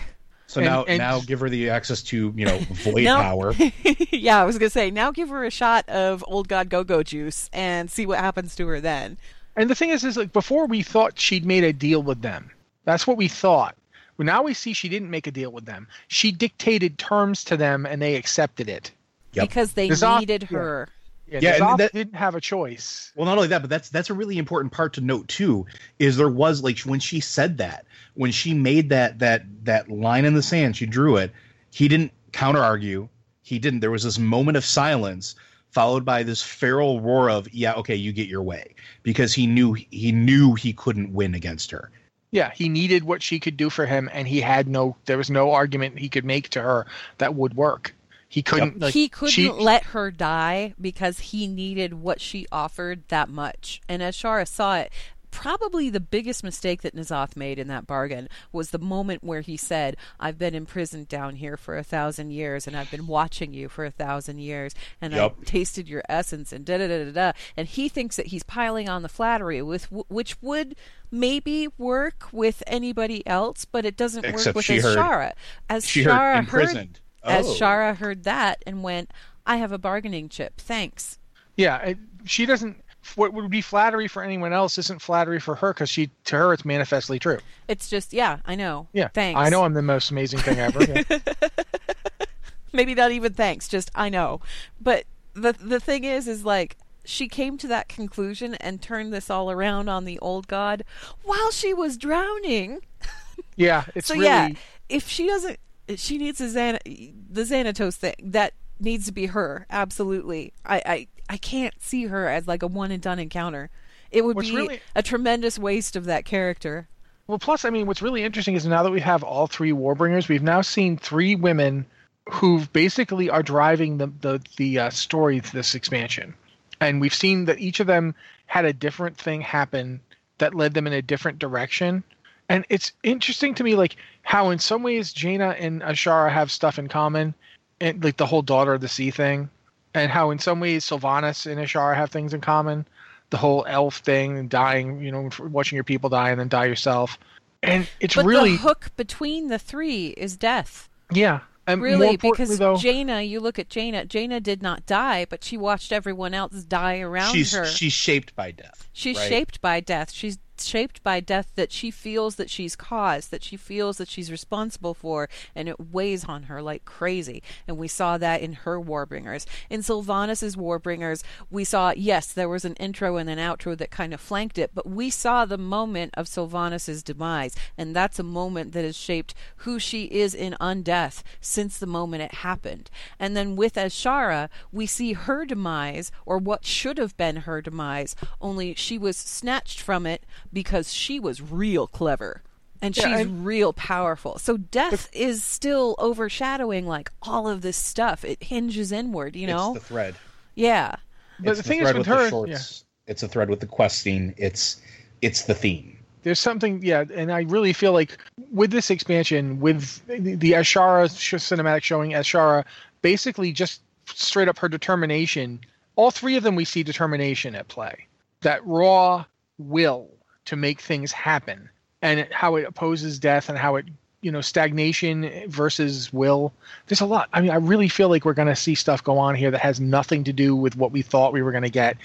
So 0.48 0.62
And- 0.62 0.66
now, 0.70 0.84
and- 0.86 0.98
now 0.98 1.20
give 1.22 1.40
her 1.42 1.50
the 1.50 1.70
access 1.70 2.02
to 2.04 2.34
you 2.36 2.46
know 2.46 2.58
void 2.84 3.04
Now- 3.04 3.22
power. 3.22 3.54
yeah, 4.12 4.42
I 4.42 4.46
was 4.46 4.58
going 4.58 4.68
to 4.70 4.74
say, 4.74 4.90
now 4.90 5.12
give 5.12 5.30
her 5.30 5.46
a 5.46 5.52
shot 5.52 5.88
of 5.88 6.24
Old 6.28 6.48
God 6.48 6.70
Go 6.70 6.84
Go 6.84 7.04
juice 7.04 7.50
and 7.54 7.90
see 7.90 8.08
what 8.08 8.18
happens 8.18 8.56
to 8.56 8.66
her 8.68 8.82
then. 8.82 9.18
And 9.56 9.70
the 9.70 9.76
thing 9.76 9.90
is, 9.90 10.04
is 10.04 10.18
like 10.18 10.32
before 10.34 10.68
we 10.68 10.82
thought 10.84 11.20
she'd 11.20 11.46
made 11.46 11.64
a 11.64 11.74
deal 11.74 12.02
with 12.02 12.22
them. 12.22 12.50
That's 12.86 13.06
what 13.06 13.18
we 13.18 13.28
thought. 13.28 13.76
Well, 14.18 14.26
now 14.26 14.44
we 14.44 14.54
see 14.54 14.74
she 14.74 14.90
didn't 14.90 15.10
make 15.10 15.28
a 15.28 15.32
deal 15.32 15.52
with 15.52 15.66
them. 15.66 15.88
She 16.08 16.32
dictated 16.32 16.98
terms 16.98 17.44
to 17.46 17.58
them, 17.58 17.86
and 17.86 18.02
they 18.02 18.16
accepted 18.16 18.70
it. 18.70 18.92
Yep. 19.34 19.48
Because 19.48 19.74
they 19.74 19.90
N'Zoth- 19.90 20.20
needed 20.22 20.44
her. 20.44 20.88
Yeah, 21.28 21.40
Yeah, 21.42 21.70
and 21.70 21.80
that- 21.80 21.94
didn't 21.94 22.16
have 22.16 22.34
a 22.36 22.42
choice. 22.42 23.12
Well, 23.16 23.26
not 23.26 23.38
only 23.38 23.50
that, 23.50 23.62
but 23.62 23.70
that's 23.70 23.90
that's 23.90 24.10
a 24.10 24.14
really 24.16 24.38
important 24.40 24.74
part 24.74 24.94
to 24.94 25.02
note 25.02 25.28
too. 25.28 25.68
Is 26.00 26.18
there 26.18 26.28
was 26.30 26.64
like 26.64 26.80
when 26.80 27.00
she 27.00 27.20
said 27.20 27.60
that, 27.60 27.86
when 28.16 28.32
she 28.32 28.54
made 28.54 28.90
that 28.90 29.20
that 29.20 29.44
that 29.66 29.90
line 29.92 30.26
in 30.26 30.34
the 30.34 30.42
sand, 30.42 30.76
she 30.76 30.86
drew 30.88 31.18
it. 31.18 31.32
He 31.72 31.88
didn't 31.88 32.12
counter 32.32 32.64
argue. 32.64 33.08
He 33.44 33.60
didn't. 33.60 33.82
There 33.82 33.92
was 33.92 34.04
this 34.04 34.18
moment 34.18 34.58
of 34.58 34.66
silence, 34.66 35.36
followed 35.72 36.06
by 36.06 36.24
this 36.24 36.42
feral 36.42 37.02
roar 37.02 37.30
of 37.30 37.52
"Yeah, 37.54 37.74
okay, 37.74 37.96
you 37.96 38.12
get 38.12 38.28
your 38.28 38.44
way," 38.44 38.76
because 39.04 39.34
he 39.34 39.48
knew 39.48 39.74
he 39.74 40.12
knew 40.12 40.56
he 40.56 40.74
couldn't 40.74 41.14
win 41.14 41.34
against 41.36 41.72
her. 41.72 41.92
Yeah, 42.32 42.52
he 42.52 42.70
needed 42.70 43.04
what 43.04 43.24
she 43.24 43.40
could 43.40 43.58
do 43.58 43.70
for 43.70 43.86
him, 43.86 44.10
and 44.14 44.28
he 44.28 44.42
had 44.42 44.68
no. 44.68 44.96
There 45.06 45.18
was 45.18 45.30
no 45.30 45.52
argument 45.52 45.98
he 45.98 46.10
could 46.10 46.26
make 46.26 46.50
to 46.50 46.62
her 46.62 46.86
that 47.18 47.36
would 47.36 47.56
work. 47.56 47.96
He 48.28 48.44
couldn't. 48.44 48.80
Like, 48.80 48.94
he 48.94 49.10
couldn't 49.10 49.32
she- 49.32 49.50
let 49.50 49.86
her 49.86 50.12
die 50.12 50.76
because 50.80 51.20
he 51.20 51.48
needed 51.48 51.96
what 51.96 52.22
she 52.22 52.46
offered 52.52 53.08
that 53.08 53.30
much. 53.30 53.82
And 53.90 54.04
as 54.04 54.16
Shara 54.16 54.48
saw 54.48 54.78
it, 54.78 54.92
probably 55.32 55.90
the 55.90 56.00
biggest 56.00 56.44
mistake 56.44 56.82
that 56.82 56.96
N'Zoth 56.96 57.36
made 57.36 57.60
in 57.60 57.68
that 57.68 57.86
bargain 57.88 58.28
was 58.52 58.72
the 58.72 58.80
moment 58.80 59.24
where 59.24 59.42
he 59.42 59.56
said, 59.58 59.96
I've 60.20 60.38
been 60.38 60.56
imprisoned 60.56 61.08
down 61.08 61.36
here 61.36 61.56
for 61.58 61.78
a 61.78 61.84
thousand 61.84 62.32
years 62.32 62.68
and 62.68 62.76
I've 62.76 62.92
been 62.92 63.08
watching 63.08 63.54
you 63.54 63.70
for 63.70 63.86
a 63.86 63.92
thousand 63.92 64.40
years 64.40 64.74
and 65.02 65.14
Yep. 65.14 65.36
I've 65.40 65.46
tasted 65.46 65.88
your 65.88 66.04
essence 66.10 66.52
and 66.52 66.66
da 66.66 66.78
da 66.78 66.88
da 66.88 67.06
da 67.06 67.12
da. 67.12 67.32
And 67.56 67.68
he 67.68 67.90
thinks 67.90 68.16
that 68.16 68.28
he's 68.28 68.44
piling 68.44 68.90
on 68.90 69.02
the 69.02 69.10
flattery 69.10 69.62
with 69.62 69.86
which 69.92 70.42
would 70.42 70.76
maybe 71.12 71.68
work 71.78 72.28
with 72.32 72.62
anybody 72.68 73.26
else, 73.28 73.66
but 73.66 73.86
it 73.86 73.96
doesn't 73.98 74.26
Except 74.26 74.48
work 74.48 74.56
with 74.58 74.66
she 74.66 74.80
heard- 74.80 75.34
As 75.70 75.86
she 75.88 76.04
heard 76.04 76.14
Shara 76.14 76.34
heard 76.36 76.40
imprisoned. 76.40 77.00
as 77.24 77.46
Oh. 77.48 77.54
Shara 77.54 77.96
heard 77.98 78.24
that 78.24 78.64
and 78.68 78.84
went, 78.84 79.12
I 79.46 79.58
have 79.58 79.72
a 79.72 79.78
bargaining 79.78 80.30
chip. 80.30 80.60
Thanks. 80.62 81.18
Yeah, 81.56 81.78
it, 81.80 81.98
she 82.26 82.46
doesn't. 82.46 82.78
What 83.16 83.34
would 83.34 83.50
be 83.50 83.62
flattery 83.62 84.08
for 84.08 84.24
anyone 84.24 84.54
else 84.54 84.78
isn't 84.78 85.02
flattery 85.02 85.40
for 85.40 85.56
her 85.56 85.74
because 85.74 85.90
she 85.90 86.12
to 86.26 86.38
her 86.38 86.54
it's 86.54 86.66
manifestly 86.66 87.20
true. 87.20 87.40
It's 87.68 87.90
just 87.90 88.14
yeah, 88.14 88.40
I 88.46 88.56
know. 88.56 88.88
Yeah, 88.94 89.08
Thanks. 89.10 89.40
I 89.40 89.50
know 89.50 89.64
I'm 89.64 89.74
the 89.74 89.82
most 89.82 90.12
amazing 90.12 90.40
thing 90.40 90.60
ever. 90.60 90.84
Yeah. 90.84 91.20
Maybe 92.74 92.94
not 92.94 93.12
even 93.12 93.34
thanks, 93.34 93.68
just 93.68 93.90
I 93.96 94.10
know. 94.10 94.42
But 94.80 95.06
the 95.34 95.54
the 95.54 95.80
thing 95.80 96.04
is 96.04 96.28
is 96.28 96.44
like 96.44 96.78
she 97.06 97.28
came 97.28 97.58
to 97.58 97.68
that 97.68 97.88
conclusion 97.88 98.56
and 98.56 98.82
turned 98.82 99.12
this 99.12 99.30
all 99.30 99.50
around 99.50 99.90
on 99.90 100.06
the 100.06 100.20
old 100.20 100.48
god 100.48 100.84
while 101.24 101.52
she 101.52 101.74
was 101.74 101.98
drowning. 101.98 102.80
yeah, 103.56 103.86
it's 103.96 104.08
so 104.08 104.14
really 104.14 104.26
yeah, 104.26 104.50
if 104.90 105.08
she 105.08 105.26
doesn't 105.26 105.60
she 105.96 106.18
needs 106.18 106.40
a 106.40 106.46
Xan- 106.46 107.14
the 107.30 107.42
Xanatos 107.42 107.96
thing 107.96 108.14
that 108.22 108.54
needs 108.80 109.06
to 109.08 109.12
be 109.12 109.28
her 109.28 109.66
absolutely. 109.70 110.54
I 110.66 110.82
I 110.86 111.08
I 111.30 111.38
can't 111.38 111.76
see 111.80 112.08
her 112.08 112.28
as 112.28 112.48
like 112.48 112.64
a 112.64 112.68
one 112.68 112.92
and 112.92 113.02
done 113.02 113.20
encounter. 113.20 113.70
It 114.12 114.26
would 114.26 114.36
What's 114.36 114.50
be 114.50 114.56
really- 114.56 114.82
a 114.96 115.04
tremendous 115.04 115.60
waste 115.60 115.96
of 115.96 116.06
that 116.06 116.26
character. 116.26 116.88
Well, 117.28 117.38
plus, 117.38 117.64
I 117.64 117.70
mean, 117.70 117.86
what's 117.86 118.02
really 118.02 118.24
interesting 118.24 118.56
is 118.56 118.66
now 118.66 118.82
that 118.82 118.92
we 118.92 119.02
have 119.02 119.22
all 119.22 119.46
three 119.46 119.72
Warbringers, 119.72 120.28
we've 120.28 120.42
now 120.42 120.62
seen 120.62 120.98
three 120.98 121.36
women 121.36 121.86
who 122.32 122.66
basically 122.74 123.30
are 123.30 123.44
driving 123.44 123.98
the 124.00 124.08
the 124.22 124.42
the 124.58 124.80
uh, 124.80 124.90
story 124.90 125.40
to 125.40 125.52
this 125.54 125.76
expansion, 125.76 126.34
and 126.82 127.00
we've 127.00 127.14
seen 127.14 127.46
that 127.46 127.60
each 127.60 127.80
of 127.80 127.86
them 127.88 128.16
had 128.48 128.66
a 128.66 128.74
different 128.74 129.16
thing 129.16 129.42
happen 129.42 130.00
that 130.40 130.56
led 130.56 130.74
them 130.74 130.88
in 130.88 130.94
a 130.94 131.04
different 131.04 131.38
direction. 131.38 132.04
And 132.50 132.66
it's 132.70 132.94
interesting 133.04 133.54
to 133.56 133.64
me, 133.64 133.76
like 133.76 133.96
how 134.24 134.50
in 134.50 134.58
some 134.58 134.82
ways 134.82 135.14
Jaina 135.14 135.50
and 135.60 135.82
Azshara 135.84 136.32
have 136.32 136.50
stuff 136.50 136.80
in 136.80 136.88
common, 136.88 137.36
and 137.80 138.04
like 138.04 138.18
the 138.18 138.26
whole 138.26 138.42
daughter 138.42 138.74
of 138.74 138.82
the 138.82 138.88
sea 138.88 139.12
thing, 139.12 139.50
and 139.94 140.12
how 140.12 140.32
in 140.32 140.40
some 140.40 140.60
ways 140.60 140.86
Sylvanas 140.86 141.50
and 141.50 141.60
Azshara 141.60 141.96
have 141.96 142.10
things 142.12 142.34
in 142.34 142.42
common 142.42 142.86
the 143.30 143.38
whole 143.38 143.66
elf 143.68 143.98
thing 143.98 144.38
and 144.38 144.50
dying, 144.50 145.02
you 145.02 145.12
know, 145.12 145.30
watching 145.40 145.76
your 145.76 145.84
people 145.84 146.10
die 146.10 146.32
and 146.32 146.40
then 146.40 146.48
die 146.48 146.66
yourself. 146.66 147.18
And 147.62 147.88
it's 148.00 148.16
But 148.16 148.26
really, 148.26 148.52
the 148.54 148.58
hook 148.58 148.92
between 148.96 149.48
the 149.50 149.60
three 149.60 150.08
is 150.08 150.38
death. 150.38 150.90
yeah. 151.12 151.42
And 151.68 151.84
Really, 151.84 152.18
because 152.18 152.58
though, 152.58 152.78
Jaina, 152.78 153.22
you 153.22 153.40
look 153.40 153.60
at 153.60 153.70
Jaina. 153.70 154.04
Jaina 154.04 154.40
did 154.40 154.64
not 154.64 154.88
die, 154.88 155.28
but 155.30 155.44
she 155.44 155.56
watched 155.56 155.92
everyone 155.92 156.34
else 156.34 156.64
die 156.64 156.98
around 157.00 157.32
she's 157.32 157.54
her. 157.54 157.64
she's 157.64 157.94
shaped 157.94 158.36
by 158.36 158.50
death. 158.50 158.90
She's 158.92 159.18
right? 159.18 159.30
shaped 159.30 159.62
by 159.62 159.80
death. 159.80 160.12
She's 160.12 160.40
shaped 160.66 161.04
by 161.04 161.20
death 161.20 161.52
that 161.56 161.72
she 161.72 161.92
feels 161.92 162.36
that 162.36 162.50
she's 162.50 162.76
caused, 162.76 163.32
that 163.32 163.44
she 163.44 163.58
feels 163.58 163.98
that 163.98 164.10
she's 164.10 164.32
responsible 164.32 164.94
for, 164.94 165.30
and 165.56 165.68
it 165.68 165.92
weighs 165.92 166.26
on 166.26 166.44
her 166.44 166.62
like 166.62 166.86
crazy. 166.86 167.42
And 167.68 167.78
we 167.78 167.88
saw 167.88 168.18
that 168.18 168.42
in 168.42 168.54
her 168.54 168.80
Warbringers. 168.80 169.46
In 169.70 169.82
Sylvanas' 169.82 170.56
Warbringers, 170.56 171.24
we 171.50 171.64
saw, 171.64 171.94
yes, 171.96 172.34
there 172.34 172.50
was 172.50 172.66
an 172.66 172.76
intro 172.76 173.18
and 173.18 173.30
an 173.30 173.40
outro 173.40 173.78
that 173.78 173.92
kind 173.92 174.14
of 174.14 174.22
flanked 174.22 174.58
it, 174.58 174.72
but 174.74 174.88
we 174.90 175.10
saw 175.10 175.46
the 175.46 175.58
moment 175.58 176.14
of 176.16 176.28
Sylvanas' 176.28 177.04
demise, 177.04 177.56
and 177.78 177.96
that's 177.96 178.20
a 178.20 178.24
moment 178.24 178.74
that 178.74 178.84
has 178.84 178.98
shaped 178.98 179.34
who 179.58 179.80
she 179.80 180.06
is 180.06 180.34
in 180.34 180.56
undeath 180.60 181.24
since 181.42 181.78
the 181.78 181.86
moment 181.86 182.24
it 182.24 182.36
happened. 182.36 182.90
And 183.20 183.36
then 183.36 183.56
with 183.56 183.76
Azshara, 183.76 184.50
we 184.72 184.86
see 184.86 185.14
her 185.14 185.46
demise, 185.46 186.12
or 186.26 186.38
what 186.38 186.66
should 186.66 186.98
have 186.98 187.16
been 187.18 187.38
her 187.38 187.62
demise, 187.62 188.16
only 188.42 188.74
she 188.76 188.98
was 188.98 189.18
snatched 189.18 189.82
from 189.82 190.06
it 190.06 190.24
because 190.54 190.94
she 190.94 191.20
was 191.20 191.42
real 191.42 191.88
clever. 191.88 192.42
And 192.82 192.96
Yeah, 192.96 193.04
she's 193.18 193.20
and- 193.28 193.46
real 193.46 193.74
powerful. 193.74 194.38
So 194.40 194.56
death 194.58 195.10
is 195.12 195.44
still 195.44 195.96
overshadowing 196.00 196.88
like 196.88 197.12
all 197.22 197.48
of 197.50 197.62
this 197.62 197.76
stuff. 197.78 198.24
It 198.24 198.42
hinges 198.44 198.92
inward, 198.92 199.36
you 199.36 199.48
know? 199.48 199.76
It's 199.76 199.82
the 199.84 199.94
thread. 199.94 200.16
yeah. 200.56 200.96
But 201.42 201.52
it's 201.52 201.62
the 201.62 201.68
thing 201.68 201.80
is 201.82 201.88
with 201.88 201.98
with 202.00 202.08
her- 202.08 202.24
the 202.26 202.30
shorts. 202.30 202.86
It's 203.08 203.24
a 203.24 203.28
thread 203.28 203.50
with 203.50 203.60
the 203.60 203.66
questing. 203.68 204.34
It's 204.38 204.80
it's 205.22 205.44
the 205.44 205.54
theme. 205.54 205.98
there's 206.24 206.40
something, 206.40 206.82
yeah. 206.84 207.04
And 207.14 207.32
I 207.32 207.42
really 207.44 207.74
feel 207.74 207.92
like 207.94 208.18
with 208.52 208.72
this 208.72 208.90
expansion, 208.90 209.60
with 209.60 210.06
the, 210.08 210.36
the 210.36 210.52
Azshara 210.54 211.06
cinematic 211.10 211.82
showing 211.84 212.12
Azshara, 212.12 212.66
basically 213.02 213.52
just 213.52 213.82
straight 214.06 214.48
up 214.50 214.58
her 214.60 214.68
determination. 214.70 215.60
All 215.96 216.12
three 216.12 216.36
of 216.36 216.44
them, 216.44 216.56
we 216.56 216.66
see 216.66 216.84
determination 216.84 217.56
at 217.56 217.68
play. 217.70 218.06
That 218.42 218.66
raw 218.66 219.26
will 219.58 220.10
to 220.50 220.56
make 220.56 220.80
things 220.82 221.12
happen, 221.12 221.70
and 222.02 222.28
how 222.32 222.56
it 222.58 222.66
opposes 222.66 223.18
death, 223.20 223.50
and 223.50 223.58
how 223.58 223.76
it, 223.78 223.86
you 224.22 224.32
know, 224.32 224.42
stagnation 224.42 225.32
versus 225.48 226.12
will. 226.12 226.54
There's 226.88 227.02
a 227.02 227.06
lot. 227.06 227.30
I 227.34 227.42
mean, 227.42 227.52
I 227.52 227.56
really 227.56 227.88
feel 227.88 228.10
like 228.10 228.26
we're 228.26 228.34
going 228.34 228.48
to 228.50 228.56
see 228.56 228.76
stuff 228.76 229.04
go 229.04 229.18
on 229.18 229.36
here 229.36 229.50
that 229.52 229.62
has 229.62 229.80
nothing 229.80 230.24
to 230.26 230.34
do 230.34 230.56
with 230.56 230.76
what 230.76 230.92
we 230.92 231.02
thought 231.02 231.32
we 231.34 231.42
were 231.42 231.52
going 231.52 231.64
to 231.64 231.70
get, 231.70 231.96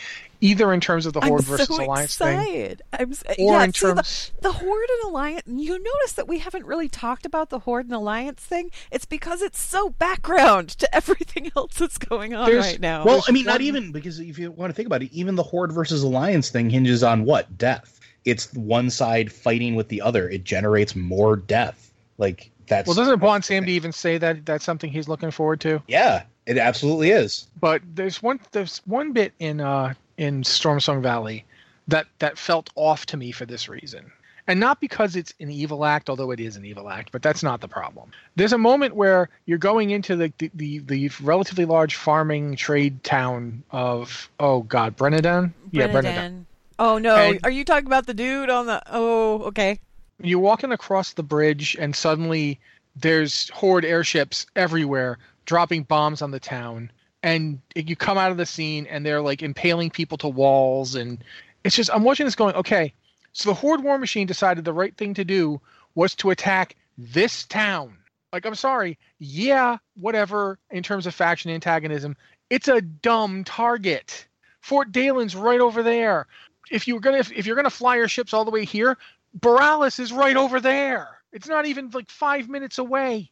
either 0.40 0.72
in 0.72 0.80
terms 0.80 1.06
of 1.06 1.12
the 1.12 1.20
Horde 1.20 1.40
I'm 1.40 1.46
versus 1.46 1.68
so 1.76 1.82
Alliance 1.84 2.16
thing. 2.16 2.76
I'm 2.92 3.10
s- 3.12 3.24
Or 3.30 3.34
yeah, 3.38 3.64
in 3.64 3.72
see, 3.72 3.86
the- 3.88 3.94
terms- 3.94 4.32
the, 4.42 4.52
Horde 4.52 4.88
and 5.02 5.10
Alliance. 5.10 5.42
You 5.48 5.72
notice 5.82 6.12
that 6.12 6.28
we 6.28 6.38
haven't 6.38 6.66
really 6.66 6.88
talked 6.88 7.26
about 7.26 7.50
the 7.50 7.58
Horde 7.60 7.86
and 7.86 7.94
Alliance 7.94 8.40
thing. 8.42 8.70
It's 8.92 9.06
because 9.06 9.42
it's 9.42 9.60
so 9.60 9.90
background 9.90 10.68
to 10.78 10.94
everything 10.94 11.50
else 11.56 11.74
that's 11.78 11.98
going 11.98 12.34
on 12.34 12.48
There's- 12.48 12.64
right 12.66 12.80
now. 12.80 13.04
Well, 13.04 13.14
There's 13.16 13.28
I 13.28 13.32
mean, 13.32 13.44
not 13.46 13.60
even 13.60 13.90
because 13.90 14.20
if 14.20 14.38
you 14.38 14.52
want 14.52 14.70
to 14.70 14.74
think 14.74 14.86
about 14.86 15.02
it, 15.02 15.12
even 15.12 15.34
the 15.34 15.42
Horde 15.42 15.72
versus 15.72 16.02
Alliance 16.04 16.50
thing 16.50 16.70
hinges 16.70 17.02
on 17.02 17.24
what 17.24 17.58
death. 17.58 17.98
It's 18.24 18.52
one 18.54 18.90
side 18.90 19.30
fighting 19.30 19.74
with 19.74 19.88
the 19.88 20.00
other. 20.00 20.28
It 20.28 20.44
generates 20.44 20.96
more 20.96 21.36
death. 21.36 21.92
Like 22.18 22.50
that's 22.66 22.86
Well, 22.86 22.94
doesn't 22.94 23.20
Bwonsamdi 23.20 23.68
even 23.68 23.92
say 23.92 24.18
that 24.18 24.46
that's 24.46 24.64
something 24.64 24.90
he's 24.90 25.08
looking 25.08 25.30
forward 25.30 25.60
to? 25.60 25.82
yeah, 25.88 26.24
it 26.46 26.58
absolutely 26.58 27.10
is. 27.10 27.46
But 27.60 27.82
there's 27.94 28.22
one 28.22 28.40
there's 28.52 28.80
one 28.86 29.12
bit 29.12 29.32
in 29.38 29.60
uh 29.60 29.94
in 30.16 30.42
Stormsong 30.42 31.02
Valley 31.02 31.44
that 31.88 32.06
that 32.18 32.38
felt 32.38 32.70
off 32.76 33.06
to 33.06 33.16
me 33.16 33.32
for 33.32 33.46
this 33.46 33.68
reason. 33.68 34.10
And 34.46 34.60
not 34.60 34.78
because 34.78 35.16
it's 35.16 35.32
an 35.40 35.50
evil 35.50 35.86
act, 35.86 36.10
although 36.10 36.30
it 36.30 36.38
is 36.38 36.56
an 36.56 36.66
evil 36.66 36.90
act, 36.90 37.12
but 37.12 37.22
that's 37.22 37.42
not 37.42 37.62
the 37.62 37.68
problem. 37.68 38.10
There's 38.36 38.52
a 38.52 38.58
moment 38.58 38.94
where 38.94 39.30
you're 39.46 39.56
going 39.56 39.90
into 39.90 40.16
the 40.16 40.32
the, 40.38 40.50
the, 40.54 40.78
the 40.80 41.10
relatively 41.22 41.64
large 41.64 41.96
farming 41.96 42.56
trade 42.56 43.02
town 43.04 43.62
of 43.70 44.28
oh 44.38 44.62
god, 44.62 44.96
Brennadam? 44.96 45.52
Yeah, 45.70 45.88
Brennadam. 45.88 46.44
Oh 46.78 46.98
no, 46.98 47.16
And- 47.16 47.40
are 47.44 47.50
you 47.50 47.64
talking 47.64 47.86
about 47.86 48.06
the 48.06 48.14
dude 48.14 48.50
on 48.50 48.66
the? 48.66 48.82
Oh, 48.90 49.42
okay. 49.44 49.78
you're 50.22 50.38
walking 50.38 50.72
across 50.72 51.12
the 51.12 51.22
bridge 51.22 51.76
and 51.78 51.94
suddenly 51.94 52.60
there's 52.96 53.48
horde 53.50 53.84
airships 53.84 54.46
everywhere 54.56 55.18
dropping 55.46 55.82
bombs 55.82 56.22
on 56.22 56.30
the 56.30 56.40
town. 56.40 56.90
And 57.22 57.60
you 57.74 57.96
come 57.96 58.18
out 58.18 58.30
of 58.30 58.36
the 58.36 58.46
scene 58.46 58.86
and 58.86 59.04
they're 59.04 59.20
like 59.22 59.42
impaling 59.42 59.90
people 59.90 60.18
to 60.18 60.28
walls 60.28 60.94
and 60.94 61.22
it's 61.64 61.74
just 61.74 61.90
i'm 61.92 62.04
watching 62.04 62.26
this 62.26 62.34
going 62.34 62.54
okay 62.54 62.92
so 63.32 63.48
the 63.48 63.54
horde 63.54 63.82
war 63.82 63.98
machine 63.98 64.26
decided 64.26 64.64
the 64.64 64.72
right 64.74 64.94
thing 64.96 65.14
to 65.14 65.24
do 65.24 65.60
was 65.94 66.14
to 66.16 66.30
attack 66.30 66.76
this 66.98 67.44
town. 67.44 67.96
Like 68.32 68.44
i'm 68.46 68.54
sorry. 68.54 68.98
Yeah 69.18 69.78
whatever 69.98 70.58
in 70.70 70.82
terms 70.82 71.06
of 71.06 71.14
faction 71.14 71.50
antagonism. 71.50 72.16
It's 72.50 72.68
a 72.68 72.80
dumb 72.82 73.42
target. 73.44 74.26
Fort 74.60 74.92
Daelin's 74.92 75.34
right 75.36 75.60
over 75.60 75.82
there 75.82 76.26
if 76.70 76.88
you're 76.88 77.00
gonna 77.00 77.18
if, 77.18 77.32
if 77.32 77.46
you're 77.46 77.56
gonna 77.56 77.70
fly 77.70 77.96
your 77.96 78.08
ships 78.08 78.32
all 78.32 78.44
the 78.44 78.50
way 78.50 78.64
here 78.64 78.96
Boralus 79.38 79.98
is 79.98 80.12
right 80.12 80.36
over 80.36 80.60
there. 80.60 81.08
It's 81.32 81.48
not 81.48 81.66
even 81.66 81.90
like 81.90 82.08
five 82.10 82.48
minutes 82.48 82.78
away. 82.78 83.30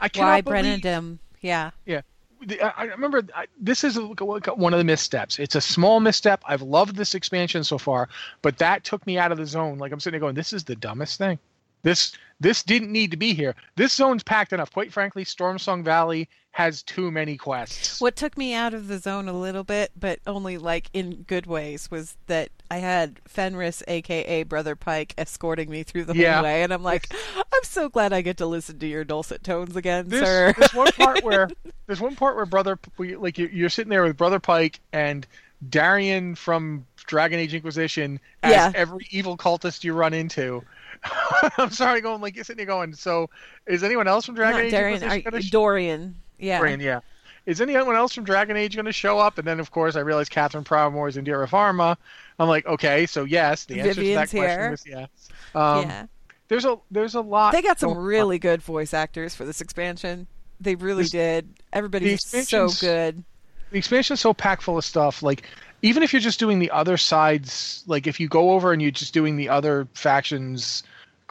I 0.00 0.08
cannot 0.08 0.28
Why 0.28 0.40
believe. 0.40 0.80
Brennadam? 0.80 1.18
Yeah. 1.40 2.02
I, 2.48 2.72
I 2.76 2.84
remember 2.84 3.22
I, 3.34 3.46
this 3.58 3.84
is 3.84 3.98
one 3.98 4.72
of 4.72 4.78
the 4.78 4.84
missteps. 4.84 5.38
It's 5.38 5.54
a 5.54 5.60
small 5.60 6.00
misstep. 6.00 6.42
I've 6.46 6.62
loved 6.62 6.96
this 6.96 7.14
expansion 7.14 7.64
so 7.64 7.78
far, 7.78 8.08
but 8.42 8.58
that 8.58 8.84
took 8.84 9.06
me 9.06 9.18
out 9.18 9.32
of 9.32 9.38
the 9.38 9.46
zone. 9.46 9.78
Like 9.78 9.92
I'm 9.92 10.00
sitting 10.00 10.18
there 10.18 10.24
going, 10.24 10.34
"This 10.34 10.52
is 10.52 10.64
the 10.64 10.76
dumbest 10.76 11.18
thing. 11.18 11.38
This 11.82 12.12
this 12.40 12.62
didn't 12.62 12.92
need 12.92 13.10
to 13.12 13.16
be 13.16 13.34
here. 13.34 13.54
This 13.76 13.92
zone's 13.92 14.22
packed 14.22 14.52
enough." 14.52 14.72
Quite 14.72 14.92
frankly, 14.92 15.24
Stormsong 15.24 15.84
Valley 15.84 16.28
has 16.52 16.82
too 16.82 17.10
many 17.10 17.36
quests. 17.36 18.00
What 18.00 18.14
took 18.14 18.36
me 18.36 18.52
out 18.54 18.74
of 18.74 18.86
the 18.86 18.98
zone 18.98 19.26
a 19.28 19.32
little 19.32 19.64
bit, 19.64 19.90
but 19.98 20.18
only 20.26 20.58
like 20.58 20.90
in 20.92 21.22
good 21.22 21.46
ways, 21.46 21.90
was 21.90 22.16
that 22.26 22.50
I 22.70 22.76
had 22.76 23.20
Fenris, 23.26 23.82
aka 23.88 24.42
Brother 24.42 24.76
Pike, 24.76 25.14
escorting 25.16 25.70
me 25.70 25.82
through 25.82 26.04
the 26.04 26.14
Yeah. 26.14 26.34
whole 26.36 26.44
way, 26.44 26.62
and 26.62 26.72
I'm 26.72 26.82
like, 26.82 27.12
I'm 27.36 27.64
so 27.64 27.88
glad 27.88 28.12
I 28.12 28.20
get 28.20 28.36
to 28.36 28.46
listen 28.46 28.78
to 28.80 28.86
your 28.86 29.02
dulcet 29.02 29.42
tones 29.42 29.76
again, 29.76 30.08
There's, 30.08 30.24
sir. 30.26 30.54
there's 30.58 30.74
one 30.74 30.92
part 30.92 31.24
where 31.24 31.48
there's 31.86 32.00
one 32.00 32.16
part 32.16 32.36
where 32.36 32.46
brother 32.46 32.78
like 32.98 33.38
you- 33.38 33.50
you're 33.52 33.68
sitting 33.70 33.90
there 33.90 34.02
with 34.04 34.16
brother 34.18 34.38
Pike 34.38 34.78
and 34.92 35.26
Darian 35.70 36.34
from 36.34 36.84
Dragon 37.06 37.38
Age 37.38 37.54
Inquisition 37.54 38.20
as 38.42 38.50
Yeah. 38.52 38.72
every 38.74 39.06
evil 39.10 39.36
cultist 39.38 39.84
you 39.84 39.94
run 39.94 40.12
into. 40.12 40.62
I'm 41.56 41.70
sorry, 41.70 42.00
going 42.00 42.20
like 42.20 42.34
you're 42.36 42.44
sitting 42.44 42.58
there 42.58 42.66
going. 42.66 42.94
So, 42.94 43.30
is 43.66 43.82
anyone 43.82 44.06
else 44.06 44.26
from 44.26 44.34
Dragon 44.34 44.58
Not 44.58 44.64
Age 44.66 44.70
Darian, 44.72 45.02
Inquisition 45.02 45.48
are, 45.48 45.50
Dorian. 45.50 46.14
Yeah. 46.42 46.58
Dorian, 46.58 46.80
yeah. 46.80 47.00
Is 47.46 47.60
anyone 47.60 47.96
else 47.96 48.14
from 48.14 48.24
Dragon 48.24 48.56
Age 48.56 48.76
going 48.76 48.86
to 48.86 48.92
show 48.92 49.18
up? 49.18 49.38
And 49.38 49.46
then, 49.46 49.58
of 49.58 49.70
course, 49.70 49.96
I 49.96 50.00
realized 50.00 50.30
Katherine 50.30 50.62
Proudmoore 50.64 51.08
is 51.08 51.16
Indira 51.16 51.48
Varma. 51.48 51.96
I'm 52.38 52.48
like, 52.48 52.66
okay, 52.66 53.06
so 53.06 53.24
yes, 53.24 53.64
the 53.64 53.80
answer 53.80 53.94
Vivian's 53.94 54.30
to 54.30 54.36
that 54.36 54.42
question 54.44 54.70
was 54.70 54.86
yes. 54.86 55.08
Um, 55.54 55.82
yeah. 55.82 56.06
There's 56.48 56.64
a 56.64 56.78
there's 56.90 57.14
a 57.14 57.20
lot. 57.20 57.52
They 57.52 57.62
got 57.62 57.80
some 57.80 57.88
going 57.88 57.98
on. 57.98 58.04
really 58.04 58.38
good 58.38 58.62
voice 58.62 58.92
actors 58.94 59.34
for 59.34 59.44
this 59.44 59.60
expansion. 59.60 60.26
They 60.60 60.74
really 60.74 61.04
This- 61.04 61.10
did. 61.12 61.48
Everybody's 61.72 62.24
so 62.48 62.68
good. 62.68 63.24
the 63.70 63.78
expansion's 63.78 64.20
so 64.20 64.34
packed 64.34 64.62
full 64.62 64.78
of 64.78 64.84
stuff. 64.84 65.22
Like 65.22 65.44
even 65.82 66.02
if 66.02 66.12
you're 66.12 66.20
just 66.20 66.38
doing 66.38 66.58
the 66.58 66.70
other 66.70 66.96
sides, 66.96 67.82
like 67.86 68.06
if 68.06 68.20
you 68.20 68.28
go 68.28 68.50
over 68.50 68.72
and 68.72 68.80
you're 68.82 68.90
just 68.90 69.14
doing 69.14 69.36
the 69.36 69.48
other 69.48 69.88
factions, 69.94 70.82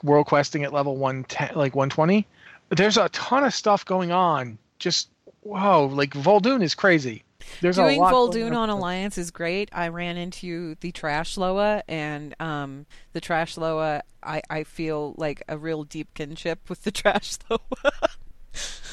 world 0.04 0.26
questing 0.26 0.64
at 0.64 0.74
level 0.74 0.98
one 0.98 1.24
ten, 1.26 1.52
like 1.56 1.76
one 1.76 1.90
twenty, 1.90 2.28
there's 2.70 2.98
a 2.98 3.08
ton 3.10 3.44
of 3.44 3.54
stuff 3.54 3.86
going 3.86 4.12
on. 4.12 4.58
Just 4.82 5.10
wow, 5.44 5.84
like 5.84 6.10
Vol'dun 6.12 6.64
is 6.64 6.74
crazy. 6.74 7.24
There's 7.62 7.76
Doing 7.76 7.98
a 8.00 8.02
lot 8.02 8.32
going 8.34 8.54
on 8.56 8.70
Alliance 8.70 9.18
is 9.18 9.30
great. 9.30 9.70
I 9.74 9.90
ran 9.90 10.18
into 10.18 10.76
the 10.80 10.92
Trash 10.92 11.38
Loa, 11.38 11.84
and 11.88 12.34
um, 12.40 12.86
the 13.14 13.22
Trash 13.22 13.58
Loa, 13.58 14.02
I, 14.24 14.42
I 14.50 14.64
feel 14.64 15.14
like 15.18 15.44
a 15.48 15.58
real 15.58 15.84
deep 15.84 16.14
kinship 16.16 16.68
with 16.70 16.84
the 16.84 16.92
Trash 16.92 17.38
Loa. 17.50 17.60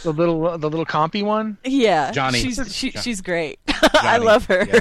The 0.03 0.13
little 0.13 0.57
the 0.59 0.69
little 0.71 0.87
compy 0.87 1.23
one. 1.25 1.57
yeah, 1.65 2.13
Johnny. 2.13 2.39
she's 2.41 2.75
she, 2.75 2.91
John- 2.91 3.03
she's 3.03 3.21
great. 3.23 3.59
I 3.95 4.19
love 4.19 4.45
her. 4.47 4.67
yeah. 4.67 4.81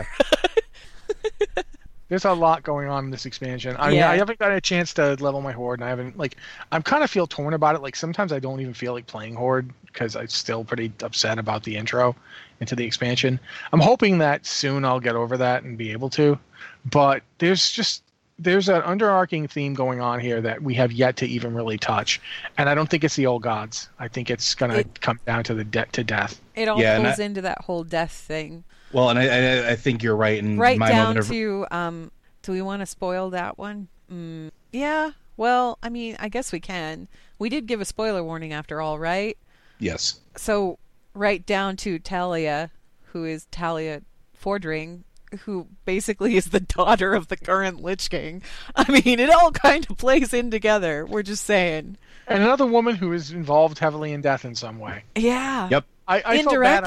There's 2.09 2.23
a 2.23 2.31
lot 2.31 2.63
going 2.63 2.87
on 2.87 3.05
in 3.05 3.11
this 3.11 3.25
expansion. 3.25 3.75
I 3.77 3.87
mean, 3.89 3.97
Yeah. 3.97 4.09
I 4.09 4.15
haven't 4.17 4.39
got 4.39 4.53
a 4.53 4.61
chance 4.61 4.93
to 4.93 5.15
level 5.15 5.41
my 5.41 5.51
horde, 5.51 5.79
and 5.81 5.85
I 5.85 5.89
haven't 5.89 6.17
like. 6.17 6.37
I'm 6.71 6.81
kind 6.81 7.03
of 7.03 7.09
feel 7.09 7.27
torn 7.27 7.53
about 7.53 7.75
it. 7.75 7.81
Like 7.81 7.95
sometimes 7.97 8.31
I 8.31 8.39
don't 8.39 8.61
even 8.61 8.73
feel 8.73 8.93
like 8.93 9.07
playing 9.07 9.35
horde 9.35 9.71
because 9.97 10.15
I'm 10.15 10.27
still 10.27 10.63
pretty 10.63 10.91
upset 11.01 11.39
about 11.39 11.63
the 11.63 11.75
intro 11.75 12.15
into 12.59 12.75
the 12.75 12.85
expansion. 12.85 13.39
I'm 13.73 13.79
hoping 13.79 14.19
that 14.19 14.45
soon 14.45 14.85
I'll 14.85 14.99
get 14.99 15.15
over 15.15 15.37
that 15.37 15.63
and 15.63 15.75
be 15.77 15.91
able 15.91 16.09
to. 16.11 16.37
But 16.85 17.23
there's 17.39 17.71
just 17.71 18.03
there's 18.39 18.69
an 18.69 18.83
underarching 18.83 19.49
theme 19.49 19.73
going 19.73 19.99
on 19.99 20.19
here 20.19 20.39
that 20.41 20.61
we 20.61 20.75
have 20.75 20.91
yet 20.91 21.17
to 21.17 21.25
even 21.25 21.55
really 21.55 21.79
touch, 21.79 22.21
and 22.59 22.69
I 22.69 22.75
don't 22.75 22.87
think 22.87 23.03
it's 23.03 23.15
the 23.15 23.25
old 23.25 23.41
gods. 23.41 23.89
I 23.97 24.07
think 24.07 24.29
it's 24.29 24.53
gonna 24.53 24.83
come 25.01 25.19
down 25.25 25.43
to 25.45 25.55
the 25.55 25.63
debt 25.63 25.91
to 25.93 26.03
death. 26.03 26.39
It 26.55 26.67
all 26.67 26.79
Yeah, 26.79 26.95
and 26.97 27.05
pulls 27.05 27.19
I- 27.19 27.23
into 27.23 27.41
that 27.41 27.61
whole 27.61 27.83
death 27.83 28.11
thing. 28.11 28.63
Well, 28.93 29.09
and 29.09 29.19
I, 29.19 29.25
I, 29.25 29.71
I 29.71 29.75
think 29.75 30.01
you're 30.01 30.15
right. 30.15 30.41
And 30.41 30.57
Right 30.59 30.77
my 30.77 30.89
down 30.89 31.17
of, 31.17 31.27
to 31.27 31.65
um, 31.71 32.11
do 32.43 32.53
we 32.53 32.61
want 32.61 32.81
to 32.81 32.85
spoil 32.85 33.31
that 33.31 33.57
one? 33.57 33.89
Mm, 34.09 34.51
yeah. 34.71 35.11
Well, 35.35 35.77
I 35.83 35.89
mean, 35.89 36.15
I 36.19 36.29
guess 36.29 36.51
we 36.53 36.59
can. 36.61 37.09
We 37.37 37.49
did 37.49 37.67
give 37.67 37.81
a 37.81 37.85
spoiler 37.85 38.23
warning 38.23 38.53
after 38.53 38.79
all, 38.79 38.97
right? 38.97 39.37
Yes, 39.79 40.19
so 40.35 40.79
right 41.13 41.45
down 41.45 41.77
to 41.77 41.99
Taelia, 41.99 42.71
who 43.11 43.25
is 43.25 43.47
Taelia 43.51 44.03
Fordring, 44.41 45.03
who 45.41 45.67
basically 45.85 46.37
is 46.37 46.47
the 46.47 46.59
daughter 46.77 47.13
of 47.13 47.27
the 47.27 47.37
current 47.37 47.81
Lich 47.81 48.09
King. 48.09 48.41
I 48.75 48.89
mean, 48.91 49.19
it 49.19 49.29
all 49.29 49.51
kind 49.51 49.85
of 49.89 49.97
plays 49.97 50.33
in 50.33 50.51
together. 50.51 51.05
We're 51.05 51.23
just 51.23 51.45
saying. 51.45 51.97
And 52.27 52.43
another 52.43 52.65
woman 52.65 52.95
who 52.95 53.13
is 53.13 53.31
involved 53.31 53.79
heavily 53.79 54.11
in 54.11 54.21
death 54.21 54.45
in 54.45 54.55
some 54.55 54.79
way. 54.79 55.03
Yeah. 55.15 55.69
Yep. 55.69 55.85
I, 56.07 56.23
I 56.25 56.43
felt 56.43 56.61
bad 56.61 56.85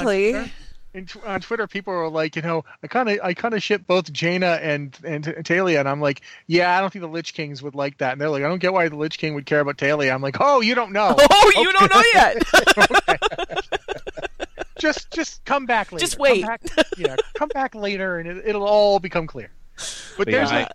on 0.95 1.05
Twitter. 1.07 1.19
In 1.19 1.23
tw- 1.23 1.27
on 1.27 1.41
Twitter, 1.41 1.67
people 1.67 1.93
are 1.93 2.09
like, 2.09 2.37
you 2.37 2.43
know, 2.43 2.65
I 2.83 2.87
kind 2.87 3.09
of, 3.09 3.19
I 3.23 3.35
kind 3.35 3.55
of 3.55 3.63
ship 3.63 3.87
both 3.87 4.13
Jaina 4.13 4.59
and 4.63 4.97
and 5.05 5.25
Taelia, 5.25 5.81
and 5.81 5.89
I'm 5.89 6.01
like, 6.01 6.23
yeah, 6.47 6.77
I 6.77 6.81
don't 6.81 6.93
think 6.93 7.03
the 7.03 7.09
Lich 7.09 7.35
Kings 7.35 7.63
would 7.63 7.75
like 7.75 7.99
that. 7.99 8.13
And 8.13 8.21
they're 8.21 8.29
like, 8.29 8.43
I 8.43 8.49
don't 8.49 8.59
get 8.59 8.73
why 8.73 8.89
the 8.89 8.97
Lich 8.97 9.19
King 9.19 9.35
would 9.35 9.47
care 9.47 9.61
about 9.61 9.77
Taelia. 9.77 10.13
I'm 10.13 10.23
like, 10.23 10.37
oh, 10.41 10.61
you 10.61 10.75
don't 10.75 10.93
know. 10.93 11.17
Oh, 11.33 11.53
you 11.57 11.73
don't 11.73 11.95
know 11.95 12.03
yet. 12.15 12.43
just, 14.79 15.11
just 15.11 15.45
come 15.45 15.65
back 15.67 15.91
later. 15.93 16.01
Just 16.01 16.17
Come 16.17 16.23
wait. 16.23 16.45
back- 16.47 16.63
yeah, 16.99 17.17
come 17.35 17.49
back 17.49 17.75
later, 17.75 18.19
and 18.19 18.29
it, 18.29 18.47
it'll 18.47 18.67
all 18.67 18.99
become 18.99 19.27
clear. 19.27 19.51
But 19.77 20.15
But 20.19 20.29
yeah, 20.29 20.37
there's 20.39 20.53
I, 20.53 20.61
a, 20.61 20.69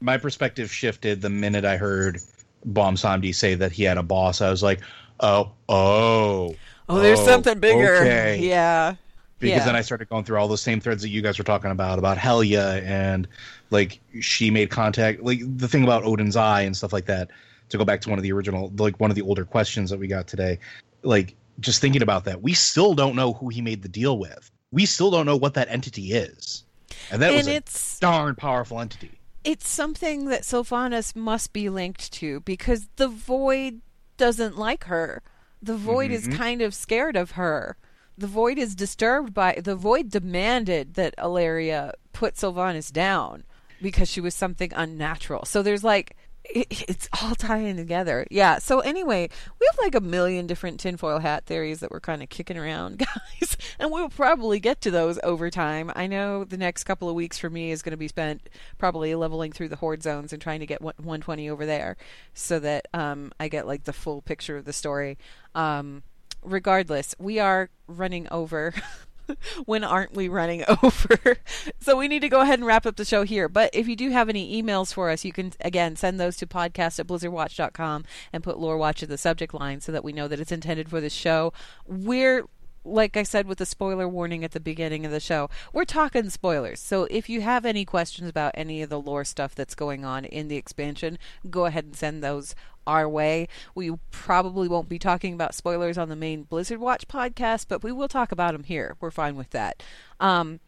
my 0.00 0.18
perspective 0.18 0.72
shifted 0.72 1.20
the 1.22 1.30
minute 1.30 1.64
I 1.64 1.76
heard 1.76 2.20
Bwonsamdi 2.68 3.34
say 3.34 3.54
that 3.54 3.72
he 3.72 3.84
had 3.84 3.98
a 3.98 4.02
boss. 4.02 4.40
I 4.40 4.50
was 4.50 4.62
like, 4.62 4.80
oh, 5.20 5.50
oh, 5.68 6.54
oh, 6.88 6.98
there's 7.00 7.20
oh, 7.20 7.24
something 7.24 7.58
bigger. 7.58 7.96
Okay. 7.96 8.40
Yeah. 8.42 8.96
Because 9.42 9.58
Yeah. 9.58 9.64
then 9.66 9.76
I 9.76 9.82
started 9.82 10.08
going 10.08 10.24
through 10.24 10.38
all 10.38 10.46
those 10.46 10.62
same 10.62 10.80
threads 10.80 11.02
that 11.02 11.08
you 11.08 11.20
guys 11.20 11.36
were 11.36 11.44
talking 11.44 11.72
about 11.72 11.98
about 11.98 12.16
Helya 12.16 12.80
and 12.84 13.26
like 13.70 14.00
she 14.20 14.50
made 14.50 14.70
contact, 14.70 15.22
like 15.22 15.40
the 15.58 15.66
thing 15.66 15.82
about 15.82 16.04
Odin's 16.04 16.36
eye 16.36 16.62
and 16.62 16.76
stuff 16.76 16.92
like 16.92 17.06
that. 17.06 17.28
To 17.70 17.78
go 17.78 17.84
back 17.84 18.02
to 18.02 18.10
one 18.10 18.18
of 18.18 18.22
the 18.22 18.30
original, 18.32 18.72
like 18.76 19.00
one 19.00 19.10
of 19.10 19.16
the 19.16 19.22
older 19.22 19.44
questions 19.44 19.90
that 19.90 19.98
we 19.98 20.06
got 20.06 20.26
today, 20.26 20.58
like 21.02 21.34
just 21.58 21.80
thinking 21.80 22.02
about 22.02 22.24
that, 22.24 22.42
we 22.42 22.52
still 22.54 22.94
don't 22.94 23.16
know 23.16 23.32
who 23.32 23.48
he 23.48 23.60
made 23.62 23.82
the 23.82 23.88
deal 23.88 24.18
with. 24.18 24.50
We 24.70 24.86
still 24.86 25.10
don't 25.10 25.26
know 25.26 25.36
what 25.36 25.54
that 25.54 25.68
entity 25.70 26.12
is, 26.12 26.64
and 27.10 27.20
that 27.22 27.28
and 27.28 27.38
was 27.38 27.48
a 27.48 27.54
it's 27.56 27.98
darn 27.98 28.34
powerful 28.36 28.78
entity. 28.78 29.10
it's 29.42 29.68
something 29.68 30.26
that 30.26 30.42
Sylvanas 30.42 31.16
must 31.16 31.52
be 31.52 31.68
linked 31.68 32.12
to 32.12 32.40
because 32.40 32.88
the 32.96 33.08
void 33.08 33.80
doesn't 34.18 34.56
like 34.56 34.84
her. 34.84 35.22
The 35.62 35.76
void 35.76 36.10
is 36.10 36.28
mm-hmm. 36.28 36.36
kind 36.36 36.62
of 36.62 36.74
scared 36.74 37.16
of 37.16 37.32
her. 37.32 37.76
The 38.16 38.26
void 38.26 38.58
is 38.58 38.74
disturbed 38.74 39.32
by 39.32 39.60
the 39.62 39.76
void 39.76 40.10
demanded 40.10 40.94
that 40.94 41.16
Alleria 41.16 41.92
put 42.12 42.34
Sylvanas 42.34 42.92
down 42.92 43.44
because 43.80 44.08
she 44.08 44.20
was 44.20 44.34
something 44.34 44.72
unnatural. 44.74 45.44
So 45.44 45.62
there's 45.62 45.82
like 45.82 46.16
it, 46.44 46.88
it's 46.88 47.08
all 47.20 47.34
tying 47.34 47.76
together. 47.76 48.26
Yeah. 48.30 48.58
So 48.58 48.80
anyway, 48.80 49.28
we 49.60 49.66
have 49.70 49.78
like 49.78 49.94
a 49.94 50.00
million 50.00 50.46
different 50.46 50.80
tinfoil 50.80 51.18
hat 51.18 51.46
theories 51.46 51.80
that 51.80 51.90
we're 51.90 52.00
kind 52.00 52.22
of 52.22 52.28
kicking 52.28 52.58
around, 52.58 52.98
guys, 53.40 53.56
and 53.78 53.90
we'll 53.90 54.08
probably 54.08 54.60
get 54.60 54.80
to 54.82 54.90
those 54.90 55.18
over 55.22 55.50
time. 55.50 55.90
I 55.94 56.06
know 56.06 56.44
the 56.44 56.56
next 56.56 56.84
couple 56.84 57.08
of 57.08 57.14
weeks 57.14 57.38
for 57.38 57.50
me 57.50 57.70
is 57.70 57.82
going 57.82 57.92
to 57.92 57.96
be 57.96 58.08
spent 58.08 58.48
probably 58.78 59.14
leveling 59.14 59.52
through 59.52 59.68
the 59.68 59.76
horde 59.76 60.02
zones 60.02 60.32
and 60.32 60.42
trying 60.42 60.60
to 60.60 60.66
get 60.66 60.82
120 60.82 61.48
over 61.48 61.66
there, 61.66 61.96
so 62.34 62.58
that 62.58 62.88
um, 62.92 63.32
I 63.38 63.48
get 63.48 63.66
like 63.66 63.84
the 63.84 63.92
full 63.92 64.22
picture 64.22 64.56
of 64.56 64.64
the 64.64 64.72
story. 64.72 65.18
Um, 65.54 66.02
regardless, 66.42 67.14
we 67.18 67.38
are 67.38 67.70
running 67.86 68.28
over. 68.30 68.74
when 69.64 69.84
aren't 69.84 70.14
we 70.14 70.28
running 70.28 70.64
over? 70.82 71.38
so 71.80 71.96
we 71.96 72.08
need 72.08 72.20
to 72.20 72.28
go 72.28 72.40
ahead 72.40 72.58
and 72.58 72.66
wrap 72.66 72.86
up 72.86 72.96
the 72.96 73.04
show 73.04 73.22
here. 73.24 73.48
But 73.48 73.70
if 73.72 73.88
you 73.88 73.96
do 73.96 74.10
have 74.10 74.28
any 74.28 74.62
emails 74.62 74.92
for 74.92 75.10
us, 75.10 75.24
you 75.24 75.32
can 75.32 75.52
again 75.60 75.96
send 75.96 76.18
those 76.18 76.36
to 76.38 76.46
podcast 76.46 76.98
at 76.98 77.06
blizzardwatch.com 77.06 78.04
and 78.32 78.42
put 78.42 78.58
lore 78.58 78.76
watch 78.76 79.02
in 79.02 79.08
the 79.08 79.18
subject 79.18 79.54
line 79.54 79.80
so 79.80 79.92
that 79.92 80.04
we 80.04 80.12
know 80.12 80.28
that 80.28 80.40
it's 80.40 80.52
intended 80.52 80.88
for 80.88 81.00
the 81.00 81.10
show. 81.10 81.52
We're 81.86 82.44
like 82.84 83.16
I 83.16 83.22
said 83.22 83.46
with 83.46 83.58
the 83.58 83.66
spoiler 83.66 84.08
warning 84.08 84.44
at 84.44 84.52
the 84.52 84.60
beginning 84.60 85.06
of 85.06 85.12
the 85.12 85.20
show, 85.20 85.48
we're 85.72 85.84
talking 85.84 86.28
spoilers. 86.30 86.80
So 86.80 87.04
if 87.10 87.28
you 87.28 87.40
have 87.40 87.64
any 87.64 87.84
questions 87.84 88.28
about 88.28 88.52
any 88.54 88.82
of 88.82 88.90
the 88.90 89.00
lore 89.00 89.24
stuff 89.24 89.54
that's 89.54 89.74
going 89.74 90.04
on 90.04 90.24
in 90.24 90.48
the 90.48 90.56
expansion, 90.56 91.18
go 91.48 91.66
ahead 91.66 91.84
and 91.84 91.96
send 91.96 92.22
those 92.22 92.54
our 92.86 93.08
way. 93.08 93.48
We 93.74 93.92
probably 94.10 94.68
won't 94.68 94.88
be 94.88 94.98
talking 94.98 95.34
about 95.34 95.54
spoilers 95.54 95.98
on 95.98 96.08
the 96.08 96.16
main 96.16 96.44
Blizzard 96.44 96.78
Watch 96.78 97.08
podcast, 97.08 97.66
but 97.68 97.82
we 97.82 97.92
will 97.92 98.08
talk 98.08 98.32
about 98.32 98.52
them 98.52 98.64
here. 98.64 98.96
We're 99.00 99.10
fine 99.10 99.36
with 99.36 99.50
that. 99.50 99.82
Um, 100.20 100.60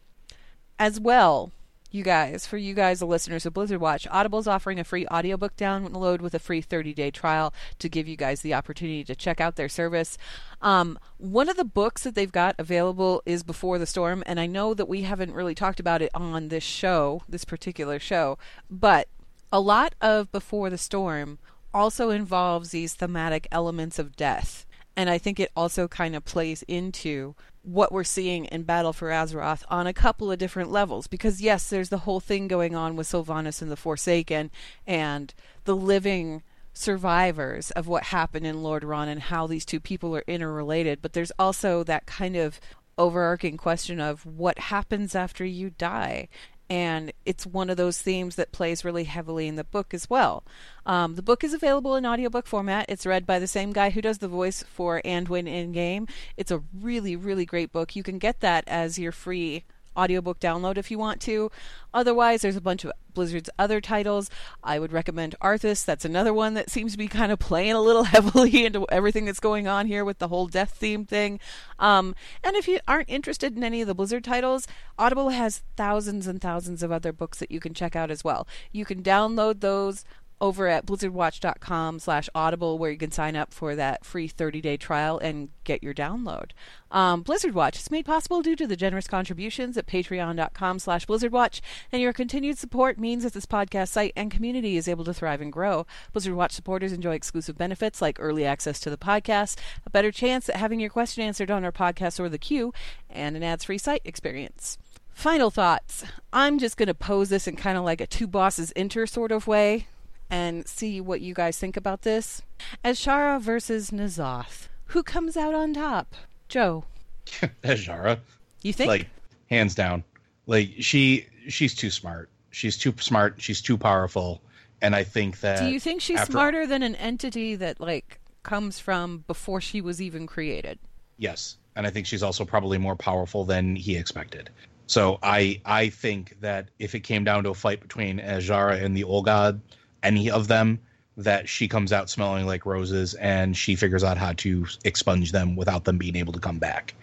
as 0.77 0.99
well, 0.99 1.51
you 1.95 2.03
guys, 2.03 2.45
for 2.45 2.57
you 2.57 2.73
guys, 2.73 2.99
the 2.99 3.07
listeners 3.07 3.45
of 3.45 3.53
Blizzard 3.53 3.79
Watch, 3.79 4.05
Audible's 4.11 4.47
offering 4.47 4.79
a 4.79 4.83
free 4.83 5.07
audiobook 5.07 5.55
download 5.55 6.19
with 6.19 6.33
a 6.33 6.39
free 6.39 6.61
30 6.61 6.93
day 6.93 7.09
trial 7.09 7.53
to 7.79 7.87
give 7.87 8.07
you 8.07 8.17
guys 8.17 8.41
the 8.41 8.53
opportunity 8.53 9.03
to 9.05 9.15
check 9.15 9.39
out 9.39 9.55
their 9.55 9.69
service. 9.69 10.17
Um, 10.61 10.99
one 11.17 11.47
of 11.47 11.55
the 11.55 11.63
books 11.63 12.03
that 12.03 12.13
they've 12.13 12.31
got 12.31 12.55
available 12.59 13.23
is 13.25 13.43
Before 13.43 13.79
the 13.79 13.85
Storm, 13.85 14.23
and 14.25 14.39
I 14.39 14.45
know 14.45 14.73
that 14.73 14.89
we 14.89 15.03
haven't 15.03 15.33
really 15.33 15.55
talked 15.55 15.79
about 15.79 16.01
it 16.01 16.11
on 16.13 16.49
this 16.49 16.63
show, 16.63 17.23
this 17.29 17.45
particular 17.45 17.97
show, 17.97 18.37
but 18.69 19.07
a 19.51 19.61
lot 19.61 19.95
of 20.01 20.31
Before 20.31 20.69
the 20.69 20.77
Storm 20.77 21.39
also 21.75 22.09
involves 22.09 22.69
these 22.69 22.93
thematic 22.93 23.47
elements 23.51 23.99
of 23.99 24.15
death. 24.15 24.65
And 24.95 25.09
I 25.09 25.17
think 25.17 25.39
it 25.39 25.51
also 25.55 25.89
kind 25.89 26.15
of 26.15 26.23
plays 26.23 26.63
into 26.63 27.35
what 27.63 27.91
we're 27.91 28.05
seeing 28.05 28.45
in 28.45 28.63
Battle 28.63 28.93
for 28.93 29.09
Azeroth 29.09 29.63
on 29.67 29.85
a 29.85 29.93
couple 29.93 30.31
of 30.31 30.39
different 30.39 30.71
levels. 30.71 31.07
Because, 31.07 31.41
yes, 31.41 31.69
there's 31.69 31.89
the 31.89 31.99
whole 31.99 32.21
thing 32.21 32.47
going 32.47 32.75
on 32.75 32.95
with 32.95 33.07
Sylvanas 33.07 33.61
and 33.61 33.69
the 33.69 33.75
Forsaken 33.75 34.51
and 34.87 35.33
the 35.65 35.75
living 35.75 36.43
survivors 36.73 37.71
of 37.71 37.87
what 37.87 38.03
happened 38.03 38.47
in 38.47 38.57
Lordaeron 38.57 39.07
and 39.07 39.23
how 39.23 39.45
these 39.45 39.65
two 39.65 39.81
people 39.81 40.15
are 40.15 40.23
interrelated. 40.27 41.01
But 41.01 41.11
there's 41.11 41.31
also 41.37 41.83
that 41.83 42.05
kind 42.05 42.37
of 42.37 42.61
overarching 42.97 43.57
question 43.57 43.99
of 43.99 44.25
what 44.25 44.57
happens 44.57 45.13
after 45.13 45.43
you 45.43 45.69
die 45.69 46.29
and 46.69 47.11
it's 47.25 47.45
one 47.45 47.69
of 47.69 47.77
those 47.77 48.01
themes 48.01 48.35
that 48.35 48.51
plays 48.51 48.83
really 48.83 49.03
heavily 49.03 49.47
in 49.47 49.55
the 49.55 49.63
book 49.63 49.93
as 49.93 50.09
well. 50.09 50.43
Um, 50.85 51.15
the 51.15 51.21
book 51.21 51.43
is 51.43 51.53
available 51.53 51.95
in 51.95 52.05
audiobook 52.05 52.47
format. 52.47 52.85
It's 52.89 53.05
read 53.05 53.25
by 53.25 53.39
the 53.39 53.47
same 53.47 53.73
guy 53.73 53.89
who 53.91 54.01
does 54.01 54.19
the 54.19 54.27
voice 54.27 54.63
for 54.63 55.01
Anduin 55.03 55.47
in 55.47 55.71
game. 55.71 56.07
It's 56.37 56.51
a 56.51 56.63
really, 56.79 57.15
really 57.15 57.45
great 57.45 57.71
book. 57.71 57.95
You 57.95 58.03
can 58.03 58.17
get 58.17 58.39
that 58.41 58.63
as 58.67 58.97
your 58.97 59.11
free 59.11 59.63
audiobook 59.95 60.39
download 60.39 60.77
if 60.77 60.91
you 60.91 60.97
want 60.97 61.21
to. 61.21 61.51
Otherwise, 61.93 62.41
there's 62.41 62.55
a 62.55 62.61
bunch 62.61 62.83
of 62.83 62.91
Blizzard's 63.13 63.49
other 63.57 63.79
titles. 63.79 64.29
I 64.63 64.79
would 64.79 64.91
recommend 64.91 65.35
Arthas. 65.41 65.85
That's 65.85 66.05
another 66.05 66.33
one 66.33 66.53
that 66.55 66.69
seems 66.69 66.91
to 66.91 66.97
be 66.97 67.07
kind 67.07 67.31
of 67.31 67.39
playing 67.39 67.71
a 67.71 67.81
little 67.81 68.03
heavily 68.15 68.65
into 68.65 68.85
everything 68.91 69.25
that's 69.25 69.39
going 69.39 69.67
on 69.67 69.87
here 69.87 70.03
with 70.03 70.19
the 70.19 70.27
whole 70.27 70.47
death 70.47 70.71
theme 70.71 71.05
thing. 71.05 71.39
Um, 71.79 72.13
and 72.43 72.55
if 72.55 72.67
you 72.67 72.79
aren't 72.87 73.09
interested 73.09 73.55
in 73.55 73.63
any 73.63 73.81
of 73.81 73.87
the 73.87 73.95
Blizzard 73.95 74.23
titles, 74.23 74.67
Audible 74.99 75.29
has 75.29 75.63
thousands 75.77 76.27
and 76.27 76.41
thousands 76.41 76.83
of 76.83 76.91
other 76.91 77.13
books 77.13 77.39
that 77.39 77.51
you 77.51 77.59
can 77.59 77.73
check 77.73 77.95
out 77.95 78.11
as 78.11 78.23
well. 78.23 78.47
You 78.71 78.85
can 78.85 79.01
download 79.01 79.61
those 79.61 80.03
over 80.45 80.67
at 80.67 80.85
blizzardwatch.com 80.85 81.97
slash 81.97 82.29
audible 82.35 82.77
where 82.77 82.91
you 82.91 82.97
can 82.97 83.09
sign 83.09 83.35
up 83.35 83.51
for 83.51 83.75
that 83.75 84.05
free 84.05 84.29
30-day 84.29 84.77
trial 84.77 85.17
and 85.17 85.49
get 85.63 85.81
your 85.81 85.93
download. 85.93 86.51
Um, 86.91 87.23
Blizzard 87.23 87.55
Watch 87.55 87.79
is 87.79 87.89
made 87.89 88.05
possible 88.05 88.43
due 88.43 88.55
to 88.55 88.67
the 88.67 88.75
generous 88.75 89.07
contributions 89.07 89.75
at 89.75 89.87
patreon.com 89.87 90.77
slash 90.77 91.07
blizzardwatch, 91.07 91.61
and 91.91 91.99
your 91.99 92.13
continued 92.13 92.59
support 92.59 92.99
means 92.99 93.23
that 93.23 93.33
this 93.33 93.47
podcast 93.47 93.89
site 93.89 94.13
and 94.15 94.29
community 94.29 94.77
is 94.77 94.87
able 94.87 95.03
to 95.05 95.13
thrive 95.13 95.41
and 95.41 95.51
grow. 95.51 95.87
Blizzard 96.13 96.35
Watch 96.35 96.51
supporters 96.51 96.93
enjoy 96.93 97.15
exclusive 97.15 97.57
benefits 97.57 98.01
like 98.01 98.17
early 98.19 98.45
access 98.45 98.79
to 98.81 98.91
the 98.91 98.97
podcast, 98.97 99.57
a 99.83 99.89
better 99.89 100.11
chance 100.11 100.47
at 100.47 100.57
having 100.57 100.79
your 100.79 100.91
question 100.91 101.23
answered 101.23 101.49
on 101.49 101.65
our 101.65 101.71
podcast 101.71 102.19
or 102.19 102.29
the 102.29 102.37
queue, 102.37 102.71
and 103.09 103.35
an 103.35 103.41
ads-free 103.41 103.79
site 103.79 104.01
experience. 104.05 104.77
Final 105.11 105.49
thoughts. 105.49 106.03
I'm 106.31 106.59
just 106.59 106.77
going 106.77 106.87
to 106.87 106.93
pose 106.93 107.29
this 107.29 107.47
in 107.47 107.55
kind 107.55 107.77
of 107.77 107.83
like 107.83 108.01
a 108.01 108.05
two 108.05 108.27
bosses 108.27 108.71
enter 108.75 109.07
sort 109.07 109.31
of 109.31 109.47
way 109.47 109.87
and 110.29 110.67
see 110.67 110.99
what 111.01 111.21
you 111.21 111.33
guys 111.33 111.57
think 111.57 111.77
about 111.77 112.01
this. 112.03 112.41
Azshara 112.83 113.39
versus 113.41 113.91
N'Zoth. 113.91 114.67
Who 114.87 115.03
comes 115.03 115.35
out 115.37 115.53
on 115.53 115.73
top? 115.73 116.15
Joe. 116.49 116.85
Azshara. 117.63 118.19
You 118.61 118.73
think? 118.73 118.87
Like 118.87 119.07
hands 119.49 119.75
down. 119.75 120.03
Like 120.47 120.71
she 120.79 121.25
she's 121.47 121.73
too 121.75 121.89
smart. 121.89 122.29
She's 122.51 122.77
too 122.77 122.93
smart. 122.99 123.35
She's 123.41 123.61
too 123.61 123.77
powerful. 123.77 124.41
And 124.81 124.95
I 124.95 125.03
think 125.03 125.39
that 125.39 125.59
Do 125.59 125.67
you 125.69 125.79
think 125.79 126.01
she's 126.01 126.19
after- 126.19 126.31
smarter 126.33 126.67
than 126.67 126.83
an 126.83 126.95
entity 126.95 127.55
that 127.55 127.79
like 127.79 128.19
comes 128.43 128.79
from 128.79 129.23
before 129.27 129.61
she 129.61 129.81
was 129.81 130.01
even 130.01 130.27
created? 130.27 130.77
Yes, 131.17 131.57
and 131.75 131.87
I 131.87 131.89
think 131.89 132.05
she's 132.05 132.21
also 132.21 132.45
probably 132.45 132.77
more 132.77 132.95
powerful 132.95 133.45
than 133.45 133.75
he 133.75 133.95
expected. 133.95 134.49
So 134.87 135.17
I 135.23 135.61
I 135.65 135.89
think 135.89 136.37
that 136.41 136.69
if 136.77 136.93
it 136.93 136.99
came 137.01 137.23
down 137.23 137.43
to 137.45 137.49
a 137.51 137.53
fight 137.55 137.81
between 137.81 138.19
Azshara 138.19 138.83
and 138.83 138.95
the 138.95 139.03
Old 139.03 139.25
God, 139.25 139.59
any 140.05 140.29
of 140.29 140.47
them, 140.47 140.79
that 141.17 141.47
she 141.47 141.67
comes 141.67 141.93
out 141.93 142.09
smelling 142.09 142.45
like 142.45 142.65
roses 142.65 143.13
and 143.15 143.55
she 143.55 143.75
figures 143.75 144.03
out 144.03 144.17
how 144.17 144.33
to 144.33 144.65
expunge 144.83 145.31
them 145.31 145.55
without 145.55 145.85
them 145.85 145.97
being 145.97 146.15
able 146.15 146.33
to 146.33 146.39
come 146.39 146.59
back. 146.59 146.93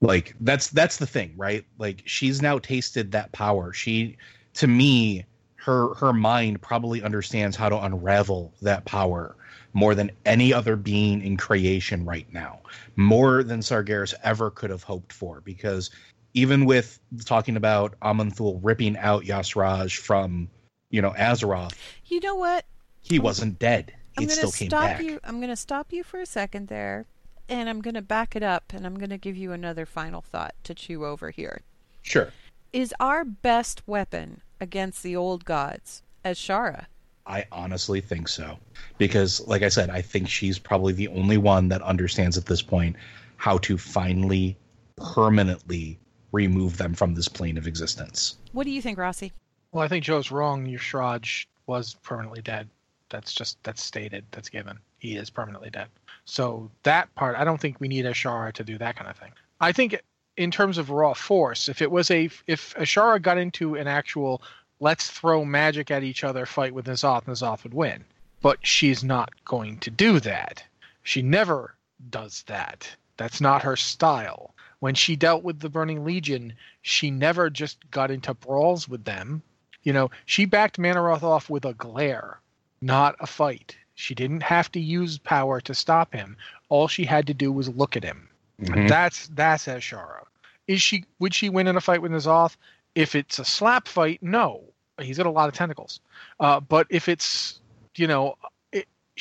Like 0.00 0.34
that's 0.40 0.68
that's 0.68 0.96
the 0.96 1.06
thing, 1.06 1.34
right? 1.36 1.64
Like 1.78 2.02
she's 2.06 2.40
now 2.40 2.58
tasted 2.58 3.12
that 3.12 3.32
power. 3.32 3.72
She 3.72 4.16
to 4.54 4.66
me 4.66 5.26
her 5.56 5.94
her 5.94 6.12
mind 6.12 6.62
probably 6.62 7.02
understands 7.02 7.56
how 7.56 7.68
to 7.68 7.78
unravel 7.78 8.54
that 8.62 8.84
power 8.86 9.36
more 9.74 9.94
than 9.94 10.10
any 10.24 10.54
other 10.54 10.76
being 10.76 11.20
in 11.20 11.36
creation 11.36 12.04
right 12.04 12.32
now 12.32 12.60
more 12.98 13.44
than 13.44 13.60
Sargeras 13.60 14.12
ever 14.24 14.50
could 14.50 14.70
have 14.70 14.82
hoped 14.82 15.12
for. 15.12 15.40
Because 15.40 15.90
even 16.34 16.66
with 16.66 16.98
talking 17.24 17.56
about 17.56 17.98
Amanthul 18.00 18.58
ripping 18.62 18.96
out 18.98 19.24
Yasraj 19.24 19.96
from, 19.96 20.50
you 20.90 21.02
know, 21.02 21.10
Azeroth, 21.12 21.74
You 22.06 22.20
know 22.20 22.34
what? 22.34 22.64
he 23.00 23.18
wasn't 23.18 23.58
dead. 23.58 23.92
I'm 24.16 24.22
He 24.22 24.26
going 24.26 24.36
still 24.36 24.50
to 24.50 24.58
came 24.58 24.68
stop 24.70 24.82
back. 24.82 25.02
you. 25.02 25.20
I'm 25.24 25.36
going 25.38 25.48
to 25.50 25.56
stop 25.56 25.92
you 25.92 26.02
for 26.02 26.20
a 26.20 26.26
second 26.26 26.68
there, 26.68 27.06
and 27.48 27.68
I'm 27.68 27.80
going 27.80 27.94
to 27.94 28.02
back 28.02 28.34
it 28.36 28.42
up, 28.42 28.72
and 28.74 28.84
I'm 28.86 28.96
going 28.98 29.10
to 29.10 29.18
give 29.18 29.36
you 29.36 29.52
another 29.52 29.86
final 29.86 30.20
thought 30.20 30.54
to 30.64 30.74
chew 30.74 31.04
over 31.04 31.30
here. 31.30 31.62
Sure. 32.02 32.32
Is 32.72 32.92
our 33.00 33.24
best 33.24 33.86
weapon 33.86 34.40
against 34.60 35.02
the 35.02 35.14
old 35.16 35.44
gods 35.44 36.02
Azshara? 36.24 36.86
I 37.26 37.44
honestly 37.52 38.00
think 38.00 38.28
so. 38.28 38.58
Because, 38.98 39.46
like 39.46 39.62
I 39.62 39.68
said, 39.68 39.90
I 39.90 40.00
think 40.02 40.28
she's 40.28 40.58
probably 40.58 40.92
the 40.94 41.08
only 41.08 41.36
one 41.38 41.68
that 41.68 41.82
understands 41.82 42.36
at 42.36 42.46
this 42.46 42.62
point 42.62 42.96
how 43.36 43.58
to 43.58 43.78
finally, 43.78 44.56
permanently 44.96 45.98
remove 46.32 46.76
them 46.76 46.92
from 46.94 47.14
this 47.14 47.28
plane 47.28 47.56
of 47.56 47.66
existence. 47.66 48.36
What 48.52 48.64
do 48.64 48.70
you 48.70 48.82
think, 48.82 48.98
Rossi? 48.98 49.32
Well, 49.72 49.84
I 49.84 49.88
think 49.88 50.04
Joe's 50.04 50.30
wrong. 50.30 50.66
Y'Shaarj 50.66 51.46
was 51.66 51.94
permanently 52.02 52.40
dead. 52.40 52.68
That's 53.10 53.32
just 53.32 53.62
that's 53.62 53.82
stated. 53.82 54.24
That's 54.30 54.48
given. 54.48 54.78
He 54.98 55.16
is 55.16 55.30
permanently 55.30 55.70
dead. 55.70 55.88
So 56.24 56.70
that 56.82 57.14
part, 57.14 57.36
I 57.36 57.44
don't 57.44 57.60
think 57.60 57.80
we 57.80 57.88
need 57.88 58.04
Azshara 58.04 58.52
to 58.54 58.64
do 58.64 58.78
that 58.78 58.96
kind 58.96 59.10
of 59.10 59.16
thing. 59.16 59.32
I 59.60 59.72
think 59.72 60.00
in 60.36 60.50
terms 60.50 60.78
of 60.78 60.90
raw 60.90 61.14
force, 61.14 61.68
if 61.68 61.82
it 61.82 61.90
was 61.90 62.10
a 62.10 62.30
if 62.46 62.74
Azshara 62.74 63.20
got 63.20 63.38
into 63.38 63.76
an 63.76 63.86
actual 63.86 64.42
let's 64.80 65.10
throw 65.10 65.44
magic 65.44 65.90
at 65.90 66.04
each 66.04 66.24
other 66.24 66.46
fight 66.46 66.72
with 66.72 66.86
N'Zoth, 66.86 67.24
N'Zoth 67.24 67.62
would 67.64 67.74
win. 67.74 68.04
But 68.40 68.64
she's 68.66 69.02
not 69.02 69.32
going 69.44 69.78
to 69.78 69.90
do 69.90 70.20
that. 70.20 70.64
She 71.02 71.22
never 71.22 71.74
does 72.10 72.44
that. 72.46 72.88
That's 73.16 73.40
not 73.40 73.62
her 73.62 73.76
style. 73.76 74.54
When 74.78 74.94
she 74.94 75.16
dealt 75.16 75.42
with 75.42 75.58
the 75.58 75.68
Burning 75.68 76.04
Legion, 76.04 76.54
she 76.82 77.10
never 77.10 77.50
just 77.50 77.90
got 77.90 78.10
into 78.10 78.34
brawls 78.34 78.88
with 78.88 79.04
them. 79.04 79.42
You 79.82 79.92
know, 79.92 80.10
she 80.26 80.44
backed 80.44 80.78
Mannoroth 80.78 81.22
off 81.22 81.48
with 81.48 81.64
a 81.64 81.74
glare, 81.74 82.40
not 82.80 83.16
a 83.20 83.26
fight. 83.26 83.76
She 83.94 84.14
didn't 84.14 84.42
have 84.42 84.70
to 84.72 84.80
use 84.80 85.18
power 85.18 85.60
to 85.62 85.74
stop 85.74 86.12
him. 86.12 86.36
All 86.68 86.88
she 86.88 87.04
had 87.04 87.26
to 87.26 87.34
do 87.34 87.50
was 87.50 87.68
look 87.68 87.96
at 87.96 88.04
him. 88.04 88.28
Mhm. 88.60 88.88
That's 88.88 89.28
that's 89.28 89.66
Azshara. 89.66 90.24
Is 90.66 90.82
she 90.82 91.04
would 91.18 91.34
she 91.34 91.48
win 91.48 91.66
in 91.66 91.76
a 91.76 91.80
fight 91.80 92.02
with 92.02 92.12
N'Zoth? 92.12 92.56
If 92.94 93.14
it's 93.14 93.38
a 93.38 93.44
slap 93.44 93.88
fight, 93.88 94.22
no. 94.22 94.62
He's 95.00 95.16
got 95.16 95.26
a 95.26 95.30
lot 95.30 95.48
of 95.48 95.54
tentacles. 95.54 96.00
Uh, 96.40 96.60
but 96.60 96.86
if 96.90 97.08
it's 97.08 97.60
you 97.96 98.06
know, 98.06 98.36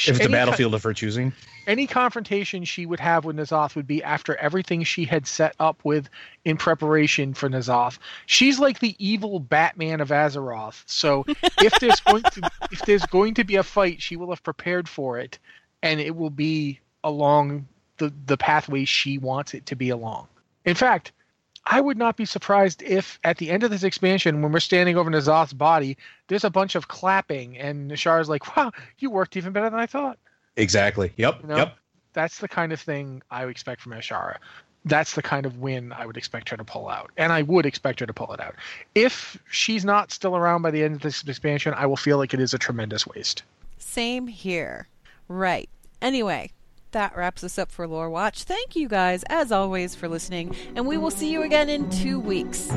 If 0.05 0.09
it's 0.09 0.19
a 0.19 0.23
any 0.23 0.27
ki- 0.27 0.33
battlefield 0.33 0.73
of 0.75 0.83
her 0.83 0.93
choosing, 0.93 1.33
any 1.65 1.87
confrontation 1.87 2.63
she 2.63 2.85
would 2.85 2.99
have 2.99 3.25
with 3.25 3.35
N'Zoth 3.35 3.75
would 3.75 3.87
be 3.87 4.03
after 4.03 4.35
everything 4.35 4.83
she 4.83 5.05
had 5.05 5.25
set 5.25 5.55
up 5.59 5.83
with 5.83 6.09
in 6.45 6.57
preparation 6.57 7.33
for 7.33 7.49
N'Zoth. 7.49 7.97
She's 8.25 8.59
like 8.59 8.79
the 8.79 8.95
evil 8.99 9.39
Batman 9.39 9.99
of 9.99 10.09
Azeroth. 10.09 10.83
So 10.85 11.25
if 11.61 11.73
there's 11.79 11.99
going 12.01 12.23
to 12.23 12.49
if 12.71 12.81
there's 12.85 13.05
going 13.07 13.33
to 13.35 13.43
be 13.43 13.55
a 13.55 13.63
fight, 13.63 14.01
she 14.01 14.15
will 14.15 14.29
have 14.29 14.43
prepared 14.43 14.87
for 14.87 15.19
it, 15.19 15.39
and 15.81 15.99
it 15.99 16.15
will 16.15 16.29
be 16.29 16.79
along 17.03 17.67
the 17.97 18.13
the 18.25 18.37
pathway 18.37 18.85
she 18.85 19.17
wants 19.17 19.53
it 19.53 19.65
to 19.67 19.75
be 19.75 19.89
along. 19.89 20.27
In 20.65 20.75
fact, 20.75 21.11
I 21.69 21.81
would 21.81 21.97
not 21.97 22.15
be 22.15 22.25
surprised 22.25 22.81
if 22.81 23.19
at 23.23 23.37
the 23.37 23.49
end 23.49 23.63
of 23.63 23.71
this 23.71 23.83
expansion, 23.83 24.41
when 24.41 24.51
we're 24.51 24.59
standing 24.59 24.97
over 24.97 25.11
N'Zoth's 25.11 25.53
body, 25.53 25.97
there's 26.27 26.43
a 26.43 26.49
bunch 26.49 26.75
of 26.75 26.87
clapping, 26.87 27.57
and 27.57 27.91
Nishar's 27.91 28.29
like, 28.29 28.55
"Wow, 28.55 28.71
you 28.99 29.09
worked 29.09 29.35
even 29.35 29.53
better 29.53 29.69
than 29.69 29.79
I 29.79 29.85
thought." 29.85 30.17
exactly. 30.57 31.13
Yep. 31.15 31.41
You 31.43 31.47
know? 31.47 31.57
Yep. 31.57 31.77
That's 32.13 32.39
the 32.39 32.47
kind 32.47 32.73
of 32.73 32.81
thing 32.81 33.21
I 33.31 33.45
would 33.45 33.51
expect 33.51 33.81
from 33.81 33.93
Azshara. 33.93 34.37
That's 34.85 35.13
the 35.13 35.21
kind 35.21 35.45
of 35.45 35.59
win 35.59 35.93
I 35.93 36.05
would 36.05 36.17
expect 36.17 36.49
her 36.49 36.57
to 36.57 36.63
pull 36.63 36.89
out. 36.89 37.11
And 37.17 37.31
I 37.31 37.43
would 37.43 37.65
expect 37.65 37.99
her 37.99 38.05
to 38.05 38.13
pull 38.13 38.33
it 38.33 38.39
out. 38.39 38.55
If 38.95 39.37
she's 39.51 39.85
not 39.85 40.11
still 40.11 40.35
around 40.35 40.61
by 40.61 40.71
the 40.71 40.83
end 40.83 40.95
of 40.95 41.01
this 41.01 41.23
expansion, 41.23 41.73
I 41.75 41.85
will 41.85 41.97
feel 41.97 42.17
like 42.17 42.33
it 42.33 42.39
is 42.39 42.53
a 42.53 42.57
tremendous 42.57 43.05
waste. 43.05 43.43
Same 43.77 44.27
here. 44.27 44.87
Right. 45.27 45.69
Anyway, 46.01 46.51
that 46.91 47.15
wraps 47.15 47.43
us 47.43 47.57
up 47.57 47.71
for 47.71 47.87
Lore 47.87 48.09
Watch. 48.09 48.43
Thank 48.43 48.75
you 48.75 48.87
guys, 48.87 49.23
as 49.29 49.51
always, 49.51 49.95
for 49.95 50.07
listening, 50.07 50.55
and 50.75 50.87
we 50.87 50.97
will 50.97 51.11
see 51.11 51.31
you 51.31 51.43
again 51.43 51.69
in 51.69 51.89
two 51.89 52.19
weeks. 52.19 52.71